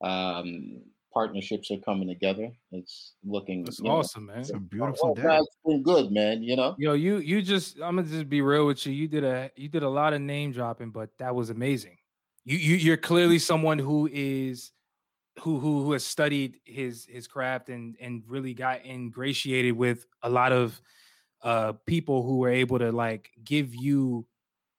Um, 0.00 0.80
partnerships 1.12 1.70
are 1.70 1.78
coming 1.78 2.08
together. 2.08 2.50
It's 2.72 3.14
looking 3.24 3.64
That's 3.64 3.78
you 3.78 3.86
know, 3.86 3.98
awesome, 3.98 4.26
man. 4.26 4.40
It's 4.40 4.52
well, 4.52 4.60
beautiful 4.60 5.14
day. 5.14 5.22
God's 5.22 5.48
been 5.64 5.82
good, 5.82 6.10
man. 6.12 6.42
You 6.42 6.56
know, 6.56 6.74
Yo, 6.78 6.92
you 6.92 7.18
you 7.18 7.42
just 7.42 7.76
I'm 7.76 7.96
gonna 7.96 8.08
just 8.08 8.28
be 8.28 8.42
real 8.42 8.66
with 8.66 8.86
you. 8.86 8.92
You 8.92 9.08
did 9.08 9.24
a 9.24 9.50
you 9.56 9.68
did 9.68 9.82
a 9.82 9.88
lot 9.88 10.12
of 10.12 10.20
name 10.20 10.52
dropping, 10.52 10.90
but 10.90 11.10
that 11.18 11.34
was 11.34 11.50
amazing. 11.50 11.96
You 12.44 12.58
you 12.58 12.76
you're 12.76 12.96
clearly 12.96 13.38
someone 13.38 13.78
who 13.78 14.08
is 14.12 14.72
who 15.40 15.58
who 15.58 15.84
who 15.84 15.92
has 15.92 16.04
studied 16.04 16.60
his 16.64 17.06
his 17.06 17.26
craft 17.26 17.68
and 17.68 17.96
and 18.00 18.22
really 18.26 18.54
got 18.54 18.84
ingratiated 18.84 19.76
with 19.76 20.06
a 20.22 20.30
lot 20.30 20.52
of 20.52 20.80
uh 21.42 21.72
people 21.86 22.22
who 22.22 22.38
were 22.38 22.50
able 22.50 22.78
to 22.78 22.92
like 22.92 23.30
give 23.42 23.74
you 23.74 24.26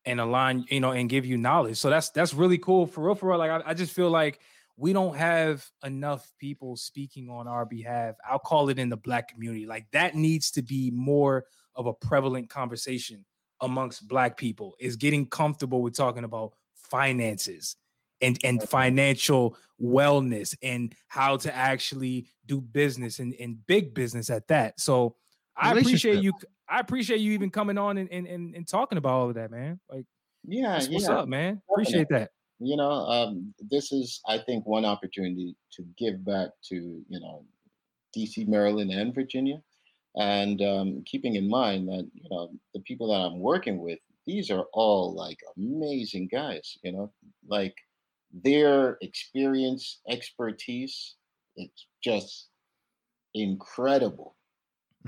and 0.05 0.19
align, 0.19 0.65
you 0.69 0.79
know, 0.79 0.91
and 0.91 1.09
give 1.09 1.25
you 1.25 1.37
knowledge. 1.37 1.77
So 1.77 1.89
that's 1.89 2.09
that's 2.09 2.33
really 2.33 2.57
cool 2.57 2.87
for 2.87 3.05
real, 3.05 3.15
for 3.15 3.29
real. 3.29 3.37
Like 3.37 3.51
I, 3.51 3.71
I 3.71 3.73
just 3.73 3.93
feel 3.93 4.09
like 4.09 4.39
we 4.81 4.93
don't 4.93 5.15
have 5.15 5.63
enough 5.85 6.27
people 6.39 6.75
speaking 6.75 7.29
on 7.29 7.47
our 7.47 7.67
behalf. 7.67 8.15
I'll 8.27 8.39
call 8.39 8.69
it 8.69 8.79
in 8.79 8.89
the 8.89 8.97
black 8.97 9.27
community. 9.27 9.67
Like 9.67 9.85
that 9.91 10.15
needs 10.15 10.49
to 10.51 10.63
be 10.63 10.89
more 10.89 11.45
of 11.75 11.85
a 11.85 11.93
prevalent 11.93 12.49
conversation 12.49 13.23
amongst 13.61 14.07
black 14.07 14.37
people 14.37 14.75
is 14.79 14.95
getting 14.95 15.27
comfortable 15.27 15.83
with 15.83 15.95
talking 15.95 16.23
about 16.23 16.53
finances 16.73 17.75
and 18.21 18.39
and 18.43 18.67
financial 18.67 19.55
wellness 19.79 20.57
and 20.63 20.95
how 21.09 21.37
to 21.37 21.55
actually 21.55 22.25
do 22.47 22.59
business 22.59 23.19
and, 23.19 23.35
and 23.39 23.63
big 23.67 23.93
business 23.93 24.31
at 24.31 24.47
that. 24.47 24.79
So 24.79 25.15
I 25.55 25.73
appreciate 25.73 26.23
you 26.23 26.33
I 26.67 26.79
appreciate 26.79 27.19
you 27.19 27.33
even 27.33 27.51
coming 27.51 27.77
on 27.77 27.99
and 27.99 28.11
and, 28.11 28.25
and, 28.25 28.55
and 28.55 28.67
talking 28.67 28.97
about 28.97 29.13
all 29.13 29.29
of 29.29 29.35
that, 29.35 29.51
man. 29.51 29.79
Like 29.91 30.05
yeah, 30.43 30.73
what's 30.73 31.07
yeah. 31.07 31.19
up, 31.19 31.27
man. 31.27 31.61
Appreciate 31.69 32.09
that. 32.09 32.31
You 32.61 32.77
know, 32.77 32.91
um, 32.91 33.53
this 33.59 33.91
is, 33.91 34.21
I 34.27 34.39
think, 34.39 34.67
one 34.67 34.85
opportunity 34.85 35.55
to 35.73 35.83
give 35.97 36.23
back 36.25 36.51
to 36.69 36.75
you 37.09 37.19
know, 37.19 37.47
DC, 38.13 38.45
Maryland, 38.45 38.91
and 38.91 39.15
Virginia, 39.15 39.63
and 40.17 40.61
um, 40.61 41.03
keeping 41.05 41.35
in 41.35 41.49
mind 41.49 41.89
that 41.89 42.09
you 42.13 42.29
know 42.29 42.53
the 42.73 42.81
people 42.81 43.07
that 43.09 43.21
I'm 43.21 43.39
working 43.39 43.79
with, 43.81 43.99
these 44.27 44.51
are 44.51 44.67
all 44.73 45.13
like 45.15 45.39
amazing 45.57 46.29
guys. 46.29 46.77
You 46.83 46.93
know, 46.93 47.13
like 47.47 47.75
their 48.31 48.97
experience, 49.01 50.01
expertise, 50.09 51.15
it's 51.57 51.87
just 52.03 52.49
incredible. 53.33 54.37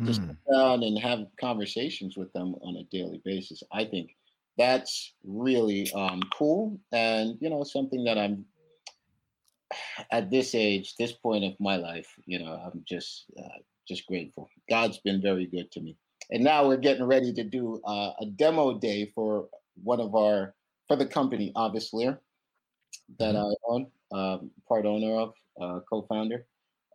Just 0.06 0.22
Mm. 0.22 0.28
sit 0.28 0.54
down 0.54 0.84
and 0.84 1.00
have 1.00 1.28
conversations 1.40 2.18
with 2.18 2.32
them 2.34 2.56
on 2.64 2.78
a 2.78 2.86
daily 2.86 3.22
basis. 3.26 3.64
I 3.72 3.86
think 3.86 4.18
that's 4.58 5.14
really 5.24 5.92
um, 5.94 6.22
cool, 6.38 6.80
and 6.92 7.38
you 7.40 7.50
know, 7.50 7.64
something 7.64 8.04
that 8.04 8.18
I'm 8.18 8.46
at 10.12 10.30
this 10.30 10.56
age, 10.56 10.96
this 10.98 11.12
point 11.12 11.44
of 11.44 11.54
my 11.60 11.76
life, 11.76 12.08
you 12.26 12.40
know, 12.40 12.54
I'm 12.54 12.84
just 12.88 13.26
uh, 13.38 13.60
just 13.88 14.06
grateful. 14.06 14.50
God's 14.70 15.00
been 15.00 15.22
very 15.22 15.46
good 15.46 15.72
to 15.72 15.82
me, 15.82 15.98
and 16.30 16.44
now 16.44 16.68
we're 16.68 16.78
getting 16.78 17.06
ready 17.06 17.34
to 17.34 17.44
do 17.44 17.82
uh, 17.86 18.12
a 18.20 18.26
demo 18.26 18.78
day 18.78 19.12
for 19.16 19.48
one 19.84 20.00
of 20.00 20.16
our 20.16 20.54
for 20.88 20.96
the 20.96 21.06
company, 21.06 21.52
obviously, 21.56 22.10
that 23.20 23.36
I 23.36 23.50
own, 23.68 23.88
um, 24.12 24.52
part 24.68 24.86
owner 24.86 25.16
of, 25.16 25.34
uh, 25.60 25.80
co-founder. 25.90 26.46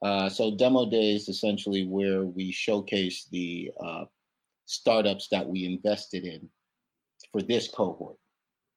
Uh, 0.02 0.28
so 0.28 0.54
demo 0.54 0.88
day 0.88 1.14
is 1.14 1.28
essentially 1.28 1.86
where 1.86 2.24
we 2.24 2.52
showcase 2.52 3.26
the 3.32 3.70
uh, 3.84 4.04
startups 4.66 5.28
that 5.30 5.48
we 5.48 5.64
invested 5.64 6.24
in 6.24 6.48
for 7.32 7.42
this 7.42 7.68
cohort, 7.68 8.16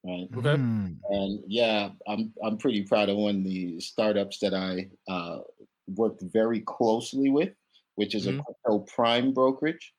right? 0.05 0.27
Okay. 0.35 0.57
Mm. 0.57 0.99
And 1.09 1.43
yeah, 1.47 1.91
I'm 2.07 2.33
I'm 2.43 2.57
pretty 2.57 2.83
proud 2.83 3.09
of 3.09 3.17
one 3.17 3.37
of 3.37 3.43
the 3.45 3.79
startups 3.81 4.39
that 4.39 4.53
I 4.53 4.91
uh, 5.11 5.41
worked 5.87 6.23
very 6.23 6.61
closely 6.61 7.29
with, 7.29 7.53
which 7.95 8.15
is 8.15 8.27
Mhm. 8.27 8.39
a 8.39 8.43
crypto 8.43 8.79
prime 8.93 9.33
brokerage. 9.33 9.93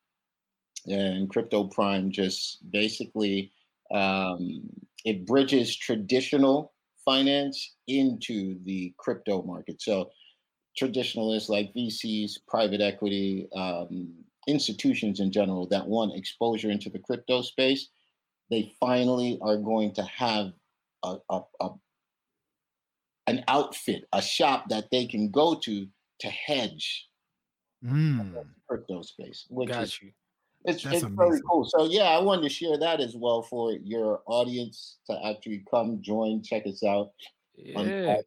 And 0.87 1.29
crypto 1.29 1.65
prime 1.67 2.11
just 2.11 2.69
basically 2.71 3.51
um, 3.91 4.69
it 5.05 5.25
bridges 5.25 5.75
traditional 5.75 6.73
finance 7.05 7.75
into 7.87 8.59
the 8.63 8.93
crypto 8.97 9.43
market. 9.43 9.81
So 9.81 10.11
traditionalists 10.77 11.49
like 11.49 11.73
VCs, 11.73 12.39
private 12.47 12.81
equity, 12.81 13.47
um, 13.55 14.13
institutions 14.47 15.19
in 15.19 15.31
general 15.31 15.67
that 15.67 15.87
want 15.87 16.15
exposure 16.17 16.71
into 16.71 16.89
the 16.89 16.99
crypto 16.99 17.41
space, 17.41 17.89
they 18.53 18.71
finally 18.79 19.39
are 19.41 19.57
going 19.57 19.91
to 19.95 20.03
have 20.03 20.53
a, 21.03 21.17
a, 21.29 21.41
a 21.59 21.69
an 23.25 23.43
outfit, 23.47 24.03
a 24.13 24.21
shop 24.21 24.69
that 24.69 24.91
they 24.91 25.07
can 25.07 25.31
go 25.31 25.55
to 25.55 25.87
to 26.19 26.29
hedge 26.29 27.09
Mm. 27.83 28.45
crypto 28.65 29.01
space, 29.01 29.45
which 29.49 29.69
is 29.69 30.01
you. 30.01 30.11
it's, 30.63 30.83
That's 30.83 31.03
it's 31.03 31.13
very 31.15 31.41
cool. 31.49 31.65
So 31.65 31.83
yeah, 31.83 32.03
I 32.03 32.19
wanted 32.21 32.43
to 32.43 32.49
share 32.49 32.77
that 32.77 33.01
as 33.01 33.13
well 33.13 33.41
for 33.41 33.73
your 33.73 34.21
audience 34.25 34.99
to 35.09 35.19
actually 35.27 35.65
come 35.69 36.01
join, 36.01 36.41
check 36.41 36.65
us 36.65 36.81
out. 36.81 37.11
Yeah. 37.55 37.83
that. 37.83 38.23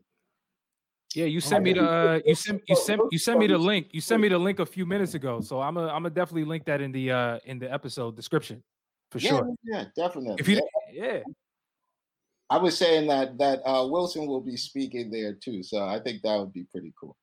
Yeah, 1.15 1.25
you 1.25 1.41
sent 1.41 1.65
me 1.65 1.73
the 1.73 1.89
uh, 1.89 2.21
you 2.27 2.35
sent 2.35 2.61
you 2.69 2.77
sent 2.77 3.01
you 3.11 3.19
sent 3.19 3.39
me 3.39 3.47
the 3.47 3.57
link. 3.57 3.87
You 3.93 4.03
sent 4.03 4.21
me 4.21 4.29
the 4.29 4.37
link 4.37 4.59
a 4.59 4.67
few 4.67 4.85
minutes 4.85 5.15
ago. 5.15 5.41
So 5.41 5.63
I'm 5.63 5.79
a 5.79 5.87
I'm 5.87 6.03
gonna 6.03 6.11
definitely 6.11 6.45
link 6.45 6.67
that 6.67 6.83
in 6.83 6.93
the 6.93 7.11
uh 7.11 7.39
in 7.47 7.59
the 7.59 7.73
episode 7.73 8.15
description 8.15 8.63
for 9.17 9.25
Yeah, 9.25 9.31
sure. 9.31 9.55
yeah, 9.65 9.85
definitely. 9.97 10.37
If 10.39 10.49
you 10.49 10.61
Yeah, 10.93 11.07
yeah. 11.07 11.23
I 12.49 12.59
was 12.59 12.79
saying 12.79 13.09
that 13.09 13.39
that 13.39 13.61
uh, 13.67 13.87
Wilson 13.87 14.27
will 14.27 14.41
be 14.41 14.57
speaking 14.57 15.11
there 15.11 15.35
too, 15.35 15.63
so 15.63 15.83
I 15.85 15.99
think 16.01 16.23
that 16.23 16.39
would 16.39 16.53
be 16.53 16.65
pretty 16.71 16.93
cool. 17.01 17.17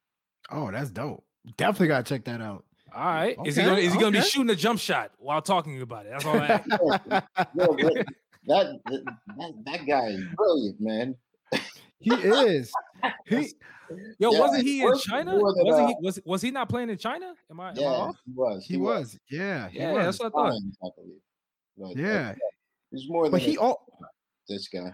Oh, 0.50 0.72
that's 0.72 0.89
dope. 0.89 1.24
Definitely 1.56 1.88
gotta 1.89 2.04
check 2.04 2.26
that 2.26 2.41
out. 2.41 2.66
All 2.94 3.06
right. 3.06 3.38
Is 3.46 3.56
he 3.56 3.64
gonna 3.64 3.78
is 3.78 3.94
he 3.94 4.00
gonna 4.00 4.12
be 4.12 4.22
shooting 4.22 4.50
a 4.50 4.56
jump 4.56 4.80
shot 4.80 5.12
while 5.18 5.41
talking 5.41 5.82
about 5.82 6.06
it? 6.06 6.10
That's 6.12 6.26
all 6.26 6.38
I 6.38 6.48
ask. 6.50 6.70
Yo, 7.56 7.76
that, 7.78 8.04
that 8.48 8.80
that 9.38 9.54
that 9.66 9.88
guy 9.88 10.08
is 10.08 10.26
brilliant, 10.36 10.82
man. 10.82 11.16
he 12.00 12.16
is. 12.16 12.72
He 13.26 13.54
Yo, 14.20 14.32
Yeah, 14.32 14.39
wasn't 14.39 14.64
he 14.64 14.82
in 14.82 14.94
China? 15.00 15.38
Wasn't 15.39 15.68
uh, 15.68 15.88
he 15.88 15.96
was 16.02 16.20
was 16.26 16.41
he 16.41 16.52
not 16.52 16.68
playing 16.70 16.89
in 16.89 16.98
China? 16.98 17.34
Am 17.50 17.60
I, 17.60 17.72
am 17.72 17.78
I 17.78 17.82
Yeah, 17.82 17.88
off? 17.88 18.16
he 18.26 18.32
was. 18.34 18.66
he 18.66 18.78
was. 18.78 19.20
Yeah, 19.30 19.70
he 19.70 19.80
Yeah, 19.80 19.94
was. 19.94 20.06
that's 20.06 20.20
what 20.20 20.28
I 20.28 20.30
thought. 20.30 20.52
Fine, 20.52 20.74
I 20.84 20.89
uh, 21.82 21.89
Yeah. 21.95 22.36
he's 22.91 23.07
more 23.09 23.24
than 23.26 23.32
But 23.32 23.41
he 23.41 23.57
all 23.57 23.86
this 24.49 24.67
guy. 24.67 24.91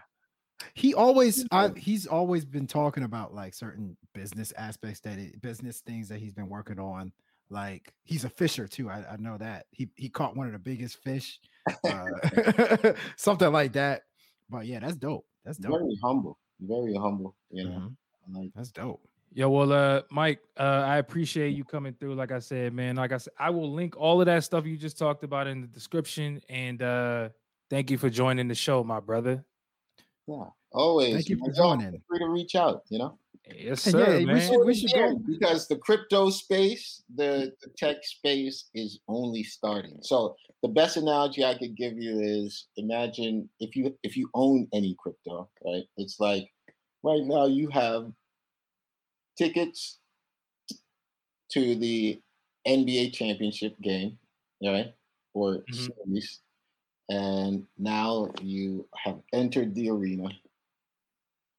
he 0.74 0.94
always 0.94 1.46
I, 1.52 1.70
he's 1.76 2.06
always 2.08 2.46
been 2.46 2.68
talking 2.68 3.04
about 3.04 3.34
like 3.34 3.54
certain 3.54 3.98
business 4.14 4.52
aspects 4.58 5.00
that 5.02 5.18
it, 5.18 5.42
business 5.42 5.82
things 5.82 6.10
that 6.10 6.20
he's 6.20 6.34
been 6.34 6.50
working 6.50 6.80
on 6.80 7.12
like 7.50 7.94
he's 8.04 8.26
a 8.26 8.30
fisher 8.30 8.68
too 8.68 8.90
I, 8.90 9.06
I 9.14 9.18
know 9.18 9.38
that 9.38 9.66
he 9.72 9.90
he 9.96 10.10
caught 10.10 10.36
one 10.36 10.48
of 10.48 10.54
the 10.54 10.60
biggest 10.60 10.98
fish 11.04 11.40
uh, 11.84 12.94
something 13.16 13.52
like 13.52 13.74
that 13.74 14.04
but 14.50 14.66
yeah 14.68 14.80
that's 14.80 14.98
dope 14.98 15.26
that's 15.46 15.58
dope 15.58 15.80
Very 15.80 15.98
humble. 16.04 16.38
Very 16.60 16.94
humble. 16.96 17.36
You 17.52 17.64
know, 17.70 17.70
Mhm. 17.80 17.96
Like 18.36 18.52
that's 18.54 18.72
dope 18.72 19.02
Yo, 19.32 19.48
well, 19.50 19.72
uh, 19.72 20.02
Mike, 20.10 20.40
uh, 20.58 20.84
I 20.86 20.98
appreciate 20.98 21.50
you 21.56 21.64
coming 21.64 21.94
through. 22.00 22.16
Like 22.16 22.32
I 22.32 22.40
said, 22.40 22.74
man, 22.74 22.96
like 22.96 23.12
I 23.12 23.18
said, 23.18 23.34
I 23.38 23.52
will 23.52 23.72
link 23.72 23.96
all 23.96 24.20
of 24.20 24.26
that 24.26 24.44
stuff 24.44 24.66
you 24.66 24.76
just 24.76 24.98
talked 24.98 25.24
about 25.24 25.46
in 25.48 25.62
the 25.62 25.68
description. 25.68 26.42
And 26.50 26.82
uh, 26.82 27.30
thank 27.70 27.92
you 27.92 27.98
for 27.98 28.10
joining 28.10 28.48
the 28.48 28.56
show, 28.56 28.84
my 28.84 29.00
brother. 29.00 29.44
yeah. 30.28 30.46
Always. 30.72 31.14
Thank 31.14 31.30
you 31.30 31.38
for 31.38 31.52
joining. 31.52 31.92
Feel 31.92 32.02
free 32.08 32.20
to 32.20 32.30
reach 32.30 32.56
out. 32.56 32.84
You 32.90 33.00
know. 33.00 33.18
Yes, 33.56 33.82
sir, 33.82 34.00
yeah, 34.00 34.18
we 34.20 34.26
man. 34.26 34.52
should- 34.52 34.66
we 34.66 34.76
should 34.76 34.92
go- 34.94 35.16
because 35.26 35.68
the 35.68 35.78
crypto 35.78 36.30
space, 36.30 37.04
the, 37.16 37.52
the 37.64 37.70
tech 37.78 37.98
space 38.04 38.70
is 38.76 39.00
only 39.08 39.44
starting. 39.44 39.98
So 40.02 40.36
the 40.62 40.68
best 40.68 40.98
analogy 40.98 41.44
I 41.44 41.56
could 41.58 41.76
give 41.76 41.98
you 41.98 42.20
is 42.20 42.68
imagine 42.78 43.50
if 43.60 43.76
you 43.76 43.96
if 44.04 44.16
you 44.16 44.30
own 44.36 44.68
any 44.74 44.96
crypto, 45.00 45.50
right? 45.66 45.84
It's 45.98 46.20
like 46.20 46.48
right 47.02 47.24
now 47.24 47.46
you 47.48 47.70
have 47.70 48.12
tickets 49.40 50.00
to 51.52 51.76
the 51.76 52.22
NBA 52.68 53.14
championship 53.14 53.80
game, 53.82 54.20
right? 54.64 54.94
Or 55.34 55.66
Mhm. 55.68 55.90
series. 56.06 56.42
And 57.10 57.68
now 57.78 58.32
you 58.42 58.88
have 58.96 59.22
entered 59.34 59.76
the 59.76 59.90
arena. 59.90 60.30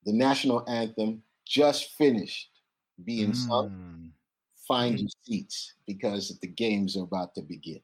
The 0.05 0.13
national 0.13 0.69
anthem 0.69 1.25
just 1.47 1.93
finished 1.93 2.51
being 3.05 3.35
sung. 3.35 3.69
Mm. 3.69 4.13
Find 4.69 4.99
Mhm. 4.99 5.03
your 5.03 5.11
seats 5.25 5.75
because 5.87 6.39
the 6.41 6.49
games 6.49 6.97
are 6.97 7.05
about 7.05 7.35
to 7.37 7.43
begin. 7.43 7.83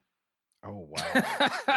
Oh 0.66 0.88
wow. 0.90 0.98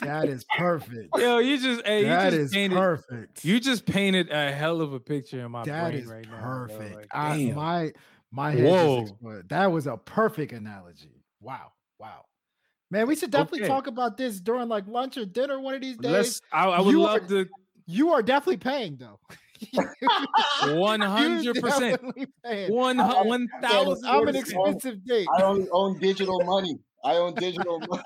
that 0.00 0.26
is 0.28 0.44
perfect. 0.56 1.08
Yo, 1.16 1.38
you 1.38 1.58
just 1.58 1.86
hey, 1.86 2.04
that 2.04 2.32
you 2.32 2.40
is 2.40 2.52
painted, 2.52 2.76
perfect. 2.76 3.44
You 3.44 3.60
just 3.60 3.86
painted 3.86 4.30
a 4.30 4.52
hell 4.52 4.80
of 4.80 4.92
a 4.92 5.00
picture 5.00 5.40
in 5.44 5.50
my 5.50 5.64
That 5.64 5.90
brain 5.90 6.02
is 6.02 6.06
right 6.06 6.26
now. 6.30 6.40
bro. 6.40 6.66
perfect. 6.68 6.96
Like, 6.96 7.06
I, 7.12 7.52
my 7.54 7.92
my 8.30 8.50
head 8.52 8.64
Whoa. 8.64 9.00
just 9.00 9.12
exploded. 9.12 9.48
That 9.48 9.72
was 9.72 9.86
a 9.86 9.96
perfect 9.96 10.52
analogy. 10.52 11.22
Wow. 11.40 11.72
Wow. 11.98 12.24
Man, 12.90 13.06
we 13.06 13.14
should 13.16 13.30
definitely 13.30 13.60
Okay. 13.60 13.68
talk 13.68 13.86
about 13.86 14.16
this 14.16 14.40
during 14.40 14.68
like 14.68 14.86
lunch 14.86 15.16
or 15.16 15.24
dinner 15.24 15.60
one 15.60 15.74
of 15.74 15.80
these 15.80 15.96
days. 15.96 16.12
Let's. 16.12 16.40
I, 16.52 16.66
I 16.68 16.80
would 16.80 16.90
You 16.92 17.00
love 17.02 17.22
are- 17.24 17.28
to. 17.28 17.46
You 17.86 18.10
are 18.12 18.22
definitely 18.22 18.58
paying 18.58 18.98
though. 18.98 19.18
One 20.74 21.00
hundred 21.00 21.60
percent. 21.60 22.00
One 22.70 22.96
one 22.98 23.48
thousand. 23.60 24.08
I'm 24.08 24.26
an 24.28 24.36
expensive 24.36 25.04
date. 25.04 25.26
I 25.36 25.42
only 25.42 25.68
own 25.70 25.98
digital 25.98 26.40
money. 26.44 26.78
I 27.04 27.16
own 27.16 27.34
digital. 27.34 27.82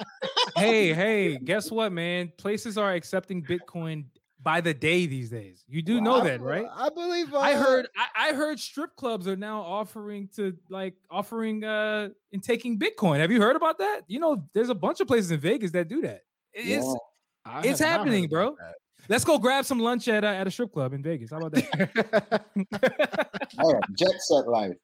Hey, 0.56 0.92
hey, 0.92 1.36
guess 1.36 1.68
what, 1.68 1.90
man? 1.90 2.30
Places 2.36 2.78
are 2.78 2.92
accepting 2.92 3.42
Bitcoin 3.42 4.04
by 4.40 4.60
the 4.60 4.72
day 4.72 5.06
these 5.06 5.28
days. 5.30 5.64
You 5.66 5.82
do 5.82 6.00
know 6.00 6.20
I 6.20 6.28
that, 6.28 6.40
right? 6.40 6.66
I 6.72 6.90
believe. 6.90 7.34
Uh, 7.34 7.38
I 7.38 7.54
heard 7.54 7.88
I, 7.96 8.28
I 8.28 8.32
heard 8.34 8.60
strip 8.60 8.94
clubs 8.94 9.26
are 9.26 9.34
now 9.34 9.62
offering 9.62 10.28
to 10.36 10.56
like 10.70 10.94
offering 11.10 11.64
uh 11.64 12.10
and 12.32 12.40
taking 12.40 12.78
Bitcoin. 12.78 13.18
Have 13.18 13.32
you 13.32 13.40
heard 13.40 13.56
about 13.56 13.78
that? 13.78 14.02
You 14.06 14.20
know, 14.20 14.44
there's 14.52 14.68
a 14.68 14.76
bunch 14.76 15.00
of 15.00 15.08
places 15.08 15.32
in 15.32 15.40
Vegas 15.40 15.72
that 15.72 15.88
do 15.88 16.02
that. 16.02 16.20
It's 16.52 16.86
Yeah. 16.86 17.60
It's 17.64 17.80
have 17.80 17.88
not 17.88 17.88
heard 17.88 17.98
happening, 17.98 18.28
bro. 18.28 18.48
about 18.48 18.74
let's 19.08 19.24
go 19.24 19.38
grab 19.38 19.64
some 19.64 19.78
lunch 19.80 20.08
at 20.08 20.24
uh, 20.24 20.28
at 20.28 20.46
a 20.46 20.50
strip 20.50 20.72
club 20.72 20.92
in 20.92 21.02
Vegas. 21.02 21.30
How 21.30 21.38
about 21.38 21.52
that? 21.52 22.44
that. 22.70 23.48
All 23.58 23.72
right, 23.72 23.82
jet 23.96 24.20
set 24.20 24.46
life. 24.48 24.76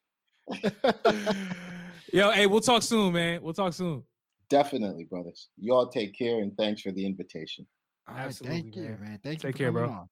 Yo, 2.12 2.30
hey, 2.30 2.46
we'll 2.46 2.60
talk 2.60 2.82
soon, 2.82 3.12
man. 3.12 3.42
We'll 3.42 3.54
talk 3.54 3.72
soon. 3.72 4.02
Definitely, 4.48 5.04
brothers. 5.04 5.48
Y'all 5.56 5.86
take 5.86 6.16
care 6.16 6.40
and 6.40 6.56
thanks 6.56 6.82
for 6.82 6.90
the 6.90 7.06
invitation. 7.06 7.66
All 8.08 8.16
right, 8.16 8.24
Absolutely, 8.26 8.62
thank 8.62 8.76
you, 8.76 8.82
man. 8.82 9.00
man. 9.00 9.20
Thank 9.22 9.40
Take 9.40 9.58
you. 9.58 9.64
care, 9.64 9.72
bro. 9.72 9.82
coming 9.82 9.96
on. 9.98 10.08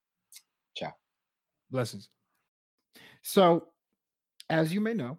Blessings. 1.71 2.09
So, 3.23 3.67
as 4.49 4.73
you 4.73 4.81
may 4.81 4.95
know, 4.95 5.19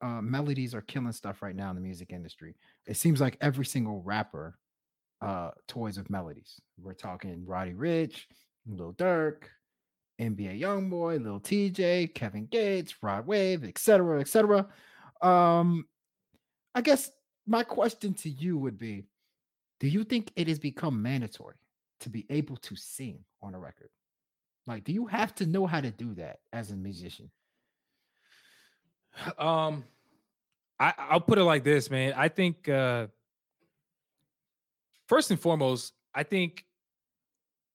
uh, 0.00 0.20
melodies 0.20 0.74
are 0.74 0.82
killing 0.82 1.12
stuff 1.12 1.42
right 1.42 1.56
now 1.56 1.70
in 1.70 1.74
the 1.74 1.80
music 1.80 2.12
industry. 2.12 2.54
It 2.86 2.96
seems 2.96 3.20
like 3.20 3.36
every 3.40 3.64
single 3.64 4.00
rapper 4.02 4.58
uh, 5.20 5.50
toys 5.66 5.96
with 5.98 6.10
melodies. 6.10 6.60
We're 6.80 6.94
talking 6.94 7.44
Roddy 7.46 7.72
Ricch, 7.72 8.20
Lil 8.66 8.92
Durk, 8.94 9.44
NBA 10.20 10.60
YoungBoy, 10.60 11.24
Lil 11.24 11.40
Tjay, 11.40 12.14
Kevin 12.14 12.46
Gates, 12.46 12.94
Rod 13.02 13.26
Wave, 13.26 13.64
etc., 13.64 14.20
etc. 14.20 14.68
Um, 15.20 15.84
I 16.74 16.80
guess 16.80 17.10
my 17.46 17.62
question 17.62 18.14
to 18.14 18.30
you 18.30 18.58
would 18.58 18.78
be: 18.78 19.04
Do 19.80 19.88
you 19.88 20.04
think 20.04 20.32
it 20.36 20.48
has 20.48 20.58
become 20.58 21.02
mandatory 21.02 21.56
to 22.00 22.08
be 22.08 22.26
able 22.30 22.56
to 22.58 22.76
sing 22.76 23.18
on 23.42 23.54
a 23.54 23.58
record? 23.58 23.90
Like, 24.66 24.84
do 24.84 24.92
you 24.92 25.06
have 25.06 25.34
to 25.36 25.46
know 25.46 25.66
how 25.66 25.80
to 25.80 25.90
do 25.90 26.14
that 26.14 26.40
as 26.52 26.70
a 26.70 26.76
musician? 26.76 27.30
Um, 29.38 29.84
I 30.80 30.94
I'll 30.96 31.20
put 31.20 31.38
it 31.38 31.44
like 31.44 31.64
this, 31.64 31.90
man. 31.90 32.14
I 32.16 32.28
think 32.28 32.68
uh 32.68 33.08
first 35.06 35.30
and 35.30 35.38
foremost, 35.38 35.92
I 36.14 36.22
think 36.22 36.64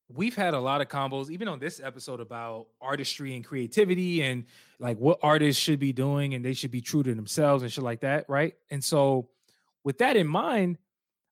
we've 0.10 0.36
had 0.36 0.54
a 0.54 0.60
lot 0.60 0.82
of 0.82 0.88
combos, 0.88 1.30
even 1.30 1.48
on 1.48 1.60
this 1.60 1.82
episode, 1.84 2.20
about 2.20 2.68
artistry 2.82 3.36
and 3.36 3.44
creativity 3.44 4.24
and 4.24 4.46
like 4.80 4.98
what 4.98 5.20
artists 5.22 5.62
should 5.62 5.80
be 5.80 5.94
doing 5.94 6.34
and 6.34 6.44
they 6.44 6.54
should 6.54 6.72
be 6.72 6.82
true 6.82 7.04
to 7.04 7.14
themselves 7.14 7.64
and 7.64 7.72
shit 7.72 7.84
like 7.84 8.02
that, 8.02 8.26
right? 8.28 8.54
And 8.70 8.84
so, 8.84 9.30
with 9.84 9.98
that 10.00 10.16
in 10.16 10.28
mind, 10.28 10.78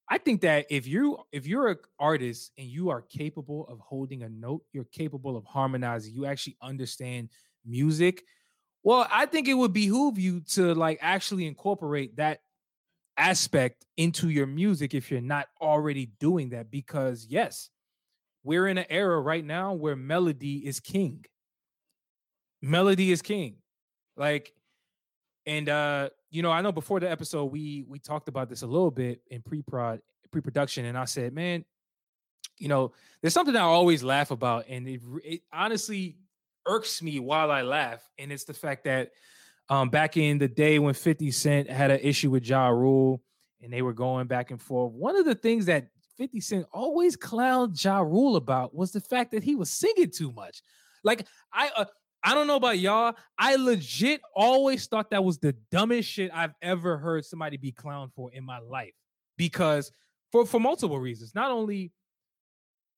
I 0.10 0.18
think 0.18 0.42
that 0.42 0.68
if 0.70 0.88
you 0.88 1.18
if 1.32 1.48
you're 1.48 1.68
an 1.68 1.78
artist 2.00 2.52
and 2.58 2.68
you 2.68 2.90
are 2.90 3.02
capable 3.02 3.68
of 3.68 3.80
holding 3.80 4.24
a 4.24 4.30
note, 4.30 4.64
you're 4.72 4.86
capable 4.86 5.36
of 5.36 5.46
harmonizing, 5.46 6.14
you 6.14 6.26
actually 6.26 6.58
understand 6.62 7.30
music. 7.66 8.24
Well, 8.84 9.08
I 9.12 9.26
think 9.26 9.48
it 9.48 9.56
would 9.56 9.74
behoove 9.74 10.20
you 10.20 10.42
to 10.52 10.76
like 10.76 11.00
actually 11.02 11.48
incorporate 11.48 12.18
that 12.18 12.42
aspect 13.18 13.86
into 13.98 14.30
your 14.30 14.46
music 14.46 14.94
if 14.94 15.10
you're 15.10 15.22
not 15.22 15.48
already 15.60 16.12
doing 16.20 16.50
that 16.50 16.70
because 16.70 17.26
yes, 17.28 17.70
we're 18.46 18.68
in 18.68 18.78
an 18.78 18.86
era 18.90 19.20
right 19.20 19.44
now 19.44 19.74
where 19.74 19.96
melody 19.96 20.58
is 20.66 20.80
king. 20.80 21.26
Melody 22.62 23.12
is 23.12 23.22
king. 23.22 23.56
Like 24.16 24.54
and 25.46 25.68
uh 25.68 26.10
you 26.30 26.44
know, 26.44 26.52
I 26.52 26.62
know 26.62 26.72
before 26.72 27.00
the 27.00 27.10
episode 27.10 27.46
we 27.46 27.84
we 27.88 28.00
talked 28.00 28.28
about 28.28 28.50
this 28.50 28.62
a 28.62 28.68
little 28.68 28.92
bit 28.92 29.22
in 29.30 29.42
pre-prod 29.42 30.00
pre-production 30.32 30.86
and 30.86 30.98
I 30.98 31.06
said, 31.06 31.34
"Man, 31.34 31.66
you 32.60 32.68
know, 32.68 32.94
there's 33.22 33.34
something 33.34 33.56
I 33.56 33.62
always 33.62 34.04
laugh 34.04 34.30
about 34.30 34.66
and 34.70 34.88
it, 34.88 35.02
it 35.24 35.42
honestly 35.52 36.18
irks 36.68 37.02
me 37.02 37.20
while 37.20 37.50
I 37.52 37.64
laugh 37.64 38.08
and 38.20 38.32
it's 38.32 38.44
the 38.44 38.54
fact 38.54 38.84
that 38.84 39.12
um 39.70 39.90
back 39.90 40.18
in 40.18 40.38
the 40.38 40.48
day 40.48 40.78
when 40.78 40.94
50 40.94 41.32
Cent 41.32 41.70
had 41.70 41.90
an 41.90 42.00
issue 42.02 42.30
with 42.30 42.46
Ja 42.46 42.68
Rule 42.68 43.24
and 43.62 43.74
they 43.74 43.82
were 43.82 43.94
going 43.94 44.28
back 44.28 44.52
and 44.52 44.62
forth, 44.62 44.94
one 44.94 45.16
of 45.16 45.26
the 45.26 45.34
things 45.34 45.66
that 45.66 45.88
50 46.18 46.40
Cent 46.40 46.66
always 46.72 47.18
clowned 47.18 47.82
Ja 47.84 48.00
Rule 48.00 48.36
about 48.36 48.74
was 48.74 48.92
the 48.92 49.02
fact 49.02 49.32
that 49.32 49.44
he 49.44 49.56
was 49.56 49.70
singing 49.70 50.10
too 50.10 50.32
much. 50.32 50.62
Like 51.04 51.26
I 51.54 51.70
uh, 51.76 51.86
I 52.24 52.34
don't 52.34 52.48
know 52.48 52.56
about 52.56 52.80
y'all. 52.80 53.16
I 53.38 53.56
legit 53.56 54.22
always 54.36 54.88
thought 54.88 55.12
that 55.12 55.24
was 55.24 55.38
the 55.38 55.56
dumbest 55.72 56.10
shit 56.10 56.32
I've 56.34 56.56
ever 56.62 56.98
heard 56.98 57.24
somebody 57.24 57.58
be 57.58 57.72
clowned 57.72 58.14
for 58.16 58.32
in 58.34 58.44
my 58.44 58.60
life. 58.60 58.94
Because 59.38 59.92
for 60.32 60.46
for 60.46 60.60
multiple 60.60 61.00
reasons. 61.00 61.36
Not 61.36 61.52
only 61.52 61.92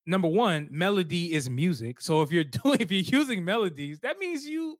number 0.06 0.28
one, 0.28 0.70
melody 0.72 1.34
is 1.34 1.50
music. 1.50 2.02
So 2.02 2.22
if 2.22 2.32
you're 2.32 2.44
doing 2.64 2.80
if 2.80 2.92
you're 2.92 3.20
using 3.20 3.44
melodies, 3.44 4.00
that 4.00 4.18
means 4.18 4.46
you 4.46 4.80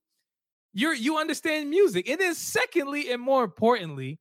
you're 0.74 0.94
you 0.94 1.18
understand 1.18 1.70
music. 1.70 2.10
And 2.10 2.20
then 2.20 2.34
secondly, 2.34 3.12
and 3.12 3.22
more 3.22 3.44
importantly, 3.44 4.20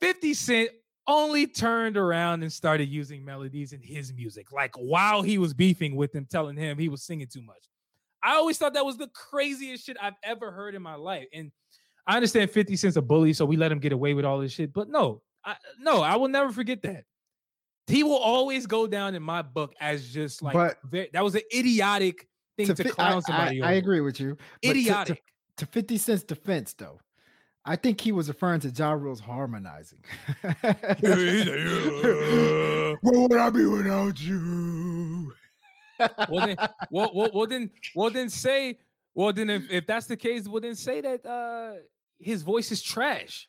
50 0.00 0.34
Cent 0.34 0.70
only 1.06 1.46
turned 1.46 1.96
around 1.96 2.42
and 2.42 2.52
started 2.52 2.88
using 2.88 3.24
melodies 3.24 3.72
in 3.72 3.80
his 3.82 4.12
music, 4.12 4.52
like 4.52 4.72
while 4.76 5.22
he 5.22 5.38
was 5.38 5.54
beefing 5.54 5.96
with 5.96 6.14
him, 6.14 6.26
telling 6.30 6.56
him 6.56 6.78
he 6.78 6.88
was 6.88 7.02
singing 7.02 7.26
too 7.26 7.42
much. 7.42 7.64
I 8.22 8.34
always 8.34 8.58
thought 8.58 8.74
that 8.74 8.84
was 8.84 8.98
the 8.98 9.08
craziest 9.08 9.86
shit 9.86 9.96
I've 10.00 10.14
ever 10.22 10.50
heard 10.52 10.74
in 10.74 10.82
my 10.82 10.94
life. 10.94 11.26
And 11.32 11.50
I 12.06 12.16
understand 12.16 12.50
50 12.50 12.76
Cent's 12.76 12.96
a 12.96 13.02
bully, 13.02 13.32
so 13.32 13.44
we 13.44 13.56
let 13.56 13.72
him 13.72 13.78
get 13.78 13.92
away 13.92 14.14
with 14.14 14.24
all 14.24 14.38
this 14.38 14.52
shit. 14.52 14.72
But 14.72 14.88
no, 14.88 15.22
I, 15.44 15.56
no, 15.80 16.02
I 16.02 16.16
will 16.16 16.28
never 16.28 16.52
forget 16.52 16.82
that. 16.82 17.04
He 17.86 18.02
will 18.04 18.18
always 18.18 18.66
go 18.66 18.86
down 18.86 19.14
in 19.14 19.22
my 19.22 19.42
book 19.42 19.72
as 19.80 20.12
just 20.12 20.42
like 20.42 20.52
But- 20.54 20.78
ve- 20.84 21.08
that 21.12 21.24
was 21.24 21.34
an 21.34 21.42
idiotic 21.54 22.28
thing 22.56 22.66
to, 22.68 22.76
fi- 22.76 22.88
I- 22.90 22.92
clown 22.92 23.16
I, 23.16 23.20
somebody. 23.20 23.62
I 23.62 23.70
over. 23.70 23.78
agree 23.78 24.00
with 24.00 24.20
you. 24.20 24.36
but 24.36 24.68
to- 24.68 24.72
to- 24.74 24.80
Idiotic. 24.80 25.22
to 25.56 25.66
50 25.66 25.96
Cent's 25.98 26.22
defense, 26.24 26.74
though, 26.74 27.00
I 27.64 27.76
think 27.76 28.00
he 28.00 28.12
was 28.12 28.28
referring 28.28 28.60
to 28.60 28.70
Ja 28.70 28.92
Rule's 28.92 29.20
harmonizing. 29.20 30.02
Where 31.00 32.96
would 33.02 33.36
I 33.36 33.50
be 33.50 33.66
without 33.66 34.20
you? 34.20 35.32
well 36.30 36.46
then, 36.46 36.56
well, 36.90 37.10
well, 37.14 37.30
well 37.34 37.46
then, 37.46 37.70
well 37.94 38.10
then 38.10 38.30
say, 38.30 38.78
well 39.14 39.32
then 39.32 39.50
if, 39.50 39.70
if 39.70 39.86
that's 39.86 40.06
the 40.06 40.16
case, 40.16 40.48
well 40.48 40.60
then 40.60 40.74
say 40.74 41.02
that 41.02 41.26
uh 41.26 41.72
his 42.18 42.42
voice 42.42 42.70
is 42.72 42.82
trash. 42.82 43.48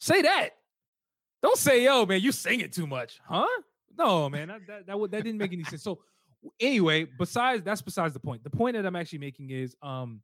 Say 0.00 0.22
that. 0.22 0.50
Don't 1.42 1.56
say, 1.56 1.84
yo, 1.84 2.06
man, 2.06 2.20
you 2.20 2.32
sing 2.32 2.60
it 2.60 2.72
too 2.72 2.86
much, 2.86 3.20
huh? 3.24 3.46
No, 3.96 4.28
man, 4.28 4.48
that 4.48 4.66
that 4.66 4.86
that, 4.86 5.10
that 5.10 5.24
didn't 5.24 5.38
make 5.38 5.52
any 5.52 5.64
sense. 5.64 5.82
So 5.82 6.00
anyway, 6.60 7.06
besides 7.18 7.62
that's 7.62 7.82
besides 7.82 8.14
the 8.14 8.20
point. 8.20 8.42
The 8.42 8.50
point 8.50 8.76
that 8.76 8.86
I'm 8.86 8.96
actually 8.96 9.18
making 9.18 9.50
is, 9.50 9.76
um, 9.82 10.20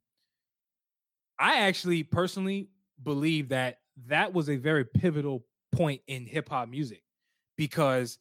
I 1.39 1.59
actually 1.59 2.03
personally 2.03 2.69
believe 3.01 3.49
that 3.49 3.79
that 4.07 4.33
was 4.33 4.49
a 4.49 4.55
very 4.55 4.85
pivotal 4.85 5.45
point 5.71 6.01
in 6.07 6.25
hip 6.25 6.49
hop 6.49 6.69
music 6.69 7.03
because 7.57 8.17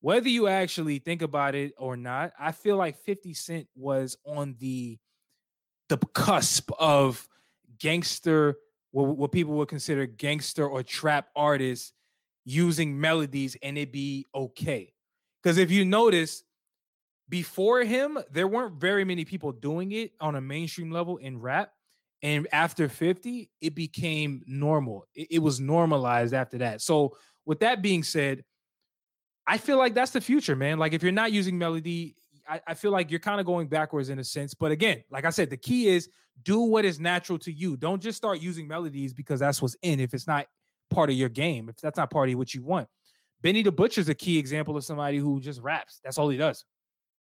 whether 0.00 0.28
you 0.28 0.46
actually 0.46 0.98
think 0.98 1.22
about 1.22 1.54
it 1.54 1.72
or 1.78 1.96
not, 1.96 2.32
I 2.38 2.52
feel 2.52 2.76
like 2.76 2.96
50 2.98 3.34
Cent 3.34 3.68
was 3.74 4.16
on 4.24 4.56
the 4.58 4.98
the 5.88 5.98
cusp 5.98 6.70
of 6.78 7.28
gangster, 7.78 8.56
what, 8.90 9.16
what 9.16 9.32
people 9.32 9.54
would 9.54 9.68
consider 9.68 10.06
gangster 10.06 10.66
or 10.66 10.82
trap 10.82 11.28
artists 11.36 11.92
using 12.44 13.00
melodies 13.00 13.56
and 13.62 13.78
it 13.78 13.92
be 13.92 14.26
okay. 14.34 14.92
Because 15.42 15.58
if 15.58 15.70
you 15.70 15.84
notice, 15.84 16.42
before 17.28 17.82
him, 17.82 18.18
there 18.30 18.48
weren't 18.48 18.80
very 18.80 19.04
many 19.04 19.24
people 19.24 19.52
doing 19.52 19.92
it 19.92 20.12
on 20.20 20.36
a 20.36 20.40
mainstream 20.40 20.90
level 20.90 21.16
in 21.16 21.40
rap. 21.40 21.72
And 22.22 22.48
after 22.52 22.88
50, 22.88 23.50
it 23.60 23.74
became 23.74 24.42
normal. 24.46 25.06
It, 25.14 25.28
it 25.32 25.38
was 25.38 25.60
normalized 25.60 26.34
after 26.34 26.58
that. 26.58 26.80
So, 26.80 27.16
with 27.44 27.60
that 27.60 27.82
being 27.82 28.02
said, 28.02 28.44
I 29.46 29.58
feel 29.58 29.78
like 29.78 29.94
that's 29.94 30.10
the 30.10 30.20
future, 30.20 30.56
man. 30.56 30.78
Like, 30.78 30.92
if 30.92 31.02
you're 31.02 31.12
not 31.12 31.30
using 31.30 31.56
melody, 31.56 32.16
I, 32.48 32.60
I 32.66 32.74
feel 32.74 32.90
like 32.90 33.10
you're 33.10 33.20
kind 33.20 33.38
of 33.38 33.46
going 33.46 33.68
backwards 33.68 34.08
in 34.08 34.18
a 34.18 34.24
sense. 34.24 34.54
But 34.54 34.72
again, 34.72 35.04
like 35.10 35.24
I 35.24 35.30
said, 35.30 35.50
the 35.50 35.56
key 35.56 35.88
is 35.88 36.08
do 36.42 36.60
what 36.60 36.84
is 36.84 37.00
natural 37.00 37.38
to 37.40 37.52
you. 37.52 37.76
Don't 37.76 38.02
just 38.02 38.16
start 38.16 38.40
using 38.40 38.66
melodies 38.66 39.12
because 39.12 39.40
that's 39.40 39.62
what's 39.62 39.76
in. 39.82 40.00
If 40.00 40.14
it's 40.14 40.26
not 40.26 40.46
part 40.90 41.10
of 41.10 41.16
your 41.16 41.28
game, 41.28 41.68
if 41.68 41.76
that's 41.76 41.96
not 41.96 42.10
part 42.10 42.28
of 42.28 42.36
what 42.36 42.54
you 42.54 42.62
want. 42.62 42.88
Benny 43.42 43.62
the 43.62 43.72
Butcher 43.72 44.00
is 44.00 44.08
a 44.08 44.14
key 44.14 44.38
example 44.38 44.76
of 44.76 44.84
somebody 44.84 45.18
who 45.18 45.40
just 45.40 45.60
raps. 45.60 46.00
That's 46.02 46.18
all 46.18 46.28
he 46.28 46.36
does. 46.36 46.64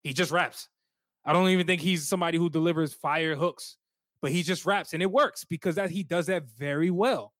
He 0.03 0.13
just 0.13 0.31
raps. 0.31 0.69
I 1.25 1.33
don't 1.33 1.49
even 1.49 1.67
think 1.67 1.81
he's 1.81 2.07
somebody 2.07 2.37
who 2.37 2.49
delivers 2.49 2.93
fire 2.93 3.35
hooks, 3.35 3.77
but 4.21 4.31
he 4.31 4.43
just 4.43 4.65
raps 4.65 4.93
and 4.93 5.01
it 5.01 5.11
works 5.11 5.43
because 5.43 5.75
that 5.75 5.89
he 5.89 6.03
does 6.03 6.27
that 6.27 6.43
very 6.57 6.89
well. 6.89 7.33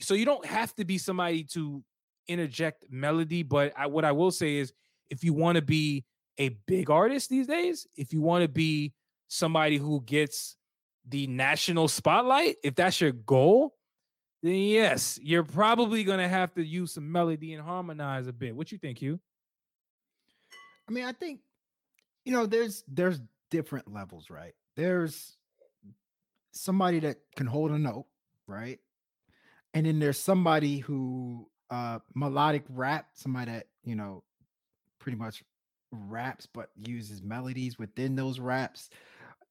So 0.00 0.14
you 0.14 0.24
don't 0.24 0.46
have 0.46 0.74
to 0.76 0.84
be 0.84 0.98
somebody 0.98 1.44
to 1.54 1.82
interject 2.28 2.84
melody, 2.90 3.42
but 3.42 3.72
I, 3.76 3.86
what 3.86 4.04
I 4.04 4.12
will 4.12 4.30
say 4.30 4.56
is 4.56 4.72
if 5.10 5.24
you 5.24 5.32
want 5.32 5.56
to 5.56 5.62
be 5.62 6.04
a 6.38 6.50
big 6.66 6.90
artist 6.90 7.30
these 7.30 7.46
days, 7.46 7.86
if 7.96 8.12
you 8.12 8.20
want 8.20 8.42
to 8.42 8.48
be 8.48 8.92
somebody 9.28 9.76
who 9.76 10.02
gets 10.02 10.56
the 11.08 11.26
national 11.26 11.88
spotlight, 11.88 12.56
if 12.62 12.74
that's 12.74 13.00
your 13.00 13.12
goal, 13.12 13.74
then 14.42 14.54
yes, 14.54 15.18
you're 15.20 15.42
probably 15.42 16.04
gonna 16.04 16.28
have 16.28 16.54
to 16.54 16.64
use 16.64 16.92
some 16.92 17.10
melody 17.10 17.54
and 17.54 17.62
harmonize 17.62 18.28
a 18.28 18.32
bit. 18.32 18.54
What 18.54 18.70
you 18.70 18.78
think, 18.78 18.98
Hugh? 18.98 19.18
I 20.88 20.92
mean, 20.92 21.04
I 21.04 21.12
think 21.12 21.40
you 22.28 22.32
know, 22.32 22.44
there's 22.44 22.84
there's 22.86 23.20
different 23.50 23.90
levels, 23.90 24.28
right? 24.28 24.52
There's 24.76 25.37
somebody 26.52 27.00
that 27.00 27.18
can 27.36 27.46
hold 27.46 27.70
a 27.70 27.78
note, 27.78 28.06
right? 28.46 28.78
And 29.74 29.86
then 29.86 29.98
there's 29.98 30.18
somebody 30.18 30.78
who 30.78 31.48
uh 31.70 31.98
melodic 32.14 32.64
rap, 32.68 33.08
somebody 33.14 33.52
that, 33.52 33.66
you 33.84 33.94
know, 33.94 34.22
pretty 34.98 35.18
much 35.18 35.42
raps 35.90 36.46
but 36.46 36.70
uses 36.76 37.22
melodies 37.22 37.78
within 37.78 38.14
those 38.14 38.38
raps. 38.40 38.90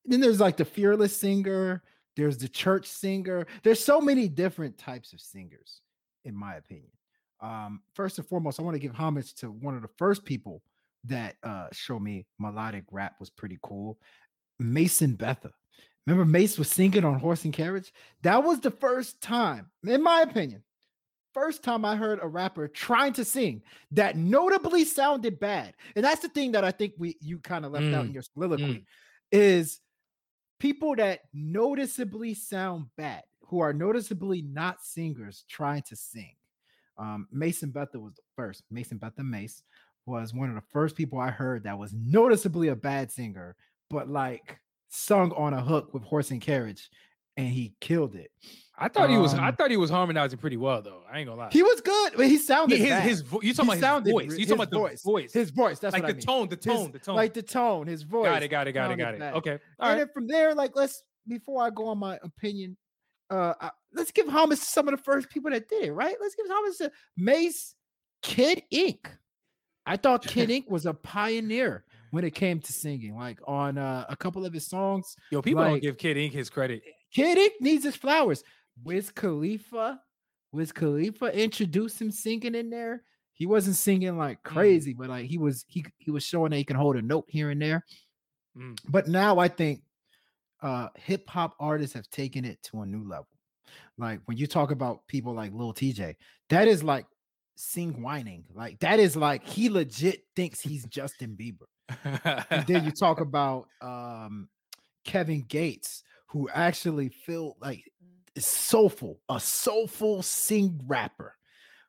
Then 0.05 0.19
there's 0.19 0.39
like 0.39 0.57
the 0.57 0.65
fearless 0.65 1.15
singer, 1.15 1.83
there's 2.15 2.37
the 2.37 2.49
church 2.49 2.87
singer. 2.87 3.45
There's 3.63 3.83
so 3.83 4.01
many 4.01 4.27
different 4.27 4.77
types 4.77 5.13
of 5.13 5.21
singers, 5.21 5.81
in 6.25 6.35
my 6.35 6.55
opinion. 6.55 6.91
Um, 7.39 7.81
first 7.93 8.17
and 8.17 8.27
foremost, 8.27 8.59
I 8.59 8.63
want 8.63 8.73
to 8.73 8.79
give 8.79 8.95
homage 8.95 9.35
to 9.35 9.51
one 9.51 9.75
of 9.75 9.83
the 9.83 9.89
first 9.97 10.25
people 10.25 10.63
that 11.03 11.35
uh 11.43 11.67
showed 11.71 12.01
me 12.01 12.25
melodic 12.39 12.83
rap 12.91 13.15
was 13.19 13.29
pretty 13.29 13.59
cool. 13.61 13.99
Mason 14.59 15.13
Betha. 15.13 15.51
Remember 16.07 16.25
Mace 16.25 16.57
was 16.57 16.69
singing 16.69 17.03
on 17.03 17.19
Horse 17.19 17.43
and 17.43 17.53
Carriage? 17.53 17.93
That 18.23 18.43
was 18.43 18.61
the 18.61 18.71
first 18.71 19.21
time, 19.21 19.69
in 19.85 20.01
my 20.01 20.21
opinion, 20.21 20.63
first 21.33 21.63
time 21.63 21.83
I 21.83 21.97
heard 21.97 22.19
a 22.21 22.27
rapper 22.27 22.69
trying 22.69 23.11
to 23.13 23.25
sing 23.25 23.61
that 23.91 24.15
notably 24.15 24.85
sounded 24.85 25.37
bad. 25.37 25.73
And 25.97 26.05
that's 26.05 26.21
the 26.21 26.29
thing 26.29 26.53
that 26.53 26.63
I 26.63 26.71
think 26.71 26.93
we 26.97 27.17
you 27.19 27.39
kind 27.39 27.65
of 27.65 27.73
left 27.73 27.93
out 27.93 28.05
in 28.05 28.11
Mm, 28.11 28.13
your 28.13 28.23
soliloquy 28.23 28.63
mm. 28.63 28.85
is 29.33 29.81
people 30.59 30.95
that 30.95 31.19
noticeably 31.33 32.33
sound 32.33 32.85
bad, 32.95 33.23
who 33.41 33.59
are 33.59 33.73
noticeably 33.73 34.41
not 34.41 34.81
singers 34.81 35.43
trying 35.49 35.83
to 35.83 35.95
sing. 35.95 36.35
Um, 36.97 37.27
Mason 37.31 37.69
Betha 37.69 37.99
was 37.99 38.15
the 38.15 38.21
first. 38.35 38.63
Mason 38.71 38.97
Betha 38.97 39.23
Mace 39.23 39.61
was 40.05 40.33
one 40.33 40.47
of 40.49 40.55
the 40.55 40.67
first 40.71 40.95
people 40.95 41.19
I 41.19 41.31
heard 41.31 41.63
that 41.63 41.77
was 41.77 41.93
noticeably 41.93 42.69
a 42.69 42.75
bad 42.75 43.11
singer, 43.11 43.57
but 43.89 44.09
like 44.09 44.57
sung 44.89 45.31
on 45.33 45.53
a 45.53 45.61
hook 45.61 45.93
with 45.93 46.03
horse 46.03 46.31
and 46.31 46.41
carriage, 46.41 46.89
and 47.35 47.47
he 47.47 47.73
killed 47.81 48.15
it. 48.15 48.31
I 48.79 48.89
thought 48.89 49.09
he 49.09 49.17
was. 49.17 49.33
I 49.33 49.47
Um, 49.49 49.55
thought 49.55 49.71
he 49.71 49.77
was 49.77 49.89
harmonizing 49.89 50.37
pretty 50.37 50.57
well, 50.57 50.83
though. 50.83 51.01
I 51.11 51.17
ain't 51.19 51.27
gonna 51.27 51.39
lie. 51.41 51.49
He 51.51 51.63
was 51.63 51.81
good, 51.81 52.13
but 52.15 52.27
he 52.27 52.37
sounded 52.37 52.77
He- 52.77 52.85
his, 52.85 52.99
his 53.03 53.21
vo- 53.21 53.41
you 53.41 53.51
talking 53.53 53.71
He 53.73 53.77
about 53.79 54.03
his 54.05 54.11
voice? 54.13 54.23
You 54.23 54.29
talking 54.29 54.39
his 54.45 54.51
about 54.51 54.69
the 54.69 54.77
voice. 54.77 55.01
voice? 55.03 55.33
his 55.33 55.49
voice. 55.49 55.79
That's 55.79 55.93
like 55.93 56.03
what 56.03 56.07
the 56.09 56.13
I 56.13 56.17
mean. 56.17 56.21
tone, 56.25 56.49
the 56.49 56.55
His- 56.57 56.65
tone, 56.65 56.91
the 56.91 56.99
tone. 56.99 57.15
like 57.15 57.33
the 57.33 57.41
tone, 57.41 57.87
his 57.87 58.03
voice. 58.03 58.25
got 58.25 58.43
it, 58.43 58.49
got 58.49 58.67
it, 58.67 58.73
got 58.73 58.91
it, 58.91 58.97
got 58.97 59.15
it. 59.15 59.21
Okay, 59.21 59.51
all 59.51 59.57
and 59.57 59.59
right. 59.79 59.95
then 59.97 60.09
from 60.13 60.27
there, 60.27 60.53
like 60.53 60.75
let's 60.75 61.01
before 61.27 61.63
I 61.63 61.71
go 61.71 61.87
on 61.87 61.97
my 61.97 62.19
opinion, 62.21 62.77
uh, 63.31 63.55
I- 63.59 63.71
let's 63.93 64.11
give 64.11 64.27
homage 64.29 64.59
to 64.59 64.65
some 64.65 64.87
of 64.87 64.95
the 64.95 65.03
first 65.03 65.29
people 65.31 65.49
that 65.49 65.67
did 65.67 65.85
it. 65.85 65.91
Right? 65.91 66.15
Let's 66.21 66.35
give 66.35 66.45
homage 66.47 66.77
to 66.77 66.91
Mace, 67.17 67.73
Kid 68.21 68.61
Ink. 68.69 69.09
I 69.87 69.97
thought 69.97 70.21
Kid 70.27 70.51
Ink 70.51 70.69
was 70.69 70.85
a 70.85 70.93
pioneer 70.93 71.83
when 72.11 72.23
it 72.23 72.31
came 72.35 72.59
to 72.61 72.73
singing. 72.73 73.15
Like 73.15 73.39
on 73.47 73.77
uh, 73.77 74.05
a 74.09 74.15
couple 74.15 74.45
of 74.45 74.53
his 74.53 74.67
songs, 74.67 75.15
Yo, 75.31 75.41
people 75.41 75.63
don't 75.63 75.81
give 75.81 75.97
Kid 75.97 76.17
Ink 76.17 76.33
his 76.33 76.49
credit. 76.49 76.81
Kid 77.13 77.37
Ink 77.37 77.53
needs 77.61 77.83
his 77.83 77.95
flowers. 77.95 78.43
Wiz 78.83 79.11
Khalifa, 79.11 79.99
Wiz 80.51 80.71
Khalifa 80.71 81.25
introduced 81.37 82.01
him 82.01 82.11
singing 82.11 82.55
in 82.55 82.69
there. 82.69 83.03
He 83.33 83.45
wasn't 83.45 83.75
singing 83.75 84.17
like 84.17 84.39
Mm. 84.39 84.43
crazy, 84.43 84.93
but 84.93 85.09
like 85.09 85.25
he 85.25 85.37
was 85.37 85.63
he 85.67 85.85
he 85.97 86.11
was 86.11 86.23
showing 86.23 86.51
that 86.51 86.57
he 86.57 86.63
can 86.63 86.75
hold 86.75 86.95
a 86.95 87.01
note 87.01 87.25
here 87.27 87.49
and 87.49 87.61
there. 87.61 87.85
Mm. 88.57 88.79
But 88.89 89.07
now 89.07 89.39
I 89.39 89.47
think 89.47 89.81
uh 90.61 90.89
hip 90.95 91.27
hop 91.29 91.55
artists 91.59 91.93
have 91.95 92.09
taken 92.09 92.45
it 92.45 92.61
to 92.63 92.81
a 92.81 92.85
new 92.85 93.07
level. 93.07 93.27
Like 93.97 94.21
when 94.25 94.37
you 94.37 94.47
talk 94.47 94.71
about 94.71 95.07
people 95.07 95.33
like 95.33 95.53
Lil 95.53 95.73
Tjay, 95.73 96.15
that 96.49 96.67
is 96.67 96.83
like 96.83 97.05
sing 97.55 98.01
whining. 98.01 98.45
Like 98.53 98.79
that 98.79 98.99
is 98.99 99.15
like 99.15 99.43
he 99.43 99.69
legit 99.69 100.21
thinks 100.35 100.59
he's 100.59 100.85
Justin 100.85 101.35
Bieber 101.39 101.65
and 102.03 102.65
then 102.67 102.85
you 102.85 102.91
talk 102.91 103.19
about 103.19 103.67
um 103.81 104.49
Kevin 105.03 105.43
Gates, 105.47 106.03
who 106.27 106.49
actually 106.49 107.09
feel 107.09 107.55
like 107.61 107.83
is 108.35 108.45
soulful, 108.45 109.19
a 109.29 109.39
soulful 109.39 110.21
sing 110.21 110.79
rapper 110.85 111.35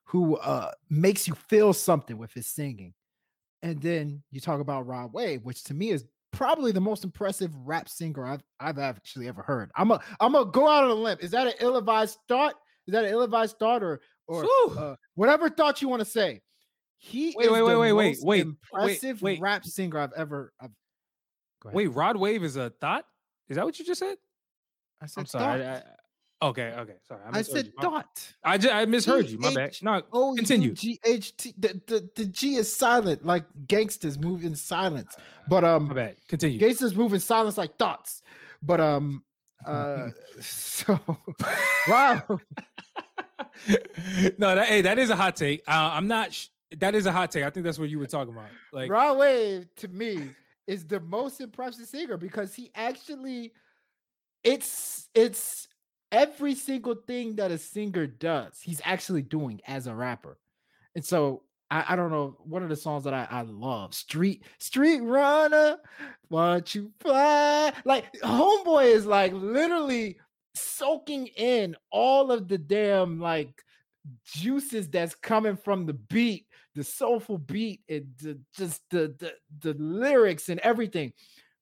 who 0.05 0.37
uh 0.37 0.71
makes 0.89 1.29
you 1.29 1.35
feel 1.35 1.73
something 1.73 2.17
with 2.17 2.33
his 2.33 2.47
singing. 2.47 2.95
And 3.63 3.83
then 3.83 4.23
you 4.31 4.41
talk 4.41 4.61
about 4.61 4.87
Rod 4.87 5.13
Wave, 5.13 5.45
which 5.45 5.65
to 5.65 5.75
me 5.75 5.91
is 5.91 6.05
probably 6.31 6.73
the 6.73 6.81
most 6.81 7.05
impressive 7.05 7.55
rap 7.57 7.89
singer 7.89 8.25
I've 8.25 8.43
I've 8.61 8.79
actually 8.79 9.29
ever 9.29 9.43
heard. 9.43 9.71
I'm 9.77 9.91
a 9.91 10.01
I'm 10.21 10.33
gonna 10.33 10.51
go 10.51 10.69
out 10.69 10.85
on 10.85 10.91
a 10.91 10.95
limb. 10.95 11.19
Is 11.21 11.33
that 11.33 11.47
an 11.47 11.55
ill-advised 11.61 12.19
thought? 12.29 12.55
Is 12.87 12.93
that 12.93 13.05
an 13.05 13.11
ill-advised 13.11 13.59
thought 13.59 13.83
or 13.83 14.01
or 14.27 14.45
uh, 14.79 14.97
whatever 15.15 15.49
thought 15.49 15.83
you 15.83 15.89
want 15.89 16.01
to 16.01 16.07
say? 16.07 16.41
He 17.01 17.35
Wait, 17.37 17.47
is 17.47 17.53
wait, 17.53 17.63
wait, 17.63 17.73
the 17.73 17.79
wait, 17.79 17.93
wait, 17.93 18.09
most 18.09 18.25
wait, 18.25 18.27
wait, 18.27 18.41
impressive 18.41 19.23
wait. 19.23 19.41
rap 19.41 19.65
singer 19.65 19.99
I've 20.01 20.13
ever. 20.15 20.53
I've, 20.61 20.71
Wait, 21.73 21.89
Rod 21.89 22.17
Wave 22.17 22.45
is 22.45 22.57
a 22.57 22.71
thought? 22.71 23.05
Is 23.49 23.57
that 23.57 23.65
what 23.65 23.79
you 23.79 23.85
just 23.85 23.99
said? 24.01 24.17
I 25.01 25.07
said 25.07 25.21
I'm 25.21 25.27
sorry. 25.27 25.65
I, 25.65 25.77
I, 25.77 25.83
okay, 26.43 26.73
okay, 26.79 26.95
sorry. 27.07 27.21
I, 27.25 27.31
misheard 27.31 27.47
said 27.57 27.67
you. 27.67 27.73
Thought. 27.81 28.35
I 28.45 28.59
just 28.59 28.75
I 28.75 28.85
misheard 28.85 29.29
you. 29.29 29.39
My 29.39 29.55
bad. 29.55 29.77
No, 29.83 30.03
Oh, 30.13 30.35
continue. 30.37 30.73
G 30.75 30.99
H 31.05 31.37
T. 31.37 31.55
The, 31.59 31.81
the 31.87 32.09
the 32.17 32.25
G 32.27 32.57
is 32.57 32.75
silent, 32.75 33.25
like 33.25 33.45
gangsters 33.67 34.19
move 34.19 34.45
in 34.45 34.55
silence. 34.55 35.17
But 35.49 35.65
um, 35.65 35.89
my 35.89 35.95
bad. 35.95 36.17
Continue. 36.29 36.59
gangsters 36.59 36.95
move 36.97 37.13
in 37.15 37.21
silence 37.21 37.57
like 37.59 37.77
thoughts. 37.77 38.23
But 38.63 38.81
um, 38.81 39.23
uh, 39.65 40.09
so 40.41 40.99
wow. 41.89 42.23
no, 44.39 44.55
that 44.55 44.67
hey, 44.69 44.83
that 44.83 44.99
is 44.99 45.11
a 45.11 45.17
hot 45.17 45.37
take. 45.37 45.63
Uh, 45.67 45.91
I'm 45.93 46.09
not. 46.09 46.33
Sh- 46.33 46.49
that 46.77 46.95
is 46.95 47.07
a 47.07 47.13
hot 47.13 47.31
take. 47.31 47.45
I 47.45 47.51
think 47.51 47.65
that's 47.65 47.79
what 47.79 47.89
you 47.89 47.99
were 47.99 48.07
talking 48.07 48.33
about. 48.33 48.49
Like, 48.73 48.91
Rod 48.91 49.19
Wave 49.19 49.67
to 49.77 49.89
me 49.89 50.31
is 50.67 50.85
the 50.87 51.01
most 51.01 51.41
impressive 51.41 51.87
singer 51.87 52.17
because 52.17 52.55
he 52.55 52.71
actually 52.75 53.53
it's 54.45 55.09
it's 55.15 55.69
every 56.13 56.55
single 56.55 56.95
thing 56.95 57.37
that 57.37 57.51
a 57.51 57.59
singer 57.59 58.07
does, 58.07 58.61
he's 58.61 58.81
actually 58.85 59.23
doing 59.23 59.61
as 59.67 59.87
a 59.87 59.95
rapper. 59.95 60.39
And 60.95 61.05
so 61.05 61.43
I, 61.71 61.85
I 61.91 61.97
don't 61.97 62.11
know, 62.11 62.37
one 62.41 62.63
of 62.63 62.69
the 62.69 62.77
songs 62.77 63.05
that 63.05 63.15
I, 63.15 63.27
I 63.31 63.43
love, 63.43 63.95
Street 63.95 64.45
Street 64.59 65.01
Runner, 65.01 65.79
want 66.31 66.75
you 66.75 66.93
fly. 67.01 67.73
Like 67.85 68.13
homeboy 68.23 68.87
is 68.87 69.07
like 69.07 69.33
literally 69.33 70.19
soaking 70.55 71.29
in 71.29 71.77
all 71.91 72.33
of 72.33 72.49
the 72.49 72.59
damn 72.59 73.21
like 73.21 73.63
juices 74.25 74.89
that's 74.89 75.15
coming 75.15 75.57
from 75.57 75.87
the 75.87 75.95
beat, 75.95 76.47
the 76.79 76.85
soulful 76.85 77.39
beat, 77.39 77.81
and 77.89 78.07
the, 78.23 78.39
just 78.57 78.83
the, 78.91 79.13
the 79.19 79.35
the 79.61 79.75
lyrics 79.83 80.49
and 80.49 80.61
everything. 80.61 81.13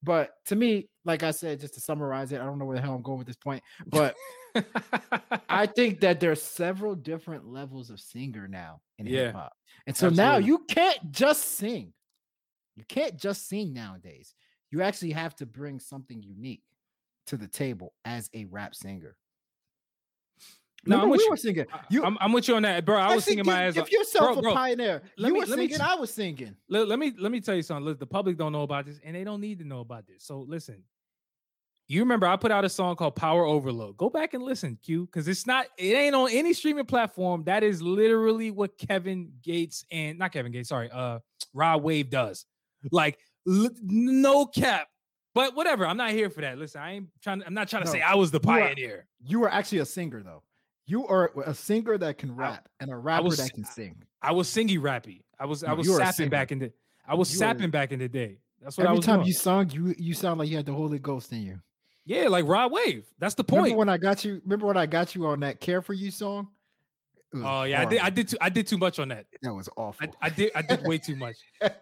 But 0.03 0.33
to 0.47 0.57
me, 0.57 0.89
like 1.07 1.23
I 1.23 1.31
said, 1.31 1.59
just 1.59 1.75
to 1.75 1.81
summarize 1.81 2.31
it, 2.31 2.41
I 2.41 2.45
don't 2.45 2.59
know 2.59 2.67
where 2.67 2.77
the 2.77 2.83
hell 2.83 2.95
I'm 2.95 3.03
going 3.03 3.19
with 3.19 3.27
this 3.27 3.37
point, 3.37 3.63
but 3.87 4.15
I 5.49 5.67
think 5.67 6.01
that 6.01 6.21
there's 6.21 6.43
several 6.43 6.95
different 6.95 7.47
levels 7.47 7.89
of 7.89 7.99
singer 7.99 8.47
now 8.47 8.83
in 8.99 9.07
Yeah, 9.07 9.27
hip 9.27 9.35
hop. 9.35 9.53
And 9.87 9.97
so 9.97 10.11
now 10.11 10.37
you 10.37 10.65
can't 10.69 11.11
just 11.11 11.57
sing. 11.57 11.95
You 12.77 12.85
can't 12.87 13.17
just 13.17 13.49
sing 13.49 13.73
nowadays. 13.73 14.35
You 14.71 14.83
actually 14.83 15.13
have 15.13 15.35
to 15.37 15.47
bring 15.47 15.81
something 15.81 16.23
unique 16.23 16.63
to 17.29 17.39
the 17.39 17.49
table 17.49 17.95
as 18.05 18.29
a 18.35 18.45
rap 18.45 18.75
singer. 18.75 19.17
No, 20.85 21.01
I'm 21.03 21.09
with 21.09 21.19
we 21.19 21.25
you. 21.25 21.31
were 21.31 21.37
singing. 21.37 21.67
You, 21.91 22.05
I'm, 22.05 22.17
I'm 22.21 22.33
with 22.33 22.47
you 22.47 22.55
on 22.57 22.63
that, 22.63 22.85
bro. 22.85 22.97
I 22.97 23.15
was 23.15 23.25
singing 23.25 23.45
my 23.45 23.65
ass 23.65 23.77
off. 23.77 23.91
yourself 23.91 24.27
Bro, 24.35 24.39
a 24.39 24.43
bro, 24.43 24.55
pioneer. 24.55 25.03
let 25.19 25.29
you 25.29 25.35
me- 25.35 25.41
were 25.41 25.47
me 25.47 25.53
singing. 25.53 25.69
t- 25.79 25.81
I 25.81 25.95
was 25.97 26.13
singing. 26.15 26.55
let, 26.69 26.87
let 26.87 26.99
me 26.99 27.13
let 27.19 27.33
me 27.33 27.41
tell 27.41 27.57
you 27.57 27.63
something. 27.63 27.85
Look, 27.85 27.99
the 27.99 28.07
public 28.07 28.37
don't 28.37 28.53
know 28.53 28.63
about 28.63 28.87
this, 28.87 29.01
and 29.05 29.17
they 29.17 29.25
don't 29.25 29.41
need 29.41 29.59
to 29.61 29.65
know 29.65 29.81
about 29.81 30.07
this. 30.07 30.25
So 30.25 30.45
listen. 30.49 30.83
You 31.89 32.01
remember 32.01 32.27
I 32.27 32.35
put 32.35 32.51
out 32.51 32.65
a 32.65 32.69
song 32.69 32.97
called 32.97 33.15
Power 33.15 33.45
Overload. 33.45 33.97
Go 33.97 34.11
back 34.11 34.35
and 34.35 34.43
listen, 34.43 34.77
Q, 34.85 35.07
because 35.07 35.29
it's 35.29 35.47
not, 35.47 35.67
it 35.79 35.95
ain't 35.95 36.17
on 36.17 36.29
any 36.33 36.53
streaming 36.53 36.85
platform. 36.85 37.45
That 37.45 37.63
is 37.63 37.81
literally 37.81 38.51
what 38.51 38.77
Kevin 38.77 39.31
Gates 39.41 39.85
and 39.93 40.19
not 40.19 40.33
Kevin 40.33 40.51
Gates, 40.51 40.69
sorry, 40.71 40.91
uh 40.93 41.21
Rod 41.55 41.85
Wave 41.85 42.11
does. 42.11 42.45
Like 42.91 43.19
l- 43.49 43.71
no 43.83 44.47
cap. 44.47 44.89
But 45.33 45.55
whatever, 45.55 45.87
I'm 45.87 45.97
not 45.97 46.11
here 46.11 46.29
for 46.29 46.41
that. 46.41 46.59
Listen, 46.59 46.81
I 46.81 46.93
ain't 46.95 47.09
trying, 47.23 47.43
I'm 47.47 47.55
not 47.55 47.69
trying 47.69 47.83
to 47.83 47.87
No, 47.87 47.93
say 47.93 48.01
I 48.03 48.15
was 48.17 48.33
the 48.33 48.41
pioneer. 48.41 49.07
You 49.25 49.39
were 49.39 49.49
actually 49.53 49.79
a 49.79 49.87
singer, 49.87 50.23
though. 50.25 50.43
You 50.87 51.07
are 51.07 51.33
a 51.45 51.55
singer 51.55 51.99
that 51.99 52.19
can 52.19 52.35
rap 52.37 52.69
and 52.81 52.91
a 52.91 52.97
rapper 52.97 53.25
was- 53.25 53.39
that 53.39 53.53
can 53.53 53.65
sing. 53.65 54.03
I 54.23 54.33
was 54.33 54.49
singy 54.49 54.79
rappy. 54.79 55.23
I 55.39 55.45
was 55.47 55.63
I 55.65 55.73
was 55.73 55.87
you 55.87 55.93
were 55.93 56.01
a 56.01 56.07
sapping 56.07 56.31
back 56.31 56.51
in 56.53 56.59
the 56.59 56.73
I 57.07 57.15
was 57.15 57.31
You 57.33 57.39
sapping 57.39 57.71
back 57.71 57.93
in 57.93 57.99
the 57.99 58.09
day. 58.09 58.39
That's 58.63 58.77
what 58.79 58.87
I 58.87 58.91
Every 58.91 59.03
time 59.03 59.17
doing. 59.17 59.27
you 59.29 59.33
sung, 59.35 59.71
you 59.71 59.95
you 59.99 60.15
sound 60.15 60.39
like 60.39 60.49
you 60.49 60.57
had 60.57 60.67
the 60.67 60.73
Holy 60.73 60.99
Ghost 60.99 61.31
in 61.33 61.43
you. 61.43 61.61
Yeah, 62.05 62.29
like 62.29 62.47
Rod 62.47 62.73
Wave. 62.73 63.05
That's 63.19 63.35
the 63.35 63.45
point. 63.45 63.65
Remember 63.65 63.79
when 63.79 63.89
I 63.89 63.99
got 63.99 64.25
you? 64.25 64.41
Remember 64.45 64.67
when 64.67 64.77
I 64.77 64.87
got 64.87 65.15
you 65.15 65.27
on 65.27 65.41
that 65.41 65.61
"Care 65.61 65.83
for 65.83 65.93
You" 65.93 66.11
song? 66.11 66.49
Oh 67.35 67.65
yeah, 67.65 67.83
I 67.83 67.85
did. 67.85 68.01
I 68.01 68.11
did. 68.11 68.29
Too, 68.29 68.37
I 68.41 68.49
did 68.49 68.67
too 68.67 68.79
much 68.79 68.99
on 68.99 69.09
that. 69.09 69.27
That 69.43 69.53
was 69.53 69.69
awful. 69.77 70.09
I, 70.23 70.27
I 70.27 70.31
did. 70.31 70.53
I 70.55 70.63
did 70.63 70.83
way 70.87 70.99
too 70.99 71.17
much. 71.17 71.37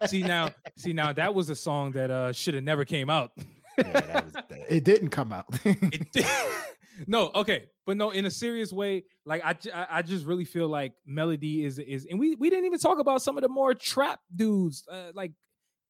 See 0.07 0.21
now. 0.23 0.49
See 0.75 0.91
now. 0.93 1.13
That 1.13 1.33
was 1.33 1.49
a 1.49 1.55
song 1.55 1.91
that 1.93 2.11
uh 2.11 2.33
should 2.33 2.55
have 2.55 2.63
never 2.63 2.83
came 2.85 3.09
out. 3.09 3.31
Yeah, 3.77 3.83
that 4.01 4.25
was 4.25 4.33
it 4.69 4.83
didn't 4.83 5.09
come 5.09 5.31
out. 5.31 5.45
It 5.65 6.11
did. 6.11 6.25
No. 7.07 7.31
Okay. 7.35 7.65
But 7.85 7.97
no. 7.97 8.11
In 8.11 8.25
a 8.25 8.31
serious 8.31 8.71
way, 8.71 9.03
like 9.25 9.43
I, 9.43 9.55
I, 9.89 10.01
just 10.01 10.25
really 10.25 10.45
feel 10.45 10.67
like 10.67 10.93
melody 11.05 11.63
is 11.63 11.79
is, 11.79 12.07
and 12.09 12.19
we 12.19 12.35
we 12.35 12.49
didn't 12.49 12.65
even 12.65 12.79
talk 12.79 12.99
about 12.99 13.21
some 13.21 13.37
of 13.37 13.43
the 13.43 13.49
more 13.49 13.73
trap 13.73 14.19
dudes, 14.35 14.87
uh, 14.91 15.11
like 15.13 15.31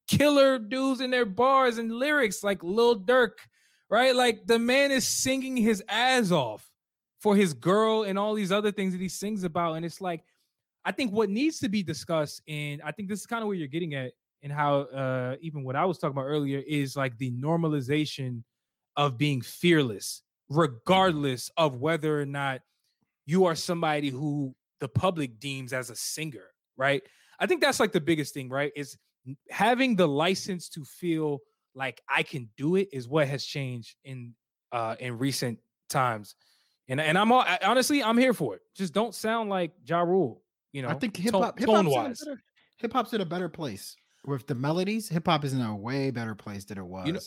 killer 0.08 0.60
dudes 0.60 1.02
in 1.02 1.12
their 1.12 1.26
bars 1.26 1.78
and 1.78 1.92
lyrics, 1.92 2.44
like 2.44 2.64
Lil 2.64 3.00
Durk, 3.00 3.32
right? 3.90 4.16
Like 4.16 4.46
the 4.46 4.60
man 4.60 4.92
is 4.92 5.08
singing 5.08 5.58
his 5.58 5.84
ass 5.88 6.32
off 6.32 6.70
for 7.20 7.36
his 7.36 7.54
girl 7.54 8.04
and 8.04 8.20
all 8.20 8.34
these 8.34 8.52
other 8.52 8.72
things 8.72 8.94
that 8.94 9.02
he 9.02 9.10
sings 9.10 9.44
about, 9.44 9.74
and 9.74 9.86
it's 9.86 10.02
like 10.02 10.24
I 10.86 10.92
think 10.92 11.12
what 11.12 11.30
needs 11.30 11.60
to 11.60 11.70
be 11.70 11.82
discussed, 11.82 12.42
and 12.48 12.82
I 12.84 12.92
think 12.92 13.10
this 13.10 13.20
is 13.20 13.26
kind 13.26 13.42
of 13.42 13.48
where 13.48 13.58
you're 13.58 13.68
getting 13.68 13.96
at, 13.96 14.12
and 14.44 14.54
how 14.54 14.82
uh, 14.82 15.36
even 15.42 15.64
what 15.64 15.76
I 15.76 15.86
was 15.86 15.98
talking 15.98 16.16
about 16.16 16.28
earlier 16.28 16.62
is 16.66 16.96
like 16.96 17.18
the 17.18 17.32
normalization 17.32 18.44
of 18.96 19.18
being 19.18 19.42
fearless, 19.42 20.22
regardless 20.50 21.50
of 21.58 21.76
whether 21.76 22.20
or 22.20 22.26
not 22.26 22.62
you 23.26 23.46
are 23.46 23.56
somebody 23.56 24.10
who 24.10 24.56
the 24.80 24.88
public 24.88 25.40
deems 25.40 25.74
as 25.74 25.90
a 25.90 25.96
singer, 25.96 26.46
right? 26.78 27.02
I 27.40 27.46
think 27.48 27.62
that's 27.62 27.80
like 27.80 27.92
the 27.92 28.02
biggest 28.02 28.34
thing, 28.34 28.50
right? 28.50 28.72
Is 28.76 28.98
having 29.50 29.96
the 29.96 30.08
license 30.08 30.70
to 30.70 30.84
feel 30.86 31.40
like 31.74 32.02
I 32.08 32.24
can 32.24 32.50
do 32.58 32.76
it 32.76 32.90
is 32.94 33.08
what 33.08 33.28
has 33.28 33.44
changed 33.44 33.96
in 34.04 34.34
uh 34.72 34.96
in 35.00 35.18
recent 35.18 35.60
times. 35.90 36.36
And 36.88 37.02
and 37.02 37.18
I'm 37.18 37.32
all 37.32 37.42
I- 37.42 37.60
honestly 37.64 38.04
I'm 38.04 38.18
here 38.18 38.34
for 38.34 38.56
it. 38.56 38.62
Just 38.76 38.94
don't 38.94 39.16
sound 39.16 39.50
like 39.50 39.72
Ja 39.86 40.02
Rule, 40.02 40.44
you 40.72 40.82
know. 40.84 40.90
I 40.90 40.94
think 40.94 41.18
hip 41.18 41.34
hop, 41.34 41.58
hip 41.60 41.68
hop's 41.70 41.88
in 41.88 41.88
a 41.88 42.10
better, 42.26 42.42
hip 42.78 42.94
hop's 42.94 43.14
in 43.14 43.22
a 43.22 43.26
better 43.26 43.50
place 43.50 43.96
with 44.26 44.46
the 44.48 44.56
melodies. 44.56 45.10
Hip 45.10 45.26
hop 45.28 45.44
is 45.44 45.54
in 45.54 45.62
a 45.62 45.76
way 45.76 46.12
better 46.12 46.36
place 46.36 46.66
than 46.66 46.78
it 46.78 46.86
was. 46.86 47.08
You 47.08 47.14
know- 47.14 47.20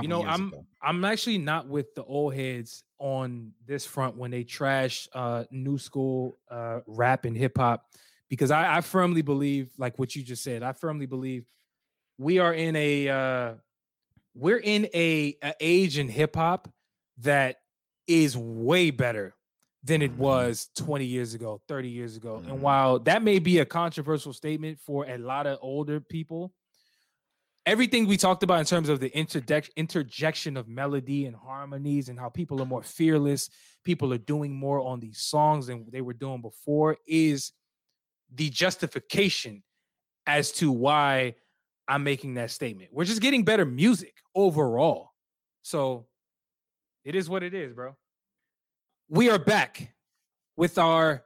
you 0.00 0.08
know 0.08 0.24
i'm 0.24 0.48
ago. 0.48 0.64
i'm 0.82 1.04
actually 1.04 1.38
not 1.38 1.66
with 1.68 1.94
the 1.94 2.04
old 2.04 2.34
heads 2.34 2.84
on 2.98 3.52
this 3.66 3.84
front 3.84 4.16
when 4.16 4.30
they 4.30 4.44
trash 4.44 5.08
uh 5.14 5.44
new 5.50 5.76
school 5.78 6.38
uh 6.50 6.80
rap 6.86 7.24
and 7.24 7.36
hip-hop 7.36 7.84
because 8.28 8.50
i 8.50 8.76
i 8.78 8.80
firmly 8.80 9.22
believe 9.22 9.70
like 9.78 9.98
what 9.98 10.14
you 10.16 10.22
just 10.22 10.42
said 10.42 10.62
i 10.62 10.72
firmly 10.72 11.06
believe 11.06 11.44
we 12.18 12.38
are 12.38 12.54
in 12.54 12.74
a 12.76 13.08
uh 13.08 13.54
we're 14.34 14.58
in 14.58 14.86
a, 14.94 15.36
a 15.42 15.52
age 15.60 15.98
in 15.98 16.08
hip-hop 16.08 16.68
that 17.18 17.56
is 18.06 18.36
way 18.36 18.90
better 18.90 19.34
than 19.84 20.00
it 20.00 20.12
Mhm. 20.12 20.16
was 20.18 20.70
20 20.76 21.04
years 21.04 21.34
ago 21.34 21.60
30 21.68 21.88
years 21.88 22.16
ago 22.16 22.40
Mhm. 22.42 22.48
and 22.50 22.62
while 22.62 22.98
that 23.00 23.22
may 23.22 23.38
be 23.38 23.58
a 23.58 23.64
controversial 23.66 24.32
statement 24.32 24.78
for 24.80 25.04
a 25.06 25.18
lot 25.18 25.46
of 25.46 25.58
older 25.60 26.00
people 26.00 26.54
everything 27.66 28.06
we 28.06 28.16
talked 28.16 28.42
about 28.42 28.60
in 28.60 28.66
terms 28.66 28.88
of 28.88 29.00
the 29.00 29.16
interject, 29.16 29.70
interjection 29.76 30.56
of 30.56 30.68
melody 30.68 31.26
and 31.26 31.36
harmonies 31.36 32.08
and 32.08 32.18
how 32.18 32.28
people 32.28 32.60
are 32.60 32.66
more 32.66 32.82
fearless, 32.82 33.48
people 33.84 34.12
are 34.12 34.18
doing 34.18 34.54
more 34.54 34.80
on 34.80 35.00
these 35.00 35.20
songs 35.20 35.66
than 35.66 35.86
they 35.90 36.00
were 36.00 36.12
doing 36.12 36.40
before 36.40 36.96
is 37.06 37.52
the 38.34 38.48
justification 38.50 39.62
as 40.26 40.52
to 40.52 40.72
why 40.72 41.34
I'm 41.88 42.04
making 42.04 42.34
that 42.34 42.50
statement. 42.50 42.90
We're 42.92 43.04
just 43.04 43.20
getting 43.20 43.44
better 43.44 43.64
music 43.64 44.14
overall. 44.34 45.10
So 45.62 46.06
it 47.04 47.14
is 47.14 47.28
what 47.28 47.42
it 47.42 47.54
is, 47.54 47.72
bro. 47.72 47.96
We 49.08 49.30
are 49.30 49.38
back 49.38 49.94
with 50.56 50.78
our 50.78 51.22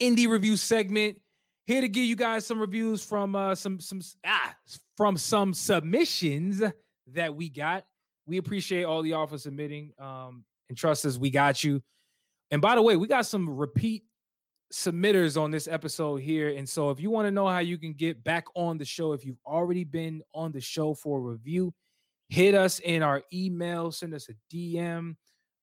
indie 0.00 0.28
review 0.28 0.56
segment 0.56 1.21
here 1.66 1.80
to 1.80 1.88
give 1.88 2.04
you 2.04 2.16
guys 2.16 2.46
some 2.46 2.58
reviews 2.58 3.04
from 3.04 3.36
uh 3.36 3.54
some 3.54 3.80
some 3.80 4.00
ah 4.26 4.54
from 4.96 5.16
some 5.16 5.54
submissions 5.54 6.62
that 7.08 7.34
we 7.34 7.48
got. 7.48 7.84
We 8.26 8.38
appreciate 8.38 8.84
all 8.84 9.04
y'all 9.06 9.26
for 9.26 9.38
submitting 9.38 9.92
um 9.98 10.44
and 10.68 10.78
trust 10.78 11.04
us 11.04 11.18
we 11.18 11.30
got 11.30 11.62
you. 11.62 11.82
And 12.50 12.60
by 12.60 12.74
the 12.74 12.82
way 12.82 12.96
we 12.96 13.06
got 13.08 13.26
some 13.26 13.48
repeat 13.48 14.04
submitters 14.72 15.40
on 15.40 15.50
this 15.50 15.68
episode 15.68 16.16
here 16.16 16.48
and 16.56 16.66
so 16.66 16.88
if 16.88 16.98
you 16.98 17.10
want 17.10 17.26
to 17.26 17.30
know 17.30 17.46
how 17.46 17.58
you 17.58 17.76
can 17.76 17.92
get 17.92 18.24
back 18.24 18.46
on 18.54 18.78
the 18.78 18.84
show 18.86 19.12
if 19.12 19.22
you've 19.22 19.36
already 19.44 19.84
been 19.84 20.22
on 20.32 20.50
the 20.50 20.62
show 20.62 20.94
for 20.94 21.18
a 21.18 21.20
review 21.20 21.74
hit 22.30 22.54
us 22.54 22.78
in 22.78 23.02
our 23.02 23.22
email 23.34 23.92
send 23.92 24.14
us 24.14 24.30
a 24.30 24.32
dm 24.50 25.14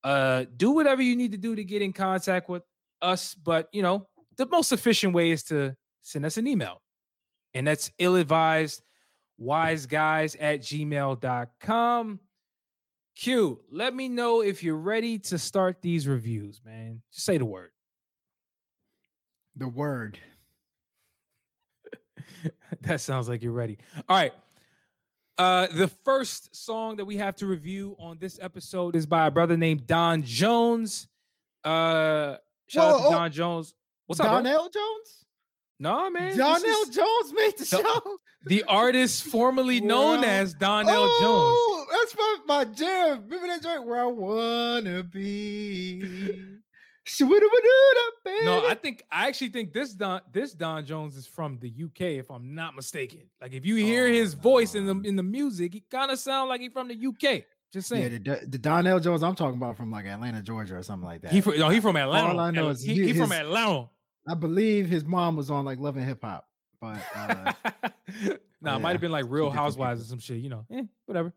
uh 0.04 0.46
do 0.58 0.70
whatever 0.70 1.02
you 1.02 1.16
need 1.16 1.32
to 1.32 1.40
do 1.40 1.56
to 1.56 1.64
get 1.64 1.82
in 1.82 1.92
contact 1.92 2.50
with 2.50 2.62
us 3.02 3.34
but 3.34 3.68
you 3.72 3.82
know 3.82 4.06
the 4.38 4.46
most 4.46 4.72
efficient 4.72 5.12
way 5.12 5.32
is 5.32 5.42
to 5.44 5.76
send 6.02 6.26
us 6.26 6.38
an 6.38 6.48
email. 6.48 6.82
And 7.54 7.66
that's 7.66 7.92
ill 7.98 8.16
advised 8.16 8.84
wise 9.40 9.86
guys 9.86 10.36
at 10.36 10.62
gmail.com. 10.62 12.20
Q, 13.16 13.60
let 13.72 13.94
me 13.94 14.08
know 14.08 14.42
if 14.42 14.64
you're 14.64 14.78
ready 14.78 15.20
to 15.20 15.38
start 15.38 15.82
these 15.82 16.08
reviews, 16.08 16.62
man. 16.64 17.02
Just 17.12 17.26
say 17.26 17.38
the 17.38 17.46
word. 17.46 17.72
The 19.56 19.68
word. 19.68 20.20
that 22.82 23.02
sounds 23.02 23.28
like 23.28 23.44
you're 23.44 23.52
ready. 23.52 23.78
All 24.08 24.16
right. 24.16 24.34
Uh, 25.38 25.68
the 25.68 25.88
first 25.88 26.56
song 26.56 26.98
that 26.98 27.06
we 27.06 27.18
have 27.18 27.36
to 27.38 27.46
review 27.46 27.96
on 28.00 28.18
this 28.20 28.40
episode 28.42 28.96
is 28.96 29.06
by 29.06 29.28
a 29.28 29.32
brother 29.32 29.58
named 29.58 29.88
Don 29.88 30.22
Jones. 30.24 31.08
Uh, 31.64 32.36
shout 32.68 32.94
out 32.94 32.98
to 33.00 33.04
oh, 33.06 33.12
Don 33.12 33.32
Jones. 33.32 33.74
What's 34.06 34.20
up, 34.20 34.28
bro? 34.28 34.36
Donell 34.36 34.70
Jones? 34.70 35.26
No, 35.80 36.10
man. 36.10 36.38
Donell 36.38 36.82
is 36.84 36.90
Jones 36.90 37.34
made 37.34 37.58
the 37.58 37.66
Don- 37.66 37.84
show. 37.84 38.18
the 38.46 38.64
artist 38.64 39.24
formerly 39.26 39.80
known 39.92 40.24
as 40.24 40.54
Donell 40.54 40.94
oh, 41.08 41.20
Jones. 41.22 41.56
oh, 41.58 41.86
that's 41.92 42.16
my, 42.18 42.38
my 42.58 42.66
jam. 42.66 43.24
Remember 43.24 43.48
that 43.48 43.64
joint 43.64 43.86
where 43.88 44.02
I 44.02 44.06
wanna 44.08 45.04
be. 45.04 46.04
No, 48.46 48.68
I 48.68 48.76
think 48.76 49.04
I 49.12 49.28
actually 49.28 49.50
think 49.50 49.74
this 49.74 49.94
Don 49.94 50.22
this 50.32 50.54
Don 50.54 50.86
Jones 50.86 51.16
is 51.16 51.26
from 51.26 51.58
the 51.60 51.68
UK, 51.86 52.02
if 52.20 52.30
I'm 52.30 52.54
not 52.54 52.76
mistaken. 52.76 53.22
Like 53.42 53.54
if 53.54 53.66
you 53.66 53.76
hear 53.78 54.06
Oh, 54.08 54.12
his 54.12 54.34
voice 54.36 54.76
in 54.76 54.86
the 54.86 54.96
in 55.08 55.16
the 55.16 55.24
music, 55.24 55.74
he 55.74 55.84
kind 55.90 56.12
of 56.12 56.20
sounds 56.20 56.50
like 56.50 56.62
he's 56.62 56.72
from 56.72 56.88
the 56.88 56.96
UK. 57.08 57.44
Just 57.74 57.88
saying. 57.90 58.12
the, 58.12 58.20
the- 58.20 58.46
the 58.48 58.58
Donell 58.58 59.00
Jones 59.00 59.24
I'm 59.24 59.36
talking 59.36 59.58
about 59.58 59.78
from 59.78 59.92
like 59.92 60.06
Atlanta, 60.06 60.42
Georgia, 60.42 60.76
or 60.76 60.84
something 60.84 61.08
like 61.08 61.22
that. 61.22 61.32
he 61.32 61.42
from 61.42 61.58
no, 61.58 61.70
he 61.70 61.80
from 61.80 61.96
Atlanta. 61.96 62.30
All 62.34 62.40
I 62.40 62.52
know 62.52 62.66
Al- 62.66 62.70
is 62.70 62.84
he, 62.84 62.94
he- 62.96 63.08
he 63.08 63.14
from 63.14 63.32
Atlanta. 63.32 63.88
I 64.28 64.34
believe 64.36 64.88
his 64.88 65.06
mom 65.06 65.36
was 65.36 65.50
on 65.50 65.66
like 65.66 65.80
Love 65.80 65.98
and 65.98 66.06
Hip 66.06 66.24
Hop, 66.24 66.48
but 66.80 67.02
uh, 67.16 67.54
nah, 68.62 68.76
it 68.78 68.80
might 68.80 68.92
have 68.92 69.02
been 69.02 69.12
like 69.12 69.26
Real 69.28 69.50
Housewives 69.50 70.02
or 70.02 70.06
some 70.06 70.20
shit. 70.20 70.38
You 70.38 70.50
know, 70.50 70.66
eh, 70.72 70.84
whatever. 71.06 71.34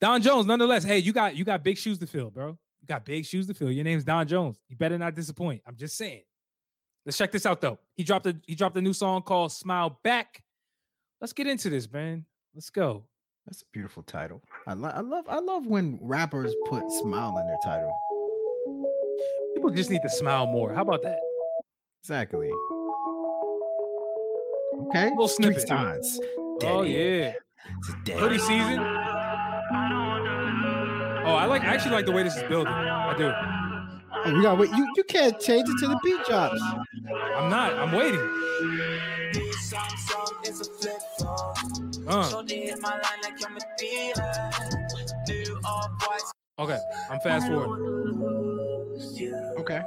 Don 0.00 0.22
Jones, 0.22 0.46
nonetheless. 0.46 0.84
Hey, 0.84 0.98
you 0.98 1.12
got 1.12 1.36
you 1.36 1.44
got 1.44 1.62
big 1.62 1.78
shoes 1.78 1.98
to 1.98 2.06
fill, 2.06 2.30
bro. 2.30 2.58
You 2.80 2.86
got 2.88 3.04
big 3.04 3.24
shoes 3.26 3.46
to 3.48 3.54
fill. 3.54 3.70
Your 3.70 3.84
name's 3.84 4.04
Don 4.04 4.26
Jones. 4.26 4.58
You 4.68 4.76
better 4.76 4.98
not 4.98 5.14
disappoint. 5.14 5.62
I'm 5.66 5.76
just 5.76 5.96
saying. 5.96 6.22
Let's 7.06 7.16
check 7.16 7.32
this 7.32 7.46
out 7.46 7.60
though. 7.60 7.78
He 7.96 8.04
dropped 8.04 8.26
a 8.26 8.36
he 8.46 8.54
dropped 8.54 8.76
a 8.76 8.82
new 8.82 8.92
song 8.92 9.22
called 9.22 9.52
Smile 9.52 9.98
Back. 10.02 10.42
Let's 11.20 11.32
get 11.32 11.46
into 11.46 11.70
this, 11.70 11.90
man. 11.90 12.24
Let's 12.54 12.70
go. 12.70 13.04
that's 13.46 13.62
a 13.62 13.66
beautiful 13.72 14.02
title. 14.02 14.42
I, 14.66 14.72
lo- 14.74 14.92
I 14.92 15.00
love 15.00 15.24
I 15.28 15.38
love 15.38 15.66
when 15.66 15.98
rappers 16.00 16.54
put 16.66 16.90
smile 16.90 17.38
in 17.38 17.46
their 17.46 17.58
title. 17.62 17.96
People 19.54 19.70
just 19.70 19.90
need 19.90 20.02
to 20.02 20.10
smile 20.10 20.46
more. 20.46 20.72
How 20.74 20.82
about 20.82 21.02
that? 21.02 21.18
Exactly. 22.02 22.50
Okay. 24.88 25.10
Little 25.10 25.28
Street 25.28 25.60
snippet. 25.60 25.68
signs. 25.68 26.20
Oh 26.62 26.82
yeah. 26.82 27.34
It's 27.78 27.88
a 27.88 27.92
daddy. 28.04 28.20
Hoodie 28.20 28.38
season. 28.38 28.78
Oh, 31.22 31.34
I 31.34 31.44
like 31.44 31.62
I 31.62 31.66
actually 31.74 31.92
like 31.92 32.06
the 32.06 32.12
way 32.12 32.22
this 32.22 32.36
is 32.36 32.42
building. 32.44 32.72
I 32.72 33.14
do. 33.16 33.30
Oh, 34.12 34.34
we 34.34 34.42
got 34.42 34.58
wait. 34.58 34.70
You 34.70 34.88
you 34.96 35.04
can't 35.04 35.38
change 35.38 35.68
it 35.68 35.78
to 35.80 35.88
the 35.88 36.00
beat 36.02 36.24
drops. 36.26 36.60
I'm 37.36 37.50
not. 37.50 37.74
I'm 37.74 37.92
waiting. 37.92 38.20
Uh. 42.08 42.42
Okay, 46.58 46.78
I'm 47.10 47.20
fast 47.20 47.46
forward. 47.46 47.80
Okay. 49.58 49.82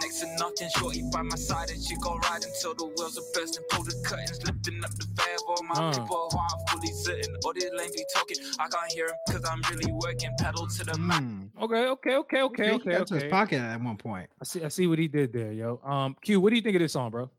Next 0.00 0.20
to 0.20 0.26
nothing, 0.36 0.68
shorty 0.76 1.02
by 1.12 1.22
my 1.22 1.36
side 1.36 1.70
and 1.70 1.82
she 1.82 1.96
go 1.96 2.16
ride 2.16 2.44
until 2.44 2.74
the 2.74 2.86
wheels 2.86 3.18
are 3.18 3.22
bursting. 3.34 3.64
Pull 3.70 3.84
the 3.84 3.94
curtains, 4.04 4.38
lifting 4.44 4.84
up 4.84 4.90
the 4.92 5.06
valve. 5.14 5.40
All 5.48 5.62
my 5.64 5.74
Uh. 5.74 5.92
people 5.92 6.28
while 6.32 6.46
I'm 6.52 6.66
fully 6.68 6.92
sitting. 6.92 7.34
All 7.44 7.52
this 7.54 7.70
lame 7.76 7.90
be 7.92 8.04
talking, 8.14 8.36
I 8.58 8.68
can't 8.68 8.92
hear 8.92 9.06
him 9.08 9.14
cause 9.30 9.44
I'm 9.44 9.62
really 9.70 9.92
working. 9.92 10.30
Pedal 10.38 10.66
to 10.66 10.84
the 10.84 10.98
max. 10.98 11.20
Hmm. 11.24 11.44
Okay, 11.62 11.86
okay, 11.88 12.14
okay, 12.16 12.42
okay, 12.42 12.64
he 12.68 12.70
okay, 12.72 12.90
got 12.98 13.06
to 13.08 13.14
his 13.14 13.24
pocket 13.30 13.60
at 13.60 13.80
one 13.80 13.96
point. 13.96 14.28
I 14.40 14.44
see. 14.44 14.62
I 14.64 14.68
see 14.68 14.86
what 14.86 14.98
he 14.98 15.08
did 15.08 15.32
there, 15.32 15.52
yo. 15.52 15.80
Um, 15.84 16.16
Q, 16.22 16.40
what 16.40 16.50
do 16.50 16.56
you 16.56 16.62
think 16.62 16.76
of 16.76 16.80
this 16.80 16.92
song, 16.92 17.10
bro? 17.10 17.30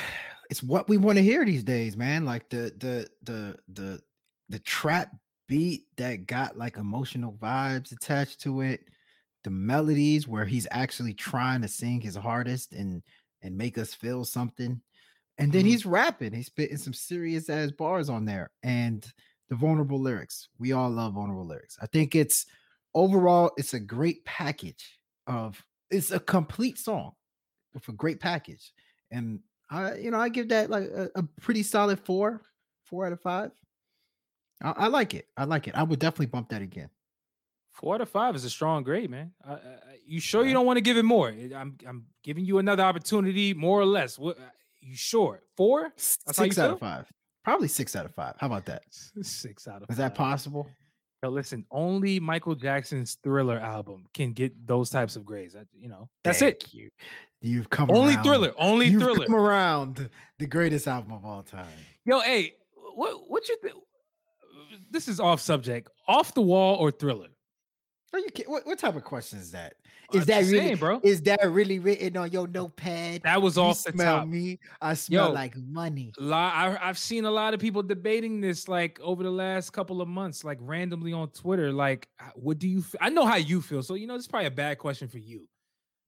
It's 0.51 0.63
what 0.63 0.89
we 0.91 0.99
want 0.99 1.17
to 1.17 1.23
hear 1.25 1.45
these 1.45 1.65
days, 1.65 1.97
man. 1.97 2.27
Like 2.27 2.51
the 2.51 2.71
the 2.79 3.09
the 3.23 3.57
the 3.73 4.01
the 4.51 4.59
trap 4.59 5.11
beat 5.49 5.87
that 5.97 6.27
got 6.27 6.57
like 6.59 6.77
emotional 6.77 7.33
vibes 7.33 7.93
attached 7.93 8.41
to 8.43 8.61
it. 8.61 8.87
The 9.45 9.51
melodies 9.51 10.27
where 10.29 10.45
he's 10.47 10.67
actually 10.71 11.15
trying 11.15 11.63
to 11.63 11.69
sing 11.69 12.01
his 12.01 12.17
hardest 12.17 12.73
and 12.73 13.03
and 13.43 13.57
make 13.59 13.79
us 13.79 13.95
feel 13.95 14.25
something. 14.25 14.83
And 15.39 15.53
then 15.53 15.65
Mhm. 15.65 15.67
he's 15.67 15.87
rapping. 15.87 16.33
He's 16.33 16.47
spitting 16.47 16.77
some 16.79 16.93
serious 16.95 17.49
ass 17.51 17.73
bars 17.73 18.09
on 18.09 18.25
there. 18.25 18.53
And 18.63 19.11
the 19.49 19.57
vulnerable 19.57 20.01
lyrics. 20.01 20.49
We 20.59 20.73
all 20.73 20.91
love 20.91 21.15
vulnerable 21.15 21.47
lyrics. 21.47 21.79
I 21.83 21.87
think 21.87 22.15
it's 22.15 22.47
overall, 22.95 23.53
it's 23.57 23.75
a 23.75 23.81
great 23.81 24.25
package 24.25 24.99
of 25.27 25.65
it's 25.91 26.11
a 26.11 26.21
complete 26.21 26.79
song 26.79 27.15
with 27.75 27.89
a 27.89 27.93
great 27.93 28.21
package. 28.21 28.73
And 29.11 29.41
I, 29.71 29.97
you 29.97 30.11
know, 30.11 30.21
I 30.21 30.29
give 30.29 30.49
that 30.51 30.71
like 30.71 30.85
a, 30.85 31.11
a 31.17 31.23
pretty 31.41 31.63
solid 31.63 32.01
four, 32.01 32.43
four 32.85 33.07
out 33.07 33.13
of 33.13 33.21
five. 33.21 33.53
I, 34.63 34.71
I 34.73 34.87
like 34.89 35.15
it. 35.15 35.29
I 35.37 35.45
like 35.45 35.69
it. 35.69 35.75
I 35.75 35.83
would 35.83 35.99
definitely 36.01 36.27
bump 36.27 36.49
that 36.51 36.63
again. 36.63 36.91
Four 37.75 37.97
out 37.97 38.01
of 38.01 38.09
five 38.09 38.35
is 38.37 38.45
a 38.45 38.51
strong 38.51 38.83
grade, 38.83 39.11
man. 39.11 39.33
Uh, 39.47 39.57
you 40.07 40.21
sure 40.21 40.45
you 40.47 40.53
don't 40.53 40.65
want 40.67 40.77
to 40.77 40.81
give 40.81 40.97
it 40.97 41.05
more? 41.05 41.29
I'm 41.29 41.77
I'm 41.87 42.07
giving 42.23 42.45
you 42.45 42.59
another 42.59 42.83
opportunity, 42.85 43.53
more 43.55 43.81
or 43.81 43.85
less. 43.87 44.19
What? 44.19 44.39
uh, 44.39 44.43
You 44.81 44.95
sure? 44.95 45.43
Four? 45.57 45.91
That's 45.97 46.37
Six 46.37 46.59
out 46.59 46.67
feel? 46.67 46.73
of 46.75 46.81
five. 46.81 47.07
Probably 47.43 47.69
six 47.69 47.95
out 47.97 48.07
of 48.07 48.15
five. 48.15 48.35
How 48.39 48.47
about 48.47 48.65
that? 48.67 48.85
Six 48.91 49.67
out 49.69 49.83
of. 49.83 49.91
Is 49.91 49.97
that 49.99 50.15
possible? 50.15 50.69
Yo, 51.23 51.31
listen, 51.31 51.65
only 51.71 52.21
Michael 52.21 52.55
Jackson's 52.55 53.17
Thriller 53.25 53.59
album 53.59 54.07
can 54.15 54.33
get 54.33 54.67
those 54.67 54.89
types 54.91 55.17
of 55.17 55.25
grades. 55.27 55.57
You 55.79 55.89
know, 55.89 56.09
that's 56.23 56.43
it. 56.43 56.65
You. 56.73 56.91
You've 57.41 57.69
come 57.71 57.91
Only 57.91 58.15
around. 58.15 58.25
Thriller. 58.25 58.53
Only 58.57 58.87
You've 58.89 59.03
Thriller. 59.03 59.27
come 59.27 59.35
around 59.35 60.09
the 60.39 60.47
greatest 60.47 60.87
album 60.89 61.13
of 61.13 61.25
all 61.25 61.43
time. 61.43 61.67
Yo, 62.05 62.21
hey, 62.21 62.55
what 62.95 63.29
what 63.29 63.49
you 63.49 63.57
think? 63.63 63.75
This 64.91 65.09
is 65.09 65.19
off 65.21 65.41
subject. 65.41 65.91
Off 66.09 66.33
the 66.35 66.41
wall 66.43 66.77
or 66.77 66.91
Thriller? 66.91 67.29
Are 68.15 68.19
you? 68.21 68.29
What, 68.47 68.65
what 68.65 68.79
type 68.79 68.95
of 68.95 69.03
question 69.03 69.41
is 69.41 69.51
that? 69.51 69.75
Uh, 70.15 70.19
is 70.19 70.23
I'm 70.23 70.27
that 70.27 70.41
really, 70.45 70.59
saying, 70.59 70.77
bro? 70.77 71.01
Is 71.03 71.21
that 71.23 71.41
really 71.51 71.81
written 71.81 72.17
on 72.17 72.31
your 72.31 72.47
notepad? 72.47 73.23
That 73.25 73.43
was 73.43 73.57
You 73.57 73.63
off 73.65 73.83
the 73.83 73.91
smell 73.91 74.19
top. 74.21 74.29
me. 74.29 74.61
I 74.81 74.95
smell 74.95 75.29
Yo, 75.29 75.33
like 75.33 75.57
money. 75.57 76.13
Lo- 76.19 76.37
I, 76.37 76.79
I've 76.81 76.99
seen 76.99 77.25
a 77.25 77.31
lot 77.31 77.55
of 77.55 77.61
people 77.61 77.83
debating 77.83 78.41
this 78.41 78.69
like 78.69 79.01
over 79.01 79.25
the 79.25 79.31
last 79.33 79.71
couple 79.73 80.01
of 80.01 80.07
months, 80.07 80.45
like 80.45 80.59
randomly 80.61 81.13
on 81.13 81.29
Twitter. 81.31 81.73
Like, 81.73 82.09
what 82.37 82.61
do 82.61 82.69
you? 82.69 82.79
F- 82.79 82.95
I 83.01 83.09
know 83.09 83.27
how 83.27 83.37
you 83.37 83.61
feel, 83.61 83.83
so 83.83 83.95
you 83.95 84.07
know 84.07 84.15
this 84.15 84.27
is 84.27 84.29
probably 84.29 84.47
a 84.47 84.53
bad 84.53 84.79
question 84.79 85.09
for 85.09 85.19
you. 85.19 85.49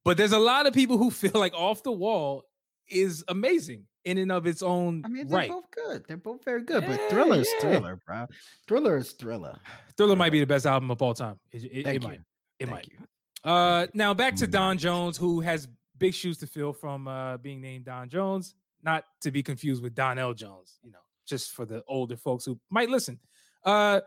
But 0.04 0.16
there's 0.16 0.30
a 0.32 0.38
lot 0.38 0.66
of 0.66 0.74
people 0.74 0.98
who 0.98 1.10
feel 1.10 1.32
like 1.34 1.54
Off 1.54 1.82
the 1.82 1.90
Wall 1.90 2.44
is 2.88 3.24
amazing 3.26 3.82
in 4.06 4.18
and 4.18 4.32
of 4.32 4.46
its 4.46 4.62
own 4.62 5.02
I 5.04 5.08
mean, 5.08 5.26
they're 5.28 5.36
right. 5.36 5.50
both 5.50 5.70
good. 5.70 6.04
They're 6.08 6.16
both 6.16 6.42
very 6.44 6.62
good. 6.62 6.82
Yeah, 6.84 6.88
but 6.96 7.10
Thriller 7.10 7.40
is 7.40 7.48
yeah. 7.54 7.60
Thriller, 7.60 8.00
bro. 8.06 8.26
Thriller 8.66 8.96
is 8.96 9.12
Thriller. 9.12 9.58
Thriller 9.96 10.16
might 10.16 10.30
be 10.32 10.40
the 10.40 10.46
best 10.46 10.64
album 10.64 10.90
of 10.90 11.02
all 11.02 11.12
time. 11.12 11.38
It, 11.52 11.64
it- 11.64 11.86
it 11.86 12.02
you. 12.02 12.08
might. 12.08 12.20
It 12.58 12.66
Thank 12.66 12.70
might. 12.70 12.88
you. 12.88 13.50
Uh, 13.50 13.86
now 13.94 14.14
back 14.14 14.34
to 14.36 14.46
Don 14.46 14.78
Jones, 14.78 15.16
who 15.18 15.40
has 15.40 15.68
big 15.98 16.14
shoes 16.14 16.38
to 16.38 16.46
fill 16.46 16.72
from 16.72 17.06
uh, 17.08 17.36
being 17.36 17.60
named 17.60 17.84
Don 17.84 18.08
Jones, 18.08 18.54
not 18.82 19.04
to 19.20 19.30
be 19.30 19.42
confused 19.42 19.82
with 19.82 19.94
Donell 19.94 20.34
Jones. 20.34 20.78
You 20.82 20.92
know, 20.92 20.98
just 21.26 21.52
for 21.52 21.64
the 21.66 21.82
older 21.86 22.16
folks 22.16 22.44
who 22.44 22.58
might 22.70 22.88
listen. 22.88 23.18
Uh, 23.64 24.00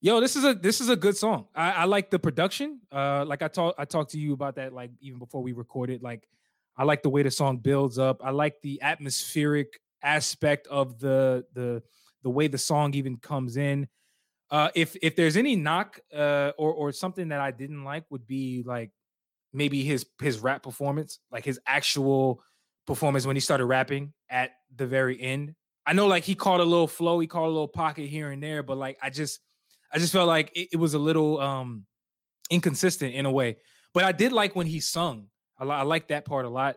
yo, 0.00 0.20
this 0.20 0.36
is 0.36 0.44
a 0.44 0.54
this 0.54 0.80
is 0.80 0.88
a 0.88 0.96
good 0.96 1.16
song. 1.16 1.46
I, 1.54 1.70
I 1.72 1.84
like 1.84 2.10
the 2.10 2.18
production. 2.18 2.80
Uh, 2.90 3.24
like 3.26 3.42
I 3.42 3.48
talked 3.48 3.78
I 3.78 3.84
talked 3.84 4.10
to 4.12 4.18
you 4.18 4.32
about 4.32 4.56
that 4.56 4.72
like 4.72 4.90
even 5.00 5.18
before 5.18 5.42
we 5.42 5.52
recorded. 5.52 6.02
Like 6.02 6.26
I 6.76 6.84
like 6.84 7.02
the 7.02 7.10
way 7.10 7.22
the 7.22 7.30
song 7.30 7.58
builds 7.58 7.98
up. 7.98 8.20
I 8.24 8.30
like 8.30 8.60
the 8.62 8.80
atmospheric 8.82 9.80
aspect 10.02 10.66
of 10.68 10.98
the 10.98 11.44
the 11.52 11.82
the 12.22 12.30
way 12.30 12.48
the 12.48 12.58
song 12.58 12.94
even 12.94 13.16
comes 13.16 13.56
in. 13.56 13.88
Uh, 14.50 14.70
if 14.74 14.96
if 15.02 15.14
there's 15.16 15.36
any 15.36 15.56
knock 15.56 16.00
uh, 16.14 16.52
or 16.58 16.72
or 16.72 16.92
something 16.92 17.28
that 17.28 17.40
I 17.40 17.50
didn't 17.50 17.84
like 17.84 18.04
would 18.10 18.26
be 18.26 18.62
like 18.66 18.90
maybe 19.52 19.82
his 19.82 20.06
his 20.20 20.38
rap 20.38 20.62
performance, 20.62 21.18
like 21.30 21.44
his 21.44 21.60
actual 21.66 22.42
performance 22.86 23.26
when 23.26 23.36
he 23.36 23.40
started 23.40 23.66
rapping 23.66 24.12
at 24.28 24.50
the 24.74 24.86
very 24.86 25.20
end. 25.20 25.54
I 25.86 25.92
know 25.92 26.06
like 26.06 26.24
he 26.24 26.34
caught 26.34 26.60
a 26.60 26.64
little 26.64 26.86
flow, 26.86 27.18
he 27.20 27.26
caught 27.26 27.46
a 27.46 27.48
little 27.48 27.68
pocket 27.68 28.06
here 28.06 28.30
and 28.30 28.42
there, 28.42 28.62
but 28.62 28.76
like 28.76 28.98
I 29.02 29.10
just 29.10 29.40
I 29.92 29.98
just 29.98 30.12
felt 30.12 30.28
like 30.28 30.50
it, 30.54 30.68
it 30.72 30.76
was 30.76 30.94
a 30.94 30.98
little 30.98 31.40
um 31.40 31.86
inconsistent 32.50 33.14
in 33.14 33.26
a 33.26 33.30
way. 33.30 33.56
But 33.94 34.04
I 34.04 34.12
did 34.12 34.32
like 34.32 34.54
when 34.54 34.66
he 34.66 34.80
sung. 34.80 35.29
I, 35.60 35.64
li- 35.64 35.70
I 35.70 35.82
like 35.82 36.08
that 36.08 36.24
part 36.24 36.46
a 36.46 36.48
lot, 36.48 36.76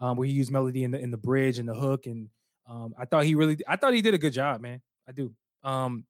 um, 0.00 0.16
where 0.16 0.26
he 0.26 0.34
used 0.34 0.50
melody 0.50 0.84
in 0.84 0.90
the 0.90 0.98
in 1.00 1.10
the 1.10 1.16
bridge 1.16 1.58
and 1.58 1.68
the 1.68 1.74
hook, 1.74 2.06
and 2.06 2.28
um, 2.68 2.94
I 2.98 3.04
thought 3.04 3.24
he 3.24 3.34
really 3.34 3.58
I 3.66 3.76
thought 3.76 3.94
he 3.94 4.02
did 4.02 4.14
a 4.14 4.18
good 4.18 4.32
job, 4.32 4.60
man. 4.60 4.82
I 5.08 5.12
do. 5.12 5.32
Um, 5.62 6.04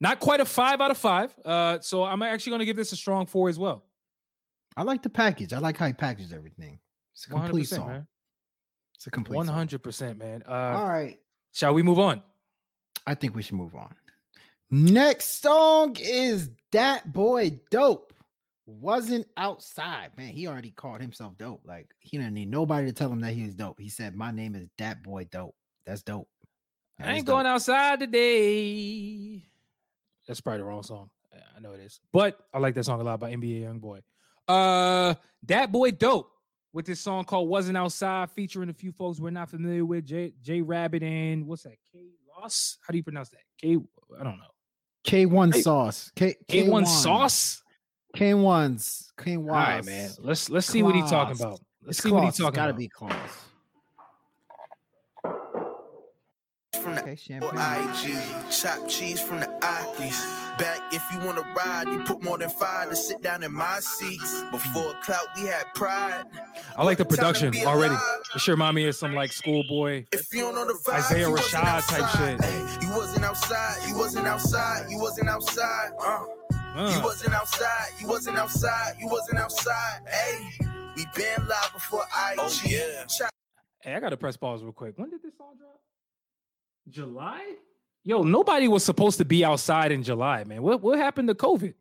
not 0.00 0.20
quite 0.20 0.40
a 0.40 0.44
five 0.46 0.80
out 0.80 0.90
of 0.90 0.96
five. 0.98 1.34
Uh, 1.44 1.78
so 1.80 2.04
I'm 2.04 2.22
actually 2.22 2.50
going 2.50 2.60
to 2.60 2.64
give 2.66 2.76
this 2.76 2.92
a 2.92 2.96
strong 2.96 3.26
four 3.26 3.48
as 3.48 3.58
well. 3.58 3.84
I 4.76 4.82
like 4.82 5.02
the 5.02 5.10
package. 5.10 5.52
I 5.52 5.58
like 5.58 5.76
how 5.76 5.86
he 5.86 5.92
packaged 5.92 6.32
everything. 6.32 6.78
It's 7.14 7.26
a 7.26 7.30
complete 7.30 7.66
100%, 7.66 7.68
song. 7.68 7.88
man. 7.88 8.06
It's 8.94 9.06
a 9.06 9.10
complete 9.10 9.46
hundred 9.46 9.82
percent, 9.82 10.18
man. 10.18 10.42
Uh, 10.48 10.52
All 10.52 10.88
right. 10.88 11.18
shall 11.52 11.74
we 11.74 11.82
move 11.82 11.98
on? 11.98 12.22
I 13.06 13.14
think 13.14 13.34
we 13.34 13.42
should 13.42 13.56
move 13.56 13.74
on. 13.74 13.94
Next 14.70 15.42
song 15.42 15.96
is 15.98 16.50
Dat 16.70 17.12
Boy 17.12 17.58
Dope. 17.70 18.12
Wasn't 18.78 19.26
outside. 19.36 20.10
Man, 20.16 20.28
he 20.28 20.46
already 20.46 20.70
called 20.70 21.00
himself 21.00 21.36
dope. 21.36 21.62
Like 21.64 21.88
he 21.98 22.18
didn't 22.18 22.34
need 22.34 22.50
nobody 22.50 22.86
to 22.86 22.92
tell 22.92 23.10
him 23.10 23.20
that 23.20 23.32
he 23.32 23.44
was 23.44 23.54
dope. 23.54 23.80
He 23.80 23.88
said, 23.88 24.14
My 24.14 24.30
name 24.30 24.54
is 24.54 24.68
Dat 24.78 25.02
Boy 25.02 25.24
Dope. 25.24 25.56
That's 25.84 26.02
dope. 26.02 26.28
That 26.98 27.08
I 27.08 27.12
ain't 27.14 27.26
going 27.26 27.46
outside 27.46 27.98
today. 27.98 29.42
That's 30.28 30.40
probably 30.40 30.58
the 30.58 30.64
wrong 30.64 30.84
song. 30.84 31.10
I 31.56 31.60
know 31.60 31.72
it 31.72 31.80
is, 31.80 32.00
but 32.12 32.38
I 32.54 32.58
like 32.58 32.74
that 32.74 32.84
song 32.84 33.00
a 33.00 33.04
lot 33.04 33.18
by 33.20 33.32
NBA 33.34 33.62
YoungBoy. 33.62 34.00
Uh, 34.46 35.14
Dat 35.44 35.72
Boy 35.72 35.90
Dope 35.90 36.30
with 36.72 36.86
this 36.86 37.00
song 37.00 37.24
called 37.24 37.48
"Wasn't 37.48 37.76
Outside," 37.76 38.30
featuring 38.30 38.68
a 38.70 38.74
few 38.74 38.92
folks 38.92 39.18
we're 39.18 39.30
not 39.30 39.50
familiar 39.50 39.84
with. 39.84 40.06
J 40.06 40.32
J 40.42 40.62
Rabbit 40.62 41.02
and 41.02 41.46
what's 41.46 41.64
that? 41.64 41.76
K 41.92 41.98
Loss. 42.38 42.78
How 42.86 42.92
do 42.92 42.98
you 42.98 43.04
pronounce 43.04 43.30
that? 43.30 43.42
K. 43.60 43.78
I 44.18 44.24
don't 44.24 44.38
know. 44.38 44.44
K1 45.04 45.56
sauce. 45.62 46.12
K 46.14 46.36
K 46.48 46.66
one 48.18 48.78
sauce. 48.78 49.12
K1's. 49.12 49.12
K1's. 49.18 49.48
All 49.48 49.54
right, 49.54 49.84
man. 49.84 50.10
Let's 50.20 50.50
let's 50.50 50.66
see 50.66 50.82
what 50.82 50.94
he's 50.94 51.10
talking 51.10 51.36
about. 51.40 51.60
Let's 51.84 51.98
It's 51.98 52.02
see 52.02 52.10
what 52.10 52.20
claws. 52.20 52.24
he's 52.24 52.28
It's 52.30 52.38
talking 52.44 52.56
gotta 52.56 52.70
about. 52.70 52.78
be 52.78 52.88
claws. 52.88 53.14
From 56.82 56.94
the 56.94 57.02
Okay, 57.02 57.38
or. 57.42 57.52
IG, 57.54 58.50
chop 58.50 58.88
cheese 58.88 59.20
from 59.20 59.40
the 59.40 59.46
Ikeys. 59.60 60.56
Back 60.58 60.80
if 60.92 61.02
you 61.12 61.18
wanna 61.26 61.42
ride, 61.54 61.88
you 61.88 62.00
put 62.04 62.22
more 62.22 62.38
than 62.38 62.48
five 62.48 62.88
to 62.90 62.96
sit 62.96 63.20
down 63.22 63.42
in 63.42 63.52
my 63.52 63.80
seats. 63.80 64.42
Before 64.50 64.94
clout, 65.02 65.26
we 65.36 65.42
had 65.42 65.64
pride. 65.74 66.24
I 66.76 66.84
like 66.84 66.96
the 66.98 67.04
What 67.04 67.16
time 67.18 67.34
to 67.34 67.40
production 67.50 67.66
already. 67.66 67.94
alive? 67.94 68.02
It 68.34 68.40
sure 68.40 68.54
remind 68.54 68.76
me 68.76 68.86
of 68.88 68.94
some 68.94 69.14
like 69.14 69.32
schoolboy. 69.32 70.06
If 70.12 70.32
you 70.32 70.40
don't 70.42 70.54
know 70.54 70.66
the 70.66 70.72
vibe, 70.74 70.94
Isaiah 70.94 71.26
you 71.26 71.32
wasn't 71.32 71.64
Rashad 71.64 71.88
type 71.88 72.08
shit. 72.18 72.40
Ay, 72.44 72.78
you 72.82 72.90
wasn't 72.96 73.24
outside, 73.24 73.76
you 73.88 73.96
wasn't 73.98 74.26
outside, 74.26 74.86
you 74.90 74.98
wasn't 74.98 75.28
outside. 75.28 75.90
Uh. 76.02 76.24
You 76.76 76.80
Uh, 76.82 77.00
wasn't 77.02 77.34
outside, 77.34 77.88
you 78.00 78.06
wasn't 78.06 78.38
outside, 78.38 78.94
you 79.00 79.08
wasn't 79.08 79.38
outside. 79.38 80.02
Hey, 80.08 80.48
we 80.96 81.04
been 81.16 81.48
live 81.48 81.70
before 81.74 82.02
IG. 82.02 82.38
Oh, 82.38 82.60
yeah. 82.64 83.28
Hey, 83.80 83.94
I 83.94 84.00
gotta 84.00 84.16
press 84.16 84.36
pause 84.36 84.62
real 84.62 84.72
quick. 84.72 84.96
When 84.96 85.10
did 85.10 85.20
this 85.20 85.36
song 85.36 85.54
drop? 85.58 85.80
July? 86.88 87.56
Yo, 88.04 88.22
nobody 88.22 88.68
was 88.68 88.84
supposed 88.84 89.18
to 89.18 89.24
be 89.24 89.44
outside 89.44 89.90
in 89.90 90.04
July, 90.04 90.44
man. 90.44 90.62
What 90.62 90.80
what 90.80 90.98
happened 90.98 91.28
to 91.28 91.34
COVID? 91.34 91.74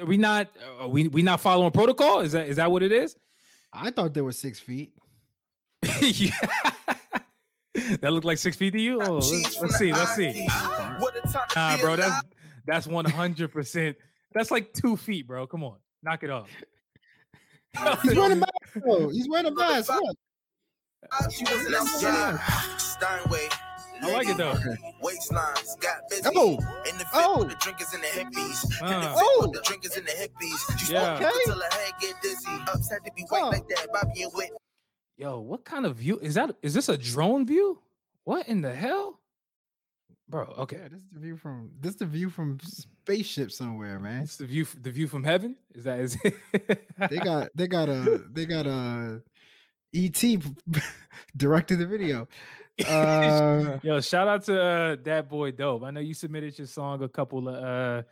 Are 0.00 0.06
we 0.06 0.18
not 0.18 0.48
are 0.80 0.88
we 0.88 1.08
we 1.08 1.22
not 1.22 1.40
following 1.40 1.72
protocol? 1.72 2.20
Is 2.20 2.32
that 2.32 2.46
is 2.46 2.56
that 2.56 2.70
what 2.70 2.82
it 2.82 2.92
is? 2.92 3.16
I 3.72 3.90
thought 3.90 4.12
they 4.12 4.20
were 4.20 4.32
six 4.32 4.60
feet. 4.60 4.92
yeah. 6.00 6.30
that 8.00 8.12
looked 8.12 8.26
like 8.26 8.38
six 8.38 8.56
feet 8.56 8.72
to 8.72 8.80
you? 8.80 9.00
Oh, 9.00 9.14
let's, 9.14 9.60
let's 9.60 9.76
see, 9.76 9.92
let's 9.92 10.14
see. 10.14 10.28
IG. 10.28 10.50
What 11.00 11.16
a 11.16 11.20
time 11.22 11.48
to 11.48 11.58
Nah, 11.58 11.76
bro, 11.78 11.96
that's 11.96 12.22
that's 12.66 12.86
one 12.86 13.04
hundred 13.04 13.52
percent 13.52 13.96
That's 14.32 14.50
like 14.50 14.72
two 14.72 14.96
feet, 14.96 15.26
bro. 15.26 15.46
Come 15.46 15.64
on, 15.64 15.76
knock 16.02 16.22
it 16.22 16.30
off. 16.30 16.48
He's 18.02 18.14
wearing 18.14 18.32
a 18.32 18.36
mask. 18.36 18.50
though. 18.84 19.08
He's 19.08 19.28
wearing 19.28 19.46
a 19.46 19.50
mask. 19.54 19.90
Look. 19.90 20.16
She 21.32 21.44
wasn't 21.44 21.74
outside. 21.74 22.40
Steinway. 22.80 23.48
I 24.02 24.12
like 24.12 24.28
it 24.28 24.36
though. 24.36 24.54
Waistlines 25.02 25.80
got 25.80 25.98
busy. 26.10 26.22
Oh, 26.34 26.52
In 26.88 26.98
the 26.98 27.04
fit 27.04 27.08
oh. 27.14 27.38
with 27.40 27.50
the 27.50 27.56
drinkers 27.60 27.92
and 27.94 28.02
the 28.02 28.06
hippies. 28.08 28.64
In 28.80 28.86
the 28.88 28.94
Uh. 28.96 29.14
fit 29.14 29.22
Oh. 29.24 29.38
with 29.42 29.52
the 29.52 29.60
drinkers 29.62 29.96
and 29.96 30.06
the 30.06 30.10
hippies. 30.12 30.78
She 30.86 30.92
Yeah. 30.92 31.18
smoke 31.18 31.32
till 31.44 31.54
her 31.60 31.68
head 31.72 31.92
get 32.00 32.14
dizzy. 32.22 32.50
Upset 32.72 33.04
to 33.04 33.12
be 33.14 33.22
white 33.28 33.40
Huh. 33.42 33.48
like 33.48 33.68
that. 33.68 33.88
Bobby 33.92 34.22
and 34.22 34.32
Whit. 34.34 34.50
Yo, 35.16 35.38
what 35.40 35.64
kind 35.64 35.86
of 35.86 35.96
view 35.96 36.18
is 36.20 36.34
that? 36.34 36.54
Is 36.62 36.74
this 36.74 36.88
a 36.88 36.96
drone 36.98 37.46
view? 37.46 37.80
What 38.24 38.48
in 38.48 38.62
the 38.62 38.74
hell, 38.74 39.20
bro? 40.28 40.44
Okay, 40.58 40.76
Yeah, 40.82 40.88
this 40.88 41.00
is 41.02 41.10
the 41.12 41.20
view 41.20 41.36
from 41.36 41.70
this 41.80 41.92
is 41.92 41.98
the 41.98 42.06
view 42.06 42.30
from 42.30 42.58
spaceship 42.62 43.52
somewhere, 43.52 43.98
man. 43.98 44.22
it's 44.22 44.36
the 44.36 44.46
view. 44.46 44.66
The 44.80 44.90
view 44.90 45.06
from 45.08 45.24
heaven. 45.24 45.56
Is 45.74 45.84
that? 45.84 46.00
Is 46.00 46.16
They 47.10 47.16
got 47.18 47.48
they 47.54 47.66
got 47.68 47.88
a 47.88 48.22
they 48.32 48.46
got 48.46 48.66
a 48.66 49.22
ET 49.94 50.22
directed 51.36 51.78
the 51.78 51.86
video. 51.86 52.28
Uh, 52.88 53.78
Yo, 53.84 54.00
shout 54.00 54.26
out 54.26 54.42
to 54.44 54.60
uh, 54.60 54.96
Dat 54.96 55.28
Boy 55.28 55.52
Dope. 55.52 55.84
I 55.84 55.92
know 55.92 56.00
you 56.00 56.12
submitted 56.12 56.58
your 56.58 56.66
song 56.66 57.04
a 57.04 57.08
couple 57.08 57.48
of 57.48 57.54
uh 57.54 58.02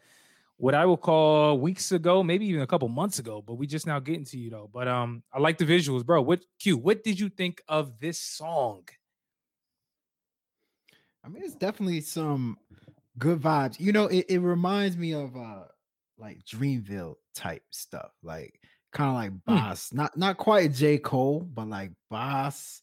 what 0.56 0.72
I 0.76 0.86
will 0.86 0.96
call 0.96 1.58
weeks 1.58 1.90
ago, 1.90 2.22
maybe 2.22 2.46
even 2.46 2.60
a 2.62 2.66
couple 2.68 2.86
months 2.88 3.18
ago, 3.18 3.42
but 3.44 3.54
we 3.54 3.66
just 3.66 3.88
now 3.88 3.98
getting 3.98 4.24
to 4.26 4.38
you 4.38 4.50
though. 4.50 4.70
But 4.72 4.86
um 4.86 5.24
I 5.32 5.40
like 5.40 5.58
the 5.58 5.64
visuals, 5.64 6.06
bro. 6.06 6.22
What 6.22 6.44
Q, 6.60 6.76
what 6.76 7.02
did 7.02 7.18
you 7.18 7.28
think 7.28 7.60
of 7.66 7.98
this 7.98 8.20
song? 8.20 8.84
I 11.24 11.28
mean, 11.28 11.42
it's 11.42 11.54
definitely 11.54 12.00
some 12.00 12.58
good 13.18 13.40
vibes. 13.40 13.78
You 13.78 13.92
know, 13.92 14.06
it, 14.06 14.26
it 14.28 14.38
reminds 14.40 14.96
me 14.96 15.12
of 15.12 15.36
uh 15.36 15.64
like 16.18 16.44
Dreamville 16.44 17.16
type 17.34 17.62
stuff, 17.70 18.12
like 18.22 18.60
kind 18.92 19.08
of 19.08 19.14
like 19.14 19.44
Bas, 19.44 19.92
not 19.92 20.16
not 20.16 20.36
quite 20.36 20.72
J. 20.72 20.98
Cole, 20.98 21.40
but 21.40 21.68
like 21.68 21.92
Bas, 22.10 22.82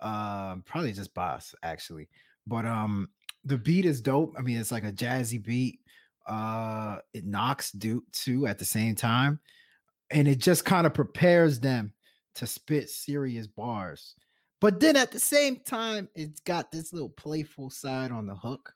um, 0.00 0.62
probably 0.66 0.92
just 0.92 1.14
Bas 1.14 1.54
actually. 1.62 2.08
But 2.46 2.66
um 2.66 3.08
the 3.44 3.58
beat 3.58 3.84
is 3.84 4.00
dope. 4.00 4.34
I 4.38 4.42
mean, 4.42 4.58
it's 4.58 4.72
like 4.72 4.84
a 4.84 4.92
jazzy 4.92 5.42
beat. 5.42 5.80
Uh 6.26 6.98
it 7.12 7.26
knocks 7.26 7.70
Duke 7.70 8.10
too 8.12 8.46
at 8.46 8.58
the 8.58 8.64
same 8.64 8.94
time, 8.94 9.40
and 10.10 10.26
it 10.26 10.38
just 10.38 10.64
kind 10.64 10.86
of 10.86 10.94
prepares 10.94 11.60
them 11.60 11.92
to 12.36 12.46
spit 12.46 12.88
serious 12.88 13.46
bars. 13.46 14.16
But 14.64 14.80
then 14.80 14.96
at 14.96 15.12
the 15.12 15.20
same 15.20 15.56
time, 15.56 16.08
it's 16.14 16.40
got 16.40 16.72
this 16.72 16.90
little 16.90 17.10
playful 17.10 17.68
side 17.68 18.10
on 18.10 18.26
the 18.26 18.34
hook 18.34 18.72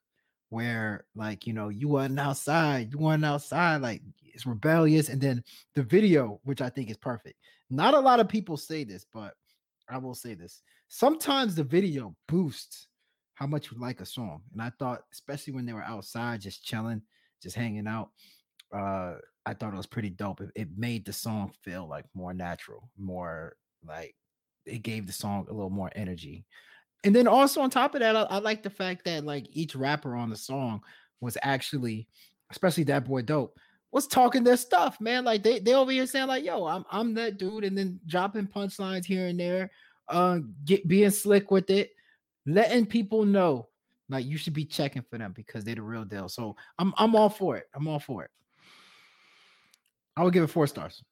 where, 0.51 1.07
like, 1.15 1.47
you 1.47 1.55
know, 1.55 1.71
you 1.71 1.89
wasn't 1.89 2.21
outside, 2.21 2.93
you 2.93 2.99
weren't 2.99 3.25
outside, 3.25 3.81
like 3.81 4.03
it's 4.23 4.45
rebellious. 4.45 5.09
And 5.09 5.19
then 5.19 5.43
the 5.75 5.83
video, 5.83 6.41
which 6.45 6.61
I 6.61 6.69
think 6.69 6.91
is 6.91 6.99
perfect. 6.99 7.37
Not 7.71 7.95
a 7.95 8.01
lot 8.01 8.21
of 8.21 8.29
people 8.29 8.59
say 8.59 8.85
this, 8.85 9.07
but 9.15 9.33
I 9.89 9.97
will 9.97 10.15
say 10.15 10.35
this. 10.35 10.61
Sometimes 10.89 11.55
the 11.55 11.65
video 11.65 12.15
boosts 12.27 12.89
how 13.33 13.47
much 13.47 13.73
you 13.73 13.81
like 13.81 14.03
a 14.03 14.05
song. 14.05 14.43
And 14.53 14.61
I 14.61 14.71
thought, 14.79 15.05
especially 15.11 15.55
when 15.55 15.65
they 15.65 15.73
were 15.73 15.81
outside, 15.81 16.43
just 16.43 16.63
chilling, 16.63 17.01
just 17.43 17.57
hanging 17.57 17.87
out, 17.87 18.11
uh, 18.77 19.15
I 19.47 19.55
thought 19.55 19.73
it 19.73 19.79
was 19.79 19.87
pretty 19.87 20.11
dope. 20.11 20.43
It, 20.43 20.51
it 20.55 20.69
made 20.77 21.07
the 21.07 21.15
song 21.15 21.51
feel 21.65 21.89
like 21.89 22.05
more 22.13 22.35
natural, 22.35 22.91
more 22.99 23.57
like 23.83 24.15
it 24.69 24.83
gave 24.83 25.07
the 25.07 25.13
song 25.13 25.47
a 25.49 25.53
little 25.53 25.71
more 25.71 25.91
energy. 25.95 26.45
And 27.05 27.15
then 27.15 27.29
also 27.29 27.61
on 27.61 27.71
top 27.71 27.95
of 27.95 28.01
that, 28.01 28.17
I, 28.17 28.23
I 28.23 28.39
like 28.39 28.63
the 28.63 28.71
fact 28.71 29.05
that 29.05 29.25
like 29.25 29.47
each 29.53 29.75
rapper 29.77 30.17
on 30.17 30.31
the 30.31 30.37
song 30.37 30.83
was 31.21 31.37
actually, 31.43 32.09
especially 32.51 32.85
Dat 32.85 33.01
Boy 33.01 33.23
Dope, 33.23 33.57
was 33.93 34.07
talking 34.07 34.45
their 34.45 34.57
stuff, 34.57 35.01
man. 35.01 35.25
Like 35.25 35.43
they 35.43 35.61
they 35.61 35.75
over 35.75 35.91
here 35.91 36.07
saying 36.07 36.27
like, 36.27 36.45
"Yo, 36.45 36.67
I'm 36.67 36.85
I'm 36.91 37.15
that 37.15 37.39
dude," 37.39 37.65
and 37.65 37.77
then 37.79 38.01
dropping 38.07 38.47
punchlines 38.47 39.05
here 39.05 39.27
and 39.29 39.39
there, 39.39 39.71
uh, 40.09 40.41
get 40.65 40.87
being 40.87 41.11
slick 41.11 41.51
with 41.51 41.71
it, 41.71 41.93
letting 42.47 42.87
people 42.87 43.25
know 43.25 43.69
like 44.09 44.27
you 44.27 44.39
should 44.39 44.55
be 44.55 44.65
checking 44.65 45.03
for 45.03 45.19
them 45.19 45.33
because 45.33 45.65
they're 45.65 45.75
the 45.75 45.83
real 45.83 46.05
deal. 46.05 46.29
So 46.29 46.57
I'm 46.79 46.93
I'm 46.97 47.15
all 47.15 47.31
for 47.31 47.57
it. 47.57 47.67
I'm 47.75 47.89
all 47.89 48.01
for 48.01 48.25
it. 48.25 48.31
I 50.17 50.25
would 50.25 50.33
give 50.33 50.43
it 50.43 50.49
four 50.49 50.67
stars. 50.67 51.03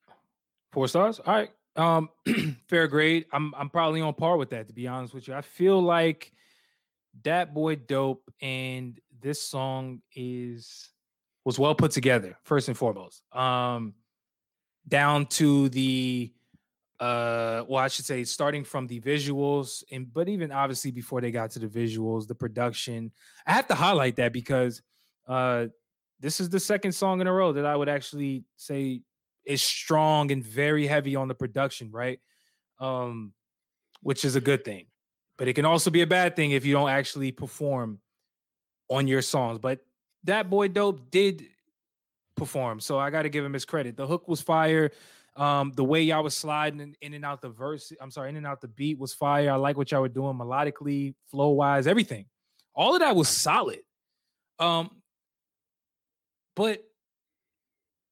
Four 0.72 0.88
stars. 0.88 1.20
All 1.20 1.34
right. 1.34 1.50
Um, 1.76 2.08
fair 2.68 2.88
grade. 2.88 3.26
I'm 3.32 3.54
I'm 3.56 3.70
probably 3.70 4.00
on 4.00 4.14
par 4.14 4.36
with 4.36 4.50
that, 4.50 4.68
to 4.68 4.74
be 4.74 4.86
honest 4.88 5.14
with 5.14 5.28
you. 5.28 5.34
I 5.34 5.42
feel 5.42 5.80
like 5.80 6.32
Dat 7.20 7.54
Boy 7.54 7.76
Dope 7.76 8.32
and 8.40 8.98
this 9.20 9.42
song 9.42 10.00
is 10.14 10.90
was 11.44 11.58
well 11.58 11.74
put 11.74 11.92
together, 11.92 12.38
first 12.44 12.68
and 12.68 12.76
foremost. 12.76 13.22
Um, 13.34 13.94
down 14.88 15.26
to 15.26 15.68
the 15.70 16.32
uh 16.98 17.62
well 17.68 17.84
i 17.84 17.88
should 17.88 18.06
say 18.06 18.24
starting 18.24 18.64
from 18.64 18.86
the 18.86 18.98
visuals 19.00 19.84
and 19.92 20.10
but 20.14 20.30
even 20.30 20.50
obviously 20.50 20.90
before 20.90 21.20
they 21.20 21.30
got 21.30 21.50
to 21.50 21.58
the 21.58 21.66
visuals 21.66 22.26
the 22.26 22.34
production 22.34 23.12
i 23.46 23.52
have 23.52 23.66
to 23.66 23.74
highlight 23.74 24.16
that 24.16 24.32
because 24.32 24.80
uh 25.28 25.66
this 26.20 26.40
is 26.40 26.48
the 26.48 26.58
second 26.58 26.92
song 26.92 27.20
in 27.20 27.26
a 27.26 27.32
row 27.32 27.52
that 27.52 27.66
i 27.66 27.76
would 27.76 27.88
actually 27.88 28.44
say 28.56 29.02
is 29.46 29.62
strong 29.62 30.30
and 30.30 30.44
very 30.44 30.86
heavy 30.86 31.16
on 31.16 31.28
the 31.28 31.34
production 31.34 31.90
right 31.90 32.20
um 32.80 33.32
which 34.02 34.24
is 34.24 34.36
a 34.36 34.40
good 34.40 34.64
thing 34.64 34.86
but 35.38 35.48
it 35.48 35.54
can 35.54 35.64
also 35.64 35.90
be 35.90 36.02
a 36.02 36.06
bad 36.06 36.36
thing 36.36 36.50
if 36.50 36.64
you 36.64 36.72
don't 36.72 36.90
actually 36.90 37.32
perform 37.32 37.98
on 38.88 39.06
your 39.06 39.22
songs 39.22 39.58
but 39.58 39.80
Dat 40.24 40.50
Boy 40.50 40.68
Dope 40.68 41.10
did 41.10 41.44
perform 42.36 42.80
so 42.80 42.98
i 42.98 43.08
got 43.08 43.22
to 43.22 43.30
give 43.30 43.44
him 43.44 43.54
his 43.54 43.64
credit 43.64 43.96
the 43.96 44.06
hook 44.06 44.28
was 44.28 44.42
fire 44.42 44.90
um, 45.36 45.72
the 45.76 45.84
way 45.84 46.02
y'all 46.02 46.24
was 46.24 46.36
sliding 46.36 46.80
in, 46.80 46.96
in 47.02 47.14
and 47.14 47.24
out 47.24 47.42
the 47.42 47.50
verse, 47.50 47.92
I'm 48.00 48.10
sorry, 48.10 48.30
in 48.30 48.36
and 48.36 48.46
out 48.46 48.62
the 48.62 48.68
beat 48.68 48.98
was 48.98 49.12
fire. 49.12 49.50
I 49.50 49.56
like 49.56 49.76
what 49.76 49.90
y'all 49.90 50.00
were 50.00 50.08
doing 50.08 50.36
melodically, 50.36 51.14
flow 51.30 51.50
wise, 51.50 51.86
everything. 51.86 52.24
All 52.74 52.94
of 52.94 53.00
that 53.00 53.14
was 53.14 53.28
solid. 53.28 53.80
Um, 54.58 54.90
but 56.54 56.82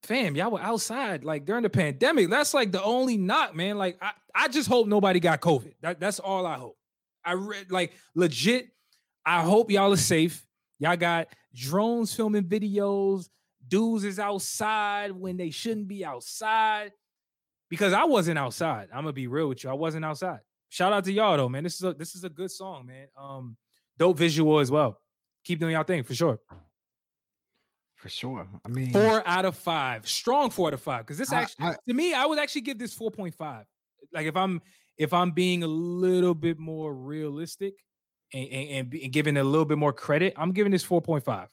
fam, 0.04 0.36
y'all 0.36 0.50
were 0.50 0.60
outside 0.60 1.24
like 1.24 1.44
during 1.44 1.62
the 1.62 1.70
pandemic. 1.70 2.30
That's 2.30 2.54
like 2.54 2.72
the 2.72 2.82
only 2.82 3.16
knock, 3.16 3.54
man. 3.54 3.78
Like 3.78 3.98
I, 4.00 4.12
I 4.34 4.48
just 4.48 4.68
hope 4.68 4.86
nobody 4.86 5.20
got 5.20 5.40
COVID. 5.40 5.74
That, 5.82 6.00
that's 6.00 6.20
all 6.20 6.46
I 6.46 6.56
hope. 6.56 6.76
I 7.24 7.32
read 7.32 7.70
like 7.70 7.92
legit. 8.14 8.68
I 9.24 9.42
hope 9.42 9.70
y'all 9.70 9.92
are 9.92 9.96
safe. 9.96 10.44
Y'all 10.78 10.96
got 10.96 11.28
drones 11.54 12.14
filming 12.14 12.44
videos. 12.44 13.28
Dudes 13.66 14.04
is 14.04 14.18
outside 14.18 15.12
when 15.12 15.36
they 15.36 15.50
shouldn't 15.50 15.88
be 15.88 16.04
outside 16.04 16.92
because 17.70 17.92
I 17.92 18.04
wasn't 18.04 18.38
outside. 18.38 18.88
I'm 18.92 19.02
gonna 19.02 19.12
be 19.12 19.26
real 19.26 19.48
with 19.48 19.64
you. 19.64 19.70
I 19.70 19.74
wasn't 19.74 20.04
outside. 20.04 20.40
Shout 20.68 20.92
out 20.92 21.04
to 21.04 21.12
y'all 21.12 21.36
though, 21.36 21.48
man. 21.48 21.64
This 21.64 21.76
is 21.76 21.84
a 21.84 21.94
this 21.94 22.14
is 22.14 22.24
a 22.24 22.28
good 22.28 22.50
song, 22.50 22.86
man. 22.86 23.06
Um, 23.16 23.56
dope 23.96 24.18
visual 24.18 24.58
as 24.58 24.70
well. 24.70 25.00
Keep 25.44 25.60
doing 25.60 25.72
y'all 25.72 25.84
thing 25.84 26.02
for 26.02 26.14
sure. 26.14 26.38
For 28.04 28.10
sure. 28.10 28.46
I 28.66 28.68
mean, 28.68 28.92
Four 28.92 29.26
out 29.26 29.46
of 29.46 29.56
five, 29.56 30.06
strong 30.06 30.50
four 30.50 30.66
out 30.68 30.74
of 30.74 30.82
five. 30.82 31.06
Because 31.06 31.16
this 31.16 31.32
I- 31.32 31.40
actually, 31.40 31.66
I- 31.68 31.76
to 31.88 31.94
me, 31.94 32.12
I 32.12 32.26
would 32.26 32.38
actually 32.38 32.60
give 32.60 32.78
this 32.78 32.92
four 32.92 33.10
point 33.10 33.34
five. 33.34 33.64
Like 34.12 34.26
if 34.26 34.36
I'm 34.36 34.60
if 34.98 35.14
I'm 35.14 35.30
being 35.30 35.62
a 35.62 35.66
little 35.66 36.34
bit 36.34 36.58
more 36.58 36.94
realistic 36.94 37.72
and, 38.34 38.46
and, 38.46 38.92
and, 38.92 39.10
giving 39.10 39.38
a 39.38 39.42
little 39.42 39.64
bit 39.64 39.78
more 39.78 39.94
credit, 39.94 40.34
I'm 40.36 40.52
giving 40.52 40.70
this 40.70 40.84
four 40.84 41.00
point 41.00 41.24
five. 41.24 41.48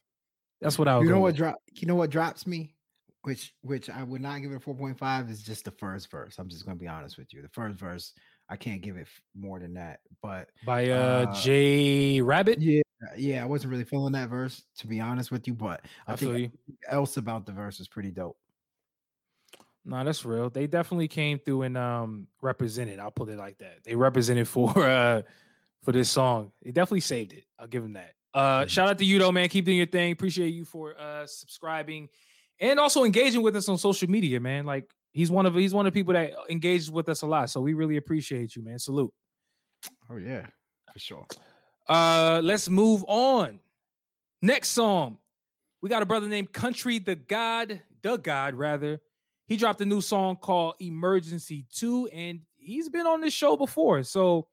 That's 0.59 0.77
what 0.77 0.89
I 0.89 0.97
would. 0.97 1.05
you 1.05 1.09
know 1.11 1.21
what 1.21 1.35
drop 1.35 1.55
you 1.71 1.87
know 1.87 1.95
what 1.95 2.09
drops 2.09 2.45
me 2.45 2.75
which 3.23 3.53
which 3.61 3.89
i 3.89 4.03
would 4.03 4.19
not 4.19 4.41
give 4.41 4.51
it 4.51 4.55
a 4.55 4.59
4.5 4.59 5.29
is 5.29 5.41
just 5.41 5.63
the 5.63 5.71
first 5.71 6.09
verse 6.11 6.35
i'm 6.37 6.49
just 6.49 6.65
gonna 6.65 6.75
be 6.75 6.87
honest 6.87 7.17
with 7.17 7.31
you 7.33 7.41
the 7.41 7.49
first 7.49 7.77
verse 7.77 8.13
i 8.49 8.55
can't 8.55 8.81
give 8.81 8.97
it 8.97 9.07
more 9.35 9.59
than 9.59 9.75
that 9.75 9.99
but 10.23 10.49
by 10.65 10.89
uh, 10.89 10.95
uh, 11.29 11.33
Jay 11.33 12.19
Rabbit. 12.19 12.59
yeah 12.59 12.81
yeah 13.17 13.41
i 13.41 13.45
wasn't 13.45 13.69
really 13.71 13.83
feeling 13.83 14.13
that 14.13 14.29
verse 14.29 14.63
to 14.77 14.87
be 14.87 14.99
honest 14.99 15.31
with 15.31 15.47
you 15.47 15.53
but 15.53 15.81
i, 16.07 16.13
I 16.13 16.15
think 16.15 16.31
feel 16.31 16.37
you. 16.39 16.51
else 16.89 17.17
about 17.17 17.45
the 17.45 17.51
verse 17.51 17.79
is 17.79 17.87
pretty 17.87 18.11
dope 18.11 18.37
No, 19.83 20.03
that's 20.03 20.23
real. 20.25 20.51
They 20.51 20.67
definitely 20.67 21.07
came 21.07 21.39
through 21.39 21.63
and 21.63 21.75
um 21.75 22.27
represented. 22.41 22.99
I'll 22.99 23.09
put 23.09 23.29
it 23.29 23.37
like 23.39 23.57
that. 23.57 23.79
They 23.83 23.95
represented 23.95 24.47
for 24.55 24.69
uh 24.77 25.23
for 25.83 25.91
this 25.91 26.07
song. 26.09 26.51
They 26.61 26.69
definitely 26.71 26.99
saved 27.01 27.33
it. 27.33 27.45
I'll 27.57 27.65
give 27.67 27.81
them 27.81 27.93
that. 27.93 28.13
Uh 28.33 28.61
Mhm. 28.65 28.69
shout 28.69 28.89
out 28.89 28.97
to 28.99 29.05
you 29.05 29.17
though, 29.17 29.31
man. 29.31 29.49
Keep 29.49 29.65
doing 29.65 29.77
your 29.77 29.87
thing. 29.87 30.11
Appreciate 30.11 30.49
you 30.53 30.65
for 30.65 30.95
uh 30.99 31.25
subscribing 31.25 32.09
and 32.59 32.79
also 32.79 33.03
engaging 33.05 33.41
with 33.41 33.55
us 33.55 33.67
on 33.69 33.77
social 33.79 34.07
media, 34.07 34.39
man. 34.39 34.67
Like 34.67 34.85
he's 35.13 35.31
one 35.31 35.47
of 35.47 35.55
he's 35.55 35.73
one 35.73 35.87
of 35.87 35.93
the 35.93 35.99
people 35.99 36.13
that 36.13 36.33
engages 36.49 36.91
with 36.91 37.09
us 37.09 37.23
a 37.23 37.25
lot. 37.27 37.49
So 37.49 37.59
we 37.59 37.73
really 37.73 37.97
appreciate 37.97 38.55
you, 38.55 38.61
man. 38.63 38.77
Salute. 38.77 39.11
oh 40.11 40.17
yeah 40.17 40.45
for 40.93 40.99
sure 40.99 41.25
Uh 41.91 42.39
let's 42.41 42.69
move 42.69 43.03
on. 43.09 43.59
Next 44.41 44.69
song. 44.69 45.17
We 45.81 45.89
got 45.89 46.01
a 46.01 46.05
brother 46.05 46.29
named 46.29 46.53
CountryDaGod, 46.53 47.81
the 48.01 48.17
God 48.17 48.53
rather. 48.53 49.01
He 49.47 49.57
dropped 49.57 49.81
a 49.81 49.85
new 49.85 49.99
song 49.99 50.37
called 50.37 50.75
Emergency 50.79 51.65
2 51.75 52.07
and 52.13 52.39
he's 52.55 52.87
been 52.87 53.05
on 53.05 53.19
this 53.19 53.33
show 53.33 53.57
before. 53.57 54.03
So 54.03 54.47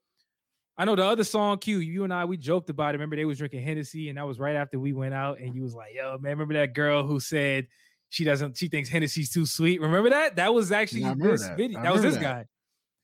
I 0.76 0.84
know 0.84 0.96
the 0.96 1.04
other 1.04 1.22
song 1.22 1.58
Q, 1.58 1.78
you 1.78 2.02
and 2.02 2.12
I 2.12 2.24
we 2.24 2.36
joked 2.36 2.70
about 2.70 2.88
it. 2.90 2.98
Remember 2.98 3.14
they 3.14 3.24
was 3.24 3.38
drinking 3.38 3.62
Hennessy 3.62 4.08
and 4.08 4.18
that 4.18 4.26
was 4.26 4.40
right 4.40 4.56
after 4.56 4.80
we 4.80 4.92
went 4.92 5.14
out 5.14 5.38
and 5.38 5.54
you 5.54 5.62
was 5.62 5.76
like, 5.76 5.94
"Yo, 5.94 6.18
man, 6.18 6.32
remember 6.32 6.54
that 6.54 6.74
girl 6.74 7.06
who 7.06 7.20
said 7.20 7.68
she 8.08 8.24
doesn't. 8.24 8.56
She 8.56 8.66
thinks 8.66 8.88
Hennessy's 8.88 9.30
too 9.30 9.46
sweet. 9.46 9.80
Remember 9.80 10.10
that? 10.10 10.34
That 10.36 10.52
was 10.52 10.72
actually 10.72 11.02
remember 11.02 11.30
this 11.30 11.42
that. 11.42 11.56
video. 11.56 11.82
That 11.82 11.92
was 11.92 12.02
this 12.02 12.14
that. 12.14 12.20
guy. 12.20 12.44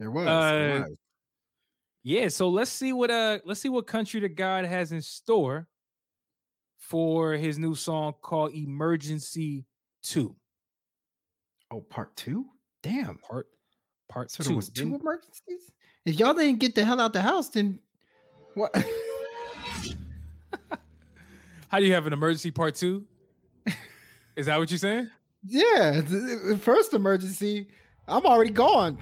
It 0.01 0.09
was. 0.09 0.27
Uh, 0.27 0.52
there 0.52 0.81
was. 0.81 0.97
Yeah. 2.05 2.28
So 2.28 2.48
let's 2.51 2.70
see 2.70 2.93
what 2.93 3.10
uh 3.10 3.39
let's 3.44 3.60
see 3.60 3.68
what 3.70 3.86
CountryDaGod 3.86 4.68
has 4.68 4.93
in 4.93 5.01
store 5.02 5.66
for 6.78 7.32
his 7.32 7.59
new 7.59 7.74
song 7.74 8.12
called 8.20 8.52
Emergency 8.55 9.64
Two. 10.02 10.36
Oh, 11.70 11.81
part 11.81 12.14
two? 12.16 12.44
Damn. 12.82 13.16
Part 13.18 13.47
part 14.09 14.31
So 14.31 14.43
two. 14.44 14.48
there 14.51 14.56
was 14.56 14.68
two 14.68 14.85
Didn't- 14.85 15.01
emergencies? 15.01 15.72
If 16.05 16.18
y'all 16.18 16.35
didn't 16.35 16.60
get 16.60 16.74
the 16.74 16.85
hell 16.85 17.01
out 17.01 17.14
the 17.14 17.22
house, 17.22 17.48
then 17.48 17.78
what? 18.52 18.70
How 21.68 21.78
do 21.81 21.86
you 21.86 21.94
have 21.94 22.06
an 22.06 22.12
emergency 22.12 22.51
part 22.51 22.74
two? 22.74 23.05
Is 24.36 24.47
that 24.47 24.59
what 24.59 24.70
you're 24.70 24.78
saying? 24.78 25.09
yeah, 25.47 26.01
the 26.01 26.40
the 26.51 26.59
first 26.59 26.93
emergency, 26.94 27.68
I'm 28.06 28.24
already 28.26 28.51
gone. 28.51 28.98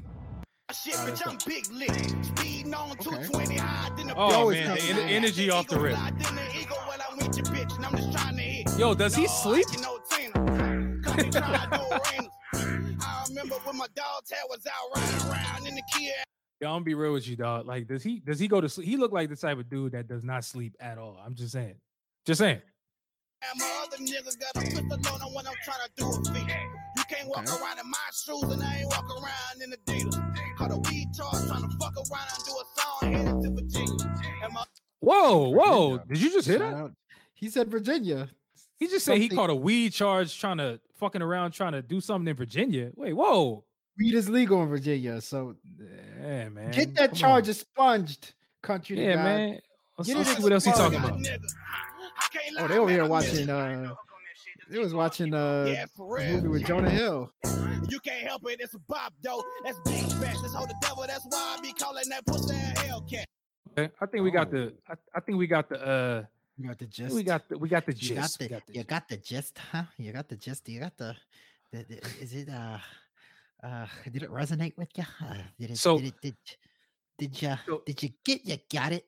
Shit, 0.73 0.95
bitch, 0.95 1.27
I'm 1.27 1.39
big 1.47 1.70
lit. 1.73 1.91
Speeding 2.73 2.90
on 2.90 2.90
Okay. 2.93 3.05
220 3.05 3.57
high 3.57 3.90
than 3.97 4.11
a 4.11 4.15
Oh 4.16 4.51
man, 4.51 4.70
the 4.70 4.77
comes 4.81 4.90
en- 4.90 5.09
energy 5.09 5.51
off 5.51 5.66
the 5.69 5.78
rip. 5.78 5.94
Fly 5.97 6.11
than 6.11 6.36
the 6.36 6.59
eagle 6.59 6.77
when 6.89 6.99
I'm 7.01 7.16
with 7.19 7.36
your 7.36 7.47
bitch, 7.47 7.77
and 7.77 7.85
I'm 7.86 7.97
just 7.97 8.12
trying 8.12 8.36
to 8.36 8.43
hit. 8.43 8.78
Yo, 8.78 8.94
does 8.94 9.15
he 9.15 9.27
sleep? 9.28 9.66
I 9.73 9.77
know 9.81 9.99
Tina. 10.11 10.32
'Cause 11.03 11.16
they 11.16 11.31
tryna 11.31 11.70
do 11.70 12.11
rings. 12.11 12.32
I 13.05 13.24
remember 13.28 13.57
when 13.65 13.77
my 13.77 13.86
dog 13.94 14.24
tag 14.27 14.39
was 14.49 14.66
out 14.66 14.97
riding 14.97 15.31
around 15.31 15.66
in 15.66 15.74
the 15.74 15.82
Kia. 15.94 16.12
Yo, 16.61 16.69
I'm 16.69 16.74
gonna 16.77 16.85
be 16.85 16.94
real 16.94 17.12
with 17.12 17.27
you, 17.28 17.36
dog. 17.36 17.66
Like, 17.66 17.89
does 17.89 18.03
he 18.03 18.20
does 18.20 18.39
he 18.39 18.49
go 18.49 18.61
to 18.61 18.69
sleep? 18.69 18.86
He 18.89 18.97
look 18.97 19.12
like 19.12 19.28
the 19.28 19.36
type 19.36 19.59
of 19.59 19.69
dude 19.69 19.93
that 19.93 20.07
does 20.09 20.24
not 20.24 20.44
sleep 20.44 20.74
at 20.81 20.97
all. 20.99 21.19
I'm 21.24 21.35
just 21.35 21.53
saying. 21.53 21.74
Just 22.24 22.39
saying. 22.39 22.62
And 23.43 23.59
my 23.61 23.85
other 23.85 23.97
nigga 23.99 24.39
got 24.39 24.57
a 24.57 24.61
pistol 24.61 25.15
on 25.15 25.20
him 25.20 25.35
when 25.35 25.47
I'm 25.47 25.55
trying 25.65 25.81
to 25.85 25.90
do 25.97 26.07
a 26.09 26.32
feat. 26.32 26.49
You 26.97 27.05
can't 27.09 27.28
walk 27.28 27.49
Okay. 27.49 27.61
around 27.61 27.78
in 27.81 27.90
my 27.90 27.99
shoes 28.12 28.43
and 28.44 28.62
I 28.62 28.78
ain't 28.78 28.86
walk 28.89 29.05
around 29.11 29.61
in 29.62 29.73
Adidas. 29.73 30.32
Caught 30.63 30.71
a 30.71 30.91
weed 30.91 31.09
charge 31.13 31.47
trying 31.49 31.63
to 31.69 31.77
fuck 31.77 31.93
around 31.97 32.29
and 32.37 32.45
do 32.45 32.53
a 32.53 32.81
song 32.81 33.13
headed 33.13 33.43
to 33.43 33.51
Virginia. 33.51 34.49
My 34.53 34.65
Whoa, 35.01 35.49
whoa! 35.49 35.99
Did 36.09 36.21
you 36.23 36.31
just 36.31 36.47
hear 36.47 36.59
Shout 36.59 36.77
that? 36.77 36.93
He 37.35 37.49
said 37.49 37.69
Virginia. 37.69 38.29
He 38.79 38.87
just 38.87 39.05
said 39.05 39.19
he 39.19 39.29
caught 39.29 39.51
a 39.51 39.55
weed 39.57 39.93
charge 39.93 40.39
trying 40.39 40.59
to 40.59 40.79
fucking 41.01 41.21
around 41.21 41.51
trying 41.51 41.73
to 41.73 41.83
do 41.83 42.01
something 42.01 42.29
in 42.29 42.37
Virginia. 42.37 42.93
Wait, 42.95 43.13
whoa. 43.13 43.65
Weed 43.99 44.15
is 44.15 44.29
legal 44.29 44.63
in 44.63 44.69
Virginia, 44.69 45.21
so 45.21 45.57
Yeah, 46.21 46.49
man. 46.51 46.71
get 46.71 46.95
that 46.95 47.11
come 47.11 47.17
charge 47.19 47.45
on. 47.47 47.51
expunged, 47.51 48.33
country. 48.63 49.05
Yeah, 49.05 49.17
man. 49.17 49.59
Let's, 49.99 50.09
Get 50.09 50.17
let's 50.17 50.37
see 50.37 50.43
what 50.45 50.53
else 50.53 50.65
he 50.65 50.71
talking 50.71 50.99
about. 51.01 51.19
nigga. 51.19 51.39
I 52.19 52.29
can't 52.33 52.57
Oh, 52.61 52.69
they 52.69 52.79
over 52.79 52.91
here 52.91 53.05
watching. 53.07 53.51
Uh, 53.51 53.95
they 54.73 54.78
was 54.78 54.94
watching 54.94 55.35
uh, 55.35 55.66
Yeah, 55.69 55.85
for 55.94 56.16
a 56.19 56.24
real. 56.24 56.35
movie 56.36 56.49
with 56.49 56.65
Jonah 56.66 56.89
Hill. 56.90 57.31
You 57.89 58.01
can't 58.01 58.27
help 58.27 58.43
it, 58.51 58.59
it's 58.61 58.74
a 58.74 58.78
bop, 58.89 59.12
though. 59.23 59.43
That's 59.65 59.78
big 59.85 60.01
bash. 60.20 60.36
That's 60.40 60.55
how 60.55 60.65
the 60.65 60.74
devil. 60.81 61.05
That's 61.07 61.24
why 61.28 61.57
I 61.59 61.61
be 61.61 61.73
calling 61.74 62.05
that 62.09 62.24
pussy 62.27 62.55
a 62.55 62.73
Hellcat. 62.78 63.24
Okay, 63.78 63.90
I 64.01 64.07
think 64.07 64.24
we 64.24 64.31
got 64.31 64.49
Oh. 64.49 64.51
the. 64.51 64.73
I, 64.89 64.94
I 65.15 65.20
think 65.20 65.36
we 65.39 65.47
got 65.47 65.69
the. 65.69 65.77
uh 65.86 66.24
You 66.57 66.69
got 66.69 66.78
the 66.78 66.85
I 66.86 66.89
gist. 66.89 67.15
We 67.15 67.23
got 67.23 67.49
the. 67.49 67.59
We 67.59 67.69
got 67.69 67.85
the 67.86 67.93
You 67.94 68.15
got 68.15 68.23
gist. 68.23 68.39
the, 68.39 68.44
we 68.44 68.49
got 68.49 68.66
the 68.66 68.73
you 68.74 68.85
got 68.85 69.09
the 69.09 69.16
gist, 69.19 69.59
huh? 69.73 69.82
You 69.99 70.12
got 70.12 70.28
the 70.28 70.36
gist. 70.36 70.69
You 70.69 70.81
got 70.81 70.97
the, 70.97 71.15
the, 71.73 71.85
the 71.89 71.97
is 72.20 72.32
it 72.35 72.49
uh 72.49 72.78
uh 73.62 73.86
did 74.11 74.23
it 74.23 74.31
resonate 74.31 74.77
with 74.78 74.89
you? 74.97 75.05
Uh, 75.23 75.35
did 75.61 75.70
it 75.70 75.77
So- 75.78 75.99
did 75.99 76.07
it 76.09 76.15
did 76.23 76.36
did 77.19 77.43
you 77.43 77.55
So- 77.66 77.82
did 77.85 78.03
you 78.03 78.11
get 78.24 78.44
you 78.47 78.57
got 78.73 78.93
it? 78.93 79.07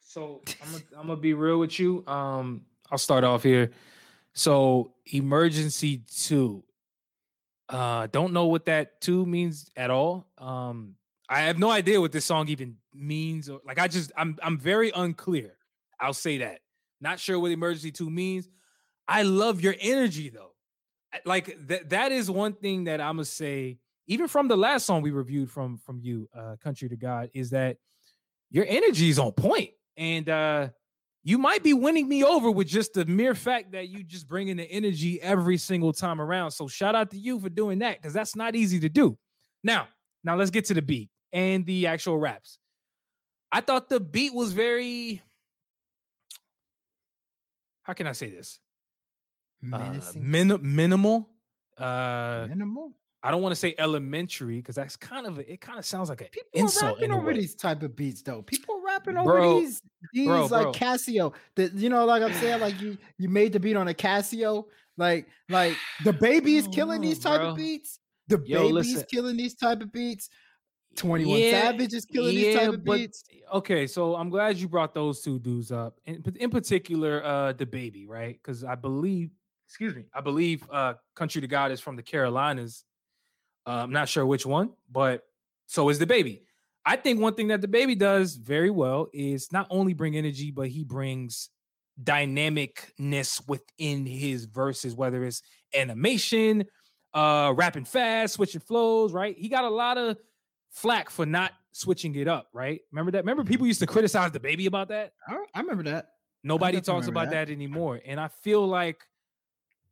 So 0.00 0.40
I'm 0.62 0.70
gonna 0.72 0.84
I'm 0.98 1.06
gonna 1.08 1.20
be 1.20 1.34
real 1.34 1.58
with 1.58 1.78
you. 1.80 2.04
Um, 2.06 2.62
I'll 2.90 2.98
start 2.98 3.22
off 3.24 3.42
here. 3.44 3.70
So 4.34 4.94
emergency 5.12 6.02
two. 6.14 6.64
Uh, 7.68 8.08
don't 8.08 8.32
know 8.32 8.46
what 8.46 8.66
that 8.66 9.00
two 9.00 9.24
means 9.26 9.70
at 9.76 9.90
all. 9.90 10.26
Um, 10.38 10.96
I 11.28 11.42
have 11.42 11.58
no 11.58 11.70
idea 11.70 12.00
what 12.00 12.10
this 12.10 12.24
song 12.24 12.48
even 12.48 12.76
means. 12.92 13.48
Or 13.48 13.60
like, 13.64 13.78
I 13.78 13.86
just 13.86 14.10
I'm 14.16 14.36
I'm 14.42 14.58
very 14.58 14.90
unclear. 14.94 15.56
I'll 16.00 16.12
say 16.12 16.38
that. 16.38 16.60
Not 17.00 17.20
sure 17.20 17.38
what 17.38 17.52
emergency 17.52 17.92
two 17.92 18.10
means. 18.10 18.48
I 19.06 19.22
love 19.22 19.60
your 19.60 19.74
energy 19.80 20.28
though. 20.28 20.52
Like 21.24 21.56
that 21.68 21.90
that 21.90 22.12
is 22.12 22.30
one 22.30 22.54
thing 22.54 22.84
that 22.84 23.00
I'm 23.00 23.16
gonna 23.16 23.24
say. 23.24 23.78
Even 24.06 24.26
from 24.26 24.48
the 24.48 24.56
last 24.56 24.86
song 24.86 25.02
we 25.02 25.12
reviewed 25.12 25.50
from 25.50 25.78
from 25.78 26.00
you, 26.00 26.28
uh, 26.36 26.56
"CountryDaGod," 26.64 27.30
is 27.32 27.50
that 27.50 27.76
your 28.50 28.64
energy 28.68 29.08
is 29.08 29.18
on 29.18 29.32
point 29.32 29.70
and 29.96 30.28
uh 30.28 30.68
you 31.22 31.38
might 31.38 31.62
be 31.62 31.74
winning 31.74 32.08
me 32.08 32.24
over 32.24 32.50
with 32.50 32.66
just 32.66 32.94
the 32.94 33.04
mere 33.04 33.34
fact 33.34 33.72
that 33.72 33.88
you 33.88 34.02
just 34.02 34.26
bring 34.26 34.48
in 34.48 34.56
the 34.56 34.70
energy 34.70 35.20
every 35.20 35.58
single 35.58 35.92
time 35.92 36.20
around. 36.20 36.50
So 36.52 36.66
shout 36.66 36.94
out 36.94 37.10
to 37.10 37.18
you 37.18 37.38
for 37.38 37.50
doing 37.50 37.80
that 37.80 37.98
because 37.98 38.14
that's 38.14 38.34
not 38.34 38.54
easy 38.56 38.80
to 38.80 38.88
do. 38.88 39.18
Now 39.62 39.88
now 40.24 40.36
let's 40.36 40.50
get 40.50 40.64
to 40.66 40.74
the 40.74 40.82
beat 40.82 41.10
and 41.32 41.64
the 41.66 41.86
actual 41.86 42.18
raps. 42.18 42.58
I 43.52 43.60
thought 43.60 43.88
the 43.88 44.00
beat 44.00 44.32
was 44.34 44.52
very 44.52 45.22
how 47.82 47.92
can 47.94 48.06
i 48.06 48.12
say 48.12 48.30
this? 48.30 48.60
Uh, 49.72 50.00
min- 50.16 50.60
minimal 50.62 51.28
uh 51.76 52.46
minimal. 52.48 52.92
I 53.22 53.30
don't 53.30 53.42
want 53.42 53.52
to 53.52 53.56
say 53.56 53.74
elementary 53.78 54.56
because 54.56 54.74
that's 54.76 54.96
kind 54.96 55.26
of 55.26 55.38
a- 55.38 55.52
it 55.52 55.60
kind 55.60 55.78
of 55.78 55.84
sounds 55.84 56.08
like 56.08 56.22
an 56.22 56.28
People 56.32 56.50
insult 56.54 56.84
are 56.84 56.94
rapping 56.94 57.12
over 57.12 57.26
way. 57.26 57.34
these 57.34 57.54
type 57.54 57.82
of 57.82 57.94
beats 57.94 58.22
though. 58.22 58.42
People 58.42 58.80
rapping 58.84 59.14
Bro, 59.14 59.22
over 59.24 59.60
these 59.60 59.82
these 60.14 60.26
bro, 60.26 60.46
like 60.46 60.62
bro. 60.62 60.72
Casio. 60.72 61.34
That 61.56 61.74
you 61.74 61.90
know, 61.90 62.04
like 62.06 62.22
I'm 62.22 62.32
saying, 62.34 62.60
like 62.60 62.80
you 62.80 62.96
you 63.18 63.28
made 63.28 63.52
the 63.52 63.60
beat 63.60 63.76
on 63.76 63.88
a 63.88 63.94
Casio. 63.94 64.64
Like 64.96 65.26
like 65.48 65.76
DaBaby 66.02 66.56
is 66.58 66.68
killing 66.68 67.00
these 67.02 67.18
type 67.18 67.40
bro. 67.40 67.50
of 67.50 67.56
beats. 67.56 67.98
DaBaby's 68.30 68.72
listen. 68.72 69.04
killing 69.10 69.36
these 69.36 69.54
type 69.54 69.80
of 69.82 69.92
beats. 69.92 70.28
21 70.96 71.38
Yeah, 71.38 71.50
Savage 71.62 71.92
is 71.94 72.04
killing 72.04 72.34
these 72.34 72.54
type 72.56 72.68
of 72.70 72.84
but- 72.84 72.96
beats. 72.96 73.22
Okay, 73.52 73.86
so 73.86 74.14
I'm 74.16 74.28
glad 74.30 74.56
you 74.56 74.66
brought 74.68 74.94
those 74.94 75.20
two 75.20 75.38
dudes 75.38 75.70
up. 75.72 75.98
In, 76.06 76.22
in 76.38 76.50
particular, 76.50 77.22
uh, 77.24 77.52
DaBaby, 77.52 78.06
right? 78.08 78.34
Because 78.42 78.64
I 78.64 78.74
believe, 78.76 79.30
excuse 79.68 79.94
me, 79.94 80.04
I 80.14 80.20
believe 80.20 80.64
uh 80.70 80.94
CountryDaGod 81.16 81.70
is 81.70 81.80
from 81.80 81.96
the 81.96 82.02
Carolinas. 82.02 82.84
Uh, 83.66 83.82
I'm 83.82 83.92
not 83.92 84.08
sure 84.08 84.24
which 84.24 84.46
one, 84.46 84.70
but 84.90 85.22
so 85.66 85.88
is 85.88 85.98
DaBaby. 85.98 86.42
I 86.84 86.96
think 86.96 87.20
one 87.20 87.34
thing 87.34 87.48
that 87.48 87.60
DaBaby 87.60 87.98
does 87.98 88.36
very 88.36 88.70
well 88.70 89.08
is 89.12 89.52
not 89.52 89.66
only 89.70 89.92
bring 89.92 90.16
energy, 90.16 90.50
but 90.50 90.68
he 90.68 90.82
brings 90.82 91.50
dynamicness 92.02 93.46
within 93.46 94.06
his 94.06 94.46
verses, 94.46 94.94
whether 94.94 95.24
it's 95.24 95.42
animation, 95.74 96.64
uh, 97.12 97.52
rapping 97.54 97.84
fast, 97.84 98.34
switching 98.34 98.60
flows, 98.60 99.12
right? 99.12 99.36
He 99.36 99.48
got 99.48 99.64
a 99.64 99.70
lot 99.70 99.98
of 99.98 100.16
flack 100.70 101.10
for 101.10 101.26
not 101.26 101.52
switching 101.72 102.14
it 102.14 102.28
up, 102.28 102.48
right? 102.52 102.80
Remember 102.90 103.10
that? 103.12 103.18
Remember 103.18 103.44
people 103.44 103.66
used 103.66 103.80
to 103.80 103.86
criticize 103.86 104.30
DaBaby 104.30 104.66
about 104.66 104.88
that? 104.88 105.12
I, 105.28 105.36
I 105.54 105.60
remember 105.60 105.84
that. 105.84 106.12
Nobody 106.42 106.80
talks 106.80 107.06
about 107.06 107.30
that. 107.30 107.48
that. 107.48 107.52
anymore. 107.52 108.00
And 108.04 108.18
I 108.18 108.28
feel 108.28 108.66
like 108.66 109.04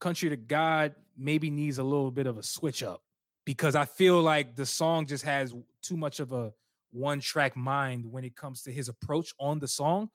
CountryDaGod 0.00 0.94
maybe 1.16 1.50
needs 1.50 1.78
a 1.78 1.84
little 1.84 2.10
bit 2.10 2.26
of 2.26 2.38
a 2.38 2.42
switch 2.42 2.82
up 2.82 3.02
because 3.48 3.74
I 3.74 3.86
feel 3.86 4.20
like 4.20 4.56
the 4.56 4.66
song 4.66 5.06
just 5.06 5.24
has 5.24 5.54
too 5.80 5.96
much 5.96 6.20
of 6.20 6.32
a 6.34 6.52
one 6.90 7.18
track 7.18 7.56
mind 7.56 8.04
when 8.04 8.22
it 8.22 8.36
comes 8.36 8.60
to 8.64 8.70
his 8.70 8.90
approach 8.90 9.32
on 9.40 9.58
the 9.58 9.66
song. 9.66 10.10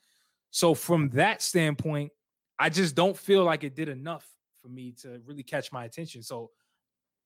So 0.51 0.76
from 0.76 1.10
that 1.15 1.41
standpoint, 1.41 2.11
I 2.60 2.69
just 2.69 2.93
don't 2.93 3.18
feel 3.18 3.43
like 3.43 3.64
it 3.64 3.76
did 3.76 3.89
enough 3.89 4.23
for 4.61 4.68
me 4.68 4.93
to 5.01 5.19
really 5.26 5.41
catch 5.41 5.72
my 5.72 5.84
attention. 5.85 6.22
So 6.22 6.51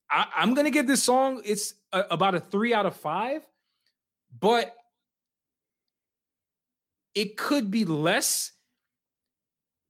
I, 0.09 0.27
I'm 0.33 0.53
gonna 0.53 0.69
give 0.69 0.87
this 0.87 1.03
song 1.03 1.41
it's 1.43 1.73
a, 1.91 2.05
about 2.09 2.35
a 2.35 2.39
three 2.39 2.73
out 2.73 2.85
of 2.85 2.95
five, 2.95 3.45
but 4.39 4.73
it 7.15 7.35
could 7.35 7.69
be 7.69 7.83
less. 7.83 8.53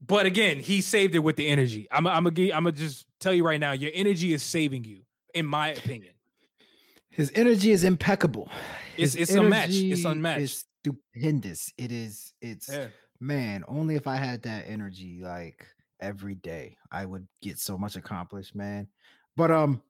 But 0.03 0.25
again, 0.25 0.61
he 0.61 0.81
saved 0.81 1.13
it 1.13 1.19
with 1.19 1.35
the 1.35 1.47
energy. 1.47 1.87
I'm 1.91 2.07
I'm 2.07 2.23
gonna 2.23 2.53
I'm 2.53 2.63
gonna 2.63 2.71
just 2.71 3.05
tell 3.19 3.35
you 3.35 3.45
right 3.45 3.59
now, 3.59 3.73
your 3.73 3.91
energy 3.93 4.33
is 4.33 4.41
saving 4.41 4.83
you, 4.83 5.01
in 5.37 5.45
my 5.45 5.69
opinion. 5.69 6.13
His 7.09 7.31
energy 7.35 7.71
is 7.71 7.83
impeccable. 7.83 8.49
It's- 8.97 9.13
His 9.13 9.29
it's 9.29 9.31
unmatched. 9.33 9.73
It's 9.73 10.05
unmatched. 10.05 10.41
It's 10.41 10.65
stupendous. 10.81 11.71
It 11.77 11.91
is. 11.91 12.33
It's 12.41 12.69
man. 13.19 13.63
Only 13.67 13.95
if 13.95 14.07
I 14.07 14.15
had 14.17 14.43
that 14.43 14.65
energy, 14.67 15.19
like 15.23 15.65
every 15.99 16.35
day, 16.35 16.77
I 16.91 17.05
would 17.05 17.27
get 17.41 17.59
so 17.59 17.77
much 17.77 17.95
accomplished, 17.95 18.55
man. 18.55 18.87
But 19.35 19.51
um, 19.51 19.81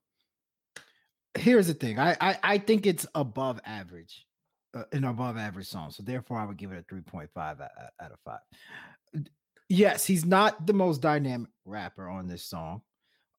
here's 1.38 1.68
the 1.68 1.74
thing. 1.74 2.00
I 2.00 2.16
I, 2.20 2.40
I 2.44 2.58
think 2.58 2.86
it's 2.86 3.06
above 3.16 3.60
average, 3.66 4.26
uh, 4.74 4.84
an 4.92 5.04
above 5.04 5.38
average 5.38 5.68
song. 5.68 5.92
So 5.92 6.04
therefore, 6.04 6.38
I 6.40 6.46
would 6.46 6.58
give 6.58 6.72
it 6.72 6.80
a 6.80 6.84
three 6.90 7.02
point 7.02 7.30
five 7.34 7.60
out, 7.62 7.72
out- 7.80 8.06
out 8.06 8.12
of 8.12 8.20
five. 8.26 9.24
Yes, 9.70 10.06
he's 10.06 10.24
not 10.26 10.66
the 10.66 10.74
most 10.74 11.02
dynamic 11.02 11.50
rapper 11.66 12.08
on 12.08 12.28
this 12.28 12.44
song. 12.46 12.82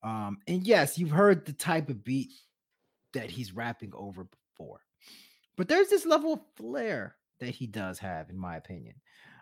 Um, 0.03 0.39
and 0.47 0.67
yes, 0.67 0.99
you've 0.99 1.11
heard 1.11 1.45
the 1.45 1.53
type 1.53 1.89
of 1.89 2.05
beat 2.05 2.31
that 3.15 3.31
he's 3.31 3.55
rapping 3.55 3.93
over 3.95 4.25
before. 4.25 4.81
But 5.57 5.69
there's 5.69 5.89
this 5.89 6.07
level 6.07 6.35
of 6.35 6.41
flair 6.57 7.17
that 7.41 7.51
he 7.51 7.67
does 7.67 7.99
have, 7.99 8.31
in 8.31 8.39
my 8.39 8.57
opinion. 8.57 8.95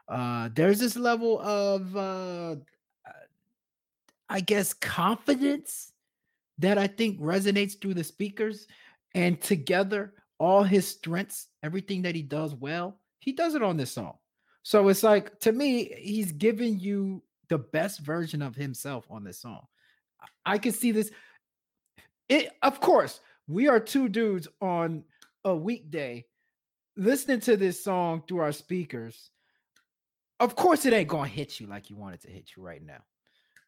Uh, 0.09 0.49
there's 0.55 0.78
this 0.78 0.97
level 0.97 1.41
of, 1.41 1.95
uh, 1.97 2.57
uh, 3.07 3.27
I 4.28 4.41
guess, 4.41 4.73
confidence 4.73 5.93
that 6.59 6.78
I 6.78 6.87
think 6.87 7.20
resonates 7.20 7.81
through 7.81 7.95
the 7.95 8.05
speakers. 8.05 8.66
And 9.15 9.41
together, 9.41 10.15
all 10.39 10.62
his 10.62 10.87
strengths, 10.87 11.49
everything 11.62 12.03
that 12.03 12.15
he 12.15 12.23
does 12.23 12.55
well, 12.55 12.99
he 13.19 13.33
does 13.33 13.55
it 13.55 13.62
on 13.62 13.77
this 13.77 13.93
song. 13.93 14.16
So 14.62 14.89
it's 14.89 15.03
like 15.03 15.39
to 15.41 15.53
me, 15.53 15.95
he's 15.99 16.33
giving 16.33 16.78
you 16.78 17.23
the 17.49 17.59
best 17.59 18.01
version 18.01 18.43
of 18.43 18.55
himself 18.55 19.07
on 19.11 19.24
this 19.24 19.39
song. 19.39 19.66
I- 20.44 20.59
can 20.59 20.73
see 20.73 20.93
this. 20.93 21.11
It 22.28 22.51
of 22.62 22.81
course, 22.81 23.20
we 23.47 23.69
are 23.69 23.81
two 23.81 24.09
dudes 24.09 24.48
on 24.61 25.05
a 25.44 25.55
weekday 25.55 26.24
listening 26.97 27.40
to 27.40 27.57
this 27.57 27.82
song 27.82 28.23
through 28.27 28.39
our 28.39 28.53
speakers. 28.53 29.31
Of 30.40 30.57
course, 30.57 30.85
it 30.86 30.93
ain't 30.93 31.09
gonna 31.09 31.28
hit 31.28 31.61
you 31.61 31.66
like 31.66 31.90
you 31.90 31.97
want 31.97 32.15
it 32.15 32.23
to 32.23 32.31
hit 32.31 32.51
you 32.57 32.62
right 32.62 32.82
now. 32.85 33.05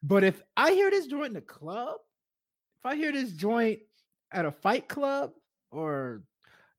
But 0.03 0.23
if 0.23 0.41
I 0.55 0.71
hear 0.71 0.89
this 0.89 1.07
joint 1.07 1.27
in 1.27 1.33
the 1.33 1.41
club, 1.41 1.97
if 2.79 2.85
I 2.85 2.95
hear 2.95 3.11
this 3.11 3.31
joint 3.31 3.79
at 4.31 4.45
a 4.45 4.51
fight 4.51 4.87
club, 4.87 5.31
or 5.71 6.23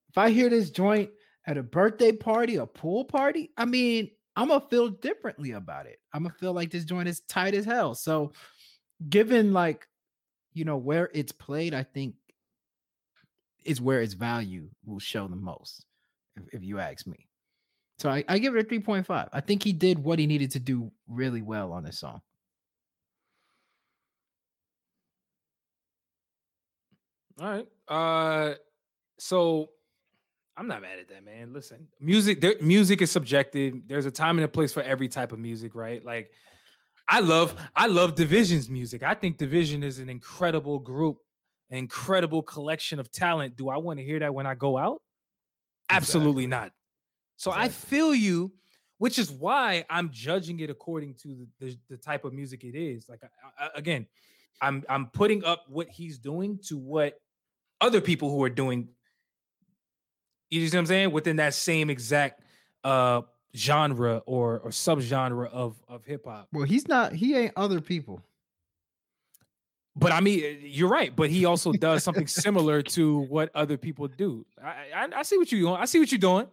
if 0.09 0.19
I 0.19 0.31
hear 0.31 0.49
this 0.49 0.71
joint 0.71 1.11
at 1.47 1.59
a 1.59 1.63
birthday 1.63 2.13
party, 2.13 2.57
a 2.57 2.67
pool 2.67 3.05
party, 3.05 3.51
I 3.57 3.65
mean, 3.65 4.11
I'm 4.37 4.49
gonna 4.49 4.65
feel 4.71 4.89
differently 4.89 5.53
about 5.53 5.87
it. 5.87 5.99
I'm 6.13 6.23
gonna 6.23 6.35
feel 6.35 6.53
like 6.53 6.71
this 6.71 6.85
joint 6.85 7.09
is 7.09 7.21
tight 7.21 7.55
as 7.55 7.65
hell. 7.65 7.95
So, 7.95 8.33
given 9.09 9.53
like, 9.53 9.87
you 10.53 10.65
know, 10.65 10.77
where 10.77 11.11
it's 11.15 11.33
played, 11.33 11.75
I 11.75 11.83
think 11.83 12.15
is 13.65 13.81
where 13.81 14.01
its 14.01 14.15
value 14.15 14.69
will 14.85 14.99
show 14.99 15.29
the 15.29 15.37
most, 15.37 15.85
if, 16.37 16.55
if 16.55 16.65
you 16.65 16.79
ask 16.79 17.07
me. 17.07 17.29
So 17.99 18.09
I, 18.09 18.25
I 18.29 18.39
give 18.39 18.57
it 18.57 18.67
a 18.67 18.69
3.5. 18.69 19.29
I 19.33 19.41
think 19.41 19.63
he 19.63 19.73
did 19.73 19.99
what 20.03 20.19
he 20.19 20.27
needed 20.27 20.53
to 20.53 20.59
do 20.59 20.91
really 21.07 21.43
well 21.43 21.73
on 21.73 21.85
this 21.85 21.99
song. 21.99 22.23
All 27.41 27.51
right. 27.51 27.67
Uh, 27.89 28.55
so 29.19 29.71
I'm 30.57 30.67
not 30.67 30.83
mad 30.83 30.99
at 30.99 31.09
that, 31.09 31.25
man. 31.25 31.53
Listen, 31.53 31.89
music, 32.01 32.41
there, 32.41 32.55
music 32.61 33.03
is 33.03 33.11
subjective. 33.11 33.75
There's 33.87 34.07
a 34.07 34.11
time 34.11 34.39
and 34.39 34.45
a 34.45 34.49
place 34.49 34.73
for 34.73 34.83
every 34.83 35.09
type 35.09 35.33
of 35.33 35.39
music, 35.39 35.75
right? 35.75 36.05
Like, 36.05 36.31
I 37.13 37.21
love, 37.21 37.61
I 37.75 37.89
love 37.89 38.15
dvsn's 38.15 38.71
music. 38.71 39.03
I 39.03 39.15
think 39.15 39.37
dvsn 39.37 39.83
is 39.83 39.99
an 39.99 40.09
incredible 40.09 40.79
group, 40.79 41.19
an 41.71 41.77
incredible 41.79 42.43
collection 42.43 43.01
of 43.01 43.11
talent. 43.11 43.57
Do 43.57 43.69
I 43.69 43.79
want 43.79 43.99
to 43.99 44.05
hear 44.05 44.21
that 44.21 44.33
when 44.33 44.47
I 44.47 44.55
go 44.55 44.79
out? 44.79 45.03
Absolutely 45.91 46.47
not. 46.47 46.73
So 47.37 47.51
I 47.51 47.69
feel 47.69 48.15
you, 48.15 48.53
which 48.99 49.19
is 49.19 49.31
why 49.31 49.85
I'm 49.91 50.11
judging 50.11 50.61
it 50.61 50.71
according 50.71 51.15
to 51.23 51.29
the, 51.29 51.67
the, 51.67 51.79
the 51.89 51.97
type 51.97 52.25
of 52.25 52.33
music 52.33 52.63
it 52.65 52.77
is. 52.77 53.09
Like 53.09 53.23
I, 53.25 53.65
I- 53.67 53.71
again, 53.75 54.07
I'm 54.61 54.85
I'm 54.89 55.09
putting 55.09 55.43
up 55.45 55.65
what 55.69 55.89
he's 55.89 56.19
doing 56.19 56.61
to 56.69 56.77
what 56.79 57.19
other 57.81 58.01
people 58.01 58.31
who 58.31 58.43
are 58.45 58.51
doing. 58.51 58.91
You 60.51 60.67
see 60.69 60.77
what 60.77 60.81
I'm 60.81 60.87
saying? 60.87 61.13
Within 61.13 61.37
that 61.37 61.55
same 61.55 61.91
exact 61.91 62.45
uh 62.85 63.23
genre 63.57 64.23
or 64.27 64.61
or 64.61 64.71
subgenre 64.71 65.51
of 65.51 65.83
of 65.89 66.05
hip 66.05 66.25
hop. 66.27 66.49
Well, 66.53 66.65
he's 66.65 66.87
not, 66.89 67.13
he 67.13 67.37
ain't 67.37 67.53
other 67.57 67.81
people. 67.81 68.23
But 69.97 70.13
I 70.13 70.21
mean, 70.21 70.45
uh, 70.45 70.49
you're 70.63 70.89
right. 70.89 71.15
But 71.15 71.31
he 71.31 71.45
also 71.45 71.73
does 71.89 72.05
something 72.05 72.27
similar 72.27 72.81
to 72.83 73.19
what 73.23 73.51
other 73.55 73.77
people 73.77 74.09
do. 74.09 74.47
I 74.63 74.87
I, 74.95 75.09
I 75.17 75.23
see 75.23 75.37
what 75.37 75.51
you're 75.51 75.61
doing. 75.63 75.77
I 75.77 75.85
see 75.85 75.99
what 75.99 76.11
you're 76.13 76.19
doing. 76.19 76.47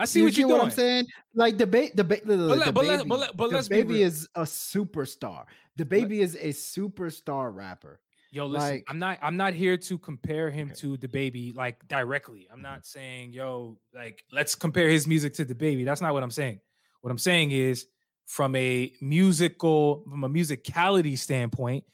I 0.00 0.04
see 0.04 0.20
you 0.20 0.26
what 0.26 0.36
you're 0.36 0.46
doing. 0.48 0.58
What 0.60 0.66
I'm 0.66 0.70
saying? 0.70 1.06
Like 1.34 1.58
the 1.58 1.66
ba- 1.66 1.88
the, 1.92 2.04
ba- 2.04 2.20
the, 2.24 2.36
let- 2.36 2.66
the 2.66 2.72
but 2.72 2.84
let- 2.86 2.98
baby, 2.98 3.08
but 3.08 3.18
let- 3.18 3.36
but 3.36 3.50
the 3.50 3.56
let's 3.56 3.68
baby 3.68 4.02
is 4.02 4.28
a 4.36 4.42
superstar. 4.42 5.44
DaBaby 5.76 6.20
is 6.20 6.36
a 6.36 6.48
superstar 6.52 7.52
rapper. 7.54 7.98
Yo, 8.30 8.46
listen, 8.46 8.68
Like- 8.70 8.84
I'm 8.88 8.98
not 8.98 9.18
I'm 9.22 9.36
not 9.36 9.54
here 9.54 9.76
to 9.78 9.98
compare 9.98 10.50
him 10.50 10.70
to 10.76 10.96
DaBaby 10.98 11.54
like 11.56 11.86
directly. 11.88 12.46
I'm 12.50 12.58
Mhm. 12.58 12.62
not 12.62 12.86
saying, 12.86 13.32
yo, 13.32 13.78
like 13.94 14.24
let's 14.32 14.54
compare 14.54 14.88
his 14.90 15.06
music 15.06 15.32
to 15.34 15.46
DaBaby. 15.46 15.84
That's 15.84 16.00
not 16.00 16.12
what 16.12 16.22
I'm 16.22 16.30
saying. 16.30 16.60
What 17.00 17.10
I'm 17.10 17.18
saying 17.18 17.52
is 17.52 17.86
from 18.26 18.54
a 18.54 18.92
musical, 19.00 20.04
from 20.04 20.24
a 20.24 20.28
musicality 20.28 21.16
standpoint, 21.16 21.84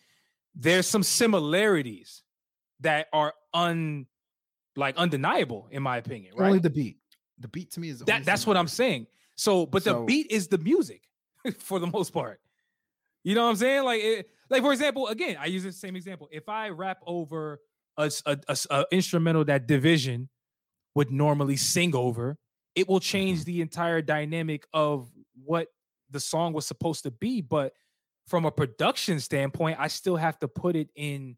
there's 0.57 0.89
some 0.89 1.03
similarities 1.05 2.23
that 2.81 3.09
are 3.13 3.33
un 3.53 4.07
like 4.77 4.97
undeniable 4.97 5.69
in 5.71 5.83
my 5.85 5.99
opinion, 5.99 6.35
right? 6.37 6.49
Only 6.49 6.59
the 6.59 6.71
beat. 6.71 6.99
The 7.39 7.49
beat 7.49 7.71
to 7.73 7.81
me 7.81 7.91
is 7.91 8.01
the 8.01 8.07
that 8.07 8.25
that's 8.25 8.45
what 8.47 8.57
I'm 8.57 8.67
saying. 8.69 9.07
So, 9.37 9.67
but 9.67 9.85
the 9.85 10.01
beat 10.03 10.29
is 10.31 10.49
the 10.49 10.59
music 10.59 11.03
for 11.59 11.79
the 11.79 11.87
most 11.87 12.13
part. 12.13 12.41
You 13.23 13.35
know 13.37 13.45
what 13.45 13.51
I'm 13.51 13.57
saying? 13.57 13.85
Like, 13.85 14.03
it, 14.03 14.31
like 14.51 14.63
for 14.63 14.73
example, 14.73 15.09
again, 15.09 15.37
I 15.41 15.47
use 15.47 15.63
the 15.65 15.73
same 15.73 15.97
example. 15.97 16.29
If 16.31 16.49
I 16.49 16.69
rap 16.71 16.99
over 17.07 17.61
a 17.97 18.11
a 18.71 18.85
instrumental 18.91 19.45
that 19.45 19.69
dvsn 19.69 20.29
would 20.95 21.11
normally 21.11 21.57
sing 21.57 21.95
over, 21.95 22.37
it 22.75 22.89
will 22.89 23.01
change 23.01 23.41
Mm-hmm. 23.41 23.47
the 23.53 23.61
entire 23.61 24.03
dynamic 24.03 24.67
of 24.73 25.09
what 25.45 25.69
the 26.11 26.21
song 26.21 26.53
was 26.53 26.67
supposed 26.67 27.03
to 27.05 27.11
be. 27.11 27.41
But 27.41 27.73
from 28.27 28.45
a 28.45 28.51
production 28.51 29.21
standpoint, 29.21 29.79
I 29.81 29.89
still 29.89 30.17
have 30.17 30.39
to 30.41 30.49
put 30.49 30.77
it 30.77 30.91
in 30.97 31.37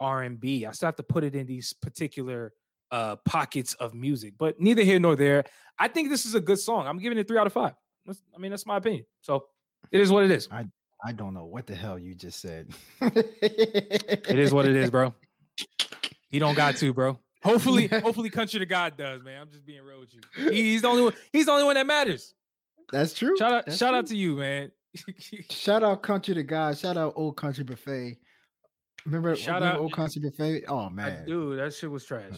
R&B. 0.00 0.66
I 0.66 0.72
still 0.72 0.88
have 0.88 0.96
to 0.96 1.02
put 1.02 1.24
it 1.24 1.34
in 1.34 1.46
these 1.46 1.72
particular 1.72 2.52
uh 2.90 3.16
pockets 3.24 3.74
of 3.74 3.94
music. 3.94 4.34
But 4.38 4.60
neither 4.60 4.82
here 4.82 5.00
nor 5.00 5.16
there. 5.16 5.44
I 5.78 5.88
think 5.88 6.10
this 6.10 6.26
is 6.26 6.34
a 6.34 6.40
good 6.40 6.58
song. 6.58 6.86
I'm 6.86 6.98
giving 6.98 7.18
it 7.18 7.26
three 7.26 7.38
out 7.38 7.46
of 7.46 7.52
five. 7.52 7.72
That's, 8.06 8.22
I 8.34 8.38
mean, 8.38 8.50
that's 8.50 8.66
my 8.66 8.76
opinion. 8.76 9.06
So 9.22 9.46
it 9.90 10.00
is 10.00 10.10
what 10.12 10.24
it 10.24 10.30
is. 10.30 10.48
I 10.52 10.66
don't 11.12 11.34
know 11.34 11.44
what 11.44 11.66
the 11.66 11.74
hell 11.74 11.98
you 11.98 12.14
just 12.14 12.40
said. 12.40 12.68
It 13.00 14.38
is 14.38 14.52
what 14.52 14.66
it 14.66 14.76
is, 14.76 14.90
bro. 14.90 15.14
He 16.30 16.40
don't 16.40 16.56
got 16.56 16.76
to, 16.78 16.92
bro. 16.92 17.16
Hopefully, 17.44 17.86
hopefully, 17.86 18.28
CountryDaGod 18.28 18.96
does, 18.96 19.22
man. 19.22 19.42
I'm 19.42 19.50
just 19.52 19.64
being 19.64 19.82
real 19.84 20.00
with 20.00 20.12
you. 20.12 20.50
He's 20.50 20.82
the 20.82 20.88
only 20.88 21.02
one. 21.02 21.12
He's 21.32 21.46
the 21.46 21.52
only 21.52 21.62
one 21.64 21.74
that 21.76 21.86
matters. 21.86 22.34
That's 22.90 23.14
true. 23.14 23.36
Shout 23.38 23.52
out, 23.52 23.66
That's 23.66 23.78
shout 23.78 23.94
out 23.94 24.06
to 24.08 24.16
you, 24.16 24.34
man. 24.34 24.72
Shout 25.50 25.84
out 25.84 26.02
CountryDaGod. 26.02 26.80
Shout 26.80 26.96
out 26.96 27.12
Old 27.14 27.36
Country 27.36 27.62
Buffet. 27.62 28.16
Remember, 29.06 29.36
Shout 29.36 29.60
remember 29.60 29.76
out- 29.76 29.80
Old 29.82 29.92
Country 29.92 30.22
Buffet? 30.22 30.64
Oh 30.66 30.86
I- 30.86 30.88
man. 30.88 31.24
dude, 31.24 31.58
that 31.60 31.72
shit 31.72 31.88
was 31.90 32.04
trash. 32.04 32.32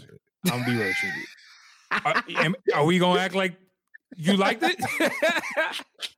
I'm 0.44 0.60
gonna 0.60 0.64
be 0.66 0.72
real 0.76 0.86
with 0.88 0.96
you. 2.34 2.40
Are, 2.74 2.80
are 2.80 2.84
we 2.84 2.98
gonna 2.98 3.18
act 3.20 3.34
like 3.34 3.56
you 4.16 4.36
liked 4.36 4.62
it? 4.62 4.76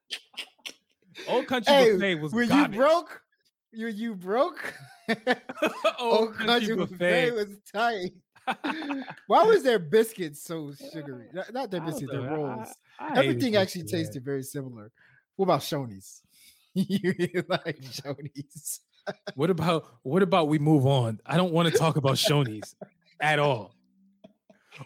Old 1.28 1.46
country 1.46 1.72
Hey, 1.72 1.92
buffet 1.92 2.14
was 2.16 2.32
Were 2.32 2.42
you 2.42 2.68
broke? 2.68 3.22
You 3.72 3.88
you 3.88 4.14
broke? 4.14 4.74
Old 5.98 6.28
Old 6.28 6.34
Country 6.34 6.74
Buffet 6.76 6.96
buffet. 6.98 7.30
was 7.32 7.46
tight. 7.72 8.12
Why 9.26 9.42
was 9.44 9.62
their 9.62 9.78
biscuits 9.78 10.42
so 10.42 10.72
sugary? 10.92 11.28
Not, 11.52 11.70
their 11.70 11.80
biscuits, 11.80 12.10
their 12.10 12.22
rolls. 12.22 12.68
I 12.98 13.10
hated 13.10 13.18
Everything 13.18 13.56
actually 13.56 13.84
tasted 13.84 14.24
very 14.24 14.42
similar. 14.42 14.90
What 15.36 15.44
about 15.44 15.60
Shoney's? 15.60 16.22
you 16.74 17.14
like 17.48 17.80
Shoney's? 17.82 18.80
What 19.34 19.50
about 19.50 19.86
what 20.02 20.22
about 20.22 20.48
we 20.48 20.58
move 20.58 20.86
on? 20.86 21.20
I 21.24 21.36
don't 21.36 21.52
want 21.52 21.70
to 21.70 21.78
talk 21.78 21.96
about 21.96 22.14
Shoney's 22.14 22.74
at 23.20 23.38
all. 23.38 23.74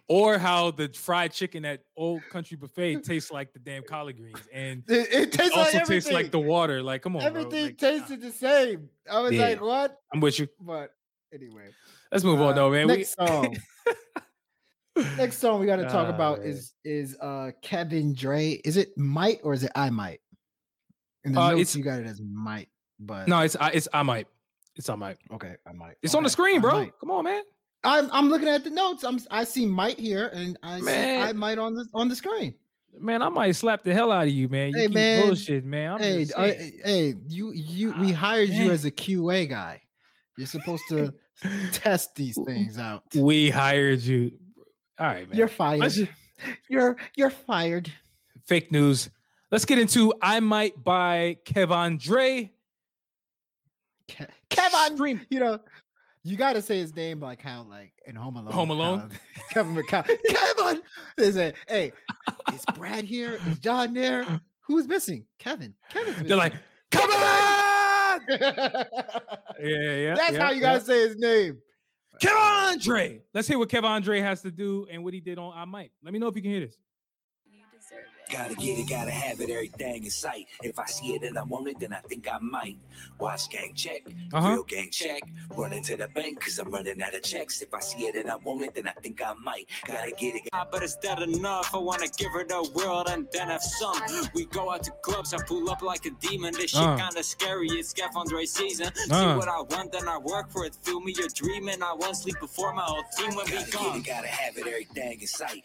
Or 0.08 0.38
how 0.38 0.70
the 0.70 0.88
fried 0.88 1.32
chicken 1.32 1.64
at 1.64 1.82
Old 1.96 2.22
Country 2.30 2.56
Buffet 2.56 3.02
tastes 3.04 3.30
like 3.30 3.52
the 3.52 3.58
damn 3.58 3.82
collard 3.82 4.16
greens, 4.16 4.38
and 4.52 4.82
It, 4.88 5.08
it 5.08 5.12
it 5.12 5.32
tastes 5.32 5.56
also 5.56 5.78
like 5.78 5.86
tastes 5.86 6.10
like 6.10 6.30
the 6.30 6.38
water. 6.38 6.82
Like, 6.82 7.02
come 7.02 7.16
on, 7.16 7.20
bro. 7.22 7.28
Everything 7.28 7.64
Like, 7.66 7.82
nah, 7.82 7.88
tasted 7.90 8.20
the 8.20 8.30
same. 8.30 8.88
I 9.10 9.20
was 9.20 9.32
Yeah. 9.32 9.42
like, 9.48 9.60
what? 9.60 9.98
I'm 10.14 10.20
with 10.20 10.38
you. 10.38 10.48
But 10.60 10.94
anyway, 11.34 11.68
Let's 12.10 12.24
move 12.24 12.40
on, 12.40 12.52
uh, 12.52 12.56
though, 12.56 12.70
man. 12.70 12.86
We- 12.88 12.96
Next 12.98 13.14
song. 13.16 13.56
next 15.16 15.38
song 15.38 15.60
we 15.60 15.66
got 15.66 15.76
to 15.76 15.84
talk 15.84 16.06
Ah, 16.08 16.14
about 16.14 16.38
man. 16.40 16.48
is 16.48 16.72
is 16.84 17.16
uh 17.20 17.50
Kevan 17.62 18.14
Dre. 18.14 18.60
Is 18.64 18.76
it 18.76 18.96
might 18.96 19.40
or 19.42 19.52
is 19.52 19.64
it 19.64 19.72
I 19.74 19.90
might? 19.90 20.20
In 21.24 21.32
the 21.32 21.40
Uh, 21.40 21.50
notes 21.50 21.60
it's- 21.60 21.76
you 21.76 21.82
got 21.82 22.00
it 22.00 22.06
as 22.06 22.20
might, 22.20 22.68
but 23.00 23.28
no, 23.28 23.40
it's 23.40 23.56
I, 23.56 23.70
it's 23.70 23.88
I 23.92 24.02
might, 24.02 24.26
it's 24.76 24.88
I 24.88 24.94
might. 24.94 25.18
okay, 25.32 25.56
I 25.66 25.72
might. 25.72 25.96
It's 26.02 26.14
on 26.14 26.22
the 26.22 26.30
screen, 26.30 26.60
bro. 26.60 26.90
Come 27.00 27.10
on, 27.10 27.24
man. 27.24 27.42
I'm 27.84 28.08
I'm 28.12 28.28
looking 28.28 28.48
at 28.48 28.64
the 28.64 28.70
notes. 28.70 29.02
I'm 29.04 29.18
I 29.30 29.44
see 29.44 29.66
might 29.66 29.98
here 29.98 30.30
and 30.32 30.56
I 30.62 30.80
see 30.80 30.88
I 30.88 31.32
Man. 31.32 31.36
might 31.36 31.58
on 31.58 31.74
the 31.74 31.86
on 31.94 32.08
the 32.08 32.16
screen. 32.16 32.54
Man, 32.98 33.22
I 33.22 33.28
might 33.30 33.52
slap 33.52 33.82
the 33.84 33.92
hell 33.94 34.12
out 34.12 34.24
of 34.24 34.32
you, 34.32 34.48
man. 34.48 34.68
You 34.70 34.76
Hey, 34.78 34.86
keep 34.86 34.94
man. 34.94 35.26
bullshit, 35.26 35.64
man. 35.64 35.92
I'm 35.92 35.98
hey, 36.00 36.24
just 36.24 36.38
I- 36.38 36.72
hey, 36.84 37.14
you 37.28 37.52
you 37.52 37.92
we 37.98 38.12
Ah, 38.12 38.16
hired 38.16 38.50
you 38.50 38.64
man. 38.66 38.70
as 38.70 38.84
a 38.84 38.90
QA 38.90 39.48
guy. 39.48 39.80
You're 40.36 40.46
supposed 40.46 40.84
to 40.90 41.12
test 41.72 42.14
these 42.14 42.38
things 42.46 42.78
out. 42.78 43.02
we 43.14 43.50
hired 43.50 44.00
you. 44.00 44.32
All 44.98 45.06
right, 45.06 45.28
man. 45.28 45.36
You're 45.38 45.48
fired. 45.48 46.08
You're 46.68 46.96
you're 47.16 47.30
fired. 47.30 47.90
fake 48.46 48.70
news. 48.70 49.08
Let's 49.50 49.64
get 49.64 49.78
into 49.78 50.14
I 50.22 50.40
Might 50.40 50.82
buy 50.82 51.38
Kevan 51.44 51.96
Dre. 51.98 52.52
Ke- 54.10 54.28
Kevin, 54.50 54.96
Stream- 54.96 55.20
you 55.30 55.40
know, 55.40 55.58
you 56.24 56.36
got 56.36 56.54
to 56.54 56.62
say 56.62 56.78
his 56.78 56.94
name 56.94 57.20
like 57.20 57.42
how, 57.42 57.66
like 57.68 57.92
in 58.06 58.14
Home 58.14 58.36
Alone. 58.36 58.52
Home 58.52 58.70
Alone? 58.70 59.10
Kevin 59.50 59.74
McCall. 59.74 60.06
Kevin. 60.28 60.82
They 61.16 61.32
say, 61.32 61.52
"Hey, 61.68 61.92
is 62.52 62.64
Brad 62.74 63.04
here? 63.04 63.38
Is 63.48 63.58
John 63.58 63.92
there? 63.94 64.26
Who's 64.60 64.86
missing? 64.86 65.26
Kevin. 65.38 65.74
Kevin's 65.90 66.16
missing. 66.16 66.28
They're 66.28 66.36
like, 66.36 66.54
come 66.90 67.10
on! 67.10 68.20
Yeah, 69.60 69.94
yeah. 69.96 70.14
That's 70.14 70.32
yeah, 70.32 70.44
how 70.44 70.50
you 70.50 70.60
yeah. 70.60 70.74
guys 70.74 70.86
say 70.86 71.08
his 71.08 71.16
name. 71.16 71.58
Kevin 72.20 72.36
uh, 72.36 72.70
Andre. 72.70 73.20
Let's 73.32 73.46
hear 73.46 73.58
what 73.58 73.68
Kevin 73.68 73.90
Andre 73.90 74.20
has 74.20 74.42
to 74.42 74.50
do 74.50 74.86
and 74.90 75.04
what 75.04 75.14
he 75.14 75.20
did 75.20 75.38
on 75.38 75.52
I 75.56 75.64
Might. 75.64 75.92
Let 76.02 76.12
me 76.12 76.18
know 76.18 76.26
if 76.26 76.34
you 76.34 76.42
can 76.42 76.50
hear 76.50 76.60
this. 76.60 76.76
Gotta 78.32 78.54
get 78.54 78.78
it, 78.78 78.88
gotta 78.88 79.10
have 79.10 79.40
it, 79.42 79.50
everything 79.50 80.04
in 80.04 80.10
sight. 80.10 80.46
If 80.62 80.78
I 80.78 80.86
see 80.86 81.14
it 81.14 81.22
and 81.22 81.38
I 81.38 81.42
want 81.42 81.68
it, 81.68 81.78
then 81.78 81.92
I 81.92 82.00
think 82.08 82.26
I 82.32 82.38
might. 82.38 82.78
Watch 83.18 83.50
gang 83.50 83.74
check, 83.74 84.02
Uh-huh. 84.32 84.48
real 84.52 84.62
gang 84.62 84.88
check. 84.90 85.22
Running 85.54 85.82
to 85.84 85.96
the 85.98 86.08
bank, 86.08 86.40
cause 86.40 86.58
I'm 86.58 86.70
running 86.70 87.02
out 87.02 87.14
of 87.14 87.22
checks. 87.22 87.60
If 87.60 87.74
I 87.74 87.80
see 87.80 88.04
it 88.06 88.16
and 88.16 88.30
I 88.30 88.36
want 88.36 88.62
it, 88.62 88.74
then 88.74 88.88
I 88.88 88.92
think 89.02 89.20
I 89.22 89.34
might. 89.34 89.68
Gotta 89.86 90.12
get 90.12 90.36
it. 90.36 90.48
Ah, 90.54 90.66
But 90.70 90.82
is 90.82 90.96
that 91.02 91.20
enough? 91.20 91.74
I 91.74 91.78
wanna 91.78 92.08
give 92.08 92.30
her 92.32 92.44
the 92.44 92.62
world 92.74 93.08
and 93.10 93.28
then 93.32 93.48
have 93.48 93.62
some. 93.62 94.00
We 94.34 94.46
go 94.46 94.72
out 94.72 94.82
to 94.84 94.92
clubs, 95.02 95.34
I 95.34 95.38
pull 95.46 95.68
up 95.70 95.82
like 95.82 96.06
a 96.06 96.10
demon. 96.10 96.54
This 96.54 96.70
shit 96.70 96.80
Uh. 96.80 96.96
kinda 96.96 97.22
scary, 97.22 97.68
it's 97.68 97.90
Scaff 97.90 98.16
Andre 98.16 98.46
season. 98.46 98.94
See 98.94 99.10
Uh. 99.12 99.36
what 99.36 99.48
I 99.48 99.60
want, 99.60 99.92
then 99.92 100.08
I 100.08 100.16
work 100.16 100.50
for 100.50 100.64
it. 100.64 100.74
Feel 100.82 101.00
me, 101.00 101.12
you're 101.18 101.28
dreaming. 101.28 101.82
I 101.82 101.92
won't 101.92 102.16
sleep 102.16 102.40
before 102.40 102.72
my 102.72 102.82
whole 102.82 103.02
team 103.18 103.34
will 103.34 103.44
be 103.44 103.52
Gotta 103.52 103.64
get 103.66 103.72
gone. 103.72 103.96
it, 103.98 104.04
gotta 104.06 104.28
have 104.28 104.56
it, 104.56 104.66
everything 104.66 105.20
in 105.20 105.26
sight. 105.26 105.62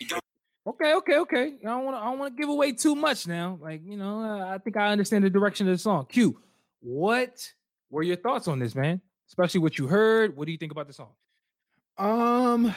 Okay, 0.68 0.94
okay, 0.96 1.18
okay. 1.20 1.54
I 1.62 1.66
don't 1.66 1.86
want 1.86 1.96
to. 1.96 2.02
I 2.02 2.06
don't 2.06 2.20
want 2.20 2.36
to 2.36 2.42
give 2.42 2.50
away 2.50 2.74
too 2.74 2.94
much 2.94 3.26
now. 3.26 3.58
Like 3.62 3.82
you 3.86 3.96
know, 3.96 4.22
uh, 4.22 4.54
I 4.54 4.58
think 4.58 4.76
I 4.76 4.90
understand 4.90 5.24
the 5.24 5.30
direction 5.30 5.68
of 5.68 5.74
the 5.74 5.78
song. 5.78 6.06
Q, 6.10 6.42
what 6.82 7.54
were 7.90 8.04
your 8.04 8.18
thoughts 8.18 8.50
on 8.50 8.60
this, 8.60 8.76
man? 8.76 9.00
Especially 9.30 9.62
what 9.62 9.78
you 9.78 9.88
heard. 9.88 10.36
What 10.36 10.46
do 10.46 10.52
you 10.52 10.58
think 10.58 10.74
about 10.74 10.88
the 10.88 10.94
song? 10.94 11.12
Um, 11.98 12.76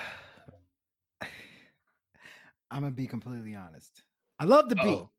I'm 2.70 2.82
gonna 2.82 2.92
be 2.92 3.08
completely 3.08 3.56
honest. 3.56 4.02
I 4.38 4.44
love 4.44 4.68
the 4.68 4.76
beat. 4.76 4.84
Uh-oh. 4.84 5.10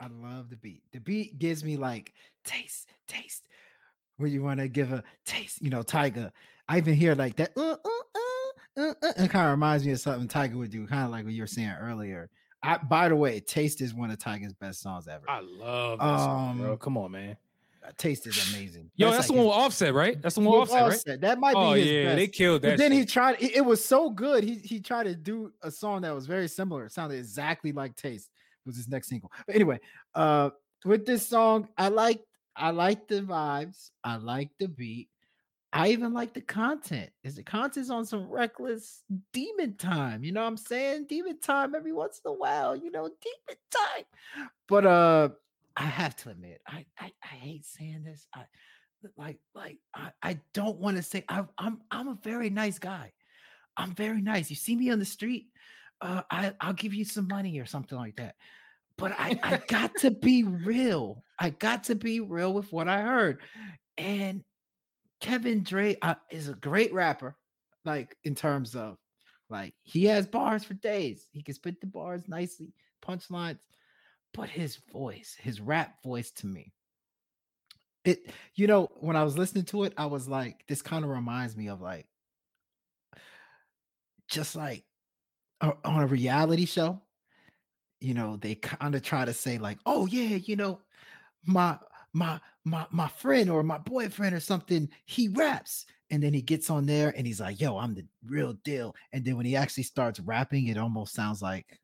I 0.00 0.06
love 0.08 0.48
the 0.48 0.56
beat. 0.56 0.82
The 0.92 1.00
beat 1.00 1.38
gives 1.38 1.62
me 1.62 1.76
like 1.76 2.14
taste, 2.44 2.88
taste. 3.06 3.46
Where 4.16 4.28
you 4.28 4.42
want 4.42 4.60
to 4.60 4.68
give 4.68 4.92
a 4.92 5.04
taste, 5.26 5.60
you 5.60 5.70
know, 5.70 5.82
Tyga. 5.82 6.32
I 6.68 6.78
even 6.78 6.94
hear 6.94 7.14
like 7.14 7.36
that. 7.36 7.52
Uh, 7.56 7.76
uh, 7.84 7.88
uh, 8.76 8.94
uh, 9.02 9.12
it 9.18 9.30
kind 9.30 9.46
of 9.46 9.50
reminds 9.52 9.84
me 9.84 9.92
of 9.92 10.00
something 10.00 10.28
Tyga 10.28 10.54
would 10.54 10.70
do, 10.70 10.86
kind 10.86 11.04
of 11.04 11.10
like 11.10 11.24
what 11.24 11.32
you 11.34 11.42
were 11.42 11.46
saying 11.46 11.74
earlier. 11.80 12.30
I, 12.62 12.78
by 12.78 13.08
the 13.08 13.16
way, 13.16 13.40
Taste 13.40 13.80
is 13.80 13.92
one 13.92 14.10
of 14.10 14.18
Tyga's 14.18 14.54
best 14.54 14.80
songs 14.82 15.08
ever. 15.08 15.28
I 15.28 15.40
love 15.40 15.98
this 15.98 16.22
song, 16.22 16.58
bro. 16.58 16.72
Um, 16.72 16.78
Come 16.78 16.96
on, 16.96 17.10
man. 17.10 17.36
Uh, 17.84 17.90
Taste 17.98 18.28
is 18.28 18.54
amazing. 18.54 18.88
Yo, 18.94 19.10
that's, 19.10 19.26
the 19.26 19.32
like 19.32 19.38
one 19.38 19.46
his- 19.46 19.56
with 19.56 19.64
Offset, 19.64 19.94
right? 19.94 20.22
That's 20.22 20.34
the 20.36 20.40
one 20.42 20.60
with 20.60 20.70
with 20.70 20.78
Offset, 20.78 21.08
right? 21.14 21.20
That 21.20 21.40
might 21.40 21.54
be 21.54 21.58
Oh 21.58 21.72
his 21.72 21.86
yeah, 21.86 22.04
best. 22.04 22.16
they 22.16 22.26
killed 22.28 22.62
that. 22.62 22.70
But 22.72 22.78
then 22.78 22.92
he 22.92 23.04
tried. 23.04 23.42
It, 23.42 23.56
it 23.56 23.64
was 23.64 23.84
so 23.84 24.08
good. 24.10 24.44
He 24.44 24.54
he 24.54 24.78
tried 24.78 25.04
to 25.04 25.16
do 25.16 25.52
a 25.62 25.70
song 25.70 26.02
that 26.02 26.14
was 26.14 26.26
very 26.26 26.46
similar. 26.46 26.86
It 26.86 26.92
sounded 26.92 27.18
exactly 27.18 27.72
like 27.72 27.96
Taste. 27.96 28.30
Was 28.64 28.76
his 28.76 28.86
next 28.88 29.08
single. 29.08 29.32
But 29.44 29.56
anyway, 29.56 29.80
uh, 30.14 30.50
with 30.84 31.04
this 31.04 31.26
song, 31.26 31.66
I 31.76 31.88
like 31.88 32.20
I 32.54 32.70
like 32.70 33.08
the 33.08 33.22
vibes. 33.22 33.90
I 34.04 34.16
like 34.18 34.50
the 34.60 34.68
beat. 34.68 35.08
I 35.72 35.88
even 35.88 36.12
like 36.12 36.34
the 36.34 36.42
content. 36.42 37.10
Is 37.24 37.36
the 37.36 37.42
content's 37.42 37.90
on 37.90 38.04
some 38.04 38.28
reckless 38.28 39.02
demon 39.32 39.76
time? 39.76 40.22
You 40.22 40.32
know 40.32 40.42
what 40.42 40.48
I'm 40.48 40.56
saying? 40.56 41.06
Demon 41.08 41.40
time 41.40 41.74
every 41.74 41.92
once 41.92 42.20
in 42.24 42.30
a 42.30 42.34
while. 42.34 42.76
You 42.76 42.90
know, 42.90 43.08
demon 43.08 43.60
time. 43.70 44.04
But 44.68 44.86
uh, 44.86 45.28
I 45.76 45.84
have 45.84 46.14
to 46.16 46.30
admit, 46.30 46.60
I 46.66 46.84
I, 46.98 47.12
I 47.22 47.26
hate 47.26 47.64
saying 47.64 48.04
this. 48.04 48.26
I 48.34 48.44
like 49.16 49.38
like 49.54 49.78
I, 49.94 50.10
I 50.22 50.40
don't 50.52 50.78
want 50.78 50.98
to 50.98 51.02
say 51.02 51.24
I, 51.28 51.44
I'm 51.56 51.80
I'm 51.90 52.08
a 52.08 52.18
very 52.22 52.50
nice 52.50 52.78
guy. 52.78 53.12
I'm 53.76 53.94
very 53.94 54.20
nice. 54.20 54.50
You 54.50 54.56
see 54.56 54.76
me 54.76 54.90
on 54.90 54.98
the 54.98 55.04
street, 55.06 55.46
uh, 56.02 56.22
I 56.30 56.52
I'll 56.60 56.74
give 56.74 56.92
you 56.92 57.04
some 57.04 57.28
money 57.28 57.58
or 57.58 57.66
something 57.66 57.96
like 57.96 58.16
that. 58.16 58.34
But 58.98 59.12
I 59.12 59.38
I 59.42 59.56
got 59.68 59.96
to 60.00 60.10
be 60.10 60.44
real. 60.44 61.24
I 61.38 61.50
got 61.50 61.84
to 61.84 61.94
be 61.94 62.20
real 62.20 62.52
with 62.52 62.72
what 62.72 62.88
I 62.88 63.00
heard. 63.00 63.40
And 63.96 64.44
Kevan 65.22 65.62
Dre 65.62 65.96
uh, 66.02 66.16
is 66.30 66.48
a 66.48 66.54
great 66.54 66.92
rapper, 66.92 67.36
like 67.86 68.16
in 68.24 68.34
terms 68.34 68.76
of 68.76 68.98
like 69.48 69.72
he 69.82 70.04
has 70.06 70.26
bars 70.26 70.64
for 70.64 70.74
days. 70.74 71.26
He 71.32 71.42
can 71.42 71.54
spit 71.54 71.80
the 71.80 71.86
bars 71.86 72.28
nicely, 72.28 72.74
punchlines. 73.02 73.60
But 74.34 74.50
his 74.50 74.78
voice, 74.92 75.36
his 75.38 75.60
rap 75.60 76.02
voice 76.02 76.30
to 76.32 76.46
me, 76.46 76.72
it 78.04 78.30
you 78.54 78.66
know 78.66 78.90
when 78.96 79.16
i 79.16 79.22
was 79.22 79.38
listening 79.38 79.64
to 79.64 79.84
it 79.84 79.92
i 79.96 80.06
was 80.06 80.28
like 80.28 80.64
this 80.66 80.82
kind 80.82 81.04
of 81.04 81.10
reminds 81.10 81.56
me 81.56 81.68
of 81.68 81.80
like 81.80 82.06
just 84.28 84.56
like 84.56 84.84
a- 85.60 85.76
on 85.84 86.02
a 86.02 86.06
reality 86.06 86.66
show 86.66 87.00
you 88.00 88.14
know 88.14 88.36
they 88.36 88.54
kind 88.54 88.94
of 88.94 89.02
try 89.02 89.24
to 89.24 89.32
say 89.32 89.58
like 89.58 89.78
oh 89.86 90.06
yeah 90.06 90.36
you 90.36 90.56
know 90.56 90.80
my 91.44 91.78
my 92.12 92.40
my 92.64 92.86
my 92.90 93.08
friend 93.08 93.50
or 93.50 93.62
my 93.62 93.78
boyfriend 93.78 94.34
or 94.34 94.40
something 94.40 94.88
he 95.06 95.28
raps. 95.28 95.86
And 96.10 96.22
then 96.22 96.34
he 96.34 96.42
gets 96.42 96.68
on 96.68 96.84
there 96.84 97.14
and 97.16 97.26
he's 97.26 97.40
like 97.40 97.60
yo 97.60 97.78
i'm 97.78 97.94
the 97.94 98.04
real 98.26 98.52
deal. 98.64 98.94
And 99.12 99.24
then 99.24 99.36
when 99.36 99.46
he 99.46 99.56
actually 99.56 99.84
starts 99.84 100.20
rapping 100.20 100.66
it 100.68 100.78
almost 100.78 101.14
sounds 101.14 101.42
like 101.42 101.78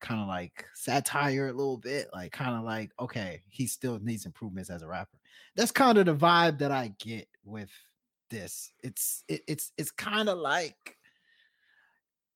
kind 0.00 0.20
of 0.20 0.28
like 0.28 0.64
satire 0.74 1.48
a 1.48 1.52
little 1.52 1.76
bit 1.76 2.08
like 2.12 2.30
kind 2.30 2.54
of 2.54 2.62
like 2.62 2.92
okay 3.00 3.42
he 3.48 3.66
still 3.66 3.98
needs 4.00 4.26
improvements 4.26 4.70
as 4.70 4.82
a 4.82 4.88
rapper. 4.88 5.18
That's 5.56 5.72
kind 5.72 5.98
of 5.98 6.06
the 6.06 6.14
vibe 6.14 6.58
that 6.58 6.70
I 6.70 6.92
get 6.98 7.28
with 7.44 7.70
this. 8.30 8.72
It's 8.82 9.24
it, 9.28 9.42
it's 9.46 9.72
it's 9.76 9.90
kind 9.90 10.28
of 10.28 10.38
like 10.38 10.96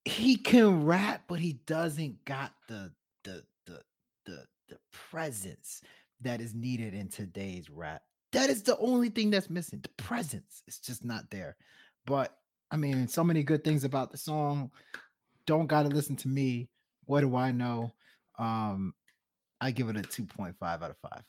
he 0.05 0.36
can 0.36 0.85
rap, 0.85 1.23
but 1.28 1.39
he 1.39 1.60
doesn't 1.66 2.24
got 2.24 2.52
the 2.69 2.93
the 3.24 3.44
the 3.66 3.82
the 4.27 4.44
the 4.69 4.78
presence 4.93 5.82
that 6.23 6.40
is 6.40 6.55
needed 6.55 6.94
in 6.94 7.09
today's 7.09 7.70
rap. 7.70 8.03
That 8.32 8.51
is 8.51 8.62
the 8.62 8.78
only 8.78 9.11
thing 9.11 9.31
that's 9.31 9.51
missing. 9.51 9.81
The 9.82 10.03
presence 10.03 10.62
is 10.66 10.78
just 10.78 11.05
not 11.05 11.31
there. 11.31 11.57
But 12.07 12.36
I 12.70 12.77
mean, 12.77 13.07
so 13.07 13.23
many 13.23 13.43
good 13.43 13.62
things 13.65 13.85
about 13.85 14.11
the 14.11 14.16
song. 14.16 14.70
Don't 15.47 15.66
gotta 15.66 15.89
listen 15.89 16.16
to 16.16 16.28
me. 16.28 16.69
What 17.05 17.20
do 17.20 17.36
I 17.36 17.53
know? 17.53 17.93
Um, 18.39 18.94
I 19.61 19.70
give 19.70 19.89
it 19.89 19.97
a 19.97 20.01
2.5 20.01 20.55
out 20.62 20.82
of 20.82 20.97
five. 20.99 21.23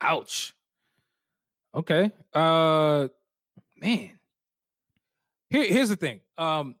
Ouch. 0.00 0.54
Okay. 1.74 2.10
Uh 2.32 3.08
man. 3.76 4.10
Here, 5.50 5.66
here's 5.66 5.88
the 5.88 5.96
thing. 5.96 6.20
Um, 6.38 6.76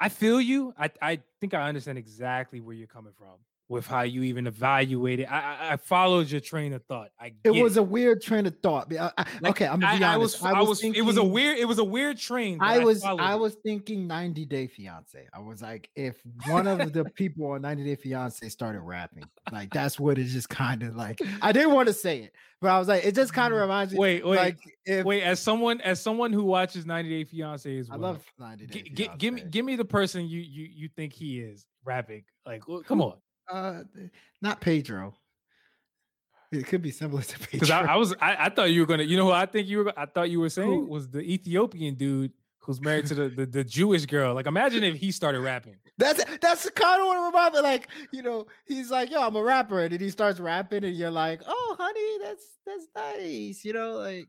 I 0.00 0.08
feel 0.08 0.40
you. 0.40 0.74
I, 0.78 0.90
I 1.00 1.20
think 1.40 1.54
I 1.54 1.68
understand 1.68 1.98
exactly 1.98 2.60
where 2.60 2.74
you're 2.74 2.86
coming 2.86 3.12
from 3.18 3.36
with 3.74 3.86
how 3.86 4.02
you 4.02 4.22
even 4.22 4.46
evaluate 4.46 5.20
it. 5.20 5.24
I, 5.30 5.40
I, 5.68 5.72
I 5.72 5.76
followed 5.76 6.30
your 6.30 6.40
train 6.40 6.72
of 6.72 6.82
thought. 6.84 7.10
I 7.20 7.34
It 7.44 7.50
was 7.50 7.76
a 7.76 7.82
weird 7.82 8.22
train 8.22 8.46
of 8.46 8.56
thought. 8.62 8.90
I- 8.94 9.12
I- 9.18 9.26
Like, 9.40 9.50
okay, 9.50 9.66
I'm 9.66 9.80
gonna 9.80 9.98
be 9.98 10.04
I 10.04 10.14
honest. 10.14 10.40
was, 10.40 10.52
I 10.52 10.62
was, 10.62 10.82
it 10.82 11.02
was 11.04 11.16
a 11.16 11.24
weird, 11.24 11.58
it 11.58 11.66
was 11.66 11.78
a 11.78 11.84
weird 11.84 12.16
train. 12.16 12.58
I 12.60 12.78
was 12.78 13.02
I 13.04 13.34
was 13.34 13.56
thinking 13.56 14.06
90 14.06 14.46
Day 14.46 14.66
Fiance. 14.68 15.26
I 15.34 15.38
was 15.40 15.60
like, 15.60 15.90
if 15.96 16.16
one 16.46 16.66
of 16.66 16.92
the 16.92 17.04
people 17.16 17.50
on 17.50 17.62
90 17.62 17.84
Day 17.84 17.96
Fiance 17.96 18.48
started 18.48 18.80
rapping, 18.80 19.24
like 19.52 19.70
that's 19.72 20.00
what 20.00 20.16
it 20.18 20.24
just 20.24 20.48
kind 20.48 20.82
of 20.82 20.96
like. 20.96 21.20
I 21.42 21.52
didn't 21.52 21.72
want 21.72 21.88
to 21.88 21.92
say 21.94 22.20
it, 22.22 22.32
but 22.60 22.68
I 22.70 22.78
was 22.78 22.88
like, 22.88 23.04
it 23.04 23.14
just 23.14 23.32
kind 23.34 23.52
of 23.52 23.60
reminds 23.60 23.92
me. 23.92 23.98
Mm. 23.98 24.00
Wait, 24.00 24.26
wait, 24.26 24.36
like 24.36 24.58
if 24.86 25.04
wait. 25.04 25.22
As 25.22 25.40
someone, 25.40 25.80
as 25.80 26.00
someone 26.00 26.32
who 26.32 26.44
watches 26.44 26.86
90 26.86 27.10
Day 27.10 27.24
Fiance 27.24 27.78
as 27.78 27.88
well, 27.88 27.98
I 27.98 28.00
love 28.08 28.24
90 28.38 28.66
Day 28.66 28.82
gi- 28.94 29.10
give 29.18 29.34
me, 29.34 29.42
give 29.50 29.64
me 29.64 29.76
the 29.76 29.84
person 29.84 30.26
you, 30.28 30.40
you, 30.40 30.68
you 30.72 30.88
think 30.94 31.12
he 31.12 31.40
is 31.40 31.66
rapping. 31.84 32.24
Like, 32.46 32.62
come 32.86 33.00
on, 33.02 33.14
uh 33.50 33.82
not 34.42 34.60
Pedro. 34.60 35.14
It 36.52 36.66
could 36.66 36.82
be 36.82 36.90
similar 36.90 37.22
to 37.22 37.38
Pedro. 37.38 37.48
because 37.52 37.70
I, 37.70 37.80
I 37.82 37.96
was, 37.96 38.14
I, 38.20 38.36
I 38.46 38.48
thought 38.48 38.70
you 38.70 38.80
were 38.80 38.86
gonna, 38.86 39.02
you 39.02 39.16
know, 39.16 39.24
who 39.24 39.32
I 39.32 39.46
think 39.46 39.66
you 39.66 39.78
were, 39.84 39.92
I 39.98 40.06
thought 40.06 40.30
you 40.30 40.38
were 40.40 40.48
saying 40.50 40.88
was 40.88 41.08
the 41.08 41.20
Ethiopian 41.20 41.94
dude 41.94 42.32
who's 42.60 42.80
married 42.80 43.06
to 43.06 43.14
the, 43.14 43.28
the, 43.28 43.46
the 43.46 43.64
Jewish 43.64 44.06
girl. 44.06 44.34
Like, 44.34 44.46
imagine 44.46 44.84
if 44.84 44.94
he 44.96 45.10
started 45.10 45.40
rapping. 45.40 45.76
That's 45.98 46.24
that's 46.40 46.64
the 46.64 46.70
kind 46.70 47.00
of 47.00 47.06
what 47.08 47.16
I 47.16 47.26
remind 47.26 47.54
me. 47.54 47.60
Like, 47.60 47.88
you 48.12 48.22
know, 48.22 48.46
he's 48.66 48.90
like, 48.90 49.10
yo, 49.10 49.20
I'm 49.26 49.36
a 49.36 49.42
rapper, 49.42 49.80
and 49.80 49.92
then 49.92 50.00
he 50.00 50.10
starts 50.10 50.40
rapping, 50.40 50.84
and 50.84 50.96
you're 50.96 51.10
like, 51.10 51.40
oh, 51.46 51.76
honey, 51.78 52.18
that's 52.22 52.44
that's 52.66 52.86
nice, 52.96 53.64
you 53.64 53.72
know, 53.72 53.92
like. 53.94 54.28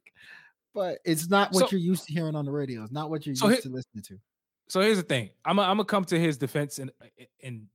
But 0.73 0.97
it's 1.05 1.29
not 1.29 1.53
what 1.53 1.69
So- 1.69 1.77
you're 1.77 1.79
used 1.79 2.05
to 2.07 2.13
hearing 2.13 2.35
on 2.35 2.43
the 2.45 2.51
radio. 2.51 2.83
It's 2.83 2.91
not 2.91 3.09
what 3.09 3.25
you're 3.25 3.33
So 3.35 3.47
used 3.47 3.63
here- 3.63 3.71
to 3.71 3.75
listening 3.77 4.03
to. 4.03 4.19
So 4.67 4.81
here's 4.81 4.97
the 4.97 5.03
thing. 5.03 5.29
I'm, 5.45 5.57
I'm 5.59 5.77
gonna 5.77 5.85
come 5.85 6.03
to 6.05 6.19
his 6.19 6.37
defense 6.37 6.79
in, 6.79 6.91
in 7.39 7.67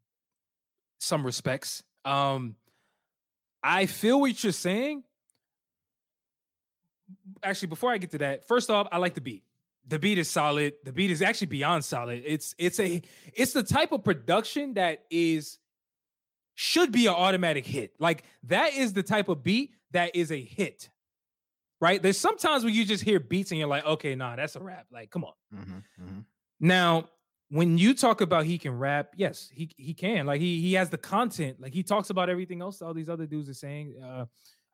some 1.00 1.24
respects. 1.24 1.82
Um, 2.04 2.54
I 3.62 3.86
feel 3.86 4.20
what 4.20 4.42
you're 4.42 4.52
saying. 4.52 5.02
Actually, 7.42 7.68
before 7.68 7.90
I 7.90 7.98
get 7.98 8.12
to 8.12 8.18
that, 8.18 8.46
first 8.46 8.70
off, 8.70 8.86
I 8.92 8.98
like 8.98 9.14
the 9.14 9.20
beat. 9.20 9.42
The 9.88 9.98
beat 9.98 10.18
is 10.18 10.30
solid. 10.30 10.74
The 10.84 10.92
beat 10.92 11.10
is 11.10 11.22
actually 11.22 11.48
beyond 11.48 11.84
solid. 11.84 12.22
It's 12.24 12.54
it's 12.58 12.78
a 12.78 13.02
it's 13.34 13.52
the 13.52 13.62
type 13.62 13.92
of 13.92 14.04
production 14.04 14.74
that 14.74 15.04
is 15.10 15.58
should 16.54 16.92
be 16.92 17.06
an 17.06 17.14
automatic 17.14 17.66
hit. 17.66 17.94
Like 17.98 18.22
that 18.44 18.74
is 18.74 18.92
the 18.92 19.02
type 19.02 19.28
of 19.28 19.42
beat 19.42 19.72
that 19.92 20.14
is 20.14 20.30
a 20.30 20.40
hit. 20.40 20.90
Right? 21.80 22.00
There's 22.00 22.18
sometimes 22.18 22.62
when 22.62 22.74
you 22.74 22.84
just 22.84 23.02
hear 23.02 23.18
beats 23.18 23.50
and 23.50 23.58
you're 23.58 23.68
like, 23.68 23.86
okay, 23.86 24.14
nah, 24.14 24.36
that's 24.36 24.54
a 24.54 24.60
rap. 24.60 24.86
Like, 24.92 25.10
come 25.10 25.24
on. 25.24 25.32
Mm-hmm, 25.54 25.78
mm-hmm. 26.04 26.18
Now, 26.60 27.08
when 27.50 27.78
you 27.78 27.94
talk 27.94 28.20
about 28.20 28.44
he 28.46 28.58
can 28.58 28.78
rap, 28.78 29.08
yes, 29.16 29.50
he 29.52 29.70
he 29.76 29.92
can. 29.92 30.24
Like 30.24 30.40
he 30.40 30.60
he 30.60 30.74
has 30.74 30.88
the 30.88 30.98
content. 30.98 31.60
Like 31.60 31.74
he 31.74 31.82
talks 31.82 32.10
about 32.10 32.30
everything 32.30 32.62
else 32.62 32.80
all 32.80 32.94
these 32.94 33.08
other 33.08 33.26
dudes 33.26 33.48
are 33.48 33.54
saying. 33.54 34.00
Uh, 34.02 34.26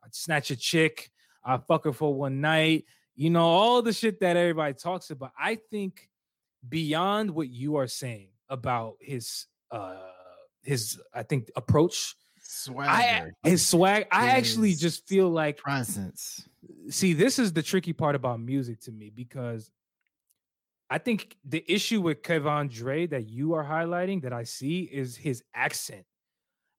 I'd 0.04 0.14
snatch 0.14 0.50
a 0.50 0.56
chick. 0.56 1.10
I 1.42 1.56
fuck 1.56 1.84
her 1.84 1.92
for 1.92 2.14
one 2.14 2.40
night. 2.40 2.84
You 3.14 3.30
know, 3.30 3.44
all 3.44 3.80
the 3.80 3.94
shit 3.94 4.20
that 4.20 4.36
everybody 4.36 4.74
talks 4.74 5.10
about. 5.10 5.32
I 5.38 5.58
think 5.70 6.08
beyond 6.68 7.30
what 7.30 7.48
you 7.48 7.76
are 7.76 7.86
saying 7.86 8.28
about 8.48 8.96
his 9.00 9.46
uh 9.70 9.96
his 10.62 11.00
I 11.14 11.22
think 11.22 11.50
approach, 11.56 12.14
I 12.36 12.40
Swagger, 12.42 13.32
his 13.42 13.66
swag, 13.66 14.06
I 14.12 14.28
actually 14.30 14.74
just 14.74 15.08
feel 15.08 15.30
like 15.30 15.56
presence. 15.56 16.46
see 16.90 17.14
this 17.14 17.38
is 17.38 17.54
the 17.54 17.62
tricky 17.62 17.94
part 17.94 18.14
about 18.14 18.38
music 18.40 18.80
to 18.82 18.92
me 18.92 19.10
because 19.10 19.70
I 20.88 20.98
think 20.98 21.36
the 21.44 21.64
issue 21.66 22.00
with 22.00 22.22
Kevan 22.22 22.68
Dre 22.68 23.06
that 23.06 23.28
you 23.28 23.54
are 23.54 23.64
highlighting 23.64 24.22
that 24.22 24.32
I 24.32 24.44
see 24.44 24.82
is 24.82 25.16
his 25.16 25.42
accent. 25.54 26.04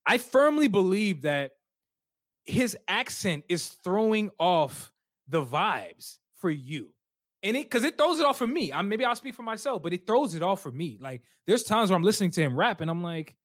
I 0.06 0.18
firmly 0.18 0.70
believe 0.70 1.24
that 1.24 1.52
his 2.46 2.78
accent 2.88 3.44
is 3.50 3.68
throwing 3.84 4.32
off 4.40 4.92
the 5.28 5.44
vibes 5.44 6.18
for 6.38 6.50
you. 6.50 6.88
And 7.44 7.56
it 7.58 7.66
because 7.66 7.84
it 7.84 7.98
throws 7.98 8.20
it 8.20 8.26
off 8.26 8.38
for 8.38 8.48
me. 8.48 8.72
I 8.72 8.82
maybe 8.82 9.06
I'll 9.06 9.16
speak 9.16 9.36
for 9.36 9.44
myself, 9.44 9.84
but 9.84 9.94
it 9.94 10.08
throws 10.08 10.34
it 10.34 10.42
off 10.42 10.62
for 10.62 10.72
me. 10.72 10.98
Like 11.00 11.22
there's 11.46 11.64
times 11.64 11.90
where 11.90 11.98
I'm 11.98 12.04
listening 12.04 12.32
to 12.32 12.42
him 12.42 12.58
rap 12.58 12.82
and 12.82 12.90
I'm 12.90 13.04
like, 13.04 13.36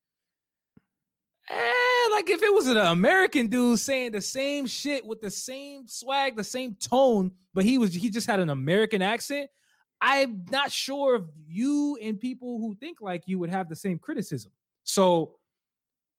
eh, 1.51 2.09
like 2.12 2.30
if 2.30 2.43
it 2.43 2.55
was 2.55 2.68
an 2.68 2.78
American 2.78 3.48
dude 3.48 3.80
saying 3.80 4.12
the 4.12 4.20
same 4.20 4.66
shit 4.66 5.05
with 5.05 5.20
the 5.20 5.30
same 5.30 5.89
swag, 5.89 6.36
the 6.36 6.44
same 6.44 6.76
tone, 6.76 7.32
but 7.52 7.64
he 7.64 7.78
was 7.78 7.93
he 7.93 8.09
just 8.09 8.26
had 8.26 8.40
an 8.40 8.51
American 8.51 9.02
accent. 9.02 9.51
I'm 10.02 10.44
not 10.50 10.72
sure 10.72 11.14
if 11.14 11.22
you 11.46 11.96
and 12.02 12.18
people 12.18 12.58
who 12.58 12.74
think 12.74 13.00
like 13.00 13.22
you 13.26 13.38
would 13.38 13.50
have 13.50 13.68
the 13.68 13.76
same 13.76 14.00
criticism. 14.00 14.50
So 14.82 15.36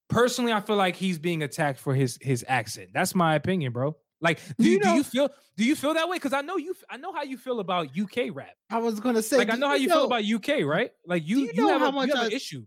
personally, 0.08 0.54
I 0.54 0.62
feel 0.62 0.78
like 0.78 0.96
he's 0.96 1.20
being 1.20 1.44
attacked 1.44 1.80
for 1.80 1.94
his 1.94 2.18
his 2.22 2.46
accent. 2.48 2.92
That's 2.94 3.14
my 3.14 3.36
opinion, 3.36 3.74
bro. 3.74 3.98
Like, 4.22 4.40
do 4.58 4.64
You 4.64 4.72
you, 4.72 4.80
do 4.80 4.90
you 4.92 5.04
feel 5.04 5.30
do 5.58 5.66
you 5.66 5.76
feel 5.76 5.94
that 5.96 6.08
way? 6.08 6.16
Because 6.16 6.32
I 6.32 6.40
know 6.40 6.56
you 6.56 6.74
I 6.90 6.96
know 6.96 7.12
how 7.12 7.24
you 7.24 7.38
feel 7.38 7.60
about 7.60 7.90
UK 8.00 8.34
rap. 8.34 8.56
I 8.70 8.78
was 8.78 9.02
gonna 9.02 9.22
say, 9.22 9.38
Like 9.38 9.52
I 9.52 9.58
know 9.58 9.68
how 9.68 9.76
you 9.76 9.90
feel 9.90 10.06
about 10.06 10.24
UK, 10.24 10.64
right? 10.64 10.92
Like 11.06 11.28
you 11.28 11.40
you 11.40 11.52
you, 11.54 11.62
know 11.64 11.68
have, 11.68 11.82
how 11.82 11.90
a, 11.90 11.92
much 11.92 12.08
you 12.08 12.16
have 12.16 12.28
an 12.28 12.32
issue. 12.32 12.66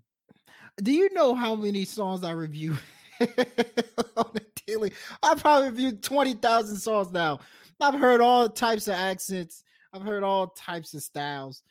Do 0.82 0.92
you 0.92 1.12
know 1.14 1.34
how 1.34 1.54
many 1.54 1.86
songs 1.86 2.24
I 2.24 2.32
review 2.32 2.76
on 3.20 4.26
the 4.34 4.44
daily? 4.66 4.92
I 5.22 5.34
probably 5.34 5.70
reviewed 5.70 6.02
twenty 6.02 6.34
thousand 6.34 6.76
songs 6.76 7.10
now. 7.10 7.40
I've 7.80 7.98
heard 7.98 8.20
all 8.20 8.50
types 8.50 8.86
of 8.86 8.94
accents. 8.94 9.64
I've 9.92 10.02
heard 10.02 10.22
all 10.22 10.48
types 10.48 10.94
of 10.94 11.02
styles. 11.02 11.62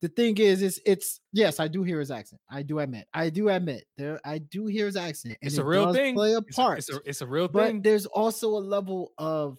The 0.00 0.08
thing 0.08 0.36
is, 0.38 0.60
is 0.62 0.80
it's 0.84 1.20
yes, 1.32 1.60
I 1.60 1.68
do 1.68 1.82
hear 1.82 1.98
his 1.98 2.10
accent. 2.10 2.40
I 2.50 2.62
do 2.62 2.78
admit, 2.80 3.06
I 3.14 3.30
do 3.30 3.48
admit 3.48 3.84
there. 3.96 4.20
I 4.24 4.38
do 4.38 4.66
hear 4.66 4.86
his 4.86 4.96
accent. 4.96 5.38
It's 5.40 5.56
a 5.58 5.64
real 5.64 5.92
thing. 5.94 6.14
Play 6.14 6.34
a 6.34 6.38
It's 6.38 6.50
a- 6.58 6.60
part, 6.60 6.78
It's 6.78 6.90
a, 6.90 7.00
it's 7.06 7.20
a 7.22 7.26
real 7.26 7.48
but 7.48 7.66
thing. 7.68 7.82
there's 7.82 8.04
also 8.06 8.48
a 8.48 8.58
level 8.60 9.12
of 9.18 9.58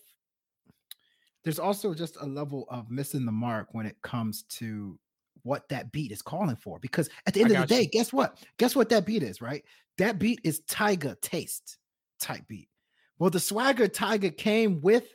there's 1.44 1.60
also 1.60 1.94
just 1.94 2.18
a 2.22 2.26
level 2.26 2.66
of 2.70 2.90
missing 2.90 3.26
the 3.26 3.32
mark 3.32 3.70
when 3.72 3.86
it 3.86 3.96
comes 4.02 4.44
to 4.44 4.98
what 5.44 5.68
that 5.70 5.92
beat 5.92 6.12
is 6.12 6.22
calling 6.24 6.56
for 6.56 6.80
because 6.80 7.08
at 7.28 7.34
the 7.36 7.42
end 7.42 7.52
of 7.52 7.62
the 7.62 7.68
day 7.68 7.82
you. 7.84 7.88
guess 7.90 8.12
what 8.12 8.40
guess 8.58 8.76
what 8.76 8.90
that 8.90 9.06
beat 9.06 9.22
is 9.22 9.42
right 9.42 9.64
that 10.00 10.18
beat 10.18 10.40
is 10.44 10.62
Tyga 10.62 11.20
taste 11.22 11.78
type 12.20 12.42
beat 12.48 12.68
well 13.20 13.30
the 13.30 13.40
swagger 13.40 13.88
Tyga 13.88 14.36
came 14.36 14.82
with 14.82 15.08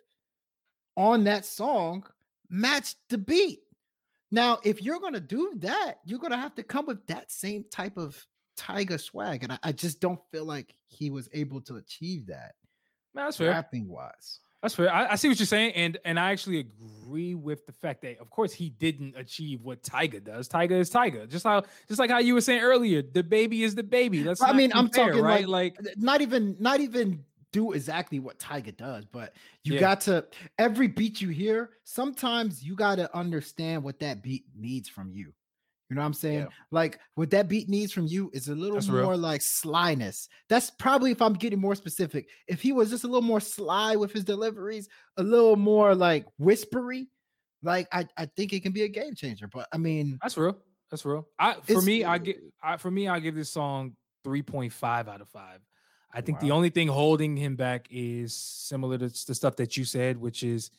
on 0.97 1.25
that 1.25 1.45
song 1.45 2.05
matched 2.51 2.97
the 3.09 3.19
beat 3.19 3.61
now 4.31 4.59
if 4.65 4.83
you're 4.83 4.99
going 5.01 5.13
to 5.15 5.21
do 5.21 5.53
that 5.57 6.01
you're 6.05 6.19
going 6.19 6.33
to 6.33 6.37
have 6.37 6.55
to 6.55 6.63
come 6.63 6.87
with 6.87 7.07
that 7.07 7.31
same 7.31 7.65
type 7.71 7.97
of 7.97 8.27
Tyga 8.59 9.01
swag 9.01 9.43
and 9.45 9.53
I, 9.53 9.59
I 9.63 9.73
just 9.73 10.01
don't 10.01 10.21
feel 10.33 10.45
like 10.45 10.75
he 10.89 11.11
was 11.11 11.29
able 11.33 11.61
to 11.63 11.77
achieve 11.77 12.27
that 12.27 12.53
Man, 13.15 13.25
that's 13.27 13.37
fair. 13.39 13.51
rapping 13.51 13.89
wise 13.89 14.41
That's 14.63 14.75
fair. 14.75 14.93
I, 14.93 15.13
I 15.13 15.15
see 15.17 15.29
what 15.29 15.39
you're 15.39 15.47
saying, 15.47 15.73
and 15.73 15.97
and 16.05 16.21
I 16.21 16.31
actually 16.33 16.59
agree 16.61 17.35
with 17.35 17.65
the 17.67 17.73
fact 17.73 18.03
that, 18.03 18.21
of 18.21 18.29
course, 18.29 18.53
he 18.53 18.69
didn't 18.69 19.17
achieve 19.17 19.63
what 19.63 19.83
Tyga 19.83 20.23
does. 20.23 20.49
Tyga 20.51 20.73
is 20.73 20.91
Tyga, 20.91 21.27
just 21.27 21.45
how 21.45 21.63
just 21.89 21.99
like 21.99 22.11
how 22.11 22.19
you 22.19 22.35
were 22.35 22.43
saying 22.43 22.61
earlier. 22.61 23.03
DaBaby 23.03 23.63
is 23.63 23.75
DaBaby. 23.75 24.23
Let's. 24.27 24.43
I 24.43 24.53
mean, 24.53 24.71
I'm 24.75 24.85
compare, 24.91 25.07
talking 25.09 25.23
right. 25.23 25.49
like- 25.49 25.77
Like, 25.83 25.97
not 25.97 26.21
even 26.21 26.57
not 26.61 26.81
even 26.81 27.25
do 27.53 27.73
exactly 27.73 28.19
what 28.21 28.39
Tyga 28.39 28.77
does, 28.77 29.05
but 29.07 29.35
you 29.65 29.75
Yeah. 29.75 29.81
got 29.81 30.01
to 30.03 30.27
every 30.59 30.87
beat 30.87 31.21
you 31.21 31.29
hear, 31.31 31.71
sometimes 31.85 32.63
you 32.63 32.75
got 32.77 32.97
to 32.97 33.15
understand 33.17 33.83
what 33.83 33.99
that 34.01 34.23
beat 34.23 34.45
needs 34.57 34.89
from 34.89 35.11
you. 35.13 35.33
You 35.89 35.97
know 35.97 36.03
what 36.03 36.07
I'm 36.07 36.15
saying? 36.15 36.39
Yeah. 36.41 36.47
Like 36.71 37.01
what 37.17 37.31
that 37.31 37.49
beat 37.49 37.69
needs 37.69 37.93
from 37.93 38.07
you 38.07 38.31
is 38.33 38.47
a 38.49 38.55
little 38.55 38.77
That's 38.77 38.89
real. 38.89 39.03
more 39.05 39.17
like 39.17 39.43
slyness. 39.43 40.29
That's 40.49 40.71
probably 40.71 41.11
if 41.11 41.21
I'm 41.21 41.33
getting 41.35 41.59
more 41.61 41.75
specific. 41.75 42.29
If 42.47 42.63
he 42.63 42.71
was 42.71 42.91
just 42.91 43.03
a 43.03 43.09
little 43.09 43.23
more 43.23 43.41
sly 43.41 43.97
with 43.97 44.13
his 44.13 44.23
deliveries, 44.23 44.89
a 45.17 45.23
little 45.25 45.57
more 45.57 45.97
like 45.97 46.27
whispery, 46.39 47.09
like 47.65 47.89
I, 47.93 48.07
I 48.17 48.27
think 48.27 48.53
it 48.53 48.63
can 48.63 48.71
be 48.71 48.83
a 48.85 48.89
game 48.89 49.17
changer. 49.17 49.49
But 49.49 49.67
I 49.73 49.79
mean, 49.79 50.17
that's 50.23 50.37
real. 50.37 50.57
That's 50.93 51.05
real. 51.05 51.27
I 51.41 51.55
for 51.55 51.83
me, 51.83 52.05
I 52.05 52.19
get. 52.19 52.39
I, 52.63 52.77
for 52.77 52.91
me, 52.91 53.09
I 53.09 53.19
give 53.19 53.35
this 53.35 53.51
song 53.53 53.97
three 54.23 54.43
point 54.43 54.73
five 54.73 55.09
out 55.09 55.21
of 55.21 55.29
five. 55.29 55.61
I 56.12 56.20
think 56.20 56.41
the 56.41 56.51
only 56.51 56.70
thing 56.70 56.89
holding 56.89 57.37
him 57.37 57.55
back 57.57 57.87
is 57.91 58.35
similar 58.35 58.99
to 58.99 59.27
the 59.27 59.35
stuff 59.35 59.57
that 59.57 59.77
you 59.77 59.85
said, 59.85 60.16
which 60.16 60.43
is, 60.43 60.70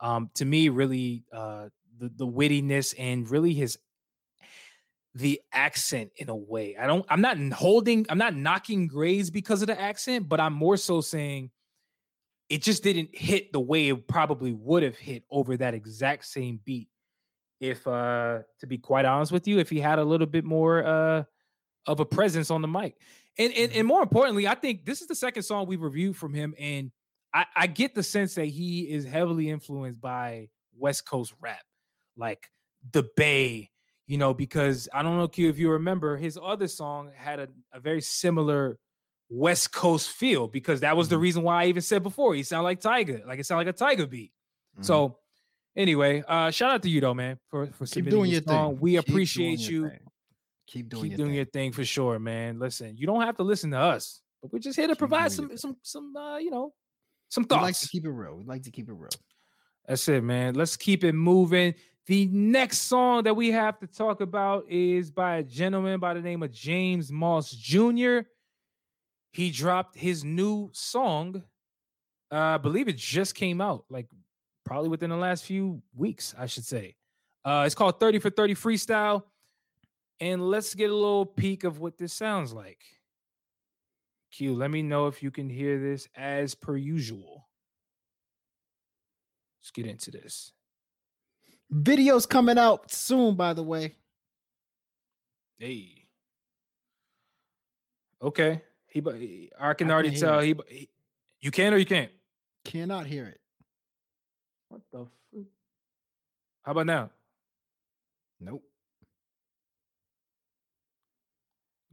um, 0.00 0.30
to 0.34 0.44
me, 0.44 0.68
really, 0.68 1.24
uh, 1.32 1.68
the 1.98 2.10
the 2.14 2.26
wittiness 2.26 2.94
and 2.98 3.28
really 3.28 3.54
his 3.54 3.78
the 5.14 5.40
accent 5.50 6.10
in 6.16 6.28
a 6.28 6.36
way. 6.36 6.76
I 6.76 6.86
don't. 6.86 7.04
I'm 7.08 7.20
not 7.20 7.38
holding. 7.52 8.06
I'm 8.08 8.18
not 8.18 8.36
knocking 8.36 8.86
Grays 8.86 9.30
because 9.30 9.62
of 9.62 9.68
the 9.68 9.80
accent, 9.80 10.28
but 10.28 10.40
I'm 10.40 10.52
more 10.52 10.76
so 10.76 11.00
saying 11.00 11.50
it 12.48 12.62
just 12.62 12.82
didn't 12.82 13.16
hit 13.16 13.52
the 13.52 13.60
way 13.60 13.88
it 13.88 14.06
probably 14.06 14.52
would 14.52 14.82
have 14.82 14.96
hit 14.96 15.24
over 15.30 15.56
that 15.56 15.74
exact 15.74 16.26
same 16.26 16.60
beat. 16.64 16.88
If, 17.58 17.86
uh, 17.86 18.40
to 18.60 18.66
be 18.66 18.76
quite 18.76 19.06
honest 19.06 19.32
with 19.32 19.48
you, 19.48 19.58
if 19.58 19.70
he 19.70 19.80
had 19.80 19.98
a 19.98 20.04
little 20.04 20.26
bit 20.26 20.44
more 20.44 20.84
uh 20.84 21.24
of 21.86 22.00
a 22.00 22.04
presence 22.04 22.50
on 22.50 22.62
the 22.62 22.68
mic, 22.68 22.96
and 23.38 23.52
and, 23.52 23.72
and 23.72 23.86
more 23.86 24.02
importantly, 24.02 24.46
I 24.48 24.54
think 24.54 24.84
this 24.84 25.00
is 25.02 25.08
the 25.08 25.14
second 25.14 25.42
song 25.42 25.66
we've 25.66 25.82
reviewed 25.82 26.16
from 26.16 26.32
him, 26.34 26.54
and 26.58 26.90
I, 27.34 27.46
I 27.54 27.66
get 27.66 27.94
the 27.94 28.02
sense 28.02 28.34
that 28.36 28.46
he 28.46 28.82
is 28.90 29.04
heavily 29.04 29.50
influenced 29.50 30.00
by 30.00 30.48
West 30.76 31.06
Coast 31.06 31.34
rap, 31.40 31.62
like 32.16 32.48
the 32.92 33.08
Bay, 33.16 33.70
you 34.06 34.16
know, 34.18 34.32
because 34.32 34.88
I 34.94 35.02
don't 35.02 35.16
know 35.18 35.28
Q, 35.28 35.48
if 35.50 35.58
you 35.58 35.70
remember, 35.70 36.16
his 36.16 36.38
other 36.42 36.68
song 36.68 37.10
had 37.14 37.40
a, 37.40 37.48
a 37.72 37.80
very 37.80 38.00
similar 38.00 38.78
West 39.28 39.72
Coast 39.72 40.10
feel 40.10 40.46
because 40.48 40.80
that 40.80 40.96
was 40.96 41.08
the 41.08 41.16
Mhm. 41.16 41.20
reason 41.20 41.42
why 41.42 41.64
I 41.64 41.66
even 41.66 41.82
said 41.82 42.02
before 42.04 42.34
he 42.34 42.42
sounded 42.44 42.64
like 42.64 42.80
Tyga, 42.80 43.26
like 43.26 43.40
it 43.40 43.44
sounded 43.46 43.66
like 43.66 43.74
a 43.74 43.84
Tyga 44.02 44.08
beat. 44.08 44.32
Mhm. 44.78 44.84
So 44.84 45.18
anyway, 45.74 46.22
uh 46.28 46.50
shout 46.52 46.70
out 46.70 46.82
to 46.84 46.88
you 46.88 47.00
though, 47.00 47.12
man, 47.14 47.38
for 47.48 47.66
for 47.66 47.84
keep 47.86 47.88
submitting 47.88 48.18
doing 48.18 48.30
your 48.30 48.42
song. 48.42 48.74
thing. 48.74 48.80
We 48.80 48.92
Keep 48.92 49.08
appreciate 49.08 49.58
you. 49.68 49.88
thing. 49.90 49.98
Keep 50.66 50.88
doing 50.88 51.02
Keep 51.02 51.10
your 51.12 51.16
doing 51.18 51.28
thing. 51.30 51.36
your 51.36 51.44
thing 51.46 51.72
for 51.72 51.84
sure, 51.84 52.18
man. 52.18 52.58
Listen, 52.58 52.96
you 52.96 53.06
don't 53.06 53.22
have 53.22 53.36
to 53.36 53.42
listen 53.42 53.70
to 53.70 53.78
us, 53.78 54.20
but 54.42 54.52
we're 54.52 54.58
just 54.58 54.76
here 54.76 54.86
to 54.88 54.94
Keep 54.94 54.98
provide 54.98 55.30
some 55.32 55.56
some 55.56 55.76
some 55.82 56.16
uh, 56.16 56.38
you 56.38 56.50
know 56.50 56.72
some 57.28 57.46
We 57.48 57.56
like 57.56 57.74
to 57.74 57.80
thoughts. 57.80 57.88
keep 57.88 58.04
it 58.04 58.10
real. 58.10 58.36
We 58.36 58.44
like 58.44 58.62
to 58.64 58.70
keep 58.70 58.88
it 58.88 58.92
real. 58.94 59.10
That's 59.86 60.08
it, 60.08 60.24
man. 60.24 60.54
Let's 60.54 60.76
keep 60.76 61.04
it 61.04 61.12
moving. 61.12 61.74
The 62.06 62.26
next 62.26 62.78
song 62.82 63.24
that 63.24 63.34
we 63.34 63.50
have 63.52 63.78
to 63.80 63.86
talk 63.86 64.20
about 64.20 64.68
is 64.68 65.10
by 65.10 65.36
a 65.36 65.42
gentleman 65.42 65.98
by 66.00 66.14
the 66.14 66.20
name 66.20 66.42
of 66.42 66.52
James 66.52 67.10
Moss 67.10 67.50
Jr. 67.50 68.20
He 69.32 69.50
dropped 69.50 69.96
his 69.96 70.24
new 70.24 70.70
song. 70.72 71.42
Uh, 72.32 72.36
I 72.36 72.58
believe 72.58 72.88
it 72.88 72.96
just 72.96 73.34
came 73.34 73.60
out, 73.60 73.84
like 73.90 74.08
probably 74.64 74.88
within 74.88 75.10
the 75.10 75.16
last 75.16 75.44
few 75.44 75.82
weeks, 75.94 76.34
I 76.38 76.46
should 76.46 76.64
say. 76.64 76.96
Uh, 77.44 77.62
it's 77.66 77.74
called 77.74 78.00
30 78.00 78.18
for 78.18 78.30
30 78.30 78.54
Freestyle. 78.54 79.22
And 80.20 80.48
let's 80.48 80.74
get 80.74 80.90
a 80.90 80.94
little 80.94 81.26
peek 81.26 81.64
of 81.64 81.78
what 81.78 81.98
this 81.98 82.12
sounds 82.12 82.52
like. 82.52 82.80
Q, 84.32 84.54
let 84.54 84.70
me 84.70 84.82
know 84.82 85.06
if 85.06 85.22
you 85.22 85.30
can 85.30 85.48
hear 85.48 85.78
this 85.78 86.08
as 86.14 86.54
per 86.54 86.76
usual. 86.76 87.48
Let's 89.60 89.70
get 89.70 89.86
into 89.86 90.10
this. 90.10 90.52
Videos 91.72 92.28
coming 92.28 92.58
out 92.58 92.90
soon, 92.92 93.34
by 93.34 93.52
the 93.52 93.62
way. 93.62 93.96
Hey. 95.58 96.06
Okay. 98.22 98.62
He, 98.86 99.50
I 99.58 99.74
can 99.74 99.90
I 99.90 99.94
already 99.94 100.10
can 100.10 100.18
hear 100.18 100.26
tell 100.26 100.40
he, 100.40 100.54
he. 100.68 100.88
You 101.40 101.50
can 101.50 101.74
or 101.74 101.76
you 101.76 101.86
can't. 101.86 102.10
Cannot 102.64 103.06
hear 103.06 103.26
it. 103.26 103.40
What 104.68 104.80
the? 104.92 105.06
Freak? 105.30 105.46
How 106.62 106.72
about 106.72 106.86
now, 106.86 107.10
Nope. 108.40 108.62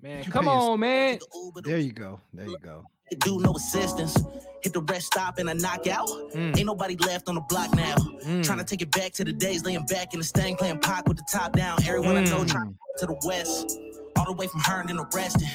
Man? 0.04 0.24
You 0.24 0.32
Come 0.32 0.48
on, 0.48 0.80
man. 0.80 1.20
There 1.64 1.78
you 1.80 1.92
go. 1.94 2.20
There 2.34 2.46
you 2.48 2.58
go. 2.62 2.86
Do 3.20 3.40
no 3.40 3.54
assistance. 3.56 4.18
Hit 4.62 4.74
the 4.74 4.82
rest 4.82 5.08
stop 5.08 5.38
and 5.40 5.50
a 5.50 5.54
knockout. 5.54 6.08
Mm, 6.34 6.58
Ain't 6.58 6.66
nobody 6.66 6.96
left 6.98 7.28
on 7.30 7.36
the 7.36 7.42
block 7.42 7.74
now. 7.76 7.96
mm. 7.96 8.44
Trying 8.44 8.60
to 8.60 8.64
take 8.64 8.82
it 8.82 8.92
back 8.92 9.12
to 9.14 9.24
the 9.24 9.34
days 9.34 9.64
laying 9.66 9.86
back 9.86 10.14
in 10.14 10.20
the 10.20 10.26
stand 10.26 10.58
playing 10.58 10.80
pop 10.80 11.08
with 11.08 11.18
the 11.18 11.26
top 11.32 11.54
down. 11.54 11.78
Everyone 11.84 12.18
I 12.18 12.24
know 12.24 12.44
trying 12.46 12.68
Mm. 12.72 12.76
to 13.00 13.06
the 13.08 13.18
west. 13.26 13.80
All 14.18 14.26
the 14.26 14.34
way 14.34 14.48
from 14.48 14.62
Herndon 14.62 14.98
to 14.98 15.06
Reston. 15.16 15.48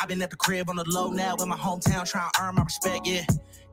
I've 0.00 0.08
been 0.08 0.22
at 0.22 0.30
the 0.30 0.36
crib 0.36 0.68
on 0.70 0.76
the 0.76 0.84
low 0.88 1.10
now 1.10 1.34
in 1.36 1.48
my 1.48 1.56
hometown 1.56 2.08
trying 2.08 2.30
to 2.32 2.42
earn 2.42 2.54
my 2.56 2.62
respect, 2.64 3.06
yeah. 3.06 3.24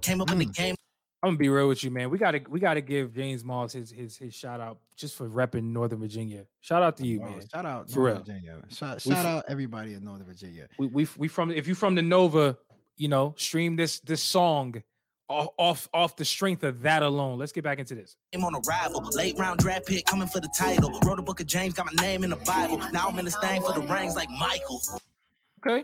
Came 0.01 0.21
up 0.21 0.31
in 0.31 0.39
the 0.39 0.45
Mm. 0.45 0.53
game. 0.53 0.75
I'm 1.21 1.29
gonna 1.31 1.37
be 1.37 1.49
real 1.49 1.67
with 1.67 1.83
you, 1.83 1.91
man. 1.91 2.09
We 2.09 2.17
gotta 2.17 2.41
we 2.47 2.59
gotta 2.61 2.79
give 2.81 3.13
James 3.13 3.43
Moss 3.43 3.73
his 3.73 3.91
his 3.91 4.15
his 4.17 4.33
shout 4.33 4.61
out 4.61 4.77
just 4.95 5.15
for 5.17 5.27
repping 5.29 5.63
Northern 5.63 5.99
Virginia. 5.99 6.45
Shout 6.61 6.81
out 6.81 6.95
to 6.97 7.05
you, 7.05 7.21
Oh, 7.21 7.29
man. 7.29 7.41
Shout 7.49 7.65
out 7.65 7.89
For 7.91 7.99
Northern 7.99 8.15
real. 8.15 8.23
Virginia. 8.23 8.61
Shout, 8.69 9.01
shout 9.01 9.17
f- 9.17 9.25
out 9.25 9.43
everybody 9.49 9.95
in 9.95 10.03
Northern 10.05 10.25
Virginia. 10.27 10.67
We 10.77 10.87
we 10.87 11.07
we 11.17 11.27
from 11.27 11.51
if 11.51 11.67
you're 11.67 11.75
from 11.75 11.95
the 11.95 12.01
Nova, 12.01 12.57
you 12.95 13.09
know, 13.09 13.33
stream 13.37 13.75
this 13.75 13.99
this 13.99 14.23
song 14.23 14.81
off 15.27 15.49
off 15.57 15.89
off 15.93 16.15
the 16.15 16.23
strength 16.23 16.63
of 16.63 16.81
that 16.83 17.03
alone. 17.03 17.37
Let's 17.37 17.51
get 17.51 17.65
back 17.65 17.79
into 17.79 17.95
this. 17.95 18.15
I'm 18.33 18.45
on 18.45 18.53
arrival. 18.55 19.01
Late 19.13 19.37
round 19.37 19.59
draft 19.59 19.87
pick 19.87 20.05
coming 20.05 20.27
for 20.29 20.39
the 20.39 20.49
title. 20.57 20.97
Wrote 21.03 21.19
a 21.19 21.21
book 21.21 21.41
of 21.41 21.47
James, 21.47 21.73
got 21.73 21.85
my 21.93 22.01
name 22.01 22.23
in 22.23 22.29
the 22.29 22.37
Bible. 22.37 22.77
Now 22.93 23.09
I'm 23.09 23.19
in 23.19 23.25
this 23.25 23.37
thing 23.39 23.61
for 23.61 23.73
the 23.73 23.81
rings 23.81 24.15
like 24.15 24.29
Michael. 24.29 24.81
Okay. 25.67 25.83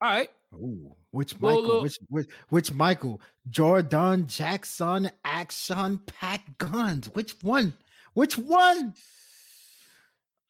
All 0.00 0.08
right. 0.10 0.30
Ooh, 0.54 0.94
which 1.12 1.38
Michael? 1.40 1.62
look- 1.62 1.82
Which 1.84 1.98
which 2.08 2.26
which 2.48 2.72
Michael? 2.72 3.20
Jordan 3.48 4.26
Jackson 4.26 5.10
Action 5.24 6.00
Pack 6.06 6.58
Guns. 6.58 7.06
Which 7.14 7.36
one? 7.42 7.74
Which 8.14 8.36
one? 8.36 8.94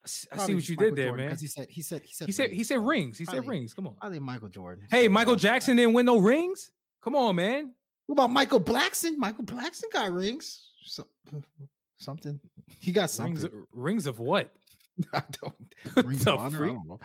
I 0.04 0.08
see, 0.46 0.54
what 0.56 0.68
you 0.68 0.74
did 0.76 0.96
there, 0.96 1.12
man. 1.14 1.36
He 1.36 1.46
said 1.46 1.68
he 1.70 1.80
said 1.80 2.02
he 2.02 2.12
said 2.12 2.26
He 2.26 2.32
said 2.32 2.50
he 2.50 2.64
said 2.64 2.80
rings. 2.84 3.18
He 3.18 3.24
said 3.24 3.46
rings. 3.46 3.72
Come 3.72 3.86
on. 3.86 3.94
I 4.02 4.10
think 4.10 4.22
Michael 4.22 4.48
Jordan. 4.48 4.86
Hey, 4.90 5.06
Michael 5.06 5.34
uh, 5.34 5.36
Jackson 5.36 5.76
didn't 5.76 5.92
win 5.94 6.06
no 6.06 6.18
rings. 6.18 6.70
Come 7.02 7.14
on, 7.14 7.36
man. 7.36 7.72
What 8.06 8.14
about 8.14 8.30
Michael 8.30 8.60
Blackson? 8.60 9.16
Michael 9.16 9.44
Blackson 9.44 9.84
got 9.92 10.10
rings. 10.10 10.70
So, 10.84 11.06
something. 11.98 12.40
He 12.80 12.90
got 12.90 13.10
something. 13.10 13.34
Rings, 13.52 13.66
rings 13.72 14.06
of 14.06 14.18
what? 14.18 14.52
I 15.12 15.22
don't. 15.40 16.06
Rings 16.06 16.26
of 16.26 16.38
honor. 16.38 16.64
I 16.64 16.66
don't 16.68 16.88
know. 16.88 17.00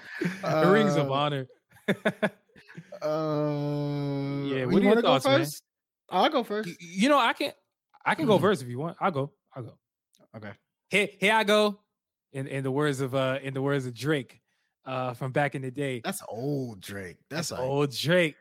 The 0.66 0.72
rings 0.72 0.96
of 0.96 1.10
Uh, 1.10 1.14
honor. 1.14 1.48
Uh, 3.02 4.44
Yeah, 4.46 4.66
what 4.66 4.82
are 4.82 4.86
your 4.86 5.02
thoughts, 5.02 5.26
man? 5.26 5.40
first? 5.40 5.64
I'll 6.10 6.30
go 6.30 6.44
first. 6.44 6.70
You 6.82 7.10
know, 7.10 7.18
I 7.20 7.34
can 7.34 7.52
I 8.06 8.16
can 8.16 8.26
go 8.26 8.40
first 8.40 8.62
if 8.62 8.68
you 8.68 8.80
want. 8.80 8.98
I'll 9.00 9.12
go. 9.12 9.32
I'll 9.56 9.64
go. 9.64 9.74
Okay. 10.36 10.52
Here, 10.90 11.10
here 11.20 11.34
I 11.34 11.44
go. 11.44 11.80
In 12.34 12.48
in 12.48 12.64
the 12.64 12.72
words 12.72 13.02
of 13.02 13.16
uh 13.16 13.40
in 13.42 13.54
the 13.54 13.62
words 13.62 13.86
of 13.86 13.94
Drake, 13.94 14.42
uh 14.86 15.14
from 15.14 15.32
back 15.32 15.56
in 15.56 15.62
the 15.62 15.72
day. 15.72 16.02
That's 16.04 16.22
old 16.30 16.82
Drake. 16.82 17.18
That's, 17.30 17.50
That's 17.50 17.60
like, 17.60 17.70
old 17.70 17.92
Drake. 17.96 18.36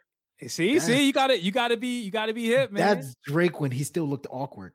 See, 0.49 0.74
That's- 0.74 0.87
see, 0.87 1.07
you 1.07 1.12
gotta 1.12 1.41
you 1.41 1.51
gotta 1.51 1.77
be 1.77 2.03
you 2.03 2.11
gotta 2.11 2.35
be 2.35 2.47
hip, 2.47 2.70
man. 2.73 2.97
That's 2.97 3.15
Drake 3.24 3.61
when 3.61 3.70
he 3.70 3.85
still 3.85 4.05
looked 4.05 4.27
awkward. 4.31 4.73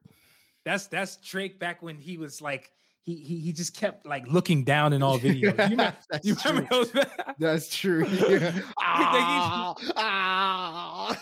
That's 0.65 0.87
that's 0.87 1.17
Drake 1.17 1.59
back 1.59 1.81
when 1.81 1.97
he 1.97 2.17
was 2.17 2.41
like 2.41 2.71
he 3.03 3.15
he, 3.15 3.39
he 3.39 3.53
just 3.53 3.75
kept 3.75 4.05
like 4.05 4.27
looking 4.27 4.63
down 4.63 4.93
in 4.93 5.01
all 5.03 5.17
videos. 5.27 5.41
You 5.41 5.51
remember, 5.69 5.95
That's 6.09 6.25
you 6.25 6.35
remember 6.45 6.67
true. 6.67 6.85
those? 6.93 7.05
That's 7.39 7.75
true. 7.75 8.05
Yeah. 8.07 8.61
Ah, 8.79 9.75
ah, 9.95 11.17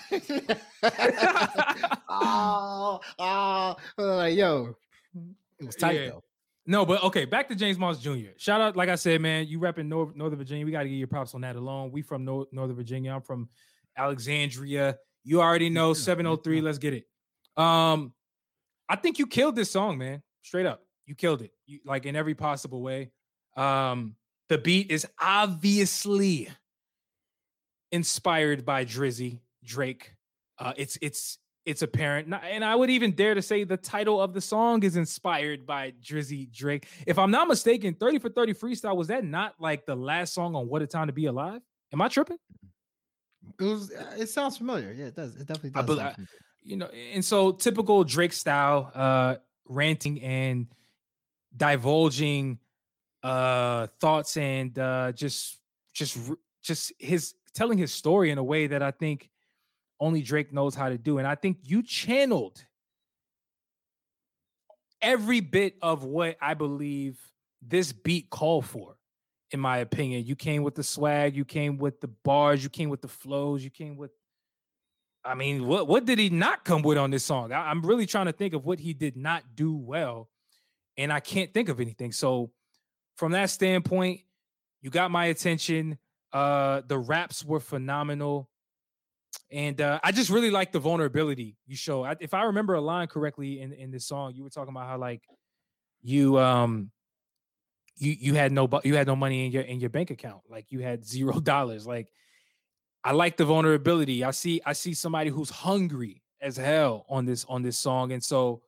ah, 2.10 3.00
ah. 3.20 3.76
Like, 3.98 4.36
yo, 4.36 4.76
it 5.60 5.66
was 5.66 5.76
tight 5.76 5.96
Yeah. 6.00 6.10
though. 6.10 6.24
No, 6.66 6.86
but 6.86 7.02
okay, 7.04 7.26
back 7.26 7.50
to 7.50 7.56
James 7.56 7.80
Moss 7.80 7.98
Jr. 8.00 8.30
Shout 8.38 8.62
out, 8.62 8.76
like 8.76 8.90
I 8.90 8.96
said, 8.96 9.22
man, 9.22 9.48
you 9.48 9.60
repping 9.60 9.88
Nor- 9.88 10.12
Northern 10.16 10.38
Virginia. 10.38 10.64
We 10.66 10.72
got 10.72 10.84
to 10.84 10.90
give 10.90 11.00
you 11.00 11.08
props 11.08 11.34
on 11.34 11.42
that 11.42 11.56
alone. 11.56 11.92
We 11.92 12.04
from 12.04 12.24
Nor- 12.26 12.46
Northern 12.52 12.76
Virginia. 12.76 13.12
I'm 13.12 13.22
from 13.24 13.50
Alexandria. 13.98 14.98
You 15.24 15.42
already 15.42 15.70
know 15.72 15.94
703. 15.94 16.62
Let's 16.62 16.78
get 16.78 16.94
it. 16.94 17.06
Um, 17.58 18.14
I 18.88 18.98
think 18.98 19.18
you 19.18 19.26
killed 19.26 19.56
this 19.56 19.72
song, 19.72 19.98
man. 19.98 20.22
Straight 20.44 20.68
up, 20.68 20.84
you 21.10 21.16
killed 21.16 21.42
it. 21.42 21.52
You, 21.66 21.80
like 21.86 22.06
in 22.06 22.16
every 22.16 22.36
possible 22.36 22.82
way. 22.84 23.10
Um, 23.58 24.16
the 24.48 24.60
beat 24.60 24.92
is 24.92 25.08
obviously 25.20 26.48
inspired 27.92 28.64
by 28.64 28.86
Drizzy 28.86 29.40
Drake. 29.64 30.14
Uh, 30.60 30.74
it's 30.78 30.98
it's 31.02 31.40
it's 31.66 31.82
apparent, 31.82 32.34
and 32.34 32.64
I 32.64 32.76
would 32.76 32.90
even 32.90 33.12
dare 33.14 33.34
to 33.34 33.42
say 33.42 33.64
the 33.64 33.78
title 33.78 34.22
of 34.22 34.34
the 34.34 34.42
song 34.42 34.84
is 34.84 34.96
inspired 34.96 35.66
by 35.66 35.92
Drizzy 36.02 36.52
Drake. 36.52 36.88
If 37.08 37.18
I'm 37.20 37.32
not 37.32 37.48
mistaken, 37.48 37.96
30 37.96 38.20
for 38.20 38.30
30 38.30 38.54
freestyle 38.54 38.96
was 38.96 39.08
that 39.08 39.24
not 39.24 39.56
like 39.60 39.86
the 39.86 39.96
last 39.96 40.34
song 40.34 40.56
on 40.56 40.68
What 40.68 40.82
a 40.82 40.88
Time 40.88 41.08
to 41.08 41.14
Be 41.14 41.26
Alive? 41.26 41.62
Am 41.92 42.02
I 42.02 42.08
tripping? 42.08 42.38
It 43.60 43.64
was. 43.64 43.92
uh, 43.92 44.16
It 44.18 44.30
sounds 44.30 44.58
familiar. 44.58 44.92
Yeah, 44.94 45.06
it 45.06 45.16
does. 45.16 45.36
It 45.36 45.48
definitely 45.48 45.72
does. 45.72 46.00
I- 46.00 46.16
you 46.62 46.76
know, 46.76 46.88
and 46.88 47.24
so 47.24 47.52
typical 47.54 48.04
Drake 48.04 48.34
style, 48.34 48.92
uh, 48.94 49.36
ranting 49.66 50.22
and 50.22 50.68
divulging 51.56 52.60
uh 53.24 53.88
thoughts 54.00 54.38
and 54.38 54.80
uh 54.80 55.12
just 55.12 55.60
just 55.94 56.18
just 56.62 56.94
his 57.00 57.34
telling 57.54 57.78
his 57.78 57.94
story 57.94 58.32
in 58.32 58.38
a 58.38 58.44
way 58.44 58.68
that 58.68 58.82
I 58.82 58.92
think 58.92 59.30
only 60.00 60.22
Drake 60.22 60.54
knows 60.54 60.76
how 60.76 60.90
to 60.90 60.98
do. 60.98 61.18
And 61.18 61.28
I 61.28 61.36
think 61.36 61.58
you 61.64 61.84
channeled 61.84 62.64
every 65.02 65.42
bit 65.42 65.76
of 65.82 66.04
what 66.04 66.38
I 66.42 66.54
believe 66.54 67.20
this 67.62 67.92
beat 67.92 68.30
called 68.30 68.66
for, 68.66 68.96
in 69.52 69.60
my 69.60 69.80
opinion. 69.80 70.26
You 70.26 70.36
came 70.36 70.64
with 70.64 70.76
the 70.76 70.84
swag, 70.84 71.36
you 71.36 71.46
came 71.46 71.78
with 71.78 72.00
the 72.02 72.08
bars, 72.08 72.64
you 72.64 72.70
came 72.70 72.90
with 72.90 73.02
the 73.02 73.08
flows, 73.08 73.64
you 73.64 73.70
came 73.70 73.98
with 73.98 74.12
I 75.24 75.36
mean, 75.36 75.68
what 75.68 75.88
what 75.88 76.06
did 76.06 76.18
he 76.18 76.30
not 76.30 76.64
come 76.64 76.82
with 76.82 76.98
on 76.98 77.12
this 77.12 77.26
song? 77.26 77.52
I, 77.52 77.72
am 77.72 77.82
really 77.82 78.06
trying 78.06 78.28
to 78.28 78.32
think 78.32 78.54
of 78.54 78.66
what 78.66 78.80
he 78.80 78.94
did 78.94 79.18
not 79.18 79.44
do 79.54 79.76
well, 79.76 80.30
and 81.00 81.14
I 81.14 81.22
can't 81.22 81.54
think 81.54 81.70
of 81.70 81.80
anything. 81.80 82.12
So, 82.12 82.52
from 83.16 83.32
that 83.32 83.50
standpoint, 83.50 84.22
you 84.82 84.90
got 84.90 85.12
my 85.12 85.28
attention. 85.28 85.98
Uh, 86.32 86.82
the 86.86 86.98
raps 86.98 87.44
were 87.44 87.62
phenomenal, 87.62 88.50
and 89.50 89.80
uh, 89.80 90.00
I 90.04 90.12
just 90.12 90.30
really 90.30 90.52
like 90.52 90.74
the 90.74 90.80
vulnerability 90.80 91.56
you 91.66 91.76
show. 91.76 92.04
I, 92.04 92.16
if 92.20 92.34
I 92.34 92.44
remember 92.44 92.76
a 92.76 92.82
line 92.82 93.08
correctly 93.08 93.62
in 93.62 93.72
in 93.74 93.92
this 93.92 94.06
song, 94.06 94.34
you 94.36 94.44
were 94.44 94.50
talking 94.50 94.74
about 94.76 94.88
how 94.88 94.98
like 94.98 95.24
you 96.02 96.38
um 96.38 96.92
you 97.96 98.16
you 98.20 98.34
had 98.36 98.52
no 98.52 98.70
you 98.84 98.96
had 98.96 99.08
no 99.08 99.16
money 99.16 99.46
in 99.46 99.52
your 99.54 99.64
in 99.64 99.80
your 99.80 99.90
bank 99.90 100.12
account, 100.12 100.42
like 100.50 100.66
you 100.70 100.80
had 100.82 101.06
zero 101.06 101.40
dollars, 101.40 101.88
like. 101.88 102.12
I 103.02 103.14
like 103.14 103.38
the 103.38 103.46
vulnerability. 103.46 104.26
I 104.26 104.32
see 104.32 104.62
I 104.66 104.74
see 104.74 104.94
somebody 104.94 105.30
who's 105.30 105.50
hungry 105.50 106.22
as 106.42 106.58
hell 106.58 107.06
on 107.08 107.24
this 107.24 107.46
on 107.48 107.64
this 107.64 107.78
song, 107.78 108.12
and 108.12 108.22
so 108.22 108.62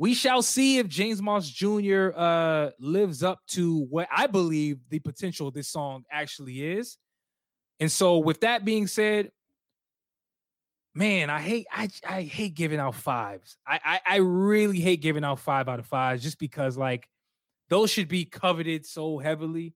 we 0.00 0.14
shall 0.14 0.40
see 0.40 0.78
if 0.78 0.88
James 0.88 1.20
Moss 1.20 1.46
Jr. 1.46 2.08
uh 2.16 2.70
lives 2.80 3.22
up 3.22 3.40
to 3.48 3.80
what 3.90 4.08
I 4.10 4.26
believe 4.26 4.78
the 4.88 4.98
potential 4.98 5.46
of 5.46 5.54
this 5.54 5.68
song 5.68 6.04
actually 6.10 6.72
is. 6.72 6.96
And 7.80 7.92
so, 7.92 8.16
with 8.16 8.40
that 8.40 8.64
being 8.64 8.86
said, 8.86 9.30
man, 10.94 11.28
I 11.28 11.40
hate 11.40 11.66
I 11.70 11.90
I 12.08 12.22
hate 12.22 12.54
giving 12.54 12.80
out 12.80 12.94
fives. 12.94 13.58
I 13.66 13.78
I, 13.84 14.00
I 14.06 14.16
really 14.16 14.80
hate 14.80 15.02
giving 15.02 15.22
out 15.22 15.38
five 15.38 15.68
out 15.68 15.78
of 15.78 15.86
fives 15.86 16.22
just 16.22 16.38
because 16.38 16.78
like 16.78 17.06
those 17.68 17.90
should 17.90 18.08
be 18.08 18.24
coveted 18.24 18.86
so 18.86 19.18
heavily. 19.18 19.74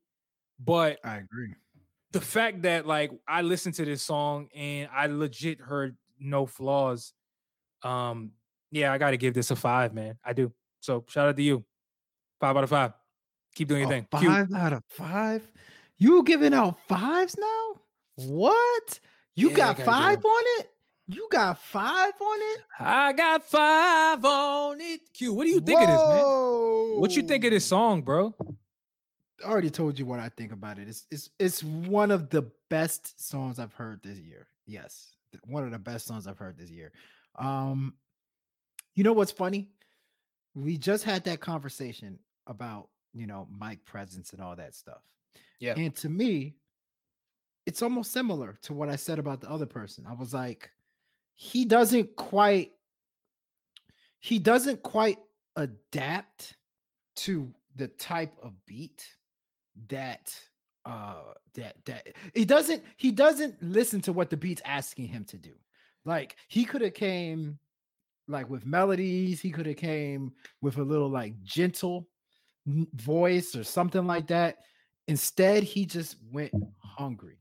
But 0.58 1.00
I 1.04 1.18
agree. 1.18 1.54
the 2.12 2.22
fact 2.22 2.62
that 2.62 2.86
like 2.86 3.10
I 3.28 3.42
listened 3.42 3.74
to 3.74 3.84
this 3.84 4.02
song 4.02 4.48
and 4.56 4.88
I 4.90 5.06
legit 5.06 5.60
heard 5.60 5.98
no 6.18 6.46
flaws. 6.46 7.12
Um, 7.82 8.30
yeah, 8.74 8.92
I 8.92 8.98
gotta 8.98 9.16
give 9.16 9.34
this 9.34 9.50
a 9.52 9.56
five, 9.56 9.94
man. 9.94 10.18
I 10.24 10.32
do. 10.32 10.52
So 10.80 11.04
shout 11.08 11.28
out 11.28 11.36
to 11.36 11.42
you. 11.42 11.64
Five 12.40 12.56
out 12.56 12.64
of 12.64 12.70
five. 12.70 12.92
Keep 13.54 13.68
doing 13.68 13.82
your 13.82 13.88
A 13.88 13.92
thing. 13.92 14.06
Five 14.10 14.52
out 14.52 14.72
of 14.72 14.82
five. 14.88 15.42
You 15.96 16.24
giving 16.24 16.52
out 16.52 16.76
fives 16.88 17.36
now? 17.38 17.80
What? 18.16 18.98
You 19.36 19.50
Yeah, 19.50 19.56
got 19.56 19.78
five 19.78 20.24
on 20.24 20.42
it? 20.58 20.70
You 21.06 21.28
got 21.30 21.58
five 21.58 22.14
on 22.20 22.38
it? 22.40 22.60
I 22.80 23.12
got 23.12 23.44
five 23.44 24.24
on 24.24 24.80
it. 24.80 25.00
Q, 25.12 25.34
what 25.34 25.44
do 25.44 25.50
you 25.50 25.60
think 25.60 25.80
of 25.80 25.86
this, 25.86 26.00
man? 26.08 26.24
What 27.00 27.14
you 27.14 27.22
think 27.22 27.44
of 27.44 27.52
this 27.52 27.64
song, 27.66 28.02
bro? 28.02 28.34
I 29.44 29.48
already 29.48 29.70
told 29.70 29.98
you 29.98 30.06
what 30.06 30.18
I 30.18 30.30
think 30.30 30.52
about 30.52 30.78
it. 30.78 30.88
It's 30.88 31.06
it's 31.12 31.30
it's 31.38 31.62
one 31.62 32.10
of 32.10 32.28
the 32.30 32.50
best 32.70 33.24
songs 33.28 33.60
I've 33.60 33.74
heard 33.74 34.00
this 34.02 34.18
year. 34.18 34.48
Yes, 34.66 35.14
one 35.46 35.64
of 35.64 35.70
the 35.70 35.78
best 35.78 36.06
songs 36.06 36.26
I've 36.26 36.38
heard 36.38 36.58
this 36.58 36.70
year. 36.70 36.92
Um, 37.38 37.94
you 38.94 39.04
know 39.04 39.12
what's 39.12 39.32
funny? 39.32 39.68
We 40.54 40.76
just 40.76 41.04
had 41.04 41.24
that 41.24 41.40
conversation 41.40 42.18
about 42.46 42.88
you 43.12 43.26
know 43.26 43.48
mic 43.60 43.84
presence 43.84 44.32
and 44.32 44.40
all 44.40 44.56
that 44.56 44.74
stuff. 44.74 45.02
Yeah. 45.60 45.74
and 45.76 45.94
to 45.96 46.08
me, 46.08 46.56
it's 47.66 47.82
almost 47.82 48.12
similar 48.12 48.58
to 48.62 48.74
what 48.74 48.88
I 48.88 48.96
said 48.96 49.18
about 49.18 49.40
the 49.40 49.50
other 49.50 49.66
person. 49.66 50.04
I 50.06 50.12
was 50.12 50.34
like, 50.34 50.70
he 51.34 51.64
doesn't 51.64 52.16
quite 52.16 52.72
he 54.20 54.38
doesn't 54.38 54.82
quite 54.82 55.18
adapt 55.56 56.56
to 57.16 57.52
the 57.76 57.88
type 57.88 58.34
of 58.42 58.52
beat 58.66 59.06
that 59.88 60.34
uh 60.84 61.22
that 61.54 61.76
that 61.84 62.08
he 62.34 62.44
doesn't 62.44 62.82
he 62.96 63.10
doesn't 63.10 63.60
listen 63.62 64.00
to 64.00 64.12
what 64.12 64.30
the 64.30 64.36
beat's 64.36 64.62
asking 64.64 65.08
him 65.08 65.24
to 65.24 65.36
do 65.36 65.52
like 66.04 66.36
he 66.48 66.64
could 66.64 66.80
have 66.80 66.94
came 66.94 67.58
like 68.28 68.48
with 68.48 68.66
melodies 68.66 69.40
he 69.40 69.50
could 69.50 69.66
have 69.66 69.76
came 69.76 70.32
with 70.62 70.78
a 70.78 70.82
little 70.82 71.08
like 71.08 71.34
gentle 71.42 72.08
voice 72.66 73.54
or 73.54 73.64
something 73.64 74.06
like 74.06 74.26
that 74.26 74.56
instead 75.08 75.62
he 75.62 75.84
just 75.84 76.16
went 76.32 76.52
hungry 76.78 77.38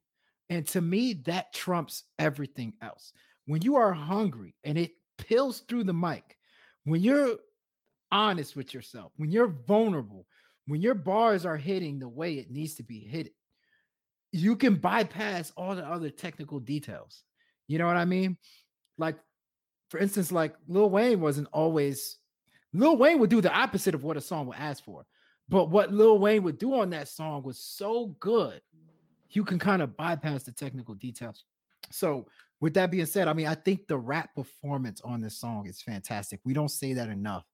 and 0.49 0.67
to 0.67 0.81
me 0.81 1.13
that 1.13 1.53
trumps 1.53 2.03
everything 2.19 2.73
else 2.81 3.13
when 3.45 3.61
you 3.61 3.75
are 3.75 3.91
hungry 3.91 4.55
and 4.63 4.77
it 4.77 4.91
pills 5.17 5.63
through 5.67 5.83
the 5.83 5.93
mic, 5.93 6.37
when 6.85 7.01
you're 7.01 7.37
honest 8.11 8.55
with 8.55 8.73
yourself, 8.73 9.11
when 9.17 9.31
you're 9.31 9.55
vulnerable, 9.67 10.25
when 10.67 10.81
your 10.81 10.95
bars 10.95 11.45
are 11.45 11.57
hitting 11.57 11.99
the 11.99 12.07
way 12.07 12.35
it 12.35 12.51
needs 12.51 12.75
to 12.75 12.83
be 12.83 12.99
hit, 12.99 13.33
you 14.31 14.55
can 14.55 14.75
bypass 14.75 15.51
all 15.57 15.75
the 15.75 15.85
other 15.85 16.09
technical 16.09 16.59
details. 16.59 17.23
You 17.67 17.77
know 17.77 17.87
what 17.87 17.97
I 17.97 18.05
mean? 18.05 18.37
Like, 18.97 19.17
for 19.93 19.99
instance, 19.99 20.31
like 20.31 20.55
Lil 20.67 20.89
Wayne 20.89 21.21
wasn't 21.21 21.47
always 21.53 22.17
Lil 22.73 22.97
Wayne 22.97 23.19
would 23.19 23.29
do 23.29 23.41
the 23.41 23.53
opposite 23.53 23.93
of 23.93 24.03
what 24.03 24.17
a 24.17 24.21
song 24.21 24.47
would 24.47 24.57
ask 24.57 24.83
for. 24.83 25.05
But 25.47 25.69
what 25.69 25.93
Lil 25.93 26.17
Wayne 26.17 26.41
would 26.41 26.57
do 26.57 26.73
on 26.73 26.89
that 26.89 27.07
song 27.07 27.43
was 27.43 27.59
so 27.59 28.07
good, 28.19 28.59
you 29.29 29.43
can 29.43 29.59
kind 29.59 29.83
of 29.83 29.95
bypass 29.95 30.41
the 30.41 30.51
technical 30.51 30.95
details. 30.95 31.43
So, 31.91 32.25
with 32.59 32.73
that 32.73 32.89
being 32.89 33.05
said, 33.05 33.27
I 33.27 33.33
mean, 33.33 33.45
I 33.45 33.53
think 33.53 33.85
the 33.85 33.99
rap 33.99 34.33
performance 34.33 34.99
on 35.01 35.21
this 35.21 35.37
song 35.37 35.67
is 35.67 35.79
fantastic. 35.79 36.39
We 36.43 36.53
don't 36.53 36.71
say 36.71 36.93
that 36.93 37.09
enough. 37.09 37.45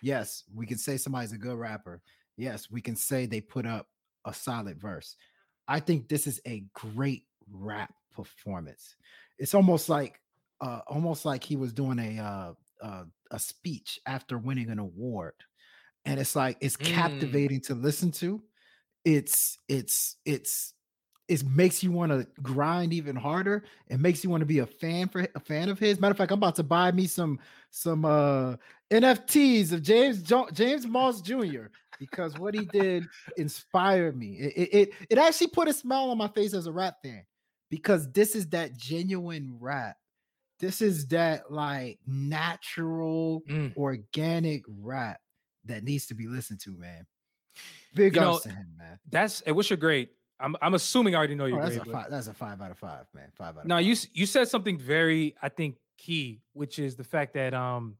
Yes, 0.00 0.44
we 0.54 0.64
can 0.64 0.78
say 0.78 0.98
somebody's 0.98 1.32
a 1.32 1.36
good 1.36 1.58
rapper. 1.58 2.00
Yes, 2.36 2.70
we 2.70 2.80
can 2.80 2.94
say 2.94 3.26
they 3.26 3.40
put 3.40 3.66
up 3.66 3.88
a 4.24 4.32
solid 4.32 4.80
verse. 4.80 5.16
I 5.66 5.80
think 5.80 6.08
this 6.08 6.28
is 6.28 6.40
a 6.46 6.62
great 6.74 7.24
rap 7.50 7.92
performance. 8.14 8.94
It's 9.36 9.54
almost 9.54 9.88
like 9.88 10.20
uh 10.60 10.80
almost 10.86 11.24
like 11.24 11.44
he 11.44 11.56
was 11.56 11.72
doing 11.72 11.98
a 11.98 12.20
uh, 12.22 12.52
uh 12.82 13.04
a 13.30 13.38
speech 13.38 14.00
after 14.06 14.38
winning 14.38 14.70
an 14.70 14.78
award. 14.78 15.34
And 16.04 16.18
it's 16.20 16.34
like 16.36 16.56
it's 16.60 16.76
Mm. 16.76 16.84
captivating 16.94 17.60
to 17.62 17.74
listen 17.74 18.10
to. 18.12 18.42
It's 19.04 19.58
it's 19.68 20.16
it's 20.24 20.74
it 21.28 21.44
makes 21.46 21.82
you 21.82 21.92
want 21.92 22.10
to 22.10 22.26
grind 22.42 22.92
even 22.94 23.14
harder. 23.14 23.64
It 23.88 24.00
makes 24.00 24.24
you 24.24 24.30
want 24.30 24.40
to 24.40 24.46
be 24.46 24.60
a 24.60 24.66
fan 24.66 25.08
for 25.08 25.26
a 25.34 25.40
fan 25.40 25.68
of 25.68 25.78
his. 25.78 26.00
Matter 26.00 26.12
of 26.12 26.16
fact, 26.18 26.32
I'm 26.32 26.38
about 26.38 26.56
to 26.56 26.62
buy 26.62 26.90
me 26.92 27.06
some 27.06 27.38
some 27.70 28.04
uh 28.04 28.56
NFTs 28.90 29.72
of 29.72 29.82
James 29.82 30.22
jo- 30.22 30.48
James 30.52 30.86
Moss 30.86 31.20
Jr. 31.20 31.66
because 31.98 32.36
what 32.36 32.54
he 32.54 32.64
did 32.64 33.08
inspired 33.36 34.16
me. 34.16 34.36
It, 34.38 34.52
it 34.56 34.74
it 34.74 34.92
it 35.10 35.18
actually 35.18 35.48
put 35.48 35.68
a 35.68 35.72
smile 35.72 36.10
on 36.10 36.18
my 36.18 36.28
face 36.28 36.54
as 36.54 36.66
a 36.66 36.72
rap 36.72 36.96
fan 37.02 37.24
because 37.70 38.10
this 38.12 38.34
is 38.34 38.48
that 38.48 38.76
genuine 38.76 39.56
rap. 39.60 39.96
This 40.58 40.80
is 40.82 41.06
that 41.08 41.50
like 41.52 41.98
natural, 42.06 43.42
Mm. 43.48 43.76
organic 43.76 44.64
rap 44.68 45.20
that 45.64 45.84
needs 45.84 46.06
to 46.06 46.14
be 46.14 46.26
listened 46.26 46.60
to, 46.60 46.76
man. 46.76 47.06
Big 47.94 48.14
You 48.14 48.20
know, 48.20 48.38
to 48.38 48.48
him, 48.48 48.74
man. 48.76 48.98
That's 49.08 49.40
and 49.42 49.54
what's 49.56 49.70
your 49.70 49.76
grade? 49.76 50.08
I'm 50.40 50.56
I'm 50.62 50.74
assuming 50.74 51.14
I 51.14 51.18
already 51.18 51.34
know 51.34 51.46
your 51.46 51.58
Oh, 51.58 51.62
that's 51.62 51.76
grade. 51.76 51.88
a 51.88 51.92
five. 51.92 52.10
That's 52.10 52.26
a 52.28 52.34
five 52.34 52.60
out 52.60 52.70
of 52.70 52.78
five, 52.78 53.06
man. 53.14 53.30
Five 53.34 53.56
out 53.56 53.62
of 53.62 53.66
Now 53.66 53.76
five. 53.76 53.86
you 53.86 53.96
you 54.12 54.26
said 54.26 54.48
something 54.48 54.78
very 54.78 55.34
I 55.42 55.48
think 55.48 55.76
key, 55.96 56.42
which 56.52 56.78
is 56.78 56.96
the 56.96 57.04
fact 57.04 57.34
that 57.34 57.54
um 57.54 57.96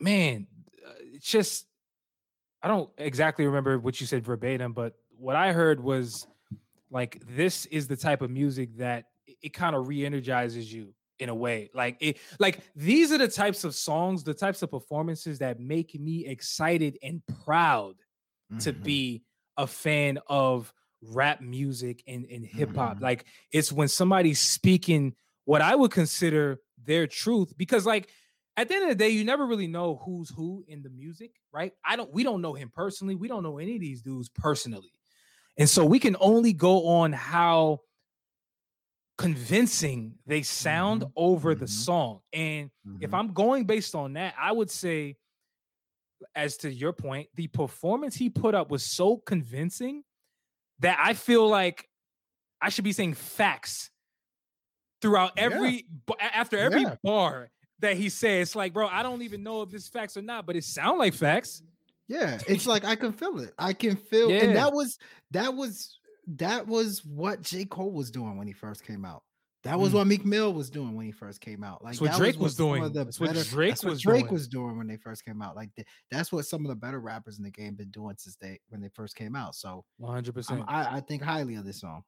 man, 0.00 0.46
uh, 0.86 0.92
it's 1.14 1.30
just 1.30 1.66
I 2.62 2.68
don't 2.68 2.90
exactly 2.98 3.46
remember 3.46 3.78
what 3.78 4.00
you 4.00 4.06
said 4.06 4.24
verbatim, 4.24 4.72
but 4.72 4.94
what 5.16 5.36
I 5.36 5.52
heard 5.52 5.80
was 5.80 6.26
like 6.90 7.22
this 7.36 7.66
is 7.66 7.88
the 7.88 7.96
type 7.96 8.22
of 8.22 8.30
music 8.30 8.76
that 8.78 9.06
it, 9.42 9.50
kind 9.50 9.74
of 9.76 9.88
re-energizes 9.88 10.72
you 10.72 10.94
in 11.18 11.28
a 11.28 11.34
way. 11.34 11.70
Like 11.74 11.96
it 12.00 12.18
like 12.38 12.60
these 12.76 13.12
are 13.12 13.18
the 13.18 13.28
types 13.28 13.64
of 13.64 13.74
songs, 13.74 14.24
the 14.24 14.34
types 14.34 14.62
of 14.62 14.70
performances 14.70 15.38
that 15.40 15.58
make 15.60 15.98
me 15.98 16.26
excited 16.26 16.98
and 17.02 17.22
proud 17.44 17.96
to 18.60 18.72
Mhm. 18.72 18.82
be 18.82 19.24
a 19.56 19.66
fan 19.66 20.18
of 20.28 20.72
rap 21.02 21.40
music 21.40 22.02
and, 22.06 22.24
and 22.26 22.44
hip 22.44 22.74
hop. 22.76 22.98
Mhm. 22.98 23.02
Like 23.02 23.26
it's 23.52 23.72
when 23.72 23.88
somebody's 23.88 24.40
speaking 24.40 25.14
what 25.44 25.62
I 25.62 25.74
would 25.76 25.90
consider 25.90 26.60
their 26.82 27.06
truth 27.06 27.56
because 27.56 27.86
like 27.86 28.10
at 28.56 28.68
the 28.68 28.74
end 28.74 28.84
of 28.84 28.90
the 28.90 28.96
day, 28.96 29.10
you 29.10 29.24
never 29.24 29.46
really 29.46 29.68
know 29.68 29.96
who's 30.04 30.30
who 30.30 30.64
in 30.66 30.82
the 30.82 30.90
music, 30.90 31.32
right? 31.52 31.72
I 31.84 31.96
don't 31.96 32.12
we 32.12 32.24
don't 32.24 32.42
know 32.42 32.54
him 32.54 32.70
personally. 32.74 33.14
We 33.14 33.28
don't 33.28 33.42
know 33.42 33.58
any 33.58 33.76
of 33.76 33.80
these 33.80 34.02
dudes 34.02 34.28
personally. 34.28 34.92
And 35.56 35.68
so 35.68 35.84
we 35.84 35.98
can 35.98 36.16
only 36.20 36.52
go 36.52 36.86
on 36.86 37.12
how 37.12 37.80
convincing 39.18 40.14
they 40.26 40.42
sound 40.42 41.02
Mhm. 41.02 41.12
over 41.16 41.54
the 41.54 41.66
Mhm. 41.66 41.68
song. 41.68 42.20
And 42.32 42.70
if 43.00 43.10
Mhm. 43.10 43.18
I'm 43.18 43.32
going 43.34 43.64
based 43.66 43.94
on 43.94 44.14
that, 44.14 44.34
I 44.38 44.52
would 44.52 44.70
say, 44.70 45.16
as 46.34 46.56
to 46.58 46.72
your 46.72 46.92
point, 46.92 47.28
the 47.34 47.48
performance 47.48 48.16
he 48.16 48.30
put 48.30 48.54
up 48.54 48.70
was 48.70 48.84
so 48.84 49.18
convincing 49.18 50.04
that 50.80 50.98
I 51.00 51.14
feel 51.14 51.46
like 51.48 51.88
I 52.60 52.70
should 52.70 52.84
be 52.84 52.92
saying 52.92 53.14
facts 53.14 53.90
throughout 55.00 55.32
every 55.36 55.86
a- 56.18 56.36
after 56.36 56.56
every 56.58 56.82
Yeah. 56.82 56.96
bar 57.04 57.50
that 57.80 57.96
he 57.96 58.08
says. 58.08 58.48
It's 58.48 58.56
like, 58.56 58.72
bro, 58.72 58.88
I 58.88 59.02
don't 59.04 59.22
even 59.22 59.42
know 59.44 59.62
if 59.62 59.70
this 59.70 59.88
facts 59.88 60.16
or 60.16 60.22
not, 60.22 60.46
but 60.46 60.56
it 60.56 60.64
sound 60.64 60.98
like 60.98 61.14
facts. 61.14 61.62
Yeah, 62.08 62.40
it's 62.48 62.66
like 62.66 62.84
I 62.84 62.96
can 62.96 63.12
feel 63.12 63.38
it. 63.40 63.54
I 63.58 63.72
can 63.74 63.96
feel, 63.96 64.30
Yeah. 64.30 64.44
and 64.44 64.56
that 64.56 64.72
was 64.72 64.98
that 65.30 65.54
was 65.54 65.97
that 66.36 66.66
was 66.66 67.04
what 67.04 67.42
J. 67.42 67.64
Cole 67.64 67.90
was 67.92 68.10
doing 68.10 68.36
when 68.36 68.46
he 68.46 68.52
first 68.52 68.84
came 68.84 69.04
out. 69.04 69.22
That 69.64 69.78
was 69.78 69.90
Mm. 69.90 69.94
what 69.94 70.06
Meek 70.06 70.24
Mill 70.24 70.52
was 70.52 70.70
doing 70.70 70.94
when 70.94 71.04
he 71.04 71.10
first 71.12 71.40
came 71.40 71.64
out. 71.64 71.82
Like 71.82 71.94
That's 71.94 72.00
what 72.00 72.10
that 72.12 72.18
Drake 72.18 72.38
was 72.38 72.52
of 72.52 72.58
doing. 72.58 72.82
the 72.84 72.88
That's 73.04 73.18
what 73.18 73.34
Drake 73.50 73.70
that's 73.72 73.82
what 73.84 73.90
was 73.90 74.00
Drake 74.02 74.22
doing. 74.24 74.32
was 74.32 74.46
doing 74.48 74.78
when 74.78 74.86
they 74.86 74.96
first 74.96 75.24
came 75.24 75.42
out. 75.42 75.56
Like 75.56 75.74
th- 75.74 75.86
that's 76.12 76.30
what 76.30 76.46
some 76.46 76.64
of 76.64 76.68
the 76.68 76.76
better 76.76 77.00
rappers 77.00 77.38
in 77.38 77.44
the 77.44 77.50
game 77.50 77.74
been 77.74 77.90
doing 77.90 78.14
since 78.18 78.36
they 78.36 78.60
when 78.68 78.80
they 78.80 78.88
first 78.88 79.16
came 79.16 79.34
out. 79.34 79.56
So 79.56 79.84
100%. 80.00 80.50
um, 80.60 80.64
I, 80.68 80.98
I 80.98 81.00
think 81.00 81.22
highly 81.22 81.56
of 81.56 81.64
this 81.64 81.80
song. 81.80 82.04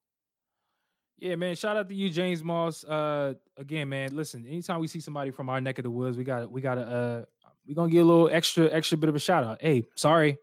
Yeah, 1.19 1.35
man. 1.37 1.55
Shout 1.57 1.77
out 1.77 1.89
to 1.89 1.95
you, 1.95 2.09
James 2.09 2.43
Moss. 2.43 2.83
Uh, 2.85 3.35
again, 3.57 3.89
man. 3.89 4.15
Listen, 4.15 4.47
anytime 4.47 4.81
we 4.81 4.87
see 4.87 5.01
somebody 5.01 5.31
from 5.31 5.49
our 5.51 5.61
neck 5.61 5.79
of 5.79 5.83
the 5.83 5.91
woods, 5.91 6.17
we 6.17 6.25
got 6.25 6.51
we 6.51 6.61
got 6.61 6.77
to 6.77 6.81
uh, 6.83 7.25
we 7.67 7.75
gonna 7.75 7.91
get 7.91 7.99
a 7.99 8.05
little 8.05 8.31
extra 8.31 8.67
extra 8.71 8.97
bit 8.97 9.09
of 9.11 9.17
a 9.17 9.19
shout 9.19 9.45
out. 9.45 9.59
Hey, 9.61 9.85
sorry, 9.97 10.39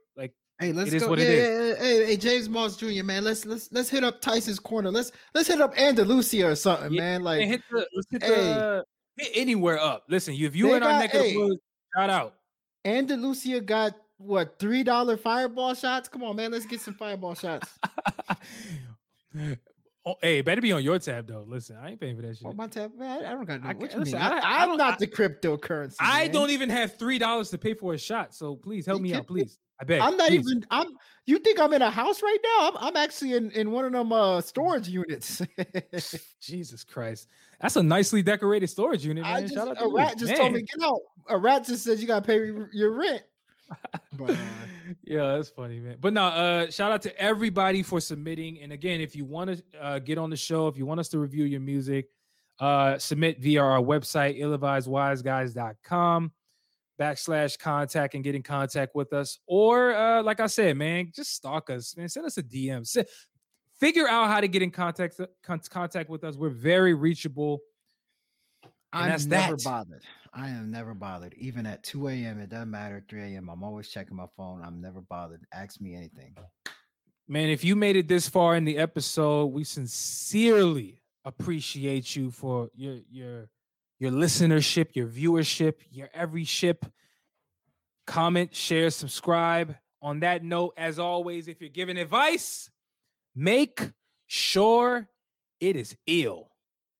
Hey, 0.59 0.73
let's 0.73 0.91
go. 0.91 1.13
yeah, 1.13 1.13
it 1.13 1.19
is. 1.19 1.47
yeah, 1.47 1.67
yeah, 1.67 1.75
Hey, 1.75 2.05
hey, 2.07 2.17
James 2.17 2.49
Moss 2.49 2.77
Jr. 2.77 3.03
Man, 3.03 3.23
let's 3.23 3.45
let's 3.45 3.71
let's 3.71 3.89
hit 3.89 4.03
up 4.03 4.21
Tysons 4.21 4.61
Corner. 4.61 4.89
Let's 4.89 5.11
let's 5.35 5.47
hit 5.47 5.61
up 5.61 5.77
Andalusia 5.77 6.49
or 6.49 6.55
something, 6.55 6.93
Yeah, 6.93 7.01
man. 7.01 7.23
Like 7.23 7.41
hit 7.47 7.61
the 7.71 7.85
hit 8.09 8.23
hey. 8.23 8.29
the 8.29 8.83
hit 9.17 9.31
anywhere 9.35 9.79
up. 9.79 10.05
Listen, 10.09 10.33
you 10.33 10.47
if 10.47 10.55
you 10.55 10.73
in 10.73 10.81
our 10.81 10.89
got- 10.93 10.99
neck 10.99 11.13
of 11.13 11.21
the 11.23 11.37
woods, 11.37 11.61
shout 11.95 12.09
out. 12.09 12.33
Andalusia 12.85 13.61
got 13.61 13.93
what 14.17 14.57
three 14.57 14.83
dollar 14.83 15.15
fireball 15.17 15.75
shots? 15.75 16.09
Come 16.09 16.23
on, 16.23 16.35
man. 16.35 16.51
Let's 16.51 16.65
get 16.65 16.81
some 16.81 16.95
fireball 16.95 17.35
shots. 17.35 17.69
oh, 20.07 20.15
hey, 20.21 20.41
better 20.41 20.61
be 20.61 20.71
on 20.71 20.81
your 20.83 20.97
tab 20.99 21.27
though. 21.27 21.43
Listen, 21.47 21.77
I 21.81 21.91
ain't 21.91 21.99
paying 21.99 22.15
for 22.15 22.21
that 22.23 22.37
shit. 22.37 22.47
On 22.47 22.55
my 22.55 22.67
tab, 22.67 22.97
man. 22.97 23.25
I 23.25 23.31
don't 23.31 23.45
got 23.45 23.61
no. 23.63 23.69
I, 23.69 23.73
what 23.73 23.93
you 23.93 23.99
listen, 23.99 24.13
mean? 24.19 24.21
I, 24.21 24.65
don't- 24.65 24.79
I- 24.81 24.95
the 24.97 25.07
cryptocurrency. 25.07 25.95
I 25.99 26.23
man. 26.23 26.31
don't 26.31 26.49
even 26.49 26.69
have 26.69 26.97
three 26.97 27.19
dollars 27.19 27.49
to 27.51 27.57
pay 27.57 27.73
for 27.73 27.93
a 27.93 27.97
shot. 27.97 28.33
So 28.33 28.55
please 28.55 28.85
help 28.85 28.99
You 28.99 29.03
me 29.03 29.13
out, 29.13 29.27
please. 29.27 29.59
I 29.79 29.83
bet. 29.83 30.01
I'm 30.01 30.17
not 30.17 30.29
please. 30.29 30.39
even. 30.49 30.65
I'm. 30.71 30.87
You 31.27 31.37
think 31.39 31.59
I'm 31.59 31.71
in 31.73 31.81
a 31.83 31.91
house 31.91 32.23
right 32.23 32.37
now? 32.43 32.69
I'm. 32.69 32.77
I'm 32.87 32.97
actually 32.97 33.33
in 33.33 33.51
in 33.51 33.69
one 33.71 33.85
of 33.85 33.91
them 33.91 34.11
uh 34.11 34.41
storage 34.41 34.87
units. 34.87 35.41
Jesus 36.41 36.83
Christ, 36.83 37.27
that's 37.61 37.75
a 37.75 37.83
nicely 37.83 38.23
decorated 38.23 38.67
storage 38.67 39.05
unit, 39.05 39.23
man. 39.23 39.35
I 39.35 39.41
just 39.41 39.53
Shout 39.53 39.67
out 39.67 39.77
to 39.77 39.83
a 39.85 39.87
you. 39.89 39.95
rat 39.97 40.17
just 40.17 40.35
told 40.35 40.53
me 40.53 40.61
get 40.61 40.81
out. 40.83 40.99
A 41.29 41.37
rat 41.37 41.65
just 41.65 41.83
said 41.83 41.99
you 41.99 42.07
gotta 42.07 42.25
pay 42.25 42.37
your- 42.37 42.69
your 42.73 42.91
rent. 42.97 43.21
But, 44.17 44.31
uh, 44.31 44.35
yeah, 45.03 45.35
that's 45.35 45.49
funny, 45.49 45.79
man. 45.79 45.97
But 45.99 46.13
no, 46.13 46.23
uh, 46.23 46.69
shout 46.71 46.91
out 46.91 47.01
to 47.03 47.21
everybody 47.21 47.83
for 47.83 47.99
submitting. 47.99 48.59
And 48.61 48.71
again, 48.71 49.01
if 49.01 49.15
you 49.15 49.25
want 49.25 49.51
to 49.51 49.63
uh, 49.79 49.99
get 49.99 50.17
on 50.17 50.29
the 50.29 50.37
show, 50.37 50.67
if 50.67 50.77
you 50.77 50.85
want 50.85 50.99
us 50.99 51.09
to 51.09 51.19
review 51.19 51.43
your 51.45 51.59
music, 51.59 52.07
uh, 52.59 52.97
submit 52.97 53.39
via 53.39 53.61
our 53.61 53.81
website, 53.81 54.39
illadvisedwiseguys.com 54.39 56.31
backslash 56.99 57.59
contact 57.59 58.15
and 58.15 58.23
get 58.23 58.35
in 58.35 58.43
contact 58.43 58.95
with 58.95 59.13
us. 59.13 59.39
Or 59.45 59.95
uh, 59.95 60.23
like 60.23 60.39
I 60.39 60.47
said, 60.47 60.77
man, 60.77 61.11
just 61.15 61.33
stalk 61.35 61.69
us, 61.69 61.95
man. 61.95 62.09
Send 62.09 62.25
us 62.25 62.37
a 62.37 62.43
DM. 62.43 63.05
Figure 63.79 64.07
out 64.07 64.27
how 64.27 64.41
to 64.41 64.47
get 64.47 64.63
in 64.63 64.71
contact 64.71 65.19
contact 65.69 66.09
with 66.09 66.23
us. 66.23 66.35
We're 66.35 66.49
very 66.49 66.95
reachable. 66.95 67.59
I'm 68.93 69.09
that's 69.09 69.25
never 69.25 69.55
that. 69.55 69.63
bothered. 69.63 70.03
I 70.33 70.49
am 70.49 70.71
never 70.71 70.93
bothered. 70.93 71.33
Even 71.37 71.65
at 71.65 71.83
2 71.83 72.07
a.m., 72.09 72.39
it 72.39 72.49
doesn't 72.49 72.69
matter. 72.69 73.03
3 73.09 73.33
a.m., 73.33 73.49
I'm 73.49 73.63
always 73.63 73.89
checking 73.89 74.15
my 74.15 74.27
phone. 74.35 74.61
I'm 74.63 74.81
never 74.81 75.01
bothered. 75.01 75.41
Ask 75.51 75.81
me 75.81 75.95
anything. 75.95 76.35
Man, 77.27 77.49
if 77.49 77.63
you 77.63 77.75
made 77.75 77.95
it 77.95 78.07
this 78.07 78.29
far 78.29 78.55
in 78.55 78.63
the 78.63 78.77
episode, 78.77 79.47
we 79.47 79.63
sincerely 79.63 81.01
appreciate 81.25 82.15
you 82.15 82.31
for 82.31 82.69
your 82.73 82.99
your 83.11 83.49
your 83.99 84.11
listenership, 84.11 84.95
your 84.95 85.07
viewership, 85.07 85.75
your 85.91 86.09
every 86.13 86.45
ship. 86.45 86.85
Comment, 88.05 88.55
share, 88.55 88.89
subscribe. 88.89 89.75
On 90.01 90.21
that 90.21 90.43
note, 90.43 90.75
as 90.77 90.99
always, 90.99 91.47
if 91.47 91.59
you're 91.59 91.69
giving 91.69 91.97
advice, 91.97 92.69
make 93.35 93.91
sure 94.27 95.09
it 95.59 95.75
is 95.75 95.97
ill. 96.05 96.49